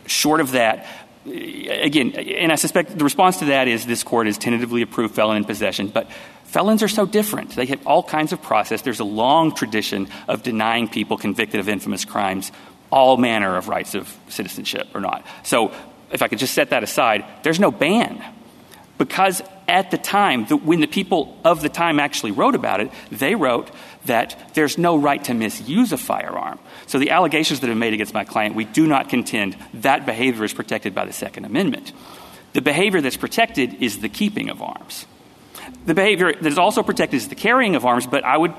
short 0.04 0.40
of 0.40 0.52
that, 0.52 0.86
again, 1.24 2.10
and 2.10 2.52
I 2.52 2.56
suspect 2.56 2.98
the 2.98 3.04
response 3.04 3.38
to 3.38 3.46
that 3.46 3.66
is 3.66 3.86
this 3.86 4.02
court 4.02 4.26
has 4.26 4.36
tentatively 4.36 4.82
approved 4.82 5.14
felon 5.14 5.38
in 5.38 5.44
possession, 5.46 5.88
but 5.88 6.12
felons 6.44 6.82
are 6.82 6.88
so 6.88 7.06
different. 7.06 7.56
They 7.56 7.64
have 7.66 7.86
all 7.86 8.02
kinds 8.02 8.34
of 8.34 8.42
process. 8.42 8.82
There's 8.82 9.00
a 9.00 9.04
long 9.04 9.54
tradition 9.54 10.08
of 10.28 10.42
denying 10.42 10.88
people 10.88 11.16
convicted 11.16 11.60
of 11.60 11.68
infamous 11.70 12.04
crimes 12.04 12.52
all 12.94 13.16
manner 13.16 13.56
of 13.56 13.68
rights 13.68 13.94
of 13.96 14.14
citizenship 14.28 14.86
or 14.94 15.00
not. 15.00 15.26
So 15.42 15.72
if 16.12 16.22
I 16.22 16.28
could 16.28 16.38
just 16.38 16.54
set 16.54 16.70
that 16.70 16.82
aside, 16.82 17.24
there's 17.42 17.60
no 17.60 17.70
ban. 17.70 18.22
Because 18.96 19.42
at 19.66 19.90
the 19.90 19.98
time, 19.98 20.46
the, 20.46 20.56
when 20.56 20.80
the 20.80 20.86
people 20.86 21.36
of 21.44 21.62
the 21.62 21.68
time 21.68 21.98
actually 21.98 22.30
wrote 22.30 22.54
about 22.54 22.80
it, 22.80 22.90
they 23.10 23.34
wrote 23.34 23.70
that 24.04 24.52
there's 24.54 24.78
no 24.78 24.96
right 24.96 25.22
to 25.24 25.34
misuse 25.34 25.92
a 25.92 25.98
firearm. 25.98 26.58
So 26.86 26.98
the 26.98 27.10
allegations 27.10 27.60
that 27.60 27.70
are 27.70 27.74
made 27.74 27.94
against 27.94 28.14
my 28.14 28.24
client, 28.24 28.54
we 28.54 28.64
do 28.64 28.86
not 28.86 29.08
contend 29.08 29.56
that 29.74 30.06
behavior 30.06 30.44
is 30.44 30.52
protected 30.52 30.94
by 30.94 31.06
the 31.06 31.12
Second 31.12 31.44
Amendment. 31.44 31.92
The 32.52 32.62
behavior 32.62 33.00
that's 33.00 33.16
protected 33.16 33.82
is 33.82 33.98
the 33.98 34.08
keeping 34.08 34.48
of 34.48 34.62
arms. 34.62 35.06
The 35.86 35.94
behavior 35.94 36.32
that 36.32 36.46
is 36.46 36.58
also 36.58 36.82
protected 36.82 37.16
is 37.16 37.28
the 37.28 37.34
carrying 37.34 37.74
of 37.74 37.84
arms, 37.84 38.06
but 38.06 38.22
I 38.22 38.36
would, 38.36 38.52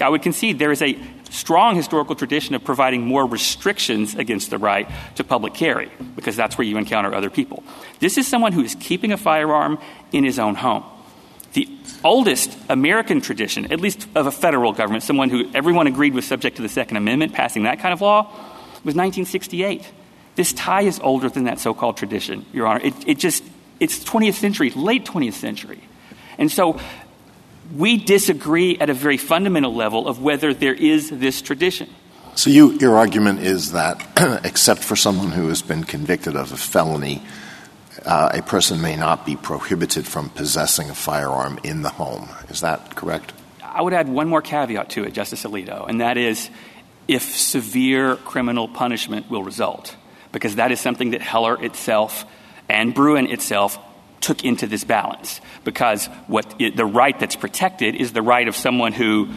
I 0.00 0.08
would 0.08 0.22
concede 0.22 0.58
there 0.58 0.72
is 0.72 0.82
a 0.82 0.98
strong 1.30 1.76
historical 1.76 2.14
tradition 2.14 2.54
of 2.54 2.64
providing 2.64 3.06
more 3.06 3.24
restrictions 3.24 4.14
against 4.14 4.50
the 4.50 4.58
right 4.58 4.88
to 5.14 5.24
public 5.24 5.54
carry, 5.54 5.90
because 6.14 6.36
that's 6.36 6.58
where 6.58 6.66
you 6.66 6.76
encounter 6.76 7.14
other 7.14 7.30
people. 7.30 7.62
This 7.98 8.18
is 8.18 8.26
someone 8.26 8.52
who 8.52 8.62
is 8.62 8.76
keeping 8.78 9.12
a 9.12 9.16
firearm 9.16 9.78
in 10.12 10.24
his 10.24 10.38
own 10.38 10.54
home. 10.54 10.84
The 11.52 11.68
oldest 12.04 12.56
American 12.68 13.20
tradition, 13.20 13.72
at 13.72 13.80
least 13.80 14.06
of 14.14 14.26
a 14.26 14.30
federal 14.30 14.72
government, 14.72 15.02
someone 15.02 15.30
who 15.30 15.50
everyone 15.54 15.86
agreed 15.86 16.14
was 16.14 16.26
subject 16.26 16.56
to 16.56 16.62
the 16.62 16.68
Second 16.68 16.96
Amendment, 16.96 17.32
passing 17.32 17.64
that 17.64 17.80
kind 17.80 17.92
of 17.92 18.00
law, 18.00 18.22
was 18.84 18.94
1968. 18.94 19.84
This 20.36 20.52
tie 20.52 20.82
is 20.82 21.00
older 21.00 21.28
than 21.28 21.44
that 21.44 21.58
so 21.58 21.74
called 21.74 21.96
tradition, 21.96 22.46
Your 22.52 22.66
Honor. 22.66 22.80
It, 22.84 22.94
it 23.06 23.18
just, 23.18 23.42
it's 23.80 24.02
20th 24.04 24.34
century, 24.34 24.70
late 24.70 25.04
20th 25.04 25.34
century. 25.34 25.80
And 26.38 26.50
so 26.50 26.80
we 27.74 27.96
disagree 27.96 28.78
at 28.78 28.90
a 28.90 28.94
very 28.94 29.16
fundamental 29.16 29.74
level 29.74 30.08
of 30.08 30.20
whether 30.20 30.52
there 30.52 30.74
is 30.74 31.10
this 31.10 31.42
tradition. 31.42 31.88
So 32.34 32.50
you, 32.50 32.72
your 32.78 32.96
argument 32.96 33.40
is 33.40 33.72
that, 33.72 34.00
except 34.44 34.82
for 34.82 34.96
someone 34.96 35.30
who 35.30 35.48
has 35.48 35.62
been 35.62 35.84
convicted 35.84 36.36
of 36.36 36.52
a 36.52 36.56
felony, 36.56 37.22
uh, 38.06 38.30
a 38.32 38.42
person 38.42 38.80
may 38.80 38.96
not 38.96 39.26
be 39.26 39.36
prohibited 39.36 40.06
from 40.06 40.30
possessing 40.30 40.90
a 40.90 40.94
firearm 40.94 41.58
in 41.64 41.82
the 41.82 41.90
home. 41.90 42.28
Is 42.48 42.60
that 42.60 42.96
correct? 42.96 43.32
I 43.62 43.82
would 43.82 43.92
add 43.92 44.08
one 44.08 44.28
more 44.28 44.42
caveat 44.42 44.90
to 44.90 45.04
it, 45.04 45.12
Justice 45.12 45.44
Alito, 45.44 45.88
and 45.88 46.00
that 46.00 46.16
is 46.16 46.50
if 47.08 47.22
severe 47.36 48.16
criminal 48.16 48.68
punishment 48.68 49.30
will 49.30 49.42
result, 49.42 49.96
because 50.32 50.56
that 50.56 50.72
is 50.72 50.80
something 50.80 51.10
that 51.10 51.20
Heller 51.20 51.62
itself 51.62 52.24
and 52.68 52.94
Bruen 52.94 53.26
itself 53.26 53.78
took 54.20 54.44
into 54.44 54.66
this 54.66 54.84
balance 54.84 55.40
because 55.64 56.06
what 56.26 56.58
the 56.58 56.84
right 56.84 57.18
that's 57.18 57.36
protected 57.36 57.94
is 57.94 58.12
the 58.12 58.22
right 58.22 58.48
of 58.48 58.56
someone 58.56 58.92
who 58.92 59.28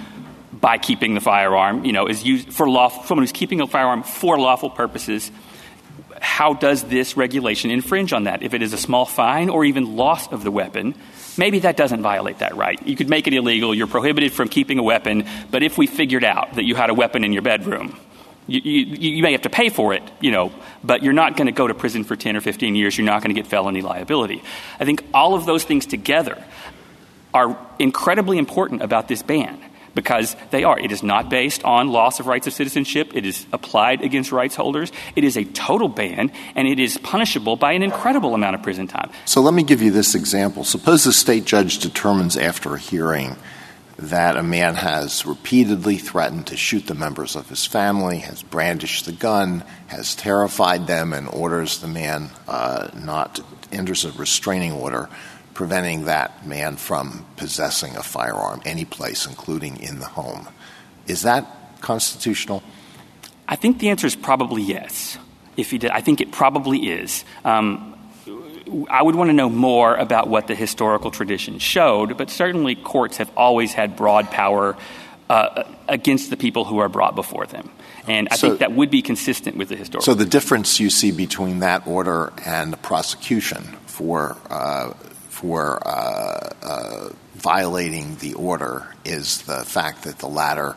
by 0.51 0.77
keeping 0.77 1.13
the 1.13 1.21
firearm 1.21 1.85
you 1.85 1.91
know 1.91 2.07
is 2.07 2.23
used 2.23 2.51
for 2.53 2.69
lawful 2.69 3.03
someone 3.03 3.23
who's 3.23 3.31
keeping 3.31 3.61
a 3.61 3.67
firearm 3.67 4.03
for 4.03 4.37
lawful 4.37 4.69
purposes 4.69 5.31
how 6.23 6.53
does 6.53 6.83
this 6.83 7.17
regulation 7.17 7.69
infringe 7.69 8.13
on 8.13 8.23
that? 8.23 8.43
If 8.43 8.53
it 8.53 8.61
is 8.61 8.71
a 8.71 8.77
small 8.77 9.05
fine 9.05 9.49
or 9.49 9.65
even 9.65 9.97
loss 9.97 10.31
of 10.31 10.43
the 10.43 10.51
weapon 10.51 10.95
maybe 11.37 11.59
that 11.59 11.75
doesn't 11.75 12.01
violate 12.01 12.39
that 12.39 12.55
right. 12.55 12.81
You 12.85 12.95
could 12.95 13.09
make 13.09 13.27
it 13.27 13.33
illegal 13.33 13.75
you're 13.75 13.87
prohibited 13.87 14.31
from 14.31 14.47
keeping 14.47 14.79
a 14.79 14.83
weapon 14.83 15.25
but 15.51 15.63
if 15.63 15.77
we 15.77 15.87
figured 15.87 16.23
out 16.23 16.55
that 16.55 16.63
you 16.63 16.75
had 16.75 16.89
a 16.89 16.93
weapon 16.93 17.23
in 17.23 17.33
your 17.33 17.41
bedroom 17.41 17.99
you, 18.47 18.61
you, 18.63 19.11
you, 19.15 19.23
may 19.23 19.31
have 19.31 19.43
to 19.43 19.49
pay 19.49 19.69
for 19.69 19.93
it, 19.93 20.03
you 20.19 20.31
know, 20.31 20.51
but 20.83 21.03
you're 21.03 21.13
not 21.13 21.37
going 21.37 21.47
to 21.47 21.51
go 21.51 21.67
to 21.67 21.73
prison 21.73 22.03
for 22.03 22.15
10 22.15 22.35
or 22.35 22.41
15 22.41 22.75
years. 22.75 22.97
You're 22.97 23.05
not 23.05 23.21
going 23.21 23.33
to 23.33 23.41
get 23.41 23.49
felony 23.49 23.81
liability. 23.81 24.43
I 24.79 24.85
think 24.85 25.03
all 25.13 25.33
of 25.33 25.45
those 25.45 25.63
things 25.63 25.85
together 25.85 26.43
are 27.33 27.57
incredibly 27.79 28.37
important 28.37 28.81
about 28.81 29.07
this 29.07 29.23
ban 29.23 29.59
because 29.95 30.35
they 30.51 30.63
are. 30.63 30.79
It 30.79 30.91
is 30.91 31.03
not 31.03 31.29
based 31.29 31.63
on 31.63 31.89
loss 31.89 32.19
of 32.19 32.27
rights 32.27 32.47
of 32.47 32.53
citizenship. 32.53 33.11
It 33.13 33.25
is 33.25 33.45
applied 33.53 34.01
against 34.01 34.31
rights 34.31 34.55
holders. 34.55 34.91
It 35.15 35.23
is 35.23 35.37
a 35.37 35.45
total 35.45 35.87
ban, 35.87 36.31
and 36.55 36.67
it 36.67 36.79
is 36.79 36.97
punishable 36.97 37.55
by 37.55 37.73
an 37.73 37.83
incredible 37.83 38.33
amount 38.33 38.55
of 38.55 38.63
prison 38.63 38.87
time. 38.87 39.11
So 39.25 39.41
let 39.41 39.53
me 39.53 39.63
give 39.63 39.81
you 39.81 39.91
this 39.91 40.15
example. 40.15 40.63
Suppose 40.63 41.03
the 41.03 41.13
state 41.13 41.45
judge 41.45 41.79
determines 41.79 42.37
after 42.37 42.75
a 42.75 42.79
hearing 42.79 43.35
that 43.97 44.37
a 44.37 44.43
man 44.43 44.75
has 44.75 45.25
repeatedly 45.25 45.97
threatened 45.97 46.47
to 46.47 46.57
shoot 46.57 46.87
the 46.87 46.95
members 46.95 47.35
of 47.35 47.49
his 47.49 47.65
family, 47.65 48.19
has 48.19 48.41
brandished 48.41 49.05
the 49.05 49.11
gun, 49.11 49.63
has 49.87 50.15
terrified 50.15 50.87
them, 50.87 51.13
and 51.13 51.27
orders 51.29 51.79
the 51.79 51.87
man 51.87 52.29
uh, 52.47 52.89
not 52.95 53.39
enters 53.71 54.05
a 54.05 54.11
restraining 54.13 54.71
order 54.71 55.09
preventing 55.53 56.05
that 56.05 56.45
man 56.45 56.75
from 56.75 57.25
possessing 57.37 57.95
a 57.95 58.03
firearm 58.03 58.61
any 58.65 58.85
place, 58.85 59.25
including 59.25 59.77
in 59.77 59.99
the 59.99 60.05
home. 60.05 60.47
Is 61.07 61.23
that 61.23 61.45
constitutional? 61.81 62.63
I 63.47 63.55
think 63.55 63.79
the 63.79 63.89
answer 63.89 64.07
is 64.07 64.15
probably 64.15 64.63
yes. 64.63 65.17
If 65.55 65.69
he 65.69 65.77
did, 65.77 65.91
I 65.91 66.01
think 66.01 66.21
it 66.21 66.31
probably 66.31 66.89
is. 66.89 67.23
Um, 67.45 67.92
I 68.89 69.01
would 69.01 69.15
want 69.15 69.29
to 69.29 69.33
know 69.33 69.49
more 69.49 69.95
about 69.95 70.27
what 70.27 70.47
the 70.47 70.55
historical 70.55 71.11
tradition 71.11 71.59
showed, 71.59 72.17
but 72.17 72.29
certainly 72.29 72.75
courts 72.75 73.17
have 73.17 73.31
always 73.35 73.73
had 73.73 73.95
broad 73.95 74.31
power 74.31 74.75
uh, 75.29 75.63
against 75.87 76.29
the 76.29 76.37
people 76.37 76.65
who 76.65 76.79
are 76.79 76.89
brought 76.89 77.15
before 77.15 77.45
them. 77.45 77.69
And 78.07 78.27
I 78.31 78.35
so, 78.35 78.47
think 78.47 78.59
that 78.59 78.73
would 78.73 78.89
be 78.89 79.01
consistent 79.01 79.57
with 79.57 79.69
the 79.69 79.75
historical. 79.75 80.05
So 80.05 80.13
the 80.13 80.29
difference 80.29 80.79
you 80.79 80.89
see 80.89 81.11
between 81.11 81.59
that 81.59 81.87
order 81.87 82.33
and 82.45 82.73
the 82.73 82.77
prosecution 82.77 83.63
for 83.85 84.37
uh, 84.49 84.93
for 85.29 85.85
uh, 85.87 86.49
uh 86.61 87.09
violating 87.35 88.15
the 88.17 88.33
order 88.35 88.95
is 89.03 89.41
the 89.43 89.65
fact 89.65 90.03
that 90.03 90.19
the 90.19 90.27
latter 90.27 90.75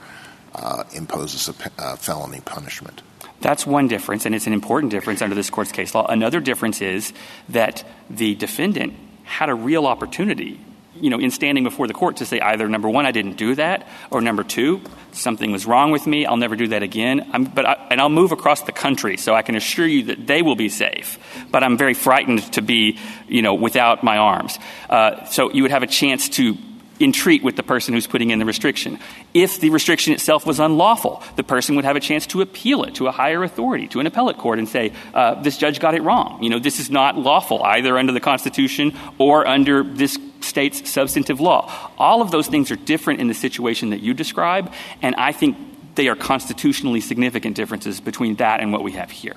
uh, 0.54 0.84
imposes 0.94 1.48
a 1.48 1.96
felony 1.96 2.40
punishment. 2.40 3.02
That's 3.40 3.66
one 3.66 3.88
difference, 3.88 4.26
and 4.26 4.34
it's 4.34 4.46
an 4.46 4.52
important 4.52 4.90
difference 4.90 5.22
under 5.22 5.34
this 5.34 5.50
court's 5.50 5.72
case 5.72 5.94
law. 5.94 6.06
Another 6.06 6.40
difference 6.40 6.80
is 6.80 7.12
that 7.50 7.84
the 8.08 8.34
defendant 8.34 8.94
had 9.24 9.48
a 9.48 9.54
real 9.54 9.86
opportunity 9.86 10.60
you 11.00 11.10
know, 11.10 11.18
in 11.18 11.30
standing 11.30 11.64
before 11.64 11.86
the 11.86 11.94
court 11.94 12.18
to 12.18 12.26
say 12.26 12.40
either 12.40 12.68
number 12.68 12.88
one, 12.88 13.06
I 13.06 13.12
didn't 13.12 13.36
do 13.36 13.54
that, 13.56 13.86
or 14.10 14.20
number 14.20 14.42
two, 14.42 14.80
something 15.12 15.52
was 15.52 15.66
wrong 15.66 15.90
with 15.90 16.06
me. 16.06 16.26
I'll 16.26 16.36
never 16.36 16.56
do 16.56 16.68
that 16.68 16.82
again. 16.82 17.28
I'm, 17.32 17.44
but 17.44 17.66
I, 17.66 17.86
and 17.90 18.00
I'll 18.00 18.08
move 18.08 18.32
across 18.32 18.62
the 18.62 18.72
country, 18.72 19.16
so 19.16 19.34
I 19.34 19.42
can 19.42 19.56
assure 19.56 19.86
you 19.86 20.04
that 20.04 20.26
they 20.26 20.42
will 20.42 20.56
be 20.56 20.68
safe. 20.68 21.18
But 21.50 21.62
I'm 21.62 21.76
very 21.76 21.94
frightened 21.94 22.52
to 22.54 22.62
be, 22.62 22.98
you 23.28 23.42
know, 23.42 23.54
without 23.54 24.02
my 24.02 24.16
arms. 24.16 24.58
Uh, 24.88 25.24
so 25.26 25.52
you 25.52 25.62
would 25.62 25.70
have 25.70 25.82
a 25.82 25.88
chance 25.88 26.28
to 26.30 26.56
entreat 27.00 27.42
with 27.42 27.56
the 27.56 27.62
person 27.62 27.94
who's 27.94 28.06
putting 28.06 28.30
in 28.30 28.38
the 28.38 28.44
restriction. 28.44 28.98
If 29.34 29.60
the 29.60 29.70
restriction 29.70 30.12
itself 30.12 30.46
was 30.46 30.60
unlawful, 30.60 31.22
the 31.36 31.44
person 31.44 31.76
would 31.76 31.84
have 31.84 31.96
a 31.96 32.00
chance 32.00 32.26
to 32.28 32.40
appeal 32.40 32.84
it 32.84 32.96
to 32.96 33.06
a 33.06 33.12
higher 33.12 33.42
authority, 33.42 33.88
to 33.88 34.00
an 34.00 34.06
appellate 34.06 34.38
court, 34.38 34.58
and 34.58 34.68
say, 34.68 34.92
uh, 35.14 35.40
this 35.42 35.58
judge 35.58 35.80
got 35.80 35.94
it 35.94 36.02
wrong. 36.02 36.42
You 36.42 36.50
know, 36.50 36.58
this 36.58 36.80
is 36.80 36.90
not 36.90 37.16
lawful 37.16 37.62
either 37.62 37.98
under 37.98 38.12
the 38.12 38.20
Constitution 38.20 38.96
or 39.18 39.46
under 39.46 39.82
this 39.82 40.18
state's 40.40 40.88
substantive 40.90 41.40
law. 41.40 41.70
All 41.98 42.22
of 42.22 42.30
those 42.30 42.46
things 42.46 42.70
are 42.70 42.76
different 42.76 43.20
in 43.20 43.28
the 43.28 43.34
situation 43.34 43.90
that 43.90 44.00
you 44.00 44.14
describe, 44.14 44.72
and 45.02 45.14
I 45.16 45.32
think 45.32 45.56
they 45.96 46.08
are 46.08 46.16
constitutionally 46.16 47.00
significant 47.00 47.56
differences 47.56 48.00
between 48.00 48.36
that 48.36 48.60
and 48.60 48.72
what 48.72 48.82
we 48.82 48.92
have 48.92 49.10
here. 49.10 49.36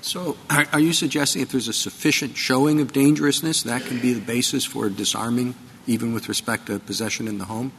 So, 0.00 0.36
are 0.48 0.78
you 0.78 0.92
suggesting 0.92 1.42
if 1.42 1.50
there's 1.50 1.66
a 1.66 1.72
sufficient 1.72 2.36
showing 2.36 2.80
of 2.80 2.92
dangerousness, 2.92 3.64
that 3.64 3.82
can 3.82 4.00
be 4.00 4.12
the 4.12 4.20
basis 4.20 4.64
for 4.64 4.88
disarming, 4.88 5.56
even 5.86 6.12
with 6.12 6.28
respect 6.28 6.66
to 6.66 6.78
possession 6.78 7.28
in 7.28 7.38
the 7.38 7.44
home? 7.44 7.72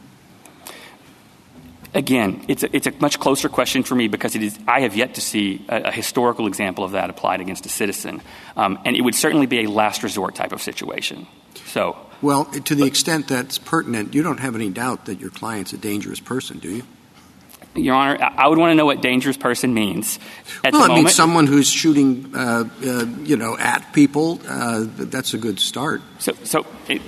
Again, 1.94 2.44
it's 2.48 2.62
a, 2.62 2.76
it's 2.76 2.86
a 2.86 2.92
much 3.00 3.18
closer 3.18 3.48
question 3.48 3.82
for 3.82 3.94
me 3.94 4.08
because 4.08 4.36
it 4.36 4.42
is, 4.42 4.58
I 4.68 4.80
have 4.80 4.94
yet 4.94 5.14
to 5.14 5.20
see 5.22 5.64
a, 5.68 5.84
a 5.84 5.92
historical 5.92 6.46
example 6.46 6.84
of 6.84 6.92
that 6.92 7.08
applied 7.08 7.40
against 7.40 7.64
a 7.64 7.70
citizen. 7.70 8.20
Um, 8.56 8.78
and 8.84 8.94
it 8.94 9.00
would 9.00 9.14
certainly 9.14 9.46
be 9.46 9.64
a 9.64 9.70
last 9.70 10.02
resort 10.02 10.34
type 10.34 10.52
of 10.52 10.60
situation. 10.60 11.26
So, 11.66 11.96
well, 12.20 12.44
to 12.44 12.74
the 12.74 12.84
extent 12.84 13.28
that's 13.28 13.56
pertinent, 13.58 14.14
you 14.14 14.22
don't 14.22 14.40
have 14.40 14.54
any 14.54 14.68
doubt 14.68 15.06
that 15.06 15.18
your 15.18 15.30
client's 15.30 15.72
a 15.72 15.78
dangerous 15.78 16.20
person, 16.20 16.58
do 16.58 16.68
you? 16.68 16.82
Your 17.74 17.94
Honor, 17.94 18.18
I 18.20 18.48
would 18.48 18.58
want 18.58 18.70
to 18.70 18.74
know 18.74 18.86
what 18.86 19.00
dangerous 19.00 19.36
person 19.36 19.72
means. 19.72 20.18
At 20.64 20.72
well, 20.72 20.82
the 20.82 20.88
moment, 20.88 21.04
means 21.04 21.14
someone 21.14 21.46
who's 21.46 21.70
shooting, 21.70 22.32
uh, 22.34 22.68
uh, 22.84 23.06
you 23.22 23.36
know, 23.36 23.56
at 23.56 23.92
people. 23.92 24.40
Uh, 24.48 24.84
that's 24.86 25.34
a 25.34 25.38
good 25.38 25.60
start. 25.60 26.02
So, 26.18 26.32
so 26.44 26.66
it, 26.88 27.00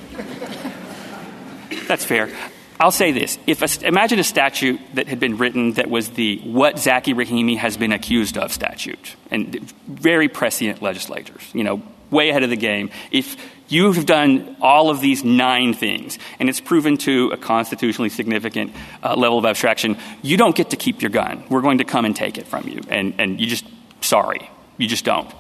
that's 1.87 2.05
fair. 2.05 2.31
I'll 2.79 2.91
say 2.91 3.13
this: 3.13 3.39
if 3.47 3.63
a, 3.63 3.87
imagine 3.87 4.19
a 4.19 4.25
statute 4.25 4.81
that 4.95 5.07
had 5.07 5.21
been 5.21 5.37
written 5.37 5.75
that 5.75 5.91
was 5.91 6.11
the 6.11 6.39
"what 6.39 6.77
Zackey 6.77 7.15
Rahimi 7.15 7.59
has 7.59 7.77
been 7.77 7.93
accused 7.93 8.39
of" 8.39 8.53
statute, 8.53 9.17
and 9.31 9.61
very 9.87 10.29
prescient 10.29 10.81
legislators, 10.81 11.43
you 11.53 11.63
know, 11.63 11.83
way 12.11 12.31
ahead 12.31 12.43
of 12.43 12.49
the 12.49 12.57
game. 12.57 12.91
If 13.11 13.37
you 13.69 13.93
have 13.93 14.07
done 14.07 14.57
all 14.63 14.89
of 14.89 15.01
these 15.01 15.23
nine 15.23 15.75
things, 15.75 16.19
and 16.39 16.49
it's 16.49 16.59
proven 16.59 16.97
to 16.99 17.31
a 17.33 17.37
constitutionally 17.37 18.09
significant 18.09 18.73
uh, 19.03 19.15
level 19.15 19.39
of 19.39 19.45
abstraction, 19.45 19.99
you 20.23 20.39
don't 20.39 20.57
get 20.57 20.71
to 20.71 20.77
keep 20.77 21.03
your 21.03 21.11
gun. 21.11 21.45
We're 21.51 21.61
going 21.61 21.79
to 21.79 21.85
come 21.85 22.07
and 22.07 22.17
take 22.17 22.39
it 22.39 22.47
from 22.47 22.67
you, 22.67 22.81
and 22.89 23.15
and 23.19 23.39
you 23.39 23.47
just 23.47 23.67
sorry, 24.01 24.51
you 24.79 24.89
just 24.89 25.05
don't. 25.05 25.31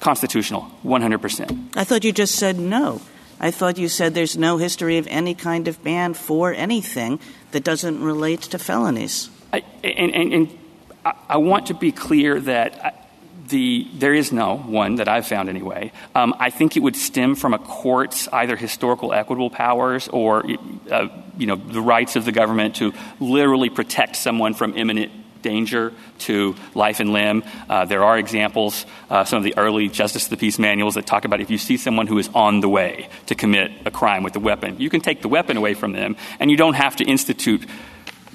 Constitutional, 0.00 0.62
one 0.82 1.02
hundred 1.02 1.20
percent. 1.20 1.76
I 1.76 1.84
thought 1.84 2.04
you 2.04 2.12
just 2.12 2.36
said 2.36 2.58
no. 2.58 3.02
I 3.40 3.50
thought 3.50 3.78
you 3.78 3.88
said 3.88 4.14
there's 4.14 4.36
no 4.36 4.56
history 4.56 4.98
of 4.98 5.06
any 5.08 5.34
kind 5.34 5.68
of 5.68 5.82
ban 5.82 6.14
for 6.14 6.52
anything 6.52 7.20
that 7.52 7.64
doesn't 7.64 8.02
relate 8.02 8.42
to 8.42 8.58
felonies. 8.58 9.30
And, 9.52 10.58
I, 11.04 11.38
want 11.38 11.66
to 11.66 11.74
be 11.74 11.90
clear 11.92 12.38
that 12.40 13.08
the, 13.48 13.86
there 13.94 14.12
is 14.12 14.32
no 14.32 14.56
one 14.56 14.96
that 14.96 15.08
I've 15.08 15.26
found 15.26 15.48
anyway. 15.48 15.92
Um, 16.14 16.34
I 16.38 16.50
think 16.50 16.76
it 16.76 16.80
would 16.80 16.96
stem 16.96 17.34
from 17.34 17.54
a 17.54 17.58
court's 17.58 18.28
either 18.28 18.56
historical 18.56 19.12
equitable 19.12 19.48
powers 19.48 20.08
or 20.08 20.44
uh, 20.90 21.08
you 21.38 21.46
know 21.46 21.56
the 21.56 21.80
rights 21.80 22.16
of 22.16 22.24
the 22.24 22.32
government 22.32 22.76
to 22.76 22.92
literally 23.20 23.70
protect 23.70 24.16
someone 24.16 24.54
from 24.54 24.76
imminent 24.76 25.12
danger 25.42 25.92
to 26.20 26.54
life 26.74 27.00
and 27.00 27.12
limb. 27.12 27.44
Uh, 27.68 27.84
there 27.84 28.04
are 28.04 28.18
examples, 28.18 28.86
uh, 29.10 29.24
some 29.24 29.38
of 29.38 29.44
the 29.44 29.56
early 29.56 29.88
Justice 29.88 30.24
of 30.24 30.30
the 30.30 30.36
Peace 30.36 30.58
manuals 30.58 30.94
that 30.94 31.06
talk 31.06 31.24
about 31.24 31.40
if 31.40 31.50
you 31.50 31.58
see 31.58 31.76
someone 31.76 32.06
who 32.06 32.18
is 32.18 32.28
on 32.34 32.60
the 32.60 32.68
way 32.68 33.08
to 33.26 33.34
commit 33.34 33.72
a 33.84 33.90
crime 33.90 34.22
with 34.22 34.36
a 34.36 34.40
weapon, 34.40 34.78
you 34.78 34.90
can 34.90 35.00
take 35.00 35.22
the 35.22 35.28
weapon 35.28 35.56
away 35.56 35.74
from 35.74 35.92
them, 35.92 36.16
and 36.40 36.50
you 36.50 36.56
don't 36.56 36.74
have 36.74 36.96
to 36.96 37.04
institute 37.04 37.66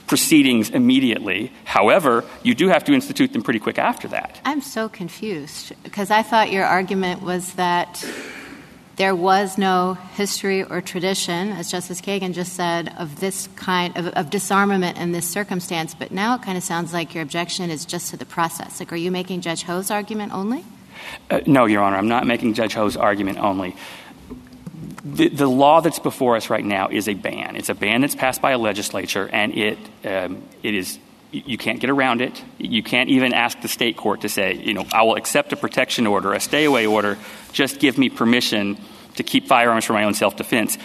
proceedings 0.07 0.69
immediately. 0.69 1.51
However, 1.63 2.23
you 2.43 2.53
do 2.53 2.67
have 2.67 2.83
to 2.85 2.93
institute 2.93 3.33
them 3.33 3.41
pretty 3.41 3.59
quick 3.59 3.79
after 3.79 4.07
that. 4.09 4.39
I'm 4.45 4.61
so 4.61 4.89
confused 4.89 5.73
because 5.83 6.11
I 6.11 6.23
thought 6.23 6.51
your 6.51 6.65
argument 6.65 7.21
was 7.21 7.53
that 7.53 8.05
there 8.95 9.15
was 9.15 9.57
no 9.57 9.95
history 10.15 10.63
or 10.63 10.79
tradition, 10.81 11.51
as 11.51 11.71
Justice 11.71 11.99
Kagan 11.99 12.33
just 12.33 12.53
said, 12.53 12.93
of 12.97 13.19
this 13.19 13.47
kind 13.55 13.97
of, 13.97 14.07
of, 14.09 14.29
disarmament 14.29 14.99
in 14.99 15.11
this 15.11 15.27
circumstance. 15.27 15.95
But 15.95 16.11
now 16.11 16.35
it 16.35 16.43
kind 16.43 16.57
of 16.57 16.63
sounds 16.63 16.93
like 16.93 17.15
your 17.15 17.23
objection 17.23 17.71
is 17.71 17.85
just 17.85 18.11
to 18.11 18.17
the 18.17 18.25
process. 18.25 18.79
Like, 18.79 18.93
are 18.93 18.97
you 18.97 19.09
making 19.09 19.41
Judge 19.41 19.63
Ho's 19.63 19.89
argument 19.89 20.31
only? 20.33 20.63
Uh, 21.29 21.41
no, 21.47 21.65
Your 21.65 21.81
Honor, 21.81 21.97
I'm 21.97 22.07
not 22.07 22.27
making 22.27 22.53
Judge 22.53 22.73
Ho's 22.73 22.95
argument 22.95 23.39
only. 23.39 23.75
The, 25.03 25.27
the, 25.27 25.47
law 25.47 25.81
that's 25.81 25.99
before 25.99 26.35
us 26.35 26.49
right 26.49 26.63
now 26.63 26.87
is 26.87 27.07
a 27.07 27.13
ban. 27.13 27.55
It's 27.55 27.69
a 27.69 27.73
ban 27.73 28.01
that's 28.01 28.15
passed 28.15 28.41
by 28.41 28.51
a 28.51 28.57
legislature, 28.57 29.29
and 29.33 29.53
it 29.53 29.77
um, 30.05 30.43
it 30.61 30.73
is 30.73 30.97
you 31.33 31.57
can't 31.57 31.79
get 31.79 31.89
around 31.89 32.21
it. 32.21 32.43
You 32.57 32.83
can't 32.83 33.09
even 33.09 33.33
ask 33.33 33.59
the 33.61 33.67
state 33.67 33.97
court 33.97 34.21
to 34.21 34.29
say, 34.29 34.53
you 34.53 34.73
know, 34.73 34.85
I 34.93 35.03
will 35.03 35.15
accept 35.15 35.51
a 35.51 35.55
protection 35.55 36.07
order, 36.07 36.33
a 36.33 36.39
stay 36.39 36.65
away 36.65 36.85
order, 36.85 37.17
just 37.51 37.79
give 37.79 37.97
me 37.97 38.09
permission 38.09 38.77
to 39.15 39.23
keep 39.23 39.47
firearms 39.47 39.85
for 39.85 39.93
my 39.93 40.03
own 40.03 40.13
self 40.13 40.35
defense. 40.35 40.77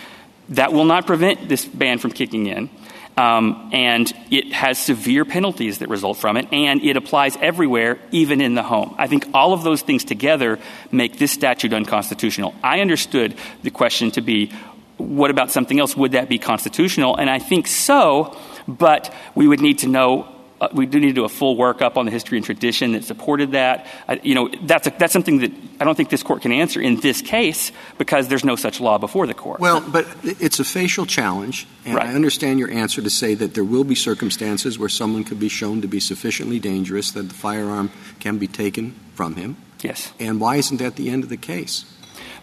That 0.51 0.73
will 0.73 0.87
not 0.87 1.07
prevent 1.07 1.49
this 1.49 1.65
ban 1.65 1.99
from 1.99 2.13
kicking 2.13 2.47
in. 2.47 2.71
Um, 3.19 3.71
and 3.73 4.13
it 4.31 4.53
has 4.53 4.79
severe 4.79 5.25
penalties 5.25 5.79
that 5.79 5.89
result 5.89 6.19
from 6.19 6.37
it, 6.37 6.53
and 6.53 6.81
it 6.85 6.97
applies 6.97 7.37
everywhere, 7.39 7.99
even 8.13 8.41
in 8.41 8.55
the 8.55 8.63
home. 8.63 8.95
I 8.97 9.09
think 9.09 9.27
all 9.35 9.53
of 9.53 9.65
those 9.65 9.83
things 9.83 10.05
together 10.05 10.61
make 10.93 11.19
this 11.19 11.33
statute 11.33 11.73
unconstitutional. 11.73 12.55
I 12.63 12.81
understood 12.81 13.35
the 13.65 13.73
question 13.73 14.13
to 14.13 14.21
be 14.21 14.53
what 14.99 15.31
about 15.31 15.51
something 15.51 15.79
else? 15.79 15.97
Would 15.97 16.13
that 16.13 16.29
be 16.29 16.39
constitutional? 16.39 17.17
And 17.17 17.31
I 17.31 17.39
think 17.39 17.67
so, 17.67 18.37
but 18.67 19.13
we 19.35 19.47
would 19.49 19.61
need 19.61 19.81
to 19.81 19.89
know 19.89 20.29
uh, 20.61 20.69
we 20.73 20.87
do 20.87 20.99
need 20.99 21.09
to 21.09 21.13
do 21.13 21.25
a 21.25 21.29
full 21.29 21.57
workup 21.57 21.97
on 21.97 22.05
the 22.05 22.11
history 22.11 22.39
and 22.39 22.45
tradition 22.45 22.93
that 22.93 23.05
supported 23.05 23.53
that. 23.53 23.87
Uh, 24.09 24.17
you 24.23 24.35
know, 24.35 24.49
that's, 24.63 24.87
a, 24.87 24.91
that's 24.99 25.13
something 25.13 25.39
that 25.39 25.53
I 25.81 25.85
don't 25.85 25.95
think 25.95 26.11
this 26.11 26.23
court 26.23 26.43
can 26.43 26.53
answer 26.53 26.81
in 26.81 27.01
this 27.01 27.23
case 27.23 27.71
because 27.97 28.29
there's 28.29 28.45
no 28.45 28.57
such 28.57 28.81
law 28.81 28.99
before 28.99 29.27
the 29.27 29.35
court. 29.35 29.61
Well, 29.61 29.81
but 29.81 30.07
it's 30.23 30.59
a 30.59 30.65
facial 30.65 31.07
challenge, 31.07 31.67
and 31.85 31.95
right. 31.95 32.07
I 32.07 32.15
understand 32.15 32.59
your 32.59 32.71
answer 32.71 33.01
to 33.03 33.11
say 33.11 33.35
that 33.35 33.55
there 33.55 33.65
will 33.65 33.85
be 33.85 33.95
circumstances 33.95 34.79
where 34.79 34.89
someone 34.89 35.25
could 35.25 35.39
be 35.39 35.49
shown 35.49 35.83
to 35.83 35.89
be 35.89 36.01
sufficiently 36.01 36.59
dangerous 36.59 37.13
that 37.13 37.29
the 37.29 37.35
firearm 37.35 37.91
can 38.19 38.39
be 38.39 38.49
taken 38.49 38.95
from 39.15 39.37
him. 39.37 39.57
Yes. 39.81 40.13
And 40.19 40.41
why 40.41 40.57
isn't 40.57 40.79
that 40.79 40.97
the 40.97 41.11
end 41.11 41.23
of 41.23 41.29
the 41.29 41.37
case? 41.37 41.85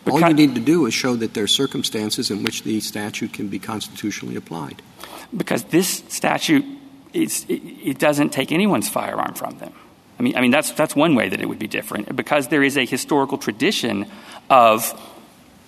Because 0.06 0.22
All 0.22 0.30
you 0.30 0.36
need 0.36 0.54
to 0.56 0.62
do 0.62 0.86
is 0.86 0.94
show 0.94 1.16
that 1.16 1.34
there 1.34 1.46
are 1.46 1.48
circumstances 1.48 2.30
in 2.30 2.44
which 2.44 2.62
the 2.62 2.80
statute 2.80 3.34
can 3.34 3.48
be 3.48 3.58
constitutionally 3.58 4.36
applied. 4.36 4.82
Because 5.36 5.64
this 5.66 6.04
statute 6.10 6.64
it, 7.16 7.50
it 7.50 8.00
doesn't 8.00 8.30
take 8.30 8.52
anyone's 8.52 8.90
firearm 8.90 9.34
from 9.34 9.58
them. 9.58 9.74
I 10.20 10.24
mean, 10.24 10.36
I 10.38 10.42
mean 10.42 10.52
that's, 10.52 10.72
that's 10.72 10.96
one 10.96 11.16
way 11.16 11.30
that 11.30 11.42
it 11.42 11.48
would 11.48 11.60
be 11.60 11.68
different 11.68 12.16
because 12.16 12.48
there 12.48 12.64
is 12.64 12.78
a 12.78 12.86
historical 12.86 13.38
tradition 13.38 14.08
of 14.50 14.94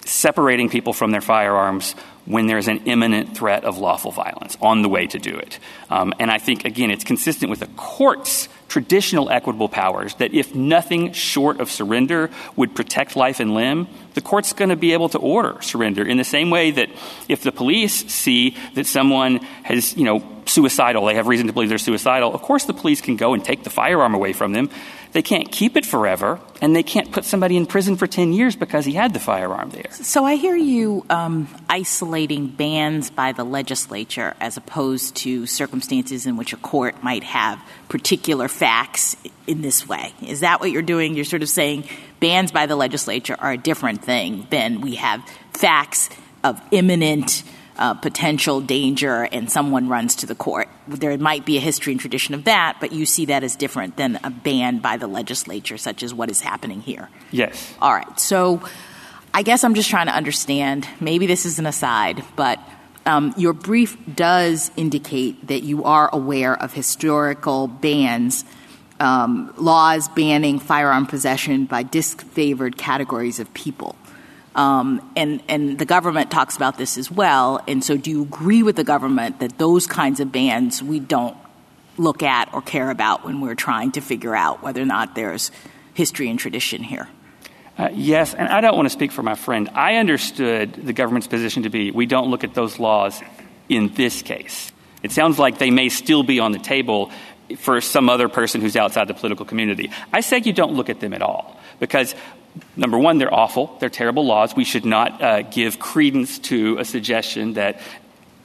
separating 0.05 0.69
people 0.69 0.93
from 0.93 1.11
their 1.11 1.21
firearms 1.21 1.93
when 2.25 2.47
there's 2.47 2.67
an 2.67 2.79
imminent 2.85 3.35
threat 3.37 3.63
of 3.63 3.77
lawful 3.77 4.11
violence 4.11 4.57
on 4.61 4.81
the 4.81 4.89
way 4.89 5.07
to 5.07 5.17
do 5.17 5.35
it. 5.37 5.59
Um, 5.89 6.13
and 6.19 6.29
I 6.29 6.39
think, 6.39 6.65
again, 6.65 6.91
it's 6.91 7.05
consistent 7.05 7.49
with 7.49 7.59
the 7.59 7.67
court's 7.77 8.49
traditional 8.67 9.29
equitable 9.29 9.69
powers 9.69 10.13
that 10.15 10.33
if 10.33 10.53
nothing 10.53 11.13
short 11.13 11.61
of 11.61 11.71
surrender 11.71 12.29
would 12.57 12.75
protect 12.75 13.15
life 13.15 13.39
and 13.39 13.53
limb, 13.53 13.87
the 14.13 14.21
court's 14.21 14.51
going 14.51 14.69
to 14.69 14.75
be 14.75 14.91
able 14.91 15.07
to 15.09 15.17
order 15.17 15.61
surrender 15.61 16.05
in 16.05 16.17
the 16.17 16.25
same 16.25 16.49
way 16.49 16.71
that 16.71 16.89
if 17.29 17.43
the 17.43 17.51
police 17.51 17.93
see 18.11 18.57
that 18.75 18.85
someone 18.85 19.37
has, 19.63 19.95
you 19.95 20.03
know, 20.03 20.19
suicidal, 20.49 21.05
they 21.05 21.15
have 21.15 21.27
reason 21.27 21.47
to 21.47 21.53
believe 21.53 21.69
they're 21.69 21.77
suicidal, 21.77 22.33
of 22.33 22.41
course 22.41 22.65
the 22.65 22.73
police 22.73 23.01
can 23.01 23.15
go 23.15 23.33
and 23.33 23.43
take 23.43 23.63
the 23.63 23.69
firearm 23.69 24.13
away 24.13 24.33
from 24.33 24.53
them. 24.53 24.69
They 25.13 25.21
can't 25.21 25.51
keep 25.51 25.77
it 25.77 25.85
forever, 25.85 26.39
and 26.61 26.75
they 26.75 26.83
can't 26.83 27.11
put 27.11 27.23
somebody 27.23 27.55
in 27.55 27.65
prison 27.65 27.95
for 27.95 28.07
10 28.07 28.33
years 28.33 28.55
because 28.55 28.85
he 28.85 28.93
had 28.93 29.13
the 29.13 29.19
firearm 29.19 29.69
there. 29.69 29.91
So 29.91 30.25
I 30.25 30.35
hear 30.35 30.55
you 30.55 31.05
um, 31.09 31.47
isolating 31.69 32.47
bans 32.47 33.09
by 33.09 33.31
the 33.31 33.43
legislature 33.43 34.35
as 34.39 34.57
opposed 34.57 35.15
to 35.17 35.45
circumstances 35.45 36.25
in 36.25 36.35
which 36.37 36.53
a 36.53 36.57
court 36.57 37.01
might 37.03 37.23
have 37.23 37.59
particular 37.89 38.47
facts 38.47 39.15
in 39.47 39.61
this 39.61 39.87
way. 39.87 40.13
Is 40.21 40.41
that 40.41 40.59
what 40.59 40.71
you're 40.71 40.81
doing? 40.81 41.15
You're 41.15 41.25
sort 41.25 41.41
of 41.41 41.49
saying 41.49 41.85
bans 42.19 42.51
by 42.51 42.65
the 42.65 42.75
legislature 42.75 43.35
are 43.39 43.53
a 43.53 43.57
different 43.57 44.03
thing 44.03 44.45
than 44.49 44.81
we 44.81 44.95
have 44.95 45.23
facts 45.53 46.09
of 46.43 46.61
imminent 46.71 47.43
uh, 47.77 47.93
potential 47.93 48.61
danger 48.61 49.23
and 49.31 49.51
someone 49.51 49.87
runs 49.87 50.15
to 50.17 50.25
the 50.25 50.35
court. 50.35 50.67
There 50.87 51.17
might 51.17 51.45
be 51.45 51.57
a 51.57 51.59
history 51.59 51.93
and 51.93 51.99
tradition 51.99 52.33
of 52.33 52.45
that, 52.45 52.77
but 52.79 52.91
you 52.91 53.05
see 53.05 53.25
that 53.25 53.43
as 53.43 53.55
different 53.55 53.97
than 53.97 54.19
a 54.23 54.29
ban 54.29 54.79
by 54.79 54.97
the 54.97 55.07
legislature, 55.07 55.77
such 55.77 56.03
as 56.03 56.13
what 56.13 56.29
is 56.29 56.41
happening 56.41 56.81
here. 56.81 57.09
Yes. 57.31 57.73
All 57.81 57.93
right. 57.93 58.19
So 58.19 58.61
I 59.33 59.43
guess 59.43 59.63
I'm 59.63 59.75
just 59.75 59.89
trying 59.89 60.07
to 60.07 60.15
understand. 60.15 60.87
Maybe 60.99 61.27
this 61.27 61.45
is 61.45 61.59
an 61.59 61.65
aside, 61.65 62.23
but 62.35 62.59
um, 63.05 63.33
your 63.37 63.53
brief 63.53 63.97
does 64.15 64.71
indicate 64.75 65.47
that 65.47 65.63
you 65.63 65.83
are 65.83 66.09
aware 66.11 66.61
of 66.61 66.73
historical 66.73 67.67
bans, 67.67 68.43
um, 68.99 69.53
laws 69.57 70.09
banning 70.09 70.59
firearm 70.59 71.05
possession 71.05 71.65
by 71.65 71.83
disfavored 71.83 72.77
categories 72.77 73.39
of 73.39 73.53
people. 73.53 73.95
Um, 74.57 75.11
and, 75.15 75.77
the 75.77 75.85
government 75.85 76.31
talks 76.31 76.55
about 76.55 76.77
this 76.79 76.97
as 76.97 77.11
well. 77.11 77.61
And 77.67 77.83
so, 77.83 77.95
do 77.95 78.09
you 78.09 78.23
agree 78.23 78.63
with 78.63 78.75
the 78.75 78.83
government 78.83 79.39
that 79.39 79.57
those 79.59 79.85
kinds 79.85 80.19
of 80.19 80.31
bans 80.31 80.81
we 80.81 80.99
don't 80.99 81.37
look 81.97 82.23
at 82.23 82.51
or 82.53 82.61
care 82.61 82.89
about 82.89 83.23
when 83.23 83.39
we're 83.39 83.55
trying 83.55 83.91
to 83.93 84.01
figure 84.01 84.35
out 84.35 84.63
whether 84.63 84.81
or 84.81 84.85
not 84.85 85.13
there's 85.13 85.51
history 85.93 86.29
and 86.29 86.39
tradition 86.39 86.81
here? 86.81 87.07
Uh, 87.77 87.89
yes, 87.93 88.33
and 88.33 88.47
I 88.49 88.61
don't 88.61 88.75
want 88.75 88.87
to 88.87 88.91
speak 88.91 89.11
for 89.11 89.21
my 89.21 89.35
friend. 89.35 89.69
I 89.75 89.97
understood 89.97 90.73
the 90.73 90.93
government's 90.93 91.27
position 91.27 91.63
to 91.63 91.69
be 91.69 91.91
we 91.91 92.07
don't 92.07 92.31
look 92.31 92.43
at 92.43 92.55
those 92.55 92.79
laws 92.79 93.21
in 93.69 93.93
this 93.93 94.23
case. 94.23 94.71
It 95.03 95.11
sounds 95.11 95.37
like 95.37 95.59
they 95.59 95.69
may 95.69 95.89
still 95.89 96.23
be 96.23 96.39
on 96.39 96.51
the 96.51 96.59
table 96.59 97.11
for 97.59 97.79
some 97.79 98.09
other 98.09 98.27
person 98.27 98.61
who's 98.61 98.75
outside 98.75 99.07
the 99.07 99.13
political 99.13 99.45
community. 99.45 99.91
I 100.11 100.21
say 100.21 100.41
you 100.43 100.53
don't 100.53 100.73
look 100.73 100.89
at 100.89 100.99
them 100.99 101.13
at 101.13 101.21
all 101.21 101.59
because 101.79 102.15
number 102.75 102.97
one, 102.97 103.17
they're 103.17 103.33
awful. 103.33 103.77
They're 103.79 103.89
terrible 103.89 104.25
laws. 104.25 104.55
We 104.55 104.63
should 104.63 104.85
not 104.85 105.21
uh, 105.21 105.41
give 105.43 105.79
credence 105.79 106.39
to 106.39 106.77
a 106.77 106.85
suggestion 106.85 107.53
that 107.53 107.79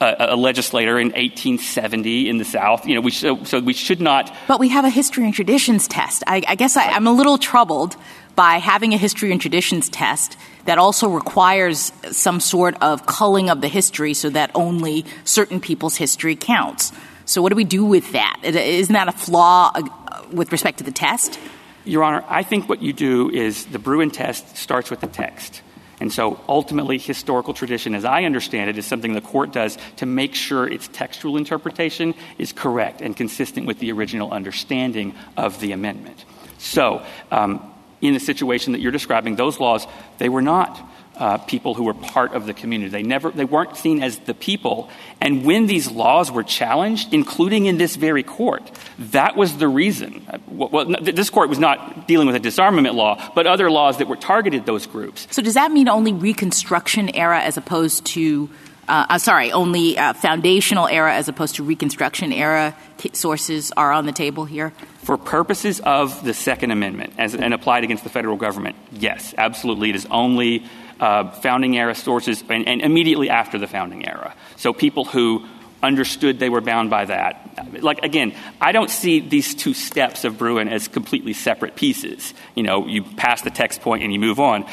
a, 0.01 0.33
a, 0.33 0.35
legislator 0.35 0.99
in 0.99 1.07
1870 1.07 2.29
in 2.29 2.37
the 2.37 2.45
South, 2.45 2.85
you 2.85 2.95
know, 2.95 3.01
we 3.01 3.11
sh- 3.11 3.25
so 3.43 3.59
we 3.59 3.73
should 3.73 4.01
not. 4.01 4.33
But 4.47 4.59
we 4.59 4.69
have 4.69 4.85
a 4.85 4.89
history 4.89 5.23
and 5.25 5.33
traditions 5.33 5.87
test. 5.87 6.23
I, 6.27 6.43
I 6.47 6.55
guess 6.55 6.75
I, 6.75 6.89
I'm 6.89 7.07
a 7.07 7.13
little 7.13 7.37
troubled 7.37 7.95
by 8.35 8.57
having 8.57 8.93
a 8.93 8.97
history 8.97 9.31
and 9.31 9.39
traditions 9.39 9.89
test 9.89 10.37
that 10.65 10.77
also 10.77 11.07
requires 11.09 11.91
some 12.11 12.39
sort 12.39 12.75
of 12.81 13.05
culling 13.05 13.49
of 13.49 13.61
the 13.61 13.67
history 13.67 14.13
so 14.13 14.29
that 14.29 14.51
only 14.55 15.05
certain 15.23 15.59
people's 15.59 15.95
history 15.95 16.35
counts. 16.35 16.91
So, 17.25 17.41
what 17.41 17.49
do 17.49 17.55
we 17.55 17.63
do 17.63 17.85
with 17.85 18.11
that? 18.11 18.39
Isn't 18.43 18.93
that 18.93 19.07
a 19.07 19.13
flaw 19.13 19.71
uh, 19.73 20.23
with 20.31 20.51
respect 20.51 20.79
to 20.79 20.83
the 20.83 20.91
test? 20.91 21.39
Your 21.85 22.03
Honor, 22.03 22.23
I 22.27 22.43
think 22.43 22.69
what 22.69 22.81
you 22.81 22.93
do 22.93 23.29
is 23.29 23.65
the 23.65 23.79
Bruen 23.79 24.11
test 24.11 24.57
starts 24.57 24.89
with 24.89 25.01
the 25.01 25.07
text. 25.07 25.61
And 25.99 26.11
so 26.11 26.39
ultimately, 26.49 26.97
historical 26.97 27.53
tradition, 27.53 27.95
as 27.95 28.03
I 28.03 28.23
understand 28.23 28.69
it, 28.69 28.77
is 28.77 28.85
something 28.85 29.13
the 29.13 29.21
court 29.21 29.53
does 29.53 29.77
to 29.97 30.05
make 30.05 30.35
sure 30.35 30.67
its 30.67 30.87
textual 30.87 31.37
interpretation 31.37 32.13
is 32.37 32.51
correct 32.51 33.01
and 33.01 33.15
consistent 33.15 33.67
with 33.67 33.79
the 33.79 33.91
original 33.91 34.31
understanding 34.31 35.15
of 35.37 35.59
the 35.59 35.71
amendment. 35.71 36.25
So, 36.57 37.05
um, 37.31 37.71
in 38.01 38.13
the 38.13 38.19
situation 38.19 38.73
that 38.73 38.81
you're 38.81 38.91
describing, 38.91 39.37
those 39.37 39.59
laws, 39.59 39.87
they 40.17 40.27
were 40.27 40.41
not 40.41 40.77
uh, 41.15 41.37
people 41.37 41.73
who 41.73 41.83
were 41.83 41.93
part 41.93 42.33
of 42.33 42.45
the 42.45 42.53
community. 42.53 42.89
They 42.89 43.03
never, 43.03 43.29
they 43.29 43.45
weren't 43.45 43.77
seen 43.77 44.01
as 44.01 44.19
the 44.19 44.33
people. 44.33 44.89
And 45.21 45.45
when 45.45 45.67
these 45.67 45.89
laws 45.91 46.31
were 46.31 46.43
challenged, 46.43 47.13
including 47.13 47.65
in 47.65 47.77
this 47.77 47.95
very 47.95 48.23
court, 48.23 48.71
that 48.97 49.35
was 49.35 49.57
the 49.57 49.67
reason. 49.67 50.25
Well, 50.47 50.85
this 51.01 51.29
court 51.29 51.49
was 51.49 51.59
not 51.59 52.07
dealing 52.07 52.27
with 52.27 52.35
a 52.35 52.39
disarmament 52.39 52.95
law, 52.95 53.31
but 53.35 53.47
other 53.47 53.69
laws 53.69 53.97
that 53.99 54.07
were 54.07 54.15
targeted 54.15 54.65
those 54.65 54.87
groups. 54.87 55.27
So 55.31 55.41
does 55.41 55.53
that 55.53 55.71
mean 55.71 55.87
only 55.87 56.13
Reconstruction 56.13 57.15
era 57.15 57.41
as 57.41 57.57
opposed 57.57 58.05
to 58.07 58.49
uh, 58.87 59.05
uh, 59.09 59.17
sorry, 59.17 59.51
only 59.53 59.97
uh, 59.97 60.11
foundational 60.11 60.87
era 60.87 61.13
as 61.15 61.29
opposed 61.29 61.55
to 61.55 61.63
Reconstruction 61.63 62.33
era 62.33 62.75
sources 63.13 63.71
are 63.77 63.93
on 63.93 64.05
the 64.05 64.11
table 64.11 64.43
here? 64.43 64.73
For 65.03 65.17
purposes 65.17 65.79
of 65.79 66.23
the 66.25 66.33
Second 66.33 66.71
Amendment 66.71 67.13
as, 67.17 67.33
and 67.33 67.53
applied 67.53 67.85
against 67.85 68.03
the 68.03 68.09
federal 68.09 68.35
government, 68.35 68.75
yes, 68.91 69.33
absolutely. 69.37 69.89
It 69.89 69.95
is 69.95 70.05
only 70.07 70.65
uh, 70.99 71.31
founding 71.31 71.77
era 71.77 71.95
sources 71.95 72.43
and, 72.49 72.67
and 72.67 72.81
immediately 72.81 73.29
after 73.29 73.57
the 73.57 73.67
founding 73.67 74.07
era. 74.07 74.33
So 74.57 74.73
people 74.73 75.05
who 75.05 75.45
understood 75.83 76.39
they 76.39 76.49
were 76.49 76.61
bound 76.61 76.89
by 76.89 77.05
that. 77.05 77.83
Like, 77.83 78.03
again, 78.03 78.33
I 78.61 78.71
don't 78.71 78.89
see 78.89 79.19
these 79.19 79.53
two 79.53 79.73
steps 79.73 80.23
of 80.23 80.37
Bruen 80.37 80.69
as 80.69 80.87
completely 80.87 81.33
separate 81.33 81.75
pieces. 81.75 82.33
You 82.55 82.63
know, 82.63 82.87
you 82.87 83.03
pass 83.03 83.41
the 83.41 83.51
text 83.51 83.81
point 83.81 84.01
and 84.01 84.13
you 84.13 84.19
move 84.19 84.39
on. 84.39 84.65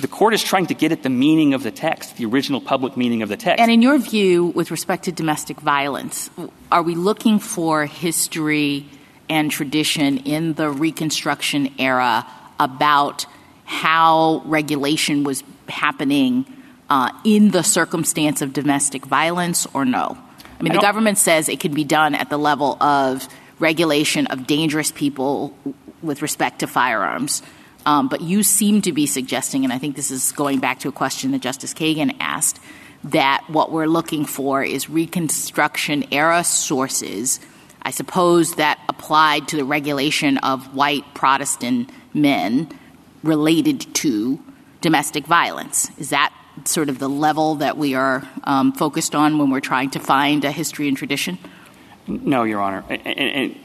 The 0.00 0.08
court 0.08 0.34
is 0.34 0.42
trying 0.42 0.66
to 0.66 0.74
get 0.74 0.92
at 0.92 1.02
the 1.02 1.10
meaning 1.10 1.54
of 1.54 1.62
the 1.62 1.70
text, 1.70 2.16
the 2.16 2.24
original 2.26 2.60
public 2.60 2.96
meaning 2.96 3.22
of 3.22 3.28
the 3.28 3.36
text. 3.36 3.60
And 3.60 3.70
in 3.70 3.82
your 3.82 3.98
view, 3.98 4.46
with 4.46 4.70
respect 4.70 5.04
to 5.04 5.12
domestic 5.12 5.60
violence, 5.60 6.30
are 6.70 6.82
we 6.82 6.94
looking 6.94 7.38
for 7.38 7.86
history 7.86 8.86
and 9.28 9.50
tradition 9.50 10.18
in 10.18 10.54
the 10.54 10.70
Reconstruction 10.70 11.74
era 11.78 12.26
about 12.60 13.26
how 13.64 14.42
regulation 14.46 15.24
was 15.24 15.42
happening 15.70 16.46
uh, 16.90 17.10
in 17.24 17.50
the 17.50 17.62
circumstance 17.62 18.42
of 18.42 18.52
domestic 18.52 19.06
violence 19.06 19.66
or 19.74 19.84
no? 19.84 20.18
I 20.58 20.62
mean, 20.62 20.72
I 20.72 20.76
the 20.76 20.82
government 20.82 21.18
says 21.18 21.48
it 21.48 21.60
can 21.60 21.74
be 21.74 21.84
done 21.84 22.14
at 22.14 22.30
the 22.30 22.38
level 22.38 22.82
of 22.82 23.28
regulation 23.58 24.26
of 24.28 24.46
dangerous 24.46 24.90
people 24.90 25.56
with 26.02 26.22
respect 26.22 26.60
to 26.60 26.66
firearms. 26.66 27.42
Um, 27.86 28.08
but 28.08 28.20
you 28.20 28.42
seem 28.42 28.82
to 28.82 28.92
be 28.92 29.06
suggesting, 29.06 29.64
and 29.64 29.72
I 29.72 29.78
think 29.78 29.96
this 29.96 30.10
is 30.10 30.32
going 30.32 30.58
back 30.58 30.80
to 30.80 30.88
a 30.88 30.92
question 30.92 31.30
that 31.30 31.40
Justice 31.40 31.72
Kagan 31.74 32.16
asked, 32.20 32.60
that 33.04 33.44
what 33.48 33.70
we're 33.70 33.86
looking 33.86 34.24
for 34.24 34.62
is 34.62 34.90
Reconstruction 34.90 36.12
era 36.12 36.42
sources, 36.44 37.40
I 37.82 37.90
suppose 37.90 38.56
that 38.56 38.78
applied 38.88 39.48
to 39.48 39.56
the 39.56 39.64
regulation 39.64 40.38
of 40.38 40.74
white 40.74 41.14
Protestant 41.14 41.90
men 42.12 42.68
related 43.22 43.94
to 43.94 44.42
domestic 44.80 45.26
violence. 45.26 45.90
Is 45.98 46.10
that 46.10 46.32
sort 46.64 46.88
of 46.88 46.98
the 46.98 47.08
level 47.08 47.56
that 47.56 47.76
we 47.76 47.94
are 47.94 48.22
um, 48.44 48.72
focused 48.72 49.14
on 49.14 49.38
when 49.38 49.50
we're 49.50 49.60
trying 49.60 49.90
to 49.90 50.00
find 50.00 50.44
a 50.44 50.50
history 50.50 50.88
and 50.88 50.96
tradition? 50.96 51.38
No, 52.06 52.44
Your 52.44 52.60
Honor. 52.60 52.84
And, 52.88 53.06
and, 53.06 53.56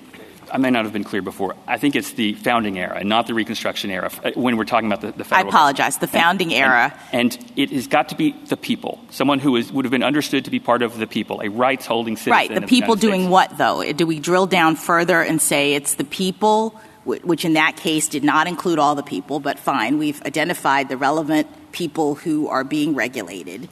I 0.52 0.58
may 0.58 0.70
not 0.70 0.84
have 0.84 0.94
been 0.94 1.04
clear 1.04 1.24
before. 1.24 1.56
I 1.66 1.80
think 1.80 1.96
it's 1.96 2.12
the 2.12 2.34
founding 2.34 2.78
era, 2.78 2.98
and 3.00 3.10
not 3.10 3.26
the 3.26 3.34
Reconstruction 3.34 3.90
era. 3.90 4.12
Uh, 4.24 4.32
when 4.36 4.56
we're 4.56 4.66
talking 4.66 4.86
about 4.86 5.02
the, 5.02 5.12
the 5.12 5.24
federal, 5.24 5.48
I 5.48 5.50
apologize. 5.50 5.98
The 5.98 6.06
founding 6.06 6.54
and, 6.54 6.64
era, 6.64 7.00
and, 7.12 7.34
and, 7.34 7.52
it 7.56 7.72
has 7.72 7.88
got 7.88 8.10
to 8.10 8.16
be 8.16 8.34
the 8.50 8.58
people, 8.58 9.00
someone 9.10 9.40
who 9.40 9.56
is, 9.56 9.72
would 9.72 9.84
have 9.84 9.92
been 9.92 10.04
understood 10.04 10.46
to 10.46 10.52
be 10.52 10.60
part 10.60 10.84
of 10.84 11.00
the 11.00 11.08
people, 11.08 11.42
a 11.42 11.50
rights-holding 11.50 12.18
citizen. 12.18 12.34
Right. 12.34 12.54
The 12.54 12.68
people 12.68 12.94
the 12.94 13.02
doing 13.02 13.22
States. 13.22 13.32
what, 13.32 13.58
though? 13.58 13.92
Do 13.94 14.06
we 14.06 14.20
drill 14.20 14.46
down 14.46 14.76
further 14.76 15.24
and 15.24 15.42
say 15.42 15.74
it's 15.74 15.96
the 15.96 16.04
people 16.04 16.80
which 17.06 17.44
in 17.46 17.54
that 17.54 17.76
case 17.76 18.08
did 18.08 18.24
not 18.24 18.48
include 18.48 18.80
all 18.80 18.96
the 18.96 19.04
people, 19.04 19.40
but 19.40 19.60
fine, 19.60 19.98
we've 19.98 20.22
identified 20.24 20.90
the 20.90 20.98
relevant 20.98 21.48
people 21.72 22.16
who 22.16 22.48
are 22.48 22.64
being 22.64 22.96
regulated. 22.96 23.68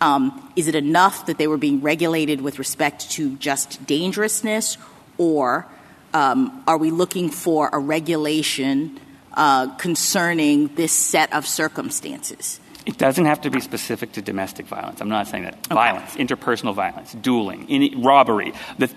Um, 0.00 0.52
is 0.54 0.68
it 0.68 0.74
enough 0.74 1.26
that 1.26 1.38
they 1.38 1.46
were 1.46 1.56
being 1.56 1.80
regulated 1.80 2.40
with 2.40 2.58
respect 2.58 3.10
to 3.12 3.36
just 3.36 3.86
dangerousness, 3.86 4.76
or 5.16 5.66
um, 6.12 6.62
are 6.66 6.76
we 6.76 6.90
looking 6.90 7.30
for 7.30 7.70
a 7.72 7.78
regulation 7.78 9.00
uh, 9.32 9.74
concerning 9.76 10.68
this 10.74 10.92
set 10.92 11.32
of 11.32 11.46
circumstances? 11.46 12.60
It 12.86 12.98
doesn't 12.98 13.24
have 13.24 13.40
to 13.42 13.50
be 13.50 13.60
specific 13.60 14.12
to 14.12 14.22
domestic 14.22 14.66
violence. 14.66 15.00
I'm 15.00 15.08
not 15.08 15.26
saying 15.26 15.44
that. 15.44 15.54
Okay. 15.54 15.74
Violence, 15.74 16.16
interpersonal 16.16 16.74
violence, 16.74 17.14
dueling, 17.14 17.66
any, 17.70 17.94
robbery. 17.94 18.52
The, 18.78 18.90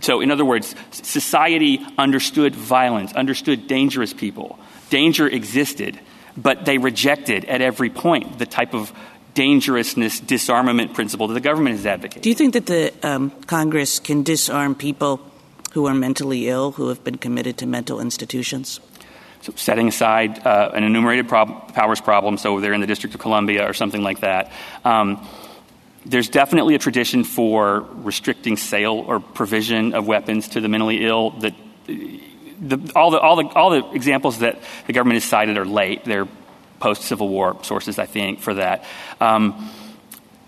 so, 0.00 0.20
in 0.20 0.32
other 0.32 0.44
words, 0.44 0.74
society 0.90 1.80
understood 1.96 2.56
violence, 2.56 3.12
understood 3.12 3.68
dangerous 3.68 4.12
people. 4.12 4.58
Danger 4.88 5.28
existed, 5.28 6.00
but 6.36 6.64
they 6.64 6.78
rejected 6.78 7.44
at 7.44 7.60
every 7.60 7.90
point 7.90 8.40
the 8.40 8.46
type 8.46 8.74
of 8.74 8.92
dangerousness 9.34 10.18
disarmament 10.18 10.94
principle 10.94 11.28
that 11.28 11.34
the 11.34 11.40
government 11.40 11.76
is 11.76 11.86
advocating. 11.86 12.22
Do 12.22 12.28
you 12.28 12.34
think 12.34 12.54
that 12.54 12.66
the 12.66 12.92
um, 13.02 13.30
Congress 13.46 14.00
can 14.00 14.24
disarm 14.24 14.74
people 14.74 15.20
who 15.72 15.86
are 15.86 15.94
mentally 15.94 16.48
ill, 16.48 16.72
who 16.72 16.88
have 16.88 17.04
been 17.04 17.16
committed 17.16 17.56
to 17.58 17.66
mental 17.66 18.00
institutions? 18.00 18.80
So 19.42 19.52
setting 19.56 19.88
aside 19.88 20.46
uh, 20.46 20.72
an 20.74 20.84
enumerated 20.84 21.28
prob- 21.28 21.72
powers 21.72 22.00
problem, 22.00 22.36
so 22.36 22.60
they're 22.60 22.74
in 22.74 22.80
the 22.80 22.86
District 22.86 23.14
of 23.14 23.20
Columbia 23.20 23.68
or 23.68 23.72
something 23.72 24.02
like 24.02 24.20
that. 24.20 24.52
Um, 24.84 25.26
there's 26.04 26.28
definitely 26.28 26.74
a 26.74 26.78
tradition 26.78 27.24
for 27.24 27.80
restricting 27.80 28.56
sale 28.56 29.04
or 29.06 29.20
provision 29.20 29.94
of 29.94 30.06
weapons 30.06 30.48
to 30.48 30.60
the 30.60 30.68
mentally 30.68 31.04
ill. 31.06 31.30
That 31.30 31.54
the, 31.86 32.92
all, 32.94 33.10
the, 33.10 33.18
all, 33.18 33.36
the, 33.36 33.44
all 33.48 33.70
the 33.70 33.90
examples 33.92 34.38
that 34.38 34.60
the 34.86 34.92
government 34.92 35.16
has 35.16 35.24
cited 35.24 35.56
are 35.56 35.64
late. 35.64 36.04
They're 36.04 36.28
post 36.78 37.02
Civil 37.02 37.28
War 37.28 37.56
sources, 37.62 37.98
I 37.98 38.06
think, 38.06 38.40
for 38.40 38.54
that. 38.54 38.84
Um, 39.20 39.70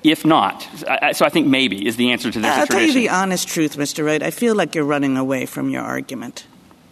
if 0.02 0.24
not, 0.24 0.66
I, 0.88 1.12
so 1.12 1.24
I 1.24 1.28
think 1.28 1.46
maybe 1.46 1.86
is 1.86 1.96
the 1.96 2.10
answer 2.10 2.30
to 2.30 2.40
this. 2.40 2.50
I'll 2.50 2.66
tell 2.66 2.82
you 2.82 2.92
the 2.92 3.10
honest 3.10 3.46
truth, 3.46 3.76
Mr. 3.76 4.04
Wright. 4.04 4.22
I 4.22 4.32
feel 4.32 4.54
like 4.54 4.74
you're 4.74 4.84
running 4.84 5.16
away 5.16 5.46
from 5.46 5.68
your 5.68 5.82
argument. 5.82 6.44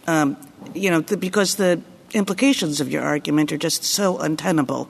Um, 0.07 0.37
you 0.73 0.89
know, 0.89 1.01
the, 1.01 1.17
because 1.17 1.55
the 1.55 1.81
implications 2.13 2.81
of 2.81 2.91
your 2.91 3.03
argument 3.03 3.51
are 3.51 3.57
just 3.57 3.83
so 3.83 4.19
untenable 4.19 4.89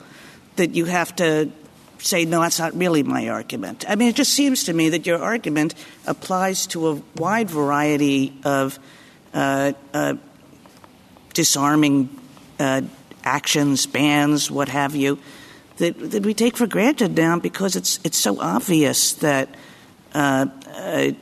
that 0.56 0.74
you 0.74 0.84
have 0.86 1.14
to 1.16 1.50
say, 1.98 2.24
no, 2.24 2.40
that's 2.40 2.58
not 2.58 2.74
really 2.74 3.02
my 3.02 3.28
argument. 3.28 3.84
I 3.88 3.94
mean, 3.94 4.08
it 4.08 4.16
just 4.16 4.32
seems 4.32 4.64
to 4.64 4.72
me 4.72 4.88
that 4.90 5.06
your 5.06 5.22
argument 5.22 5.74
applies 6.06 6.66
to 6.68 6.88
a 6.88 7.02
wide 7.16 7.48
variety 7.48 8.34
of 8.44 8.78
uh, 9.32 9.72
uh, 9.94 10.14
disarming 11.32 12.08
uh, 12.58 12.82
actions, 13.24 13.86
bans, 13.86 14.50
what 14.50 14.68
have 14.68 14.94
you, 14.94 15.18
that, 15.78 15.98
that, 16.10 16.24
we 16.24 16.34
take 16.34 16.56
for 16.56 16.66
granted 16.66 17.16
now 17.16 17.38
because 17.38 17.76
it's, 17.76 17.98
it's 18.04 18.18
so 18.18 18.40
obvious 18.40 19.14
that 19.14 19.48
uh, 20.14 20.46
uh, 20.74 21.12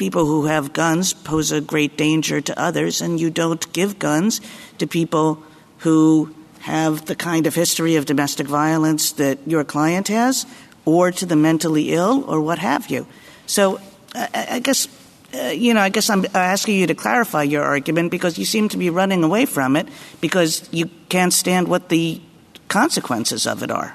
people 0.00 0.24
who 0.24 0.46
have 0.46 0.72
guns 0.72 1.12
pose 1.12 1.52
a 1.52 1.60
great 1.60 1.98
danger 1.98 2.40
to 2.40 2.58
others, 2.58 3.02
and 3.02 3.20
you 3.20 3.28
don't 3.28 3.70
give 3.74 3.98
guns 3.98 4.40
to 4.78 4.86
people 4.86 5.44
who 5.84 6.34
have 6.60 7.04
the 7.04 7.14
kind 7.14 7.46
of 7.46 7.54
history 7.54 7.96
of 7.96 8.06
domestic 8.06 8.46
violence 8.46 9.12
that 9.12 9.38
your 9.46 9.62
client 9.62 10.08
has, 10.08 10.46
or 10.86 11.12
to 11.12 11.26
the 11.26 11.36
mentally 11.36 11.92
ill, 11.92 12.24
or 12.26 12.40
what 12.40 12.58
have 12.58 12.88
you. 12.88 13.06
So 13.44 13.78
I, 14.14 14.60
guess 14.60 14.88
uh, 15.34 15.52
you 15.52 15.74
know, 15.74 15.82
I 15.82 15.90
guess 15.90 16.08
I'm 16.08 16.24
asking 16.34 16.76
you 16.76 16.86
to 16.86 16.94
clarify 16.94 17.42
your 17.42 17.62
argument 17.62 18.10
because 18.10 18.38
you 18.38 18.46
seem 18.46 18.70
to 18.70 18.78
be 18.78 18.88
running 18.88 19.22
away 19.22 19.44
from 19.44 19.76
it 19.76 19.86
because 20.22 20.66
you 20.72 20.88
can't 21.10 21.32
stand 21.32 21.68
what 21.68 21.90
the 21.90 22.22
consequences 22.68 23.46
of 23.46 23.62
it 23.62 23.70
are. 23.70 23.94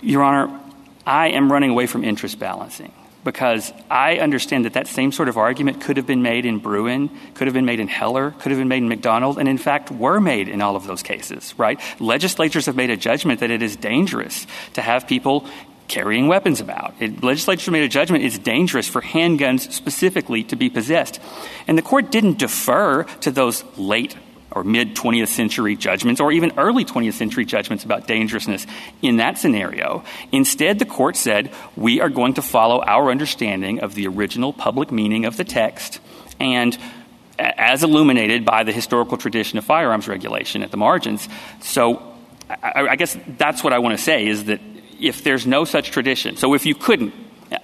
Your 0.00 0.22
Honor, 0.22 0.58
I 1.06 1.28
am 1.36 1.52
running 1.52 1.70
away 1.70 1.86
from 1.86 2.02
interest 2.02 2.38
balancing 2.38 2.92
because 3.28 3.74
I 3.90 4.16
understand 4.20 4.64
that 4.64 4.72
that 4.72 4.86
same 4.86 5.12
sort 5.12 5.28
of 5.28 5.36
argument 5.36 5.82
could 5.82 5.98
have 5.98 6.06
been 6.06 6.22
made 6.22 6.46
in 6.46 6.60
Bruen, 6.60 7.10
could 7.34 7.46
have 7.46 7.52
been 7.52 7.66
made 7.66 7.78
in 7.78 7.86
Heller, 7.86 8.30
could 8.30 8.50
have 8.52 8.58
been 8.58 8.68
made 8.68 8.82
in 8.82 8.88
McDonald, 8.88 9.38
and 9.38 9.46
in 9.46 9.58
fact 9.58 9.90
were 9.90 10.18
made 10.18 10.48
in 10.48 10.62
all 10.62 10.76
of 10.76 10.86
those 10.86 11.02
cases, 11.02 11.52
right? 11.58 11.78
Legislatures 12.00 12.64
have 12.64 12.74
made 12.74 12.88
a 12.88 12.96
judgment 12.96 13.40
that 13.40 13.50
it 13.50 13.60
is 13.60 13.76
dangerous 13.76 14.46
to 14.72 14.80
have 14.80 15.06
people 15.06 15.46
carrying 15.88 16.26
weapons 16.26 16.62
about. 16.62 16.94
It, 17.00 17.22
legislature 17.22 17.70
made 17.70 17.82
a 17.82 17.88
judgment 17.88 18.24
it's 18.24 18.38
dangerous 18.38 18.88
for 18.88 19.02
handguns 19.02 19.70
specifically 19.72 20.42
to 20.44 20.56
be 20.56 20.70
possessed. 20.70 21.20
And 21.66 21.76
the 21.76 21.82
court 21.82 22.10
didn't 22.10 22.38
defer 22.38 23.02
to 23.20 23.30
those 23.30 23.62
late 23.76 24.16
or 24.50 24.64
mid 24.64 24.94
20th 24.94 25.28
century 25.28 25.76
judgments 25.76 26.20
or 26.20 26.32
even 26.32 26.52
early 26.58 26.84
20th 26.84 27.14
century 27.14 27.44
judgments 27.44 27.84
about 27.84 28.06
dangerousness 28.06 28.66
in 29.02 29.18
that 29.18 29.38
scenario. 29.38 30.04
Instead, 30.32 30.78
the 30.78 30.86
court 30.86 31.16
said, 31.16 31.52
we 31.76 32.00
are 32.00 32.08
going 32.08 32.34
to 32.34 32.42
follow 32.42 32.82
our 32.82 33.10
understanding 33.10 33.80
of 33.80 33.94
the 33.94 34.06
original 34.06 34.52
public 34.52 34.90
meaning 34.90 35.24
of 35.24 35.36
the 35.36 35.44
text 35.44 36.00
and 36.40 36.76
as 37.38 37.82
illuminated 37.82 38.44
by 38.44 38.64
the 38.64 38.72
historical 38.72 39.16
tradition 39.16 39.58
of 39.58 39.64
firearms 39.64 40.08
regulation 40.08 40.62
at 40.62 40.70
the 40.70 40.76
margins. 40.76 41.28
So 41.60 42.02
I, 42.48 42.88
I 42.90 42.96
guess 42.96 43.16
that's 43.36 43.62
what 43.62 43.72
I 43.72 43.78
want 43.78 43.96
to 43.96 44.02
say 44.02 44.26
is 44.26 44.44
that 44.44 44.60
if 45.00 45.22
there's 45.22 45.46
no 45.46 45.64
such 45.64 45.90
tradition, 45.90 46.36
so 46.36 46.54
if 46.54 46.66
you 46.66 46.74
couldn't 46.74 47.14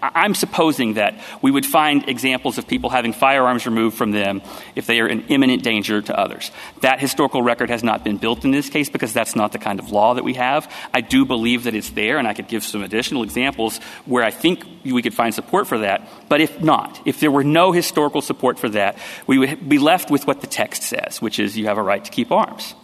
I'm 0.01 0.35
supposing 0.35 0.94
that 0.94 1.15
we 1.43 1.51
would 1.51 1.66
find 1.66 2.09
examples 2.09 2.59
of 2.59 2.66
people 2.66 2.90
having 2.90 3.12
firearms 3.12 3.66
removed 3.66 3.97
from 3.97 4.12
them 4.12 4.43
if 4.74 4.86
they 4.86 5.01
are 5.01 5.06
in 5.06 5.23
imminent 5.28 5.62
danger 5.62 6.01
to 6.01 6.19
others. 6.19 6.51
That 6.81 7.01
historical 7.01 7.43
record 7.43 7.70
has 7.70 7.82
not 7.82 8.05
been 8.05 8.16
built 8.16 8.44
in 8.44 8.51
this 8.51 8.70
case 8.70 8.89
because 8.89 9.12
that's 9.12 9.36
not 9.36 9.52
the 9.52 9.59
kind 9.59 9.78
of 9.78 9.90
law 9.90 10.15
that 10.15 10.24
we 10.24 10.35
have. 10.35 10.70
I 10.93 11.01
do 11.01 11.24
believe 11.24 11.65
that 11.65 11.74
it's 11.74 11.90
there, 11.90 12.19
and 12.19 12.27
I 12.27 12.35
could 12.35 12.48
give 12.48 12.65
some 12.65 12.82
additional 12.82 13.23
examples 13.23 13.78
where 14.06 14.24
I 14.24 14.31
think 14.31 14.65
we 14.85 15.02
could 15.02 15.15
find 15.15 15.35
support 15.35 15.66
for 15.66 15.78
that. 15.78 16.09
But 16.28 16.40
if 16.40 16.61
not, 16.62 17.01
if 17.05 17.20
there 17.20 17.31
were 17.31 17.44
no 17.44 17.73
historical 17.73 18.23
support 18.23 18.59
for 18.59 18.69
that, 18.70 18.98
we 19.27 19.39
would 19.39 19.69
be 19.69 19.78
left 19.78 20.11
with 20.11 20.27
what 20.27 20.40
the 20.40 20.47
text 20.47 20.82
says, 20.82 21.20
which 21.20 21.39
is 21.39 21.56
you 21.56 21.66
have 21.66 21.78
a 21.78 21.82
right 21.82 22.05
to 22.05 22.11
keep 22.11 22.32
arms. 22.32 22.74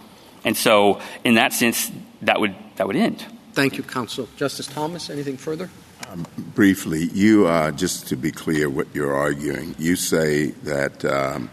And 0.44 0.56
so, 0.56 1.00
in 1.24 1.34
that 1.34 1.52
sense, 1.52 1.90
that 2.22 2.40
would, 2.40 2.54
that 2.76 2.86
would 2.86 2.96
end. 2.96 3.24
Thank 3.52 3.76
you, 3.76 3.82
counsel. 3.82 4.28
Justice 4.36 4.66
Thomas, 4.66 5.10
anything 5.10 5.36
further? 5.36 5.70
Um, 6.10 6.26
briefly, 6.56 7.04
you 7.04 7.46
uh, 7.46 7.70
just 7.70 8.08
to 8.08 8.16
be 8.16 8.32
clear 8.32 8.68
what 8.68 8.88
you're 8.92 9.14
arguing, 9.14 9.76
you 9.78 9.94
say 9.94 10.46
that 10.64 11.04
um, 11.04 11.48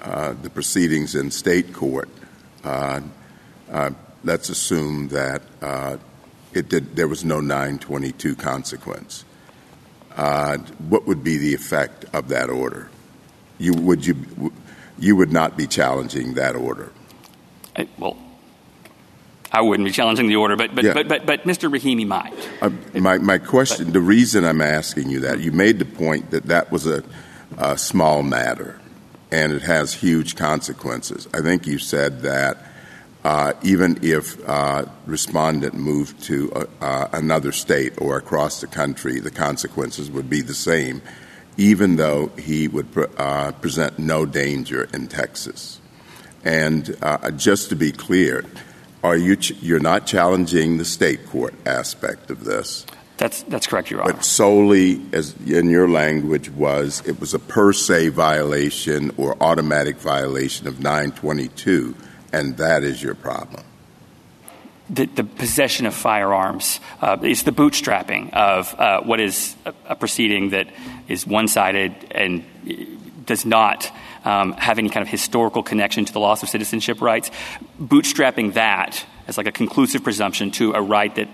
uh, 0.00 0.34
the 0.34 0.50
proceedings 0.50 1.16
in 1.16 1.32
state 1.32 1.72
court. 1.72 2.08
Uh, 2.62 3.00
uh 3.70 3.90
let's 4.22 4.50
assume 4.50 5.08
that 5.08 5.42
uh, 5.62 5.96
it 6.52 6.68
did, 6.68 6.94
there 6.94 7.08
was 7.08 7.24
no 7.24 7.40
922 7.40 8.36
consequence. 8.36 9.24
Uh, 10.14 10.58
what 10.88 11.06
would 11.08 11.24
be 11.24 11.36
the 11.36 11.54
effect 11.54 12.04
of 12.12 12.28
that 12.28 12.50
order? 12.50 12.90
You 13.58 13.72
would 13.74 14.06
you 14.06 14.52
you 14.96 15.16
would 15.16 15.32
not 15.32 15.56
be 15.56 15.66
challenging 15.66 16.34
that 16.34 16.54
order. 16.54 16.92
I, 17.76 17.88
well, 17.98 18.16
I 19.50 19.62
wouldn't 19.62 19.86
be 19.86 19.92
challenging 19.92 20.28
the 20.28 20.36
order, 20.36 20.56
but 20.56 20.74
but, 20.74 20.84
yeah. 20.84 20.92
but, 20.92 21.08
but, 21.08 21.26
but, 21.26 21.42
Mr. 21.44 21.70
Rahimi 21.70 22.06
might. 22.06 22.34
Uh, 22.60 22.70
my, 22.98 23.18
my 23.18 23.38
question, 23.38 23.86
but, 23.86 23.94
the 23.94 24.00
reason 24.00 24.44
I'm 24.44 24.60
asking 24.60 25.08
you 25.08 25.20
that, 25.20 25.40
you 25.40 25.52
made 25.52 25.78
the 25.78 25.86
point 25.86 26.30
that 26.32 26.44
that 26.44 26.70
was 26.70 26.86
a, 26.86 27.02
a, 27.56 27.78
small 27.78 28.22
matter 28.22 28.78
and 29.30 29.52
it 29.52 29.62
has 29.62 29.94
huge 29.94 30.36
consequences. 30.36 31.28
I 31.32 31.40
think 31.40 31.66
you 31.66 31.78
said 31.78 32.22
that 32.22 32.58
uh, 33.24 33.54
even 33.62 33.98
if 34.02 34.38
uh, 34.48 34.84
respondent 35.06 35.74
moved 35.74 36.22
to 36.24 36.52
uh, 36.52 36.66
uh 36.80 37.08
another 37.12 37.52
state 37.52 38.00
or 38.00 38.16
across 38.16 38.60
the 38.60 38.66
country, 38.66 39.18
the 39.20 39.30
consequences 39.30 40.10
would 40.10 40.30
be 40.30 40.40
the 40.40 40.54
same, 40.54 41.02
even 41.56 41.96
though 41.96 42.28
he 42.38 42.68
would 42.68 42.90
pre- 42.92 43.06
uh, 43.16 43.52
present 43.52 43.98
no 43.98 44.24
danger 44.24 44.88
in 44.94 45.08
Texas. 45.08 45.80
And 46.44 46.96
uh, 47.02 47.30
just 47.32 47.70
to 47.70 47.76
be 47.76 47.92
clear, 47.92 48.44
are 49.02 49.16
you 49.16 49.36
ch- 49.36 49.52
you're 49.62 49.80
not 49.80 50.06
challenging 50.06 50.78
the 50.78 50.84
state 50.84 51.26
court 51.26 51.54
aspect 51.66 52.30
of 52.30 52.44
this? 52.44 52.86
That's 53.18 53.42
that's 53.44 53.66
correct, 53.66 53.90
Your 53.90 54.02
Honor. 54.02 54.14
But 54.14 54.24
solely, 54.24 55.00
as 55.12 55.34
in 55.44 55.70
your 55.70 55.88
language, 55.88 56.50
was 56.50 57.02
it 57.06 57.20
was 57.20 57.34
a 57.34 57.38
per 57.38 57.72
se 57.72 58.10
violation 58.10 59.12
or 59.16 59.36
automatic 59.42 59.96
violation 59.96 60.68
of 60.68 60.80
922, 60.80 61.96
and 62.32 62.56
that 62.58 62.84
is 62.84 63.02
your 63.02 63.16
problem. 63.16 63.64
The, 64.90 65.06
the 65.06 65.24
possession 65.24 65.84
of 65.84 65.94
firearms 65.94 66.80
uh, 67.02 67.18
is 67.22 67.42
the 67.42 67.50
bootstrapping 67.50 68.32
of 68.32 68.74
uh, 68.78 69.02
what 69.02 69.20
is 69.20 69.54
a, 69.66 69.74
a 69.88 69.96
proceeding 69.96 70.50
that 70.50 70.68
is 71.08 71.26
one 71.26 71.46
sided 71.48 71.92
and 72.12 72.44
does 73.26 73.44
not 73.44 73.92
um, 74.24 74.52
have 74.52 74.78
any 74.78 74.88
kind 74.88 75.02
of 75.02 75.08
historical 75.08 75.62
connection 75.62 76.04
to 76.04 76.12
the 76.12 76.20
loss 76.20 76.42
of 76.42 76.48
citizenship 76.48 77.00
rights, 77.00 77.30
bootstrapping 77.80 78.54
that 78.54 79.04
as 79.26 79.36
like 79.36 79.46
a 79.46 79.52
conclusive 79.52 80.02
presumption 80.02 80.50
to 80.52 80.72
a 80.72 80.80
right 80.82 81.14
that 81.14 81.28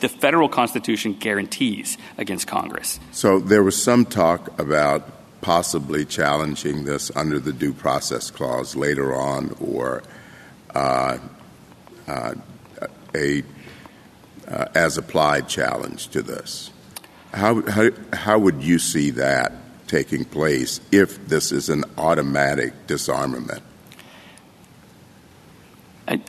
the 0.00 0.08
federal 0.08 0.48
constitution 0.48 1.14
guarantees 1.14 1.98
against 2.18 2.46
Congress. 2.46 3.00
So 3.10 3.40
there 3.40 3.62
was 3.62 3.80
some 3.82 4.04
talk 4.04 4.58
about 4.60 5.08
possibly 5.40 6.04
challenging 6.04 6.84
this 6.84 7.10
under 7.16 7.38
the 7.38 7.52
due 7.52 7.72
process 7.72 8.30
clause 8.30 8.76
later 8.76 9.14
on 9.14 9.56
or 9.60 10.02
uh, 10.74 11.18
uh, 12.06 12.34
a 13.14 13.42
uh, 14.46 14.66
as 14.74 14.96
applied 14.98 15.48
challenge 15.48 16.08
to 16.08 16.22
this. 16.22 16.70
How, 17.32 17.62
how, 17.68 17.90
how 18.12 18.38
would 18.38 18.62
you 18.62 18.78
see 18.78 19.10
that 19.10 19.52
taking 19.88 20.24
place 20.24 20.80
if 20.92 21.26
this 21.26 21.50
is 21.50 21.68
an 21.68 21.84
automatic 21.96 22.86
disarmament? 22.86 23.62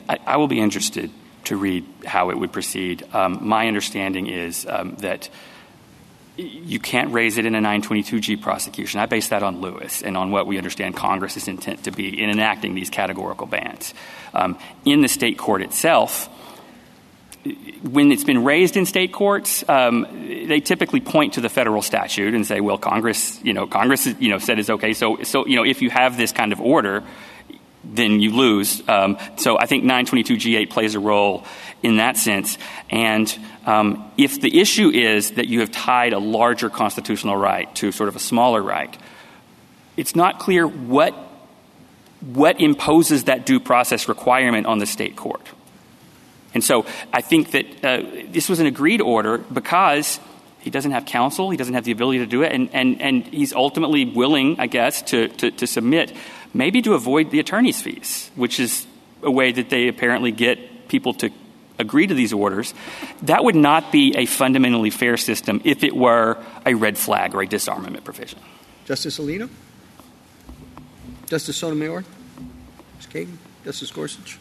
I, 0.08 0.36
will 0.36 0.48
be 0.48 0.60
interested 0.60 1.10
to 1.44 1.56
read 1.56 1.86
how 2.04 2.30
it 2.30 2.38
would 2.38 2.52
proceed. 2.52 3.06
Um, 3.14 3.38
my 3.40 3.66
understanding 3.66 4.26
is 4.26 4.66
um, 4.68 4.96
that 4.96 5.30
you 6.36 6.78
can't 6.78 7.12
raise 7.12 7.38
it 7.38 7.46
in 7.46 7.54
a 7.54 7.60
922G 7.60 8.40
prosecution. 8.40 9.00
I 9.00 9.06
base 9.06 9.28
that 9.28 9.42
on 9.42 9.60
Lewis 9.60 10.02
and 10.02 10.16
on 10.16 10.30
what 10.30 10.46
we 10.46 10.58
understand 10.58 10.96
Congress's 10.96 11.48
intent 11.48 11.84
to 11.84 11.90
be 11.90 12.20
in 12.20 12.30
enacting 12.30 12.74
these 12.74 12.90
categorical 12.90 13.46
bans. 13.46 13.94
Um, 14.32 14.58
in 14.84 15.02
the 15.02 15.08
state 15.08 15.38
court 15.38 15.62
itself, 15.62 16.28
when 17.82 18.12
it's 18.12 18.24
been 18.24 18.44
raised 18.44 18.76
in 18.76 18.84
state 18.84 19.12
courts, 19.12 19.66
um, 19.68 20.06
they 20.46 20.60
typically 20.60 21.00
point 21.00 21.34
to 21.34 21.40
the 21.40 21.48
federal 21.48 21.80
statute 21.80 22.34
and 22.34 22.46
say, 22.46 22.60
"Well, 22.60 22.76
Congress, 22.76 23.40
you 23.42 23.54
know, 23.54 23.66
Congress, 23.66 24.06
you 24.18 24.28
know, 24.28 24.38
said 24.38 24.58
it's 24.58 24.70
okay." 24.70 24.92
So, 24.92 25.22
so 25.22 25.46
you 25.46 25.56
know, 25.56 25.64
if 25.64 25.80
you 25.80 25.88
have 25.90 26.16
this 26.18 26.32
kind 26.32 26.52
of 26.52 26.60
order, 26.60 27.02
then 27.82 28.20
you 28.20 28.34
lose. 28.34 28.86
Um, 28.88 29.16
so, 29.36 29.58
I 29.58 29.64
think 29.66 29.84
922G8 29.84 30.68
plays 30.68 30.94
a 30.94 31.00
role 31.00 31.44
in 31.82 31.96
that 31.96 32.18
sense. 32.18 32.58
And 32.90 33.34
um, 33.64 34.10
if 34.18 34.40
the 34.40 34.60
issue 34.60 34.90
is 34.90 35.32
that 35.32 35.48
you 35.48 35.60
have 35.60 35.70
tied 35.70 36.12
a 36.12 36.18
larger 36.18 36.68
constitutional 36.68 37.36
right 37.36 37.74
to 37.76 37.90
sort 37.90 38.10
of 38.10 38.16
a 38.16 38.20
smaller 38.20 38.62
right, 38.62 38.94
it's 39.96 40.14
not 40.14 40.38
clear 40.38 40.66
what 40.66 41.14
what 42.20 42.60
imposes 42.60 43.24
that 43.24 43.46
due 43.46 43.58
process 43.58 44.06
requirement 44.06 44.66
on 44.66 44.78
the 44.78 44.84
state 44.84 45.16
court. 45.16 45.48
And 46.54 46.64
so 46.64 46.86
I 47.12 47.20
think 47.20 47.52
that 47.52 47.84
uh, 47.84 48.02
this 48.28 48.48
was 48.48 48.60
an 48.60 48.66
agreed 48.66 49.00
order 49.00 49.38
because 49.38 50.18
he 50.60 50.70
doesn't 50.70 50.90
have 50.90 51.06
counsel, 51.06 51.50
he 51.50 51.56
doesn't 51.56 51.74
have 51.74 51.84
the 51.84 51.92
ability 51.92 52.18
to 52.18 52.26
do 52.26 52.42
it, 52.42 52.52
and, 52.52 52.68
and, 52.72 53.00
and 53.00 53.26
he's 53.26 53.52
ultimately 53.52 54.04
willing, 54.04 54.58
I 54.58 54.66
guess, 54.66 55.02
to, 55.02 55.28
to, 55.28 55.50
to 55.52 55.66
submit, 55.66 56.12
maybe 56.52 56.82
to 56.82 56.94
avoid 56.94 57.30
the 57.30 57.40
attorney's 57.40 57.80
fees, 57.80 58.30
which 58.34 58.60
is 58.60 58.86
a 59.22 59.30
way 59.30 59.52
that 59.52 59.70
they 59.70 59.88
apparently 59.88 60.32
get 60.32 60.88
people 60.88 61.14
to 61.14 61.30
agree 61.78 62.06
to 62.06 62.14
these 62.14 62.32
orders. 62.32 62.74
That 63.22 63.42
would 63.42 63.54
not 63.54 63.90
be 63.90 64.14
a 64.16 64.26
fundamentally 64.26 64.90
fair 64.90 65.16
system 65.16 65.62
if 65.64 65.82
it 65.82 65.96
were 65.96 66.36
a 66.66 66.74
red 66.74 66.98
flag 66.98 67.34
or 67.34 67.42
a 67.42 67.46
disarmament 67.46 68.04
provision. 68.04 68.38
Justice 68.84 69.18
Alito? 69.18 69.48
Justice 71.26 71.56
Sotomayor? 71.56 72.04
Ms. 72.96 73.06
Kagan? 73.06 73.36
Justice 73.64 73.90
Gorsuch? 73.90 74.38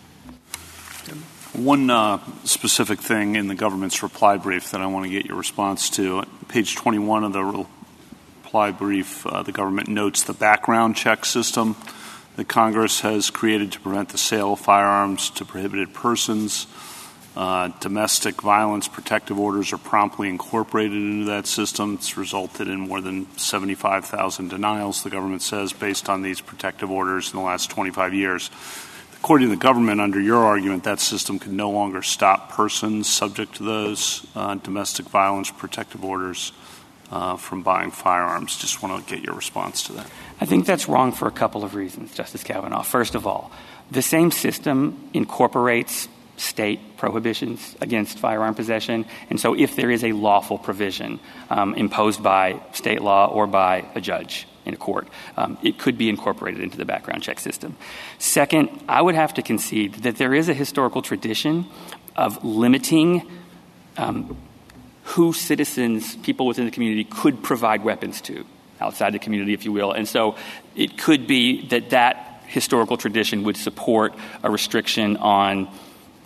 One 1.53 1.89
uh, 1.89 2.19
specific 2.43 2.99
thing 2.99 3.35
in 3.35 3.47
the 3.47 3.55
government's 3.55 4.03
reply 4.03 4.38
brief 4.38 4.69
that 4.69 4.81
I 4.81 4.85
want 4.85 5.05
to 5.05 5.09
get 5.09 5.26
your 5.26 5.35
response 5.35 5.89
to. 5.91 6.23
Page 6.47 6.76
21 6.76 7.23
of 7.23 7.34
the 7.34 7.43
reply 7.43 8.69
brief, 8.69 9.26
uh, 9.26 9.41
the 9.41 9.51
government 9.51 9.88
notes 9.88 10.21
the 10.21 10.34
background 10.34 10.95
check 10.95 11.26
system 11.26 11.76
that 12.35 12.47
Congress 12.47 12.99
has 12.99 13.31
created 13.31 13.71
to 13.71 13.80
prevent 13.80 14.09
the 14.09 14.17
sale 14.19 14.53
of 14.53 14.59
firearms 14.59 15.31
to 15.31 15.43
prohibited 15.43 15.91
persons. 15.91 16.67
Uh, 17.35 17.69
domestic 17.80 18.43
violence 18.43 18.88
protective 18.88 19.39
orders 19.39 19.73
are 19.73 19.80
promptly 19.80 20.30
incorporated 20.30 20.93
into 20.93 21.26
that 21.26 21.47
system. 21.47 21.95
It's 21.95 22.15
resulted 22.15 22.67
in 22.67 22.81
more 22.81 23.01
than 23.01 23.26
75,000 23.38 24.49
denials, 24.49 25.01
the 25.01 25.09
government 25.09 25.41
says, 25.41 25.73
based 25.73 26.09
on 26.09 26.21
these 26.21 26.41
protective 26.41 26.91
orders 26.91 27.34
in 27.34 27.39
the 27.39 27.45
last 27.45 27.71
25 27.71 28.13
years. 28.13 28.51
According 29.22 29.50
to 29.50 29.56
the 29.56 29.62
government, 29.62 30.00
under 30.00 30.20
your 30.20 30.38
argument, 30.38 30.86
that 30.86 31.02
system 31.02 31.40
can 31.40 31.58
no 31.58 31.70
longer 31.72 32.02
stop 32.02 32.52
persons 32.52 33.10
subject 33.10 33.56
to 33.56 33.64
those 33.64 34.26
uh, 34.34 34.56
domestic 34.56 35.08
violence 35.08 35.52
protective 35.52 36.06
orders 36.06 36.54
uh, 37.12 37.36
from 37.36 37.62
buying 37.62 37.91
firearms. 37.91 38.58
Just 38.58 38.82
want 38.82 39.06
to 39.06 39.16
get 39.16 39.24
your 39.24 39.36
response 39.36 39.84
to 39.84 39.94
that. 39.94 40.10
I 40.40 40.46
think 40.46 40.66
that's 40.66 40.88
wrong 40.88 41.12
for 41.12 41.28
a 41.28 41.32
couple 41.32 41.66
of 41.66 41.76
reasons, 41.76 42.14
Justice 42.16 42.44
Kavanaugh. 42.44 42.84
First 42.84 43.14
of 43.14 43.28
all, 43.28 43.52
the 43.91 44.02
same 44.02 44.32
system 44.32 45.10
incorporates 45.14 46.08
state 46.38 46.96
prohibitions 46.96 47.76
against 47.82 48.20
firearm 48.20 48.56
possession. 48.56 49.06
And 49.30 49.38
so, 49.38 49.54
if 49.54 49.76
there 49.76 49.91
is 49.91 50.06
a 50.06 50.14
lawful 50.14 50.58
provision 50.58 51.20
um, 51.50 51.76
imposed 51.76 52.24
by 52.24 52.62
state 52.72 53.02
law 53.02 53.28
or 53.28 53.48
by 53.48 53.86
a 53.96 54.02
judge 54.02 54.48
in 54.65 54.73
a 54.73 54.77
court, 54.77 55.07
um, 55.38 55.57
it 55.64 55.77
could 55.77 55.98
be 55.98 56.10
incorporated 56.10 56.61
into 56.61 56.77
the 56.77 56.86
background 56.86 57.23
check 57.23 57.40
system. 57.40 57.76
Second, 58.18 58.69
I 58.88 59.02
would 59.02 59.15
have 59.15 59.34
to 59.36 59.41
concede 59.41 59.95
that 59.95 60.18
there 60.18 60.34
is 60.34 60.49
a 60.49 60.53
historical 60.53 61.02
tradition 61.02 61.65
of 62.15 62.44
limiting 62.44 63.30
um, 63.98 64.38
who 65.03 65.34
citizens, 65.34 66.15
people 66.18 66.45
within 66.45 66.65
the 66.65 66.72
community, 66.72 67.03
could 67.03 67.41
provide 67.41 67.84
weapons 67.84 68.22
to 68.22 68.45
outside 68.80 69.14
the 69.14 69.19
community, 69.19 69.53
if 69.53 69.65
you 69.65 69.72
will. 69.72 69.91
And 69.91 70.07
so 70.07 70.36
it 70.76 70.98
could 70.98 71.27
be 71.27 71.68
that 71.68 71.90
that 71.90 72.44
historical 72.48 72.98
tradition 72.98 73.44
would 73.44 73.57
support 73.57 74.14
a 74.44 74.49
restriction 74.49 75.18
on 75.18 75.68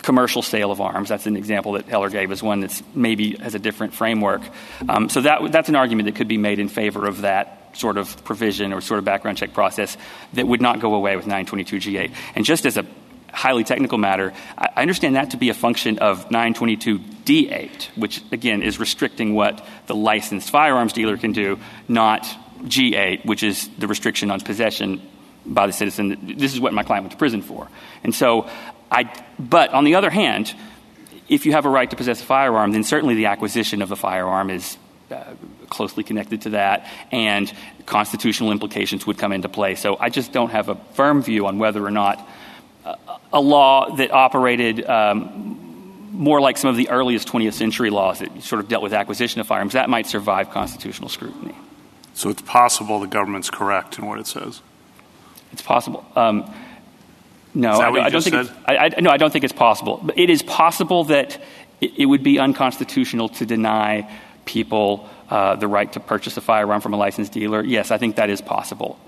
commercial 0.02 0.42
sale 0.42 0.70
of 0.70 0.80
arms. 0.80 1.08
That's 1.08 1.26
an 1.26 1.36
example 1.36 1.72
that 1.72 1.86
Heller 1.86 2.10
gave 2.10 2.30
as 2.30 2.42
one 2.42 2.60
that 2.60 2.82
maybe 2.94 3.36
has 3.36 3.54
a 3.54 3.58
different 3.58 3.94
framework. 3.94 4.42
Um, 4.88 5.08
so 5.08 5.22
that, 5.22 5.50
that's 5.50 5.70
an 5.70 5.76
argument 5.76 6.06
that 6.06 6.14
could 6.14 6.28
be 6.28 6.36
made 6.36 6.58
in 6.58 6.68
favor 6.68 7.06
of 7.06 7.22
that 7.22 7.63
sort 7.74 7.98
of 7.98 8.24
provision 8.24 8.72
or 8.72 8.80
sort 8.80 8.98
of 8.98 9.04
background 9.04 9.38
check 9.38 9.52
process 9.52 9.96
that 10.32 10.46
would 10.46 10.60
not 10.60 10.80
go 10.80 10.94
away 10.94 11.16
with 11.16 11.26
922G8. 11.26 12.12
And 12.34 12.44
just 12.44 12.66
as 12.66 12.76
a 12.76 12.86
highly 13.32 13.64
technical 13.64 13.98
matter, 13.98 14.32
I 14.56 14.82
understand 14.82 15.16
that 15.16 15.32
to 15.32 15.36
be 15.36 15.50
a 15.50 15.54
function 15.54 15.98
of 15.98 16.28
922D8, 16.28 17.96
which 17.96 18.22
again 18.32 18.62
is 18.62 18.78
restricting 18.78 19.34
what 19.34 19.64
the 19.86 19.94
licensed 19.94 20.50
firearms 20.50 20.92
dealer 20.92 21.16
can 21.16 21.32
do, 21.32 21.58
not 21.88 22.24
G8, 22.62 23.26
which 23.26 23.42
is 23.42 23.68
the 23.78 23.86
restriction 23.86 24.30
on 24.30 24.40
possession 24.40 25.02
by 25.44 25.66
the 25.66 25.72
citizen. 25.72 26.36
This 26.38 26.54
is 26.54 26.60
what 26.60 26.72
my 26.72 26.82
client 26.82 27.04
went 27.04 27.12
to 27.12 27.18
prison 27.18 27.42
for. 27.42 27.68
And 28.02 28.14
so 28.14 28.48
I, 28.90 29.12
but 29.38 29.70
on 29.70 29.84
the 29.84 29.96
other 29.96 30.10
hand, 30.10 30.54
if 31.28 31.46
you 31.46 31.52
have 31.52 31.66
a 31.66 31.68
right 31.68 31.88
to 31.90 31.96
possess 31.96 32.22
a 32.22 32.24
firearm, 32.24 32.72
then 32.72 32.84
certainly 32.84 33.14
the 33.14 33.26
acquisition 33.26 33.82
of 33.82 33.88
the 33.88 33.96
firearm 33.96 34.50
is 34.50 34.78
uh, 35.10 35.34
closely 35.74 36.04
connected 36.04 36.42
to 36.42 36.50
that, 36.50 36.88
and 37.10 37.52
constitutional 37.86 38.52
implications 38.52 39.06
would 39.06 39.18
come 39.18 39.32
into 39.32 39.48
play. 39.48 39.74
So 39.74 39.96
I 39.98 40.08
just 40.08 40.32
don't 40.32 40.50
have 40.50 40.68
a 40.68 40.76
firm 40.94 41.22
view 41.22 41.46
on 41.46 41.58
whether 41.58 41.84
or 41.84 41.90
not 41.90 42.26
a 43.32 43.40
law 43.40 43.96
that 43.96 44.12
operated 44.12 44.84
um, 44.84 46.08
more 46.12 46.40
like 46.40 46.56
some 46.56 46.70
of 46.70 46.76
the 46.76 46.88
earliest 46.90 47.28
20th 47.28 47.54
century 47.54 47.90
laws 47.90 48.20
that 48.20 48.42
sort 48.42 48.60
of 48.60 48.68
dealt 48.68 48.82
with 48.82 48.92
acquisition 48.92 49.40
of 49.40 49.46
firearms, 49.46 49.72
that 49.72 49.90
might 49.90 50.06
survive 50.06 50.50
constitutional 50.50 51.08
scrutiny. 51.08 51.54
So 52.14 52.30
it's 52.30 52.42
possible 52.42 53.00
the 53.00 53.06
government's 53.06 53.50
correct 53.50 53.98
in 53.98 54.06
what 54.06 54.20
it 54.20 54.26
says? 54.26 54.60
It's 55.52 55.62
possible. 55.62 56.06
Um, 56.14 56.52
no, 57.54 57.70
I, 57.70 58.04
I, 58.04 58.10
don't 58.10 58.22
think. 58.22 58.50
I, 58.66 58.76
I, 58.76 59.00
no, 59.00 59.10
I 59.10 59.16
don't 59.16 59.32
think 59.32 59.44
it's 59.44 59.52
possible. 59.52 60.00
But 60.02 60.18
it 60.18 60.30
is 60.30 60.42
possible 60.42 61.04
that 61.04 61.40
it, 61.80 61.92
it 61.98 62.06
would 62.06 62.22
be 62.22 62.38
unconstitutional 62.38 63.28
to 63.30 63.46
deny 63.46 64.10
people 64.44 65.08
uh, 65.30 65.56
the 65.56 65.68
right 65.68 65.92
to 65.92 66.00
purchase 66.00 66.36
a 66.36 66.40
firearm 66.40 66.80
from 66.80 66.94
a 66.94 66.96
licensed 66.96 67.32
dealer. 67.32 67.62
Yes, 67.62 67.90
I 67.90 67.98
think 67.98 68.16
that 68.16 68.30
is 68.30 68.40
possible. 68.40 68.98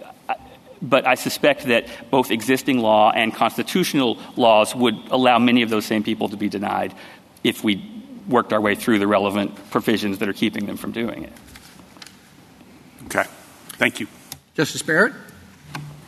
But 0.82 1.06
I 1.06 1.14
suspect 1.14 1.64
that 1.66 1.86
both 2.10 2.30
existing 2.30 2.80
law 2.80 3.10
and 3.10 3.34
constitutional 3.34 4.18
laws 4.36 4.74
would 4.74 4.96
allow 5.10 5.38
many 5.38 5.62
of 5.62 5.70
those 5.70 5.86
same 5.86 6.02
people 6.02 6.28
to 6.28 6.36
be 6.36 6.48
denied 6.48 6.94
if 7.42 7.64
we 7.64 7.82
worked 8.28 8.52
our 8.52 8.60
way 8.60 8.74
through 8.74 8.98
the 8.98 9.06
relevant 9.06 9.70
provisions 9.70 10.18
that 10.18 10.28
are 10.28 10.34
keeping 10.34 10.66
them 10.66 10.76
from 10.76 10.92
doing 10.92 11.24
it. 11.24 11.32
Okay. 13.06 13.24
Thank 13.78 14.00
you. 14.00 14.08
Justice 14.54 14.82
Barrett? 14.82 15.14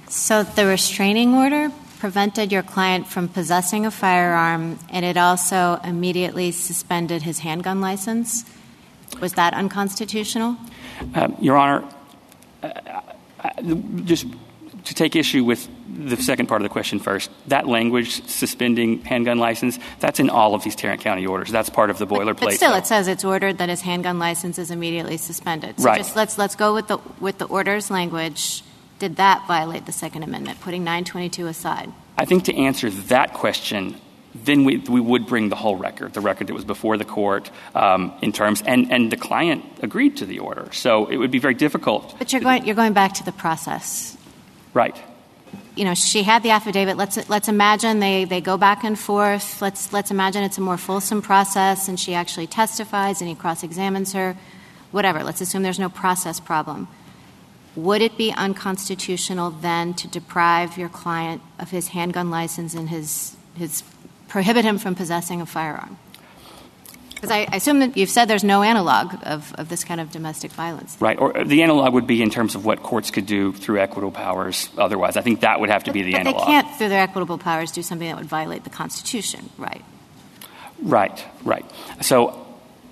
So 0.08 0.42
the 0.42 0.66
restraining 0.66 1.34
order 1.34 1.70
prevented 1.98 2.52
your 2.52 2.62
client 2.62 3.06
from 3.06 3.28
possessing 3.28 3.84
a 3.84 3.90
firearm, 3.90 4.78
and 4.90 5.04
it 5.04 5.16
also 5.16 5.78
immediately 5.84 6.50
suspended 6.50 7.22
his 7.22 7.40
handgun 7.40 7.80
license. 7.80 8.44
Was 9.20 9.34
that 9.34 9.54
unconstitutional? 9.54 10.56
Uh, 11.14 11.28
Your 11.40 11.56
Honor, 11.56 11.88
uh, 12.62 12.66
uh, 13.40 13.62
just 14.04 14.26
to 14.84 14.94
take 14.94 15.16
issue 15.16 15.44
with 15.44 15.68
the 15.88 16.16
second 16.16 16.46
part 16.46 16.60
of 16.60 16.64
the 16.64 16.68
question 16.68 16.98
first, 16.98 17.30
that 17.48 17.66
language, 17.66 18.24
suspending 18.26 19.02
handgun 19.02 19.38
license, 19.38 19.78
that's 19.98 20.20
in 20.20 20.30
all 20.30 20.54
of 20.54 20.62
these 20.62 20.76
Tarrant 20.76 21.00
County 21.00 21.26
orders. 21.26 21.50
That's 21.50 21.68
part 21.68 21.90
of 21.90 21.98
the 21.98 22.06
boilerplate. 22.06 22.40
But, 22.40 22.54
still, 22.54 22.74
it 22.74 22.86
says 22.86 23.08
it's 23.08 23.24
ordered 23.24 23.58
that 23.58 23.68
his 23.68 23.80
handgun 23.80 24.18
license 24.18 24.58
is 24.58 24.70
immediately 24.70 25.16
suspended. 25.16 25.78
So 25.78 25.84
right. 25.84 25.98
just 25.98 26.16
let's, 26.16 26.38
let's 26.38 26.54
go 26.54 26.74
with 26.74 26.88
the, 26.88 26.98
with 27.20 27.38
the 27.38 27.46
orders 27.46 27.90
language 27.90 28.62
did 28.98 29.16
that 29.16 29.46
violate 29.46 29.86
the 29.86 29.92
Second 29.92 30.24
Amendment, 30.24 30.60
putting 30.60 30.82
922 30.82 31.46
aside? 31.46 31.92
I 32.16 32.24
think 32.24 32.44
to 32.44 32.56
answer 32.56 32.90
that 32.90 33.32
question, 33.32 34.00
then 34.44 34.64
we, 34.64 34.78
we 34.78 35.00
would 35.00 35.26
bring 35.26 35.48
the 35.48 35.56
whole 35.56 35.76
record, 35.76 36.12
the 36.14 36.20
record 36.20 36.46
that 36.48 36.54
was 36.54 36.64
before 36.64 36.96
the 36.96 37.04
court 37.04 37.50
um, 37.74 38.12
in 38.22 38.32
terms, 38.32 38.62
and, 38.62 38.90
and 38.92 39.10
the 39.10 39.16
client 39.16 39.64
agreed 39.82 40.16
to 40.18 40.26
the 40.26 40.38
order. 40.38 40.68
So 40.72 41.06
it 41.06 41.16
would 41.16 41.30
be 41.30 41.38
very 41.38 41.54
difficult. 41.54 42.14
But 42.18 42.32
you're 42.32 42.42
going, 42.42 42.66
you're 42.66 42.76
going 42.76 42.92
back 42.92 43.14
to 43.14 43.24
the 43.24 43.32
process. 43.32 44.16
Right. 44.74 44.96
You 45.76 45.84
know, 45.84 45.94
she 45.94 46.22
had 46.22 46.42
the 46.42 46.50
affidavit. 46.50 46.96
Let's, 46.96 47.28
let's 47.28 47.48
imagine 47.48 48.00
they, 48.00 48.24
they 48.24 48.40
go 48.40 48.56
back 48.56 48.84
and 48.84 48.98
forth. 48.98 49.62
Let's, 49.62 49.92
let's 49.92 50.10
imagine 50.10 50.42
it's 50.42 50.58
a 50.58 50.60
more 50.60 50.76
fulsome 50.76 51.22
process 51.22 51.88
and 51.88 51.98
she 51.98 52.14
actually 52.14 52.48
testifies 52.48 53.20
and 53.20 53.28
he 53.28 53.36
cross 53.36 53.62
examines 53.62 54.12
her. 54.12 54.36
Whatever. 54.90 55.22
Let's 55.22 55.40
assume 55.40 55.62
there's 55.62 55.78
no 55.78 55.90
process 55.90 56.40
problem 56.40 56.88
would 57.78 58.02
it 58.02 58.16
be 58.16 58.32
unconstitutional 58.32 59.50
then 59.50 59.94
to 59.94 60.08
deprive 60.08 60.76
your 60.76 60.88
client 60.88 61.40
of 61.60 61.70
his 61.70 61.88
handgun 61.88 62.28
license 62.28 62.74
and 62.74 62.88
his, 62.88 63.36
his 63.56 63.82
prohibit 64.28 64.64
him 64.64 64.78
from 64.78 64.94
possessing 64.94 65.40
a 65.40 65.46
firearm? 65.46 65.98
Because 67.14 67.32
I 67.32 67.48
assume 67.52 67.80
that 67.80 67.96
you've 67.96 68.10
said 68.10 68.26
there's 68.26 68.44
no 68.44 68.62
analog 68.62 69.12
of, 69.24 69.52
of 69.56 69.68
this 69.68 69.82
kind 69.82 70.00
of 70.00 70.12
domestic 70.12 70.52
violence. 70.52 70.96
Right. 71.00 71.18
Or 71.18 71.44
the 71.44 71.64
analog 71.64 71.92
would 71.92 72.06
be 72.06 72.22
in 72.22 72.30
terms 72.30 72.54
of 72.54 72.64
what 72.64 72.84
courts 72.84 73.10
could 73.10 73.26
do 73.26 73.52
through 73.52 73.80
equitable 73.80 74.12
powers 74.12 74.68
otherwise. 74.78 75.16
I 75.16 75.22
think 75.22 75.40
that 75.40 75.58
would 75.58 75.68
have 75.68 75.82
to 75.84 75.90
but, 75.90 75.94
be 75.94 76.02
the 76.02 76.12
but 76.12 76.20
analog. 76.20 76.40
They 76.40 76.46
can't, 76.46 76.76
through 76.78 76.90
their 76.90 77.02
equitable 77.02 77.38
powers, 77.38 77.72
do 77.72 77.82
something 77.82 78.06
that 78.06 78.16
would 78.16 78.26
violate 78.26 78.62
the 78.62 78.70
Constitution, 78.70 79.50
right? 79.58 79.84
Right, 80.80 81.24
right. 81.42 81.64
So 82.02 82.46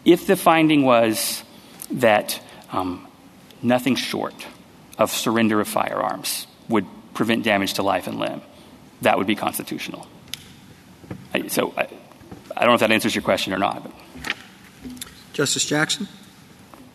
if 0.04 0.26
the 0.26 0.34
finding 0.34 0.82
was 0.82 1.44
that 1.92 2.40
um, 2.72 3.06
nothing 3.62 3.94
short 3.94 4.34
of 4.98 5.10
surrender 5.10 5.60
of 5.60 5.68
firearms 5.68 6.46
would 6.68 6.86
prevent 7.14 7.44
damage 7.44 7.74
to 7.74 7.82
life 7.82 8.06
and 8.06 8.18
limb. 8.18 8.42
That 9.02 9.18
would 9.18 9.26
be 9.26 9.34
constitutional. 9.34 10.06
So 11.48 11.72
I, 11.76 11.88
I 12.56 12.60
don't 12.60 12.68
know 12.68 12.74
if 12.74 12.80
that 12.80 12.92
answers 12.92 13.14
your 13.14 13.22
question 13.22 13.52
or 13.52 13.58
not. 13.58 13.82
But. 13.82 13.92
Justice 15.32 15.64
Jackson? 15.64 16.08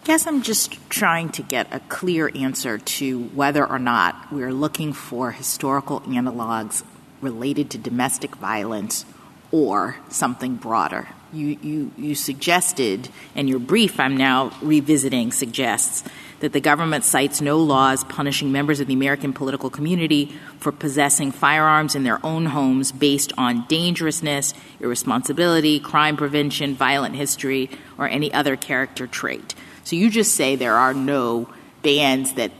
Guess 0.04 0.26
I'm 0.26 0.42
just 0.42 0.78
trying 0.90 1.30
to 1.30 1.44
get 1.44 1.72
a 1.72 1.80
clear 1.82 2.32
answer 2.34 2.80
to 2.80 3.24
whether 3.36 3.64
or 3.64 3.78
not 3.78 4.32
we're 4.32 4.52
looking 4.52 4.94
for 4.94 5.32
historical 5.32 6.02
analogs 6.02 6.84
related 7.22 7.70
to 7.72 7.78
domestic 7.78 8.36
violence 8.38 9.06
or 9.52 9.98
something 10.10 10.56
broader. 10.56 11.08
You, 11.32 11.58
you, 11.62 11.92
you 11.98 12.16
suggested, 12.16 13.10
and 13.36 13.48
your 13.48 13.60
brief 13.60 14.00
I'm 14.00 14.18
now 14.18 14.52
revisiting 14.64 15.32
suggests 15.32 16.04
that 16.42 16.54
the 16.54 16.60
government 16.60 17.04
cites 17.04 17.40
no 17.40 17.58
laws 17.58 18.04
punishing 18.04 18.52
members 18.52 18.80
of 18.80 18.88
the 18.88 18.94
American 18.94 19.32
political 19.32 19.70
community 19.70 20.36
for 20.60 20.72
possessing 20.72 21.32
firearms 21.32 21.96
in 21.96 22.04
their 22.04 22.24
own 22.26 22.48
homes 22.48 22.92
based 22.92 23.32
on 23.38 23.66
dangerousness, 23.68 24.54
irresponsibility, 24.80 25.80
crime 25.80 26.18
prevention, 26.18 26.76
violent 26.76 27.16
history, 27.16 27.70
or 27.98 28.08
any 28.08 28.34
other 28.34 28.56
character 28.56 29.08
trait. 29.08 29.56
So 29.84 29.96
you 29.96 30.10
just 30.10 30.36
say 30.36 30.56
there 30.56 30.76
are 30.76 30.94
no 30.94 31.48
bans 31.84 32.34
that 32.34 32.52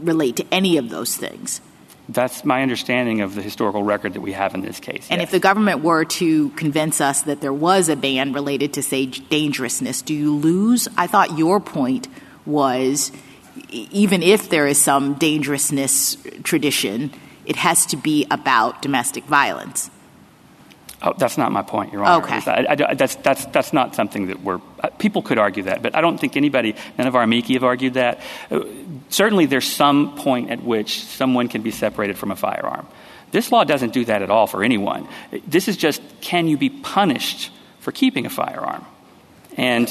relate 0.00 0.36
to 0.36 0.46
any 0.52 0.76
of 0.76 0.90
those 0.90 1.16
things. 1.16 1.60
That's 2.08 2.44
my 2.44 2.62
understanding 2.62 3.20
of 3.20 3.36
the 3.36 3.42
historical 3.42 3.84
record 3.84 4.14
that 4.14 4.20
we 4.20 4.32
have 4.32 4.54
in 4.54 4.60
this 4.60 4.80
case. 4.80 5.06
And 5.08 5.20
yes. 5.20 5.28
if 5.28 5.30
the 5.30 5.38
government 5.38 5.84
were 5.84 6.04
to 6.04 6.50
convince 6.50 7.00
us 7.00 7.22
that 7.22 7.40
there 7.40 7.52
was 7.52 7.88
a 7.88 7.94
ban 7.94 8.32
related 8.32 8.74
to, 8.74 8.82
say, 8.82 9.06
dangerousness, 9.06 10.02
do 10.02 10.12
you 10.12 10.34
lose? 10.34 10.88
I 10.96 11.06
thought 11.06 11.38
your 11.38 11.60
point 11.60 12.08
was 12.46 13.12
even 13.70 14.22
if 14.22 14.48
there 14.48 14.66
is 14.66 14.80
some 14.80 15.14
dangerousness 15.14 16.16
tradition, 16.42 17.12
it 17.44 17.56
has 17.56 17.86
to 17.86 17.96
be 17.96 18.26
about 18.30 18.82
domestic 18.82 19.24
violence. 19.24 19.90
Oh, 21.04 21.12
that's 21.18 21.36
not 21.36 21.50
my 21.50 21.62
point, 21.62 21.92
Your 21.92 22.04
Honor. 22.04 22.24
Okay. 22.24 22.40
I, 22.46 22.66
I, 22.70 22.94
that's, 22.94 23.16
that's, 23.16 23.44
that's 23.46 23.72
not 23.72 23.96
something 23.96 24.28
that 24.28 24.40
we're 24.40 24.60
uh,– 24.80 24.88
people 24.98 25.20
could 25.20 25.36
argue 25.36 25.64
that, 25.64 25.82
but 25.82 25.96
I 25.96 26.00
don't 26.00 26.16
think 26.16 26.36
anybody– 26.36 26.76
none 26.98 27.08
of 27.08 27.16
our 27.16 27.24
amici 27.24 27.54
have 27.54 27.64
argued 27.64 27.94
that. 27.94 28.20
Uh, 28.50 28.60
certainly 29.08 29.46
there's 29.46 29.66
some 29.66 30.14
point 30.14 30.50
at 30.50 30.62
which 30.62 31.02
someone 31.04 31.48
can 31.48 31.62
be 31.62 31.72
separated 31.72 32.16
from 32.16 32.30
a 32.30 32.36
firearm. 32.36 32.86
This 33.32 33.50
law 33.50 33.64
doesn't 33.64 33.92
do 33.92 34.04
that 34.04 34.22
at 34.22 34.30
all 34.30 34.46
for 34.46 34.62
anyone. 34.62 35.08
This 35.44 35.66
is 35.66 35.76
just 35.76 36.00
can 36.20 36.46
you 36.46 36.56
be 36.56 36.70
punished 36.70 37.50
for 37.80 37.90
keeping 37.90 38.24
a 38.24 38.30
firearm? 38.30 38.86
And 39.56 39.88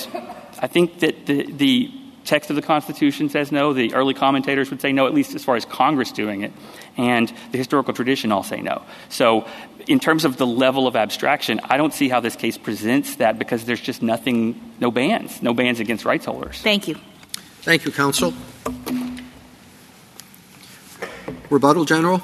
I 0.59 0.67
think 0.67 0.99
that 0.99 1.25
the, 1.25 1.51
the 1.51 1.91
text 2.25 2.49
of 2.49 2.55
the 2.55 2.61
Constitution 2.61 3.29
says 3.29 3.51
no. 3.51 3.73
The 3.73 3.93
early 3.93 4.13
commentators 4.13 4.69
would 4.69 4.81
say 4.81 4.91
no, 4.91 5.07
at 5.07 5.13
least 5.13 5.35
as 5.35 5.43
far 5.43 5.55
as 5.55 5.65
Congress 5.65 6.11
doing 6.11 6.43
it. 6.43 6.51
And 6.97 7.31
the 7.51 7.57
historical 7.57 7.93
tradition 7.93 8.31
all 8.31 8.43
say 8.43 8.61
no. 8.61 8.83
So 9.09 9.47
in 9.87 9.99
terms 9.99 10.25
of 10.25 10.37
the 10.37 10.47
level 10.47 10.87
of 10.87 10.95
abstraction, 10.95 11.59
I 11.63 11.77
don't 11.77 11.93
see 11.93 12.09
how 12.09 12.19
this 12.19 12.35
case 12.35 12.57
presents 12.57 13.15
that 13.15 13.39
because 13.39 13.65
there's 13.65 13.81
just 13.81 14.01
nothing, 14.01 14.73
no 14.79 14.91
bans, 14.91 15.41
no 15.41 15.53
bans 15.53 15.79
against 15.79 16.05
rights 16.05 16.25
holders. 16.25 16.61
Thank 16.61 16.87
you. 16.87 16.95
Thank 17.61 17.85
you, 17.85 17.91
counsel. 17.91 18.33
Rebuttal, 21.49 21.85
General? 21.85 22.21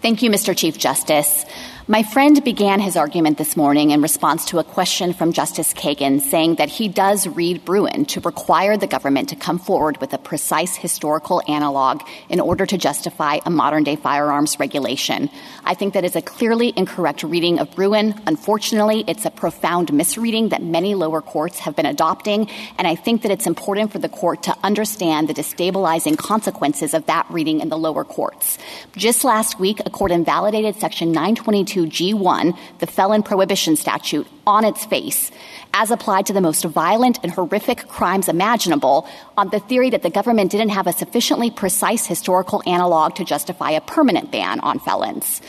Thank 0.00 0.22
you, 0.22 0.30
Mr. 0.30 0.56
Chief 0.56 0.78
Justice. 0.78 1.44
My 1.90 2.02
friend 2.02 2.44
began 2.44 2.80
his 2.80 2.98
argument 2.98 3.38
this 3.38 3.56
morning 3.56 3.92
in 3.92 4.02
response 4.02 4.44
to 4.50 4.58
a 4.58 4.62
question 4.62 5.14
from 5.14 5.32
Justice 5.32 5.72
Kagan 5.72 6.20
saying 6.20 6.56
that 6.56 6.68
he 6.68 6.86
does 6.86 7.26
read 7.26 7.64
Bruen 7.64 8.04
to 8.08 8.20
require 8.20 8.76
the 8.76 8.86
government 8.86 9.30
to 9.30 9.36
come 9.36 9.58
forward 9.58 9.98
with 9.98 10.12
a 10.12 10.18
precise 10.18 10.76
historical 10.76 11.40
analog 11.48 12.02
in 12.28 12.40
order 12.40 12.66
to 12.66 12.76
justify 12.76 13.38
a 13.46 13.50
modern 13.50 13.84
day 13.84 13.96
firearms 13.96 14.60
regulation. 14.60 15.30
I 15.64 15.72
think 15.72 15.94
that 15.94 16.04
is 16.04 16.14
a 16.14 16.20
clearly 16.20 16.74
incorrect 16.76 17.22
reading 17.22 17.58
of 17.58 17.74
Bruen. 17.74 18.20
Unfortunately, 18.26 19.02
it's 19.08 19.24
a 19.24 19.30
profound 19.30 19.90
misreading 19.90 20.50
that 20.50 20.62
many 20.62 20.94
lower 20.94 21.22
courts 21.22 21.58
have 21.60 21.74
been 21.74 21.86
adopting, 21.86 22.50
and 22.76 22.86
I 22.86 22.96
think 22.96 23.22
that 23.22 23.30
it's 23.30 23.46
important 23.46 23.92
for 23.92 23.98
the 23.98 24.10
court 24.10 24.42
to 24.42 24.54
understand 24.62 25.26
the 25.26 25.32
destabilizing 25.32 26.18
consequences 26.18 26.92
of 26.92 27.06
that 27.06 27.26
reading 27.30 27.60
in 27.60 27.70
the 27.70 27.78
lower 27.78 28.04
courts. 28.04 28.58
Just 28.94 29.24
last 29.24 29.58
week, 29.58 29.80
a 29.86 29.90
court 29.90 30.10
invalidated 30.10 30.76
Section 30.76 31.12
922 31.12 31.77
G1, 31.86 32.56
the 32.78 32.86
felon 32.86 33.22
prohibition 33.22 33.76
statute, 33.76 34.26
on 34.46 34.64
its 34.64 34.84
face 34.84 35.30
as 35.74 35.90
applied 35.90 36.26
to 36.26 36.32
the 36.32 36.40
most 36.40 36.64
violent 36.64 37.18
and 37.22 37.32
horrific 37.32 37.86
crimes 37.88 38.28
imaginable 38.28 39.06
on 39.36 39.48
the 39.50 39.60
theory 39.60 39.90
that 39.90 40.02
the 40.02 40.10
government 40.10 40.50
didn't 40.50 40.70
have 40.70 40.86
a 40.86 40.92
sufficiently 40.92 41.50
precise 41.50 42.06
historical 42.06 42.62
analog 42.66 43.14
to 43.14 43.24
justify 43.24 43.70
a 43.70 43.80
permanent 43.80 44.30
ban 44.32 44.60
on 44.60 44.78
felons. 44.78 45.40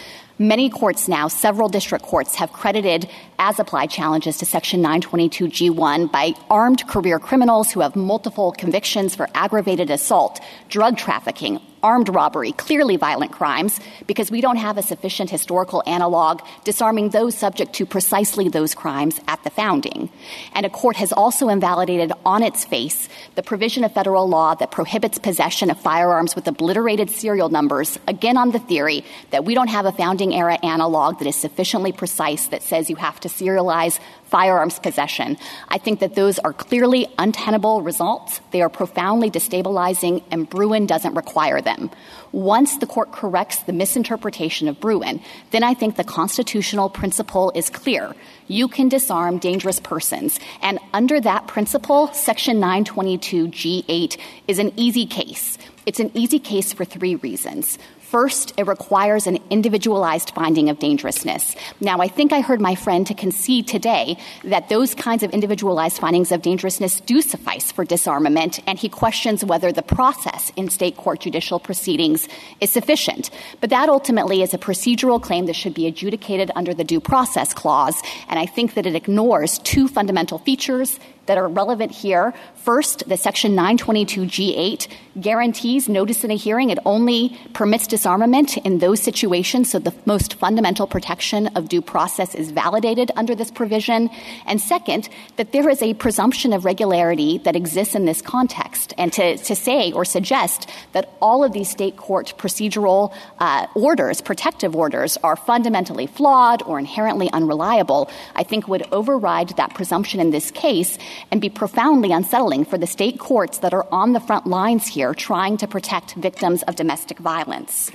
Many 0.42 0.70
courts 0.70 1.10
now, 1.10 1.28
several 1.28 1.68
district 1.68 2.06
courts, 2.06 2.36
have 2.36 2.54
credited 2.54 3.10
as 3.40 3.60
applied 3.60 3.90
challenges 3.90 4.38
to 4.38 4.46
Section 4.46 4.82
922 4.82 5.48
G1 5.48 6.10
by 6.14 6.34
armed 6.50 6.88
career 6.88 7.20
criminals 7.20 7.72
who 7.72 7.82
have 7.82 7.98
multiple 7.98 8.54
convictions 8.54 9.18
for 9.18 9.28
aggravated 9.36 9.90
assault, 9.90 10.40
drug 10.70 10.96
trafficking, 10.98 11.60
armed 11.84 12.10
robbery, 12.10 12.52
clearly 12.52 12.96
violent 12.96 13.32
crimes, 13.32 13.80
because 14.08 14.32
we 14.32 14.42
don't 14.42 14.58
have 14.58 14.78
a 14.78 14.84
sufficient 14.84 15.30
historical 15.30 15.84
analog 15.86 16.42
disarming 16.64 17.10
those 17.10 17.36
subject 17.36 17.74
to 17.74 17.86
precisely 17.86 18.50
those 18.50 18.76
crimes 18.76 19.20
at 19.28 19.44
the 19.44 19.50
founding. 19.50 20.10
And 20.54 20.66
a 20.66 20.70
court 20.70 20.96
has 20.98 21.12
also 21.12 21.50
invalidated 21.50 22.12
on 22.26 22.44
its 22.44 22.66
face 22.66 23.10
the 23.36 23.44
provision 23.44 23.84
of 23.84 23.94
federal 23.94 24.28
law 24.28 24.56
that 24.56 24.72
prohibits 24.72 25.18
possession 25.18 25.70
of 25.70 25.80
firearms 25.80 26.36
with 26.36 26.48
obliterated 26.48 27.10
serial 27.10 27.50
numbers, 27.50 27.98
again 28.08 28.38
on 28.38 28.52
the 28.52 28.60
theory 28.60 29.04
that 29.32 29.46
we 29.46 29.54
don't 29.54 29.68
have 29.68 29.86
a 29.86 29.92
founding 29.92 30.34
era 30.34 30.58
analog 30.64 31.20
that 31.20 31.28
is 31.28 31.36
sufficiently 31.36 31.92
precise 31.92 32.48
that 32.48 32.64
says 32.64 32.90
you 32.90 32.96
have 32.96 33.20
to 33.20 33.28
serialize 33.28 34.00
firearms 34.30 34.80
possession. 34.80 35.38
I 35.68 35.78
think 35.78 36.00
that 36.00 36.16
those 36.16 36.40
are 36.40 36.54
clearly 36.54 37.08
untenable 37.18 37.82
results. 37.82 38.42
They 38.52 38.62
are 38.62 38.70
profoundly 38.70 39.30
destabilizing, 39.30 40.24
and 40.32 40.50
Bruen 40.50 40.86
doesn't 40.86 41.16
require 41.16 41.62
them. 41.62 41.90
Once 42.32 42.78
the 42.78 42.86
court 42.86 43.12
corrects 43.12 43.64
the 43.64 43.74
misinterpretation 43.74 44.68
of 44.68 44.80
Bruen, 44.80 45.20
then 45.52 45.64
I 45.64 45.74
think 45.74 45.96
the 45.96 46.04
constitutional 46.04 46.90
principle 46.90 47.52
is 47.56 47.70
clear. 47.70 48.16
You 48.48 48.68
can 48.68 48.88
disarm 48.90 49.40
dangerous 49.40 49.80
persons. 49.80 50.40
And 50.62 50.80
under 50.94 51.20
that 51.22 51.48
principle, 51.48 52.08
Section 52.14 52.60
922 52.60 53.48
G8 53.48 54.18
is 54.48 54.60
an 54.60 54.72
easy 54.76 55.06
case. 55.06 55.58
It's 55.86 56.00
an 56.00 56.12
easy 56.14 56.40
case 56.40 56.72
for 56.72 56.86
three 56.86 57.16
reasons. 57.16 57.80
First, 58.10 58.56
it 58.58 58.66
requires 58.66 59.28
an 59.28 59.38
individualized 59.52 60.32
finding 60.32 60.72
of 60.72 60.80
dangerousness. 60.80 61.56
Now, 61.80 62.00
I 62.00 62.08
think 62.08 62.34
I 62.34 62.42
heard 62.42 62.60
my 62.60 62.74
friend 62.74 63.06
to 63.06 63.14
concede 63.14 63.68
today 63.68 64.18
that 64.44 64.68
those 64.68 64.96
kinds 64.96 65.22
of 65.22 65.30
individualized 65.30 66.00
findings 66.00 66.32
of 66.32 66.42
dangerousness 66.42 67.02
do 67.02 67.22
suffice 67.22 67.72
for 67.72 67.86
disarmament, 67.86 68.62
and 68.66 68.80
he 68.80 68.90
questions 68.90 69.46
whether 69.46 69.72
the 69.72 69.84
process 69.84 70.52
in 70.56 70.70
state 70.70 70.98
court 70.98 71.20
judicial 71.20 71.60
proceedings 71.60 72.28
is 72.60 72.72
sufficient. 72.72 73.30
But 73.62 73.70
that 73.70 73.90
ultimately 73.90 74.42
is 74.42 74.56
a 74.56 74.58
procedural 74.58 75.22
claim 75.22 75.46
that 75.46 75.56
should 75.56 75.76
be 75.76 75.86
adjudicated 75.86 76.50
under 76.56 76.74
the 76.74 76.84
Due 76.84 77.00
Process 77.00 77.54
Clause, 77.54 78.02
and 78.28 78.40
I 78.40 78.48
think 78.48 78.74
that 78.74 78.88
it 78.88 78.96
ignores 78.96 79.60
two 79.60 79.88
fundamental 79.88 80.40
features 80.40 81.00
that 81.30 81.38
are 81.38 81.48
relevant 81.48 81.92
here. 81.92 82.34
First, 82.56 83.08
the 83.08 83.16
Section 83.16 83.54
922 83.54 84.22
G8 84.22 84.88
guarantees 85.22 85.88
notice 85.88 86.24
in 86.24 86.32
a 86.32 86.36
hearing. 86.36 86.72
It 86.72 86.80
only 86.86 87.38
permits 87.54 87.86
disarmament 87.86 88.58
in 88.58 88.80
those 88.80 89.00
situations, 89.00 89.70
so 89.70 89.78
the 89.78 89.94
most 90.06 90.34
fundamental 90.34 90.88
protection 90.88 91.46
of 91.50 91.70
due 91.70 91.84
process 91.84 92.34
is 92.34 92.50
validated 92.50 93.12
under 93.16 93.36
this 93.36 93.52
provision. 93.52 94.10
And 94.48 94.60
second, 94.60 95.08
that 95.36 95.52
there 95.52 95.70
is 95.70 95.84
a 95.84 95.94
presumption 95.94 96.52
of 96.52 96.66
regularity 96.66 97.38
that 97.40 97.56
exists 97.56 97.94
in 97.94 98.06
this 98.06 98.24
context. 98.24 98.96
And 98.98 99.14
to, 99.14 99.38
to 99.38 99.56
say 99.56 99.92
or 99.92 100.06
suggest 100.06 100.68
that 100.94 101.14
all 101.22 101.44
of 101.44 101.54
these 101.54 101.70
state 101.70 101.96
court 101.96 102.34
procedural 102.40 103.14
uh, 103.38 103.68
orders, 103.76 104.20
protective 104.20 104.76
orders, 104.76 105.16
are 105.24 105.36
fundamentally 105.36 106.08
flawed 106.08 106.64
or 106.64 106.80
inherently 106.80 107.30
unreliable, 107.32 108.10
I 108.36 108.42
think 108.42 108.68
would 108.68 108.88
override 108.92 109.50
that 109.58 109.76
presumption 109.76 110.20
in 110.20 110.32
this 110.32 110.50
case 110.50 110.98
and 111.32 111.42
be 111.42 111.50
profoundly 111.50 112.12
unsettling 112.12 112.66
for 112.66 112.78
the 112.78 112.88
state 112.88 113.20
courts 113.20 113.60
that 113.60 113.74
are 113.74 113.88
on 113.92 114.14
the 114.14 114.20
front 114.20 114.48
lines 114.48 114.88
here 114.88 115.14
trying 115.14 115.58
to 115.58 115.68
protect 115.68 116.16
victims 116.16 116.64
of 116.64 116.76
domestic 116.76 117.18
violence. 117.20 117.92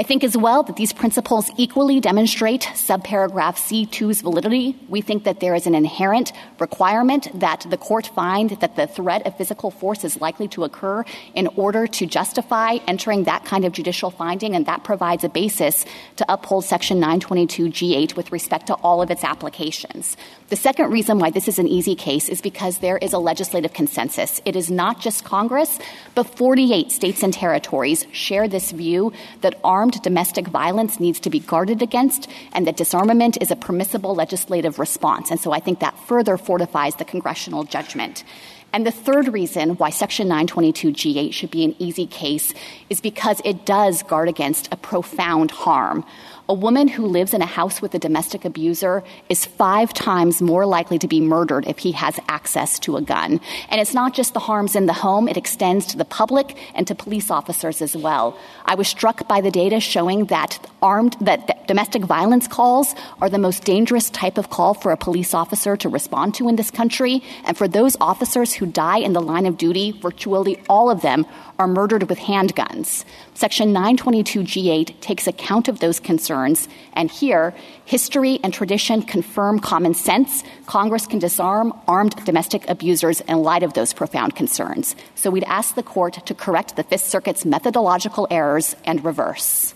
I 0.00 0.02
think 0.02 0.24
as 0.24 0.34
well 0.34 0.62
that 0.62 0.76
these 0.76 0.94
principles 0.94 1.50
equally 1.58 2.00
demonstrate 2.00 2.62
subparagraph 2.62 3.56
C2's 3.58 4.22
validity. 4.22 4.74
We 4.88 5.02
think 5.02 5.24
that 5.24 5.40
there 5.40 5.54
is 5.54 5.66
an 5.66 5.74
inherent 5.74 6.32
requirement 6.58 7.28
that 7.38 7.66
the 7.68 7.76
court 7.76 8.06
find 8.06 8.48
that 8.48 8.76
the 8.76 8.86
threat 8.86 9.26
of 9.26 9.36
physical 9.36 9.70
force 9.70 10.02
is 10.02 10.18
likely 10.18 10.48
to 10.48 10.64
occur 10.64 11.04
in 11.34 11.48
order 11.48 11.86
to 11.86 12.06
justify 12.06 12.78
entering 12.86 13.24
that 13.24 13.44
kind 13.44 13.66
of 13.66 13.74
judicial 13.74 14.10
finding, 14.10 14.56
and 14.56 14.64
that 14.64 14.84
provides 14.84 15.22
a 15.22 15.28
basis 15.28 15.84
to 16.16 16.24
uphold 16.32 16.64
Section 16.64 16.98
922 16.98 17.66
G8 17.66 18.16
with 18.16 18.32
respect 18.32 18.68
to 18.68 18.74
all 18.76 19.02
of 19.02 19.10
its 19.10 19.22
applications. 19.22 20.16
The 20.48 20.56
second 20.56 20.90
reason 20.90 21.18
why 21.18 21.28
this 21.28 21.46
is 21.46 21.58
an 21.58 21.68
easy 21.68 21.94
case 21.94 22.30
is 22.30 22.40
because 22.40 22.78
there 22.78 22.96
is 22.96 23.12
a 23.12 23.18
legislative 23.18 23.74
consensus. 23.74 24.40
It 24.46 24.56
is 24.56 24.70
not 24.70 24.98
just 24.98 25.24
Congress, 25.24 25.78
but 26.14 26.24
48 26.24 26.90
states 26.90 27.22
and 27.22 27.34
territories 27.34 28.06
share 28.12 28.48
this 28.48 28.72
view 28.72 29.12
that 29.42 29.60
armed 29.62 29.89
domestic 29.98 30.48
violence 30.48 31.00
needs 31.00 31.20
to 31.20 31.30
be 31.30 31.40
guarded 31.40 31.82
against 31.82 32.28
and 32.52 32.66
that 32.66 32.76
disarmament 32.76 33.38
is 33.40 33.50
a 33.50 33.56
permissible 33.56 34.14
legislative 34.14 34.78
response. 34.78 35.30
And 35.30 35.40
so 35.40 35.52
I 35.52 35.60
think 35.60 35.80
that 35.80 35.98
further 36.06 36.36
fortifies 36.36 36.96
the 36.96 37.04
congressional 37.04 37.64
judgment. 37.64 38.24
And 38.72 38.86
the 38.86 38.92
third 38.92 39.32
reason 39.32 39.70
why 39.70 39.90
Section 39.90 40.28
922 40.28 40.92
G8 40.92 41.32
should 41.32 41.50
be 41.50 41.64
an 41.64 41.74
easy 41.78 42.06
case 42.06 42.54
is 42.88 43.00
because 43.00 43.40
it 43.44 43.66
does 43.66 44.02
guard 44.04 44.28
against 44.28 44.72
a 44.72 44.76
profound 44.76 45.50
harm. 45.50 46.04
A 46.50 46.52
woman 46.52 46.88
who 46.88 47.06
lives 47.06 47.32
in 47.32 47.42
a 47.42 47.46
house 47.46 47.80
with 47.80 47.94
a 47.94 48.00
domestic 48.00 48.44
abuser 48.44 49.04
is 49.28 49.46
five 49.46 49.94
times 49.94 50.42
more 50.42 50.66
likely 50.66 50.98
to 50.98 51.06
be 51.06 51.20
murdered 51.20 51.64
if 51.68 51.78
he 51.78 51.92
has 51.92 52.18
access 52.26 52.80
to 52.80 52.96
a 52.96 53.00
gun. 53.00 53.40
And 53.68 53.80
it's 53.80 53.94
not 53.94 54.14
just 54.14 54.34
the 54.34 54.40
harms 54.40 54.74
in 54.74 54.86
the 54.86 54.92
home, 54.92 55.28
it 55.28 55.36
extends 55.36 55.86
to 55.86 55.96
the 55.96 56.04
public 56.04 56.56
and 56.74 56.88
to 56.88 56.94
police 56.96 57.30
officers 57.30 57.80
as 57.80 57.96
well. 57.96 58.36
I 58.64 58.74
was 58.74 58.88
struck 58.88 59.28
by 59.28 59.40
the 59.40 59.52
data 59.52 59.78
showing 59.78 60.24
that 60.24 60.58
armed 60.82 61.16
that, 61.20 61.68
domestic 61.68 62.02
violence 62.02 62.48
calls 62.48 62.96
are 63.20 63.30
the 63.30 63.38
most 63.38 63.62
dangerous 63.62 64.10
type 64.10 64.36
of 64.36 64.50
call 64.50 64.74
for 64.74 64.90
a 64.90 64.96
police 64.96 65.34
officer 65.34 65.76
to 65.76 65.88
respond 65.88 66.34
to 66.34 66.48
in 66.48 66.56
this 66.56 66.72
country. 66.72 67.22
And 67.44 67.56
for 67.56 67.68
those 67.68 67.96
officers 68.00 68.54
who 68.54 68.66
die 68.66 68.98
in 68.98 69.12
the 69.12 69.22
line 69.22 69.46
of 69.46 69.56
duty, 69.56 69.92
virtually 69.92 70.60
all 70.68 70.90
of 70.90 71.02
them 71.02 71.26
are 71.60 71.68
murdered 71.68 72.08
with 72.08 72.18
handguns. 72.18 73.04
Section 73.34 73.72
922 73.72 74.40
G8 74.40 75.00
takes 75.00 75.26
account 75.28 75.68
of 75.68 75.78
those 75.78 76.00
concerns, 76.40 76.68
and 76.94 77.10
here, 77.10 77.54
history 77.84 78.40
and 78.42 78.52
tradition 78.52 79.02
confirm 79.02 79.58
common 79.58 79.94
sense. 79.94 80.42
Congress 80.66 81.06
can 81.06 81.18
disarm 81.18 81.72
armed 81.86 82.14
domestic 82.24 82.68
abusers 82.68 83.20
in 83.22 83.42
light 83.42 83.62
of 83.62 83.74
those 83.74 83.92
profound 83.92 84.34
concerns. 84.34 84.96
So 85.14 85.30
we'd 85.30 85.44
ask 85.44 85.74
the 85.74 85.82
court 85.82 86.24
to 86.26 86.34
correct 86.34 86.76
the 86.76 86.82
Fifth 86.82 87.06
Circuit's 87.06 87.44
methodological 87.44 88.26
errors 88.30 88.76
and 88.84 89.04
reverse. 89.04 89.74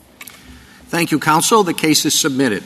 Thank 0.88 1.10
you, 1.10 1.18
counsel. 1.18 1.64
The 1.64 1.74
case 1.74 2.04
is 2.04 2.18
submitted. 2.18 2.62